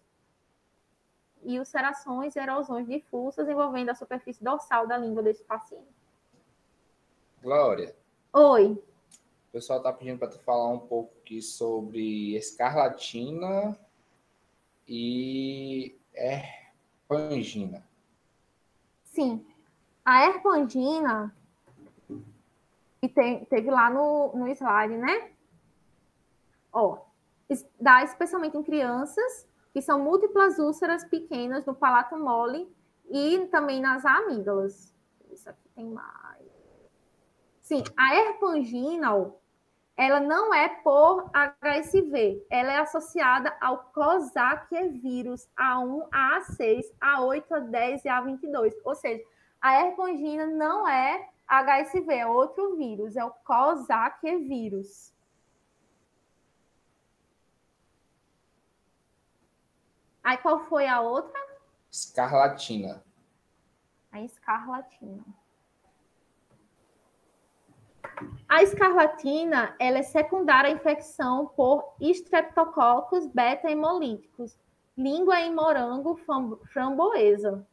e 1.44 1.60
ulcerações 1.60 2.34
e 2.38 2.40
erosões 2.40 2.88
difusas 2.88 3.50
envolvendo 3.50 3.90
a 3.90 3.96
superfície 3.96 4.42
dorsal 4.42 4.88
da 4.88 4.98
língua 4.98 5.22
desse 5.22 5.44
paciente. 5.44 5.94
Glória, 7.44 7.94
Oi. 8.32 8.82
Pessoal 9.56 9.80
está 9.80 9.94
pedindo 9.94 10.20
para 10.20 10.28
tu 10.28 10.38
falar 10.40 10.68
um 10.68 10.80
pouco 10.80 11.14
aqui 11.22 11.42
sobre 11.42 12.36
escarlatina 12.36 13.80
e 14.86 15.98
erpangina. 16.14 17.82
Sim. 19.06 19.46
A 20.04 20.26
erpangina, 20.26 21.34
que 23.00 23.08
tem, 23.08 23.46
teve 23.46 23.72
lá 23.72 23.90
no, 23.90 24.34
no 24.36 24.46
slide, 24.50 24.98
né? 24.98 25.32
Ó, 26.74 26.98
dá 27.80 28.04
especialmente 28.04 28.58
em 28.58 28.64
crianças, 28.64 29.48
que 29.72 29.82
são 29.82 30.04
múltiplas 30.04 30.60
úlceras 30.60 31.06
pequenas 31.06 31.66
no 31.66 31.74
palato 31.74 32.18
mole 32.18 32.70
e 33.10 33.48
também 33.48 33.80
nas 33.80 34.04
amígdalas. 34.04 34.94
Isso 35.32 35.50
aqui 35.50 35.70
tem 35.74 35.86
mais. 35.86 36.44
Sim, 37.62 37.86
a 37.96 38.16
herpangina, 38.16 39.16
ela 39.98 40.20
não 40.20 40.54
é 40.54 40.68
por 40.68 41.32
HSV, 41.32 42.46
ela 42.50 42.74
é 42.74 42.80
associada 42.80 43.56
ao 43.62 43.78
Coxsackie 43.94 44.90
vírus 44.90 45.48
A1, 45.58 46.10
A6, 46.10 46.84
A8, 47.00 47.48
A10 47.48 48.02
e 48.04 48.10
A22. 48.10 48.74
Ou 48.84 48.94
seja, 48.94 49.24
a 49.62 49.80
herpangina 49.82 50.48
não 50.48 50.88
é 50.88 51.30
HSV, 51.48 52.14
é 52.14 52.28
outro 52.28 52.76
vírus, 52.76 53.16
é 53.16 53.24
o 53.24 53.32
Coxsackie 53.32 54.38
vírus. 54.38 55.14
Aí 60.22 60.38
qual 60.40 60.66
foi 60.66 60.88
a 60.88 61.00
outra? 61.00 61.40
Escarlatina. 61.90 63.02
A 64.12 64.20
escarlatina. 64.22 65.24
A 68.48 68.64
escarlatina 68.64 69.76
ela 69.80 69.98
é 69.98 70.04
secundária 70.04 70.70
à 70.70 70.74
infecção 70.74 71.48
por 71.48 71.96
estreptococcus 72.00 73.28
beta-hemolíticos, 73.28 74.58
língua 74.98 75.40
em 75.42 75.54
morango 75.54 76.16
framboesa. 76.72 77.66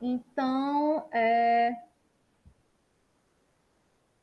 Então, 0.00 1.08
é... 1.10 1.70
deixa 1.70 1.84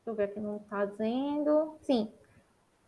eu 0.06 0.14
ver 0.14 0.24
aqui 0.24 0.38
não 0.38 0.58
está 0.58 0.84
dizendo. 0.84 1.76
Sim, 1.80 2.12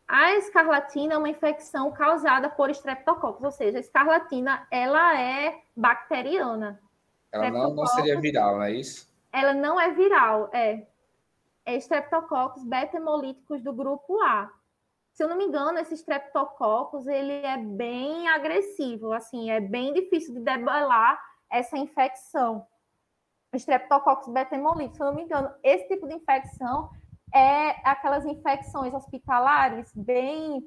a 0.06 0.34
escarlatina 0.34 1.14
é 1.14 1.18
uma 1.18 1.28
infecção 1.28 1.90
causada 1.92 2.50
por 2.50 2.70
estreptococcus, 2.70 3.42
ou 3.42 3.50
seja, 3.50 3.78
a 3.78 3.80
escarlatina 3.80 4.66
ela 4.70 5.18
é 5.18 5.62
bacteriana. 5.74 6.80
Ela 7.32 7.50
não, 7.50 7.74
não 7.74 7.86
seria 7.86 8.20
viral, 8.20 8.56
não 8.56 8.62
é 8.62 8.72
isso? 8.72 9.12
Ela 9.32 9.54
não 9.54 9.80
é 9.80 9.90
viral, 9.92 10.50
é. 10.52 10.86
É 11.66 11.74
estreptococcus 11.74 12.62
beta-hemolíticos 12.64 13.62
do 13.62 13.72
grupo 13.72 14.20
A. 14.20 14.50
Se 15.12 15.24
eu 15.24 15.28
não 15.28 15.36
me 15.36 15.44
engano, 15.44 15.78
esse 15.78 15.94
estreptococcus 15.94 17.06
ele 17.06 17.32
é 17.32 17.56
bem 17.56 18.28
agressivo, 18.28 19.12
assim, 19.12 19.50
é 19.50 19.60
bem 19.60 19.94
difícil 19.94 20.34
de 20.34 20.40
debelar 20.40 21.18
essa 21.50 21.78
infecção. 21.78 22.66
Estreptococcus 23.52 24.28
beta-hemolíticos, 24.28 24.96
se 24.98 25.02
eu 25.02 25.06
não 25.06 25.14
me 25.14 25.22
engano, 25.22 25.50
esse 25.62 25.88
tipo 25.88 26.06
de 26.06 26.14
infecção 26.14 26.90
é 27.34 27.70
aquelas 27.84 28.24
infecções 28.24 28.94
hospitalares 28.94 29.92
bem 29.92 30.64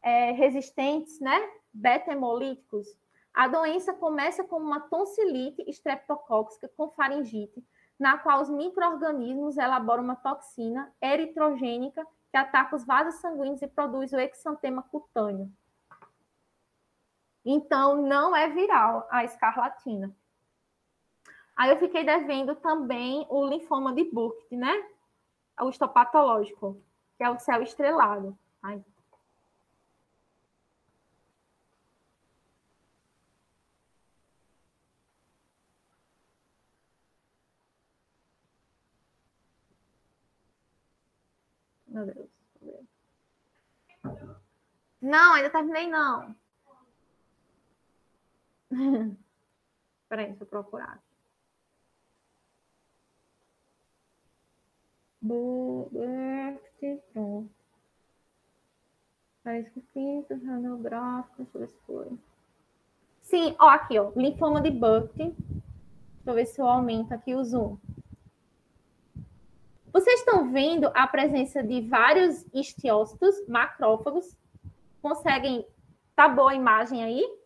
é, 0.00 0.30
resistentes, 0.30 1.18
né? 1.20 1.36
Beta-hemolíticos. 1.72 2.86
A 3.32 3.48
doença 3.48 3.92
começa 3.92 4.44
como 4.44 4.64
uma 4.64 4.80
tonsilite 4.80 5.68
estreptocóxica 5.68 6.70
com 6.76 6.92
faringite, 6.92 7.66
na 7.98 8.16
qual 8.16 8.42
os 8.42 8.48
micro-organismos 8.48 9.58
elaboram 9.58 10.04
uma 10.04 10.14
toxina 10.14 10.94
eritrogênica 11.02 12.06
que 12.30 12.36
ataca 12.36 12.76
os 12.76 12.84
vasos 12.84 13.20
sanguíneos 13.20 13.60
e 13.60 13.66
produz 13.66 14.12
o 14.12 14.20
exantema 14.20 14.82
cutâneo. 14.84 15.50
Então, 17.44 18.00
não 18.02 18.36
é 18.36 18.48
viral 18.48 19.06
a 19.10 19.24
escarlatina. 19.24 20.14
Aí 21.56 21.70
eu 21.70 21.78
fiquei 21.78 22.04
devendo 22.04 22.54
também 22.56 23.26
o 23.28 23.46
linfoma 23.46 23.92
de 23.92 24.04
Burkitt, 24.04 24.56
né? 24.56 24.93
O 25.60 25.68
histopatológico, 25.68 26.82
que 27.16 27.24
é 27.24 27.30
o 27.30 27.38
céu 27.38 27.62
estrelado. 27.62 28.38
Ai. 28.62 28.82
Meu 41.86 42.06
Deus. 42.06 42.34
Não, 45.00 45.34
ainda 45.34 45.50
terminei 45.50 45.88
não. 45.88 46.34
Peraí, 50.08 50.28
deixa 50.28 50.44
eu 50.44 50.46
procurar. 50.46 51.03
Parece 59.42 59.70
que 59.70 59.80
pinto, 59.94 60.34
radiográfico, 60.44 61.36
deixa 61.38 61.56
eu 61.56 61.60
ver 61.60 61.68
se 61.68 61.78
foi. 61.86 62.18
Sim, 63.22 63.56
ó, 63.58 63.68
aqui, 63.70 63.98
ó, 63.98 64.12
linfoma 64.14 64.60
de 64.60 64.70
Burkitt. 64.70 65.34
Deixa 65.38 65.60
eu 66.26 66.34
ver 66.34 66.46
se 66.46 66.60
eu 66.60 66.66
aumento 66.66 67.12
aqui 67.12 67.34
o 67.34 67.42
zoom. 67.42 67.78
Vocês 69.90 70.20
estão 70.20 70.50
vendo 70.50 70.90
a 70.94 71.06
presença 71.06 71.62
de 71.62 71.80
vários 71.82 72.44
histiócitos, 72.52 73.46
macrófagos. 73.48 74.36
Conseguem. 75.00 75.66
Tá 76.14 76.28
boa 76.28 76.52
a 76.52 76.54
imagem 76.54 77.02
aí? 77.02 77.38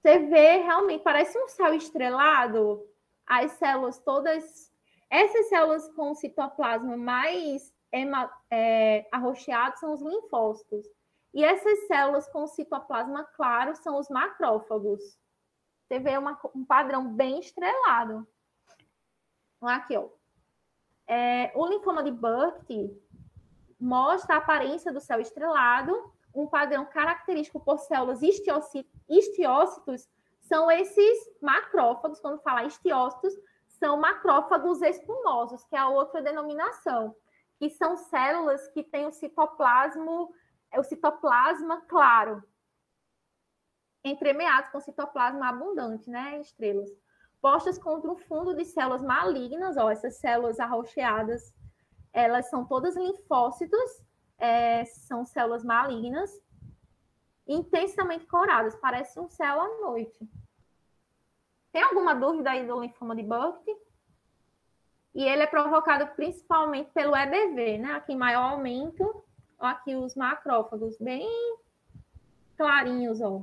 Você 0.00 0.18
vê 0.20 0.58
realmente, 0.58 1.02
parece 1.02 1.36
um 1.38 1.48
céu 1.48 1.74
estrelado. 1.74 2.86
As 3.26 3.52
células 3.52 3.98
todas 3.98 4.72
essas 5.14 5.48
células 5.48 5.88
com 5.94 6.14
citoplasma 6.14 6.96
mais 6.96 7.72
é, 8.50 9.06
arroxeado 9.12 9.78
são 9.78 9.92
os 9.92 10.02
linfócitos. 10.02 10.86
E 11.32 11.44
essas 11.44 11.86
células 11.86 12.28
com 12.28 12.46
citoplasma 12.46 13.24
claro 13.36 13.74
são 13.76 13.98
os 13.98 14.08
macrófagos. 14.08 15.00
Você 15.86 15.98
vê 15.98 16.16
uma, 16.16 16.38
um 16.54 16.64
padrão 16.64 17.08
bem 17.08 17.38
estrelado. 17.38 18.26
Aqui, 19.60 19.96
ó. 19.96 20.08
É, 21.06 21.52
o 21.54 21.66
linfoma 21.66 22.02
de 22.02 22.10
Burkitt 22.10 23.00
mostra 23.78 24.36
a 24.36 24.38
aparência 24.38 24.92
do 24.92 25.00
céu 25.00 25.20
estrelado, 25.20 26.12
um 26.34 26.46
padrão 26.46 26.84
característico 26.86 27.60
por 27.60 27.78
células 27.78 28.20
histiócitos 28.22 30.08
são 30.40 30.70
esses 30.70 31.18
macrófagos, 31.40 32.20
quando 32.20 32.42
fala 32.42 32.64
histiócitos, 32.64 33.34
são 33.84 33.98
macrófagos 33.98 34.80
espumosos, 34.80 35.62
que 35.66 35.76
é 35.76 35.78
a 35.78 35.90
outra 35.90 36.22
denominação, 36.22 37.14
que 37.58 37.68
são 37.68 37.98
células 37.98 38.66
que 38.68 38.82
têm 38.82 39.04
o 39.04 39.12
citoplasma, 39.12 40.26
o 40.74 40.82
citoplasma 40.82 41.82
claro, 41.82 42.42
entremeados 44.02 44.70
com 44.70 44.80
citoplasma 44.80 45.50
abundante, 45.50 46.08
né, 46.08 46.40
estrelas, 46.40 46.88
postas 47.42 47.78
contra 47.78 48.10
um 48.10 48.16
fundo 48.16 48.56
de 48.56 48.64
células 48.64 49.02
malignas, 49.02 49.76
ó, 49.76 49.90
essas 49.90 50.16
células 50.16 50.58
arroxeadas, 50.58 51.54
elas 52.10 52.48
são 52.48 52.64
todas 52.64 52.96
linfócitos, 52.96 54.02
é, 54.38 54.86
são 54.86 55.26
células 55.26 55.62
malignas, 55.62 56.30
intensamente 57.46 58.26
coradas, 58.28 58.74
parece 58.76 59.20
um 59.20 59.28
céu 59.28 59.60
à 59.60 59.68
noite. 59.82 60.26
Tem 61.74 61.82
alguma 61.82 62.14
dúvida 62.14 62.52
aí 62.52 62.64
do 62.64 62.80
linfoma 62.80 63.16
de 63.16 63.24
Burkitt? 63.24 63.76
E 65.12 65.24
ele 65.24 65.42
é 65.42 65.46
provocado 65.48 66.06
principalmente 66.14 66.92
pelo 66.92 67.16
EBV, 67.16 67.78
né? 67.78 67.94
Aqui 67.94 68.12
em 68.12 68.16
maior 68.16 68.52
aumento, 68.52 69.24
aqui 69.58 69.96
os 69.96 70.14
macrófagos 70.14 70.96
bem 70.98 71.28
clarinhos, 72.56 73.20
ó. 73.20 73.42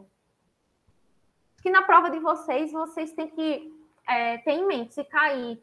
Que 1.61 1.69
na 1.69 1.81
prova 1.81 2.09
de 2.09 2.19
vocês, 2.19 2.71
vocês 2.71 3.11
têm 3.11 3.27
que 3.27 3.69
é, 4.07 4.37
ter 4.37 4.51
em 4.51 4.65
mente 4.65 4.93
se 4.93 5.03
cair 5.03 5.61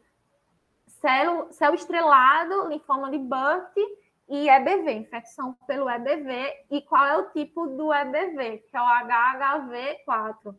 céu, 0.85 1.51
céu 1.51 1.73
estrelado, 1.73 2.67
linfoma 2.67 3.09
de 3.09 3.17
Burkitt 3.17 3.97
e 4.27 4.47
EBV, 4.47 4.91
infecção 4.91 5.57
pelo 5.65 5.89
EBV. 5.89 6.67
E 6.69 6.83
qual 6.83 7.03
é 7.03 7.17
o 7.17 7.31
tipo 7.31 7.65
do 7.65 7.91
EBV? 7.91 8.59
Que 8.69 8.77
é 8.77 8.79
o 8.79 8.85
HHV4. 8.85 10.55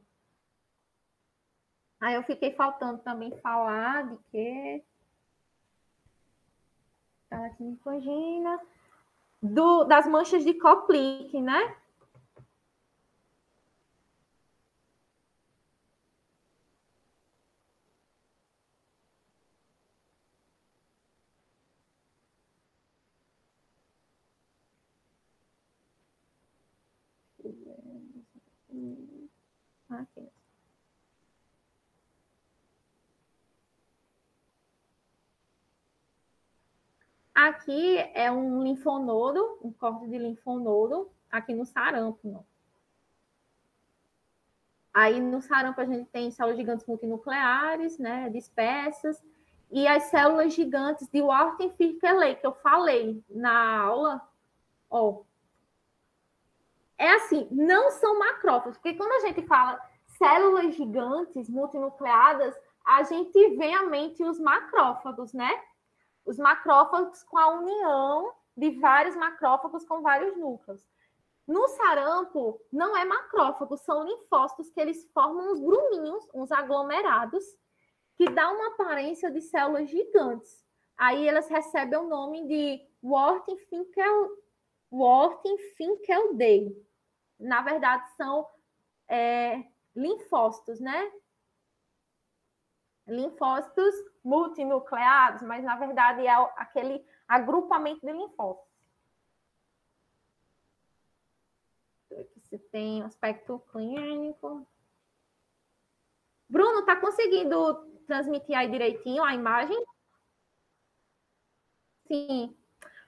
Aí 2.01 2.15
eu 2.15 2.23
fiquei 2.23 2.53
faltando 2.53 2.99
também 3.03 3.31
falar 3.41 4.09
de 4.09 4.17
que 4.31 4.83
Caratinifogina, 7.29 8.59
do 9.43 9.85
das 9.85 10.07
manchas 10.09 10.45
de 10.45 10.55
Koplik, 10.55 11.41
né? 11.41 11.77
Aqui. 29.91 30.31
Aqui 37.41 37.97
é 38.13 38.31
um 38.31 38.63
linfonodo, 38.63 39.59
um 39.63 39.73
corte 39.73 40.07
de 40.07 40.19
linfonodo, 40.19 41.11
aqui 41.31 41.55
no 41.55 41.65
sarampo. 41.65 42.45
Aí 44.93 45.19
no 45.19 45.41
sarampo 45.41 45.81
a 45.81 45.87
gente 45.87 46.05
tem 46.11 46.31
células 46.31 46.59
gigantes 46.59 46.85
multinucleares, 46.85 47.99
né, 47.99 48.29
dispersas, 48.29 49.25
e 49.71 49.89
as 49.89 50.03
células 50.11 50.53
gigantes 50.53 51.09
de 51.09 51.23
Warten-Firkeley, 51.23 52.35
que 52.35 52.47
eu 52.47 52.53
falei 52.53 53.25
na 53.31 53.79
aula, 53.85 54.21
ó, 54.91 55.23
é 56.99 57.11
assim, 57.15 57.49
não 57.51 57.91
são 57.91 58.19
macrófagos, 58.19 58.77
porque 58.77 58.99
quando 58.99 59.13
a 59.13 59.27
gente 59.27 59.47
fala 59.47 59.81
células 60.19 60.75
gigantes 60.75 61.49
multinucleadas, 61.49 62.55
a 62.85 63.03
gente 63.05 63.57
vê 63.57 63.73
à 63.73 63.85
mente 63.85 64.23
os 64.23 64.39
macrófagos, 64.39 65.33
né? 65.33 65.51
Os 66.25 66.39
macrófagos 66.39 67.23
com 67.25 67.39
a 67.39 67.49
união 67.49 68.35
de 68.57 68.71
vários 68.79 69.17
macrófagos 69.17 69.85
com 69.85 70.03
vários 70.03 70.37
núcleos. 70.37 70.87
No 71.47 71.67
sarampo, 71.69 72.61
não 72.73 72.97
é 72.97 73.05
macrófago, 73.05 73.77
são 73.77 74.05
linfócitos 74.05 74.71
que 74.71 74.81
eles 74.81 75.11
formam 75.13 75.51
uns 75.51 75.61
gruminhos, 75.61 76.29
uns 76.33 76.53
aglomerados, 76.53 77.45
que 78.17 78.31
dá 78.31 78.51
uma 78.51 78.69
aparência 78.69 79.31
de 79.31 79.41
células 79.41 79.91
gigantes. 79.91 80.65
Aí 80.97 81.27
elas 81.27 81.49
recebem 81.49 81.99
o 81.99 82.09
nome 82.09 82.47
de 82.47 82.87
Worten-Finkel, 83.03 84.37
Worten-Finkelday. 84.93 86.77
Na 87.39 87.63
verdade, 87.63 88.05
são 88.17 88.47
é, 89.09 89.65
linfócitos, 89.97 90.79
né? 90.79 91.11
Linfócitos 93.07 93.95
multinucleados, 94.23 95.43
mas 95.43 95.65
na 95.65 95.77
verdade 95.77 96.27
é 96.27 96.33
aquele 96.57 97.05
agrupamento 97.27 98.05
de 98.07 98.13
linfócitos. 98.13 98.71
Aqui 102.13 102.41
você 102.41 102.59
tem 102.59 103.03
aspecto 103.03 103.59
clínico. 103.71 104.67
Bruno, 106.49 106.85
tá 106.85 106.97
conseguindo 106.97 107.87
transmitir 108.07 108.57
aí 108.57 108.69
direitinho 108.69 109.23
a 109.23 109.35
imagem? 109.35 109.81
Sim. 112.07 112.57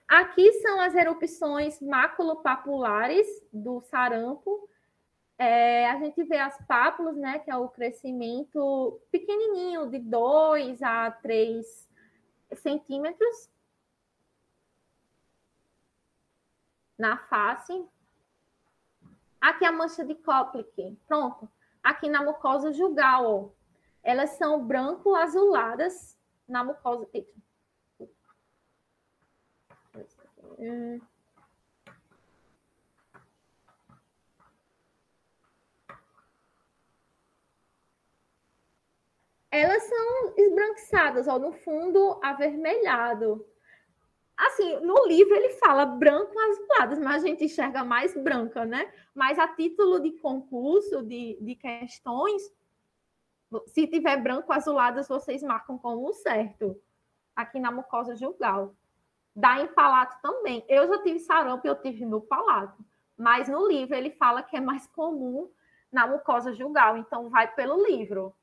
Aqui 0.07 0.53
são 0.61 0.79
as 0.79 0.95
erupções 0.95 1.81
maculopapulares 1.81 3.27
do 3.51 3.81
sarampo. 3.81 4.69
É, 5.45 5.89
a 5.89 5.99
gente 5.99 6.23
vê 6.23 6.37
as 6.37 6.57
pápulas, 6.65 7.17
né, 7.17 7.37
que 7.39 7.51
é 7.51 7.57
o 7.57 7.67
crescimento 7.67 9.01
pequenininho, 9.11 9.89
de 9.89 9.99
2 9.99 10.81
a 10.81 11.11
3 11.11 11.89
centímetros 12.55 13.49
na 16.97 17.17
face. 17.17 17.85
Aqui 19.41 19.65
a 19.65 19.71
mancha 19.73 20.05
de 20.05 20.15
Koplik, 20.15 20.97
pronto. 21.05 21.51
Aqui 21.83 22.07
na 22.07 22.23
mucosa 22.23 22.71
jugal, 22.71 23.25
ó. 23.25 23.49
elas 24.01 24.29
são 24.37 24.65
branco-azuladas 24.65 26.17
na 26.47 26.63
mucosa. 26.63 27.05
Eita. 27.13 27.33
Elas 39.53 39.83
são 39.83 40.33
esbranquiçadas, 40.35 41.27
ó, 41.27 41.37
no 41.37 41.51
fundo 41.51 42.19
avermelhado. 42.23 43.45
Assim, 44.35 44.79
no 44.79 45.05
livro 45.05 45.35
ele 45.35 45.51
fala 45.51 45.85
branco 45.85 46.33
azuladas, 46.39 46.97
mas 46.97 47.23
a 47.23 47.27
gente 47.27 47.45
enxerga 47.45 47.83
mais 47.83 48.15
branca, 48.15 48.65
né? 48.65 48.91
Mas 49.13 49.37
a 49.37 49.47
título 49.47 49.99
de 49.99 50.13
concurso, 50.13 51.03
de, 51.03 51.37
de 51.39 51.53
questões, 51.53 52.41
se 53.67 53.85
tiver 53.85 54.17
branco 54.17 54.51
azuladas, 54.51 55.07
vocês 55.07 55.43
marcam 55.43 55.77
como 55.77 56.11
certo. 56.13 56.75
Aqui 57.35 57.59
na 57.59 57.69
mucosa 57.69 58.15
jugal. 58.15 58.75
Dá 59.35 59.61
em 59.61 59.67
palato 59.67 60.17
também. 60.23 60.65
Eu 60.67 60.87
já 60.87 61.03
tive 61.03 61.19
sarampo 61.19 61.67
eu 61.67 61.79
tive 61.79 62.05
no 62.05 62.21
palato. 62.21 62.83
Mas 63.15 63.47
no 63.47 63.67
livro 63.67 63.95
ele 63.95 64.09
fala 64.09 64.41
que 64.41 64.57
é 64.57 64.59
mais 64.59 64.87
comum 64.87 65.47
na 65.91 66.07
mucosa 66.07 66.53
jugal. 66.53 66.97
Então 66.97 67.29
vai 67.29 67.53
pelo 67.53 67.85
livro. 67.85 68.35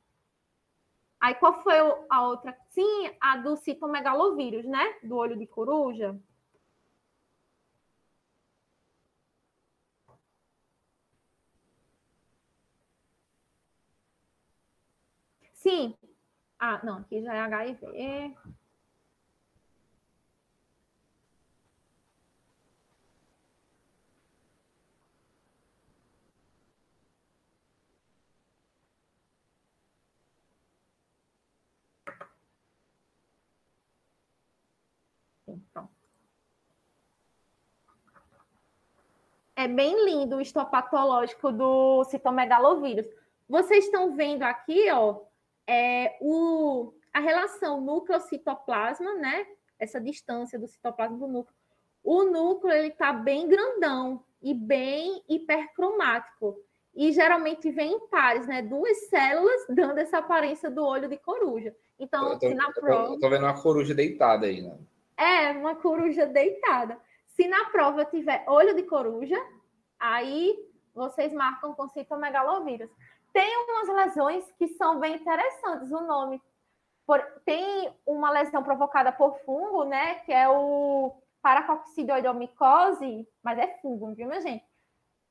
Aí 1.20 1.34
qual 1.34 1.62
foi 1.62 1.74
a 2.10 2.22
outra? 2.28 2.56
Sim, 2.70 3.10
a 3.20 3.36
do 3.38 3.56
citomegalovírus, 3.56 4.64
né? 4.66 4.94
Do 5.02 5.16
olho 5.16 5.36
de 5.38 5.46
coruja. 5.46 6.18
Sim. 15.54 15.94
Ah, 16.58 16.80
não, 16.84 16.98
aqui 16.98 17.22
já 17.22 17.34
é 17.34 17.40
HIV. 17.40 18.36
É 39.56 39.68
bem 39.68 40.04
lindo 40.04 40.36
o 40.36 40.40
histopatológico 40.40 41.52
do 41.52 42.04
citomegalovírus. 42.04 43.06
Vocês 43.48 43.84
estão 43.84 44.16
vendo 44.16 44.42
aqui, 44.42 44.90
ó, 44.90 45.20
é, 45.66 46.16
o, 46.20 46.94
a 47.12 47.20
relação 47.20 47.80
núcleo-citoplasma, 47.80 49.14
né? 49.16 49.46
Essa 49.78 50.00
distância 50.00 50.58
do 50.58 50.66
citoplasma 50.66 51.18
do 51.18 51.26
núcleo. 51.26 51.54
O 52.02 52.24
núcleo 52.24 52.72
ele 52.72 52.88
está 52.88 53.12
bem 53.12 53.48
grandão 53.48 54.24
e 54.42 54.54
bem 54.54 55.22
hipercromático. 55.28 56.56
E 56.94 57.12
geralmente 57.12 57.70
vem 57.70 57.92
em 57.92 58.08
pares, 58.08 58.46
né? 58.46 58.62
Duas 58.62 59.08
células 59.08 59.66
dando 59.68 59.98
essa 59.98 60.18
aparência 60.18 60.70
do 60.70 60.84
olho 60.84 61.08
de 61.08 61.18
coruja. 61.18 61.74
Então, 61.98 62.32
eu 62.32 62.38
tô, 62.38 62.54
na 62.54 62.72
prova. 62.72 63.14
Eu 63.14 63.20
tô 63.20 63.28
vendo 63.28 63.44
uma 63.44 63.60
coruja 63.60 63.94
deitada 63.94 64.46
aí, 64.46 64.62
né? 64.62 64.76
É, 65.20 65.50
uma 65.52 65.74
coruja 65.74 66.24
deitada. 66.24 66.98
Se 67.26 67.46
na 67.46 67.66
prova 67.66 68.06
tiver 68.06 68.42
olho 68.48 68.74
de 68.74 68.84
coruja, 68.84 69.36
aí 69.98 70.58
vocês 70.94 71.30
marcam 71.34 71.74
com 71.74 71.86
citomegalovírus. 71.88 72.90
Tem 73.30 73.54
umas 73.68 73.88
lesões 73.88 74.50
que 74.52 74.68
são 74.68 74.98
bem 74.98 75.16
interessantes. 75.16 75.92
O 75.92 76.00
nome 76.00 76.40
por, 77.06 77.20
tem 77.44 77.94
uma 78.06 78.30
lesão 78.30 78.62
provocada 78.62 79.12
por 79.12 79.38
fungo, 79.40 79.84
né? 79.84 80.14
Que 80.20 80.32
é 80.32 80.48
o 80.48 81.14
paracoccidioidomicose, 81.42 83.28
mas 83.42 83.58
é 83.58 83.78
fungo, 83.82 84.14
viu, 84.14 84.26
minha 84.26 84.40
gente? 84.40 84.64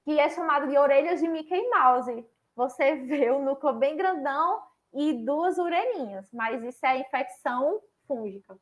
Que 0.05 0.19
é 0.19 0.29
chamado 0.29 0.67
de 0.67 0.77
orelhas 0.77 1.19
de 1.19 1.27
Mickey 1.27 1.67
Mouse. 1.67 2.27
Você 2.55 2.95
vê 2.95 3.31
o 3.31 3.39
núcleo 3.39 3.73
bem 3.73 3.97
grandão 3.97 4.61
e 4.93 5.13
duas 5.25 5.57
orelhinhas, 5.57 6.29
mas 6.31 6.63
isso 6.63 6.85
é 6.85 6.99
infecção 6.99 7.81
fúngica. 8.07 8.55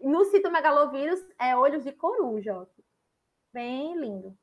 No 0.00 0.24
citomegalovírus 0.26 1.20
é 1.38 1.56
olhos 1.56 1.84
de 1.84 1.92
coruja, 1.92 2.66
bem 3.52 3.98
lindo. 3.98 4.36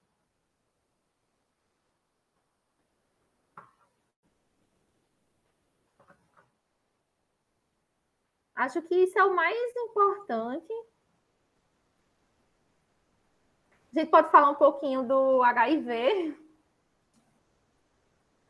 Acho 8.55 8.79
que 8.83 8.93
isso 8.95 9.17
é 9.17 9.23
o 9.23 9.35
mais 9.35 9.75
importante. 9.75 10.71
A 13.91 13.99
gente 13.99 14.11
pode 14.11 14.29
falar 14.31 14.51
um 14.51 14.55
pouquinho 14.55 15.03
do 15.03 15.41
HIV. 15.41 16.37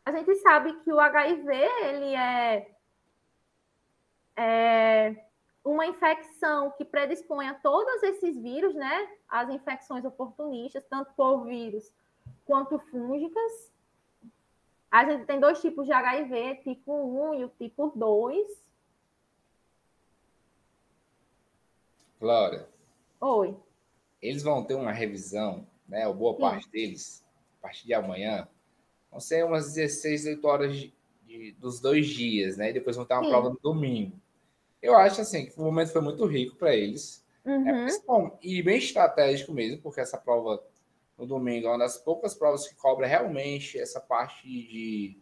A 0.06 0.12
gente 0.12 0.36
sabe 0.36 0.74
que 0.82 0.92
o 0.92 1.00
HIV 1.00 1.54
ele 1.54 2.14
é, 2.14 2.76
é 4.36 5.31
uma 5.82 5.88
infecção 5.88 6.70
que 6.78 6.86
predispõe 6.86 7.48
a 7.48 7.56
todos 7.56 8.04
esses 8.04 8.38
vírus, 8.38 8.76
né? 8.76 9.10
As 9.28 9.50
infecções 9.50 10.06
oportunistas, 10.06 10.86
tanto 10.88 11.12
por 11.14 11.46
vírus 11.46 11.92
quanto 12.46 12.78
fúngicas. 12.78 13.72
A 14.92 15.04
gente 15.06 15.26
tem 15.26 15.40
dois 15.40 15.60
tipos 15.60 15.88
de 15.88 15.92
HIV, 15.92 16.58
tipo 16.58 16.94
1 16.94 17.34
e 17.34 17.46
o 17.46 17.50
tipo 17.50 17.92
2. 17.96 18.64
Glória. 22.20 22.70
Oi. 23.20 23.58
Eles 24.22 24.44
vão 24.44 24.64
ter 24.64 24.76
uma 24.76 24.92
revisão, 24.92 25.66
né? 25.88 26.08
Ou 26.08 26.14
boa 26.14 26.36
Sim. 26.36 26.42
parte 26.42 26.70
deles, 26.70 27.26
a 27.58 27.62
partir 27.64 27.88
de 27.88 27.94
amanhã. 27.96 28.48
Vão 29.10 29.20
ser 29.20 29.44
umas 29.44 29.74
16, 29.74 30.28
8 30.28 30.48
horas 30.48 30.78
de, 30.78 30.94
de, 31.26 31.54
dos 31.54 31.80
dois 31.80 32.06
dias, 32.08 32.58
né? 32.58 32.70
E 32.70 32.74
depois 32.74 32.96
vão 32.96 33.06
ter 33.06 33.16
uma 33.16 33.24
Sim. 33.24 33.30
prova 33.30 33.50
no 33.50 33.60
domingo. 33.60 34.22
Eu 34.82 34.96
acho 34.96 35.22
assim 35.22 35.46
que 35.46 35.60
o 35.60 35.64
momento 35.64 35.92
foi 35.92 36.02
muito 36.02 36.26
rico 36.26 36.56
para 36.56 36.76
eles. 36.76 37.24
Uhum. 37.46 37.88
É, 37.88 37.88
bom, 38.06 38.38
e 38.42 38.62
bem 38.62 38.78
estratégico 38.78 39.52
mesmo, 39.52 39.82
porque 39.82 40.02
essa 40.02 40.18
prova 40.18 40.64
no 41.18 41.26
domingo 41.26 41.68
é 41.68 41.70
uma 41.70 41.80
das 41.80 41.98
poucas 41.98 42.34
provas 42.34 42.68
que 42.68 42.76
cobra 42.76 43.06
realmente 43.06 43.80
essa 43.80 44.00
parte 44.00 44.44
de, 44.44 45.18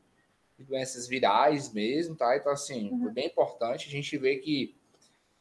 de 0.57 0.63
doenças 0.63 1.07
virais 1.07 1.73
mesmo, 1.73 2.15
tá? 2.15 2.35
Então, 2.37 2.51
assim, 2.51 2.89
uhum. 2.89 3.03
foi 3.03 3.11
bem 3.11 3.27
importante. 3.27 3.87
A 3.87 3.91
gente 3.91 4.17
vê 4.17 4.37
que 4.37 4.75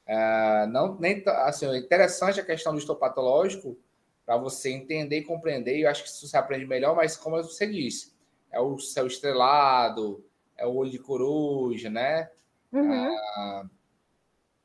uh, 0.08 0.66
não, 0.68 0.98
nem, 0.98 1.22
assim, 1.26 1.66
é 1.66 1.78
interessante 1.78 2.40
a 2.40 2.44
questão 2.44 2.72
do 2.72 2.78
histopatológico 2.78 3.78
para 4.26 4.36
você 4.36 4.70
entender 4.70 5.18
e 5.18 5.24
compreender. 5.24 5.78
Eu 5.78 5.88
acho 5.88 6.02
que 6.02 6.08
isso 6.08 6.26
você 6.26 6.36
aprende 6.36 6.66
melhor, 6.66 6.94
mas 6.94 7.16
como 7.16 7.42
você 7.42 7.66
disse, 7.66 8.12
é 8.50 8.60
o 8.60 8.78
céu 8.78 9.06
estrelado, 9.06 10.24
é 10.56 10.66
o 10.66 10.74
olho 10.74 10.90
de 10.90 10.98
coruja, 10.98 11.88
né? 11.88 12.30
Uhum. 12.72 13.08
Uh, 13.14 13.70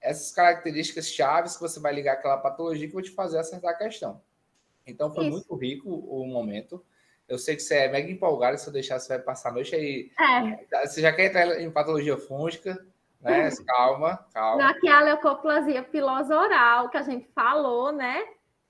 essas 0.03 0.31
características 0.31 1.07
chaves 1.07 1.55
que 1.55 1.61
você 1.61 1.79
vai 1.79 1.93
ligar 1.93 2.13
aquela 2.13 2.37
patologia 2.37 2.85
que 2.85 2.93
vou 2.93 3.01
te 3.01 3.11
fazer 3.11 3.39
acertar 3.39 3.71
a 3.71 3.77
questão. 3.77 4.21
Então 4.85 5.13
foi 5.13 5.23
Isso. 5.25 5.31
muito 5.31 5.55
rico 5.55 5.89
o 5.89 6.27
momento. 6.27 6.85
Eu 7.27 7.39
sei 7.39 7.55
que 7.55 7.61
você 7.61 7.75
é 7.75 7.87
mega 7.87 8.11
empolgado, 8.11 8.57
se 8.57 8.67
eu 8.67 8.73
deixar, 8.73 8.99
você 8.99 9.07
vai 9.07 9.19
passar 9.19 9.49
a 9.49 9.53
noite 9.53 9.73
aí. 9.73 10.11
É. 10.19 10.85
Você 10.85 11.01
já 11.01 11.13
quer 11.13 11.27
entrar 11.27 11.59
em 11.61 11.71
patologia 11.71 12.17
fúngica, 12.17 12.85
né? 13.21 13.49
Calma, 13.65 14.27
calma. 14.33 14.61
Naquela 14.61 15.03
leucoplasia 15.03 15.81
pilosa 15.83 16.37
oral 16.37 16.89
que 16.89 16.97
a 16.97 17.03
gente 17.03 17.25
falou, 17.33 17.93
né? 17.93 18.21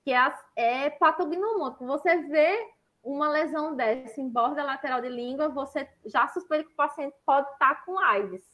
Que 0.04 0.12
é, 0.12 0.32
é 0.54 0.90
patognomônico. 0.90 1.84
Você 1.84 2.16
vê 2.28 2.56
uma 3.02 3.28
lesão 3.28 3.74
dessa 3.74 4.20
em 4.20 4.28
borda 4.28 4.62
lateral 4.62 5.00
de 5.00 5.08
língua, 5.08 5.48
você 5.48 5.88
já 6.06 6.28
suspeita 6.28 6.64
que 6.64 6.72
o 6.72 6.76
paciente 6.76 7.16
pode 7.26 7.50
estar 7.50 7.84
com 7.84 7.98
AIDS. 7.98 8.53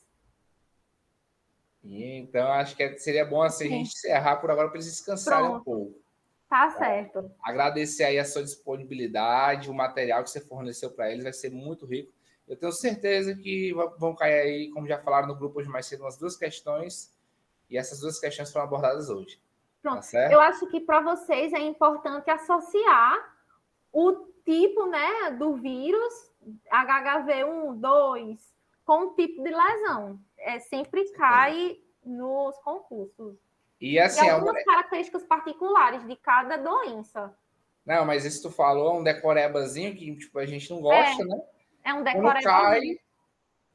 Então, 1.82 2.52
acho 2.52 2.76
que 2.76 2.98
seria 2.98 3.24
bom 3.24 3.42
assim, 3.42 3.66
a 3.66 3.70
gente 3.70 3.94
encerrar 3.94 4.36
por 4.36 4.50
agora 4.50 4.68
para 4.68 4.76
eles 4.76 4.86
descansarem 4.86 5.48
Pronto. 5.48 5.60
um 5.60 5.64
pouco. 5.64 6.00
Tá 6.48 6.68
certo. 6.70 7.30
Agradecer 7.42 8.04
aí 8.04 8.18
a 8.18 8.24
sua 8.24 8.42
disponibilidade, 8.42 9.70
o 9.70 9.74
material 9.74 10.22
que 10.22 10.30
você 10.30 10.40
forneceu 10.40 10.90
para 10.90 11.10
eles 11.10 11.22
vai 11.22 11.32
ser 11.32 11.50
muito 11.50 11.86
rico. 11.86 12.12
Eu 12.46 12.56
tenho 12.56 12.72
certeza 12.72 13.34
que 13.34 13.72
vão 13.96 14.14
cair 14.14 14.40
aí, 14.40 14.70
como 14.70 14.86
já 14.86 14.98
falaram 14.98 15.28
no 15.28 15.36
grupo 15.36 15.60
hoje 15.60 15.68
mais 15.68 15.86
cedo, 15.86 16.02
umas 16.02 16.18
duas 16.18 16.36
questões, 16.36 17.16
e 17.70 17.78
essas 17.78 18.00
duas 18.00 18.18
questões 18.18 18.52
foram 18.52 18.66
abordadas 18.66 19.08
hoje. 19.08 19.40
Pronto. 19.80 20.04
Tá 20.10 20.30
Eu 20.30 20.40
acho 20.40 20.66
que 20.66 20.80
para 20.80 21.00
vocês 21.00 21.52
é 21.52 21.60
importante 21.60 22.28
associar 22.28 23.36
o 23.92 24.12
tipo 24.44 24.86
né, 24.86 25.30
do 25.38 25.54
vírus, 25.54 26.32
HHV1, 26.68 27.76
2, 27.76 28.54
com 28.84 29.06
o 29.06 29.14
tipo 29.14 29.42
de 29.44 29.50
lesão 29.50 30.18
é, 30.40 30.58
sempre 30.60 31.10
cai 31.12 31.78
nos 32.04 32.58
concursos. 32.58 33.36
E 33.80 33.98
assim, 33.98 34.26
e 34.26 34.30
algumas 34.30 34.56
é... 34.56 34.64
características 34.64 35.24
particulares 35.24 36.06
de 36.06 36.16
cada 36.16 36.56
doença. 36.56 37.34
Não, 37.84 38.04
mas 38.04 38.24
isso 38.24 38.42
tu 38.42 38.50
falou, 38.50 38.96
é 38.96 38.98
um 38.98 39.02
decorebazinho 39.02 39.96
que 39.96 40.14
tipo, 40.16 40.38
a 40.38 40.46
gente 40.46 40.68
não 40.70 40.80
gosta, 40.80 41.22
é, 41.22 41.24
né? 41.24 41.42
É 41.84 41.94
um 41.94 42.02
decorebazinho. 42.02 42.42
cai, 42.44 42.80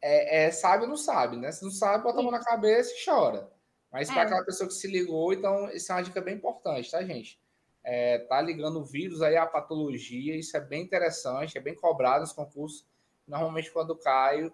é, 0.02 0.46
é, 0.46 0.52
sabe 0.52 0.84
ou 0.84 0.90
não 0.90 0.96
sabe, 0.96 1.38
né? 1.38 1.52
Se 1.52 1.64
não 1.64 1.72
sabe, 1.72 2.04
bota 2.04 2.20
a 2.20 2.22
mão 2.22 2.32
na 2.32 2.44
cabeça 2.44 2.94
e 2.94 3.04
chora. 3.04 3.50
Mas 3.92 4.10
para 4.10 4.22
é. 4.22 4.26
aquela 4.26 4.46
pessoa 4.46 4.68
que 4.68 4.76
se 4.76 4.88
ligou, 4.88 5.34
então, 5.34 5.70
isso 5.72 5.92
é 5.92 5.96
uma 5.96 6.04
dica 6.04 6.22
bem 6.22 6.36
importante, 6.36 6.92
tá, 6.92 7.02
gente? 7.04 7.40
É, 7.84 8.20
tá 8.20 8.42
ligando 8.42 8.80
o 8.80 8.86
vírus 8.86 9.22
aí 9.22 9.38
à 9.38 9.46
patologia, 9.46 10.36
isso 10.36 10.56
é 10.58 10.60
bem 10.60 10.84
interessante, 10.84 11.58
é 11.58 11.62
bem 11.62 11.76
cobrado 11.76 12.22
nos 12.22 12.34
concursos. 12.34 12.86
Normalmente, 13.28 13.72
quando 13.72 13.96
cai, 13.96 14.52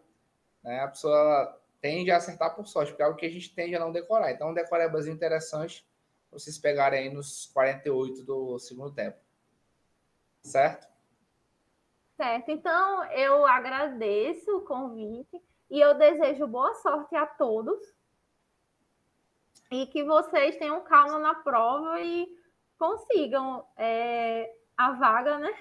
né, 0.64 0.80
a 0.82 0.88
pessoa 0.88 1.61
tende 1.82 2.12
a 2.12 2.18
acertar 2.18 2.56
por 2.56 2.68
sorte, 2.68 2.92
porque 2.92 3.02
é 3.02 3.06
algo 3.06 3.18
que 3.18 3.26
a 3.26 3.32
gente 3.32 3.54
tende 3.54 3.76
a 3.76 3.80
não 3.80 3.92
decorar. 3.92 4.32
Então, 4.32 4.52
um 4.52 4.54
decorebazinho 4.54 5.16
interessante 5.16 5.86
vocês 6.32 6.58
pegarem 6.58 7.00
aí 7.00 7.14
nos 7.14 7.48
48 7.48 8.24
do 8.24 8.58
segundo 8.58 8.94
tempo. 8.94 9.18
Certo? 10.42 10.88
Certo. 12.16 12.50
Então, 12.50 13.04
eu 13.12 13.46
agradeço 13.46 14.58
o 14.58 14.62
convite 14.62 15.42
e 15.70 15.80
eu 15.80 15.94
desejo 15.96 16.48
boa 16.48 16.74
sorte 16.76 17.16
a 17.16 17.26
todos 17.26 17.80
e 19.72 19.88
que 19.88 20.04
vocês 20.04 20.58
tenham 20.58 20.82
calma 20.82 21.20
na 21.20 21.36
prova 21.36 22.00
e 22.02 22.28
consigam 22.78 23.66
é, 23.76 24.54
a 24.78 24.92
vaga, 24.92 25.40
né? 25.40 25.54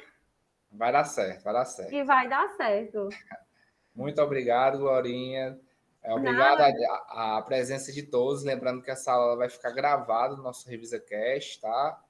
Vai 0.71 0.93
dar 0.93 1.05
certo, 1.05 1.43
vai 1.43 1.53
dar 1.53 1.65
certo. 1.65 1.93
E 1.93 2.05
vai 2.05 2.29
dar 2.29 2.49
certo. 2.57 3.09
Muito 3.95 4.21
obrigado, 4.23 4.79
Glorinha. 4.79 5.59
É, 6.03 6.15
obrigado 6.15 6.61
à 7.09 7.43
presença 7.43 7.93
de 7.93 8.03
todos. 8.03 8.43
Lembrando 8.43 8.83
que 8.83 8.91
essa 8.91 9.13
aula 9.13 9.37
vai 9.37 9.49
ficar 9.49 9.71
gravada 9.71 10.35
no 10.37 10.43
nosso 10.43 10.69
Revisa 10.69 10.99
Cast, 10.99 11.61
tá? 11.61 12.03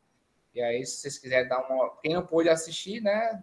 E 0.55 0.61
aí, 0.61 0.85
se 0.85 1.01
vocês 1.01 1.19
quiserem 1.19 1.49
dar 1.49 1.61
uma. 1.69 1.97
Quem 2.01 2.15
não 2.15 2.27
pôde 2.27 2.49
assistir, 2.49 3.01
né? 3.01 3.43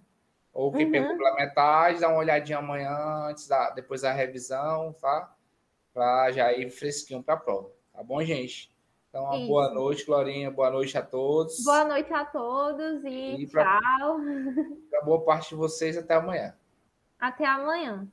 Ou 0.53 0.71
quem 0.71 0.85
uhum. 0.85 0.91
pegou 0.91 1.17
pela 1.17 1.35
metade, 1.35 1.99
dá 1.99 2.07
uma 2.09 2.17
olhadinha 2.17 2.57
amanhã, 2.57 3.27
antes 3.29 3.47
da, 3.47 3.69
depois 3.69 4.01
da 4.01 4.11
revisão, 4.11 4.93
tá? 4.93 5.33
Para 5.93 6.31
já 6.31 6.51
ir 6.53 6.69
fresquinho 6.71 7.21
para 7.21 7.35
a 7.35 7.37
prova. 7.37 7.69
Tá 7.93 8.01
bom, 8.01 8.23
gente? 8.23 8.75
Então, 9.09 9.23
uma 9.23 9.37
Isso. 9.37 9.47
boa 9.47 9.73
noite, 9.73 10.05
Glorinha. 10.05 10.51
Boa 10.51 10.71
noite 10.71 10.97
a 10.97 11.01
todos. 11.01 11.63
Boa 11.63 11.85
noite 11.85 12.11
a 12.13 12.25
todos 12.25 13.03
e, 13.03 13.43
e 13.43 13.47
pra, 13.47 13.79
tchau. 13.79 14.19
Para 14.89 15.01
boa 15.01 15.23
parte 15.23 15.49
de 15.49 15.55
vocês, 15.55 15.97
até 15.97 16.15
amanhã. 16.15 16.55
Até 17.19 17.45
amanhã. 17.45 18.07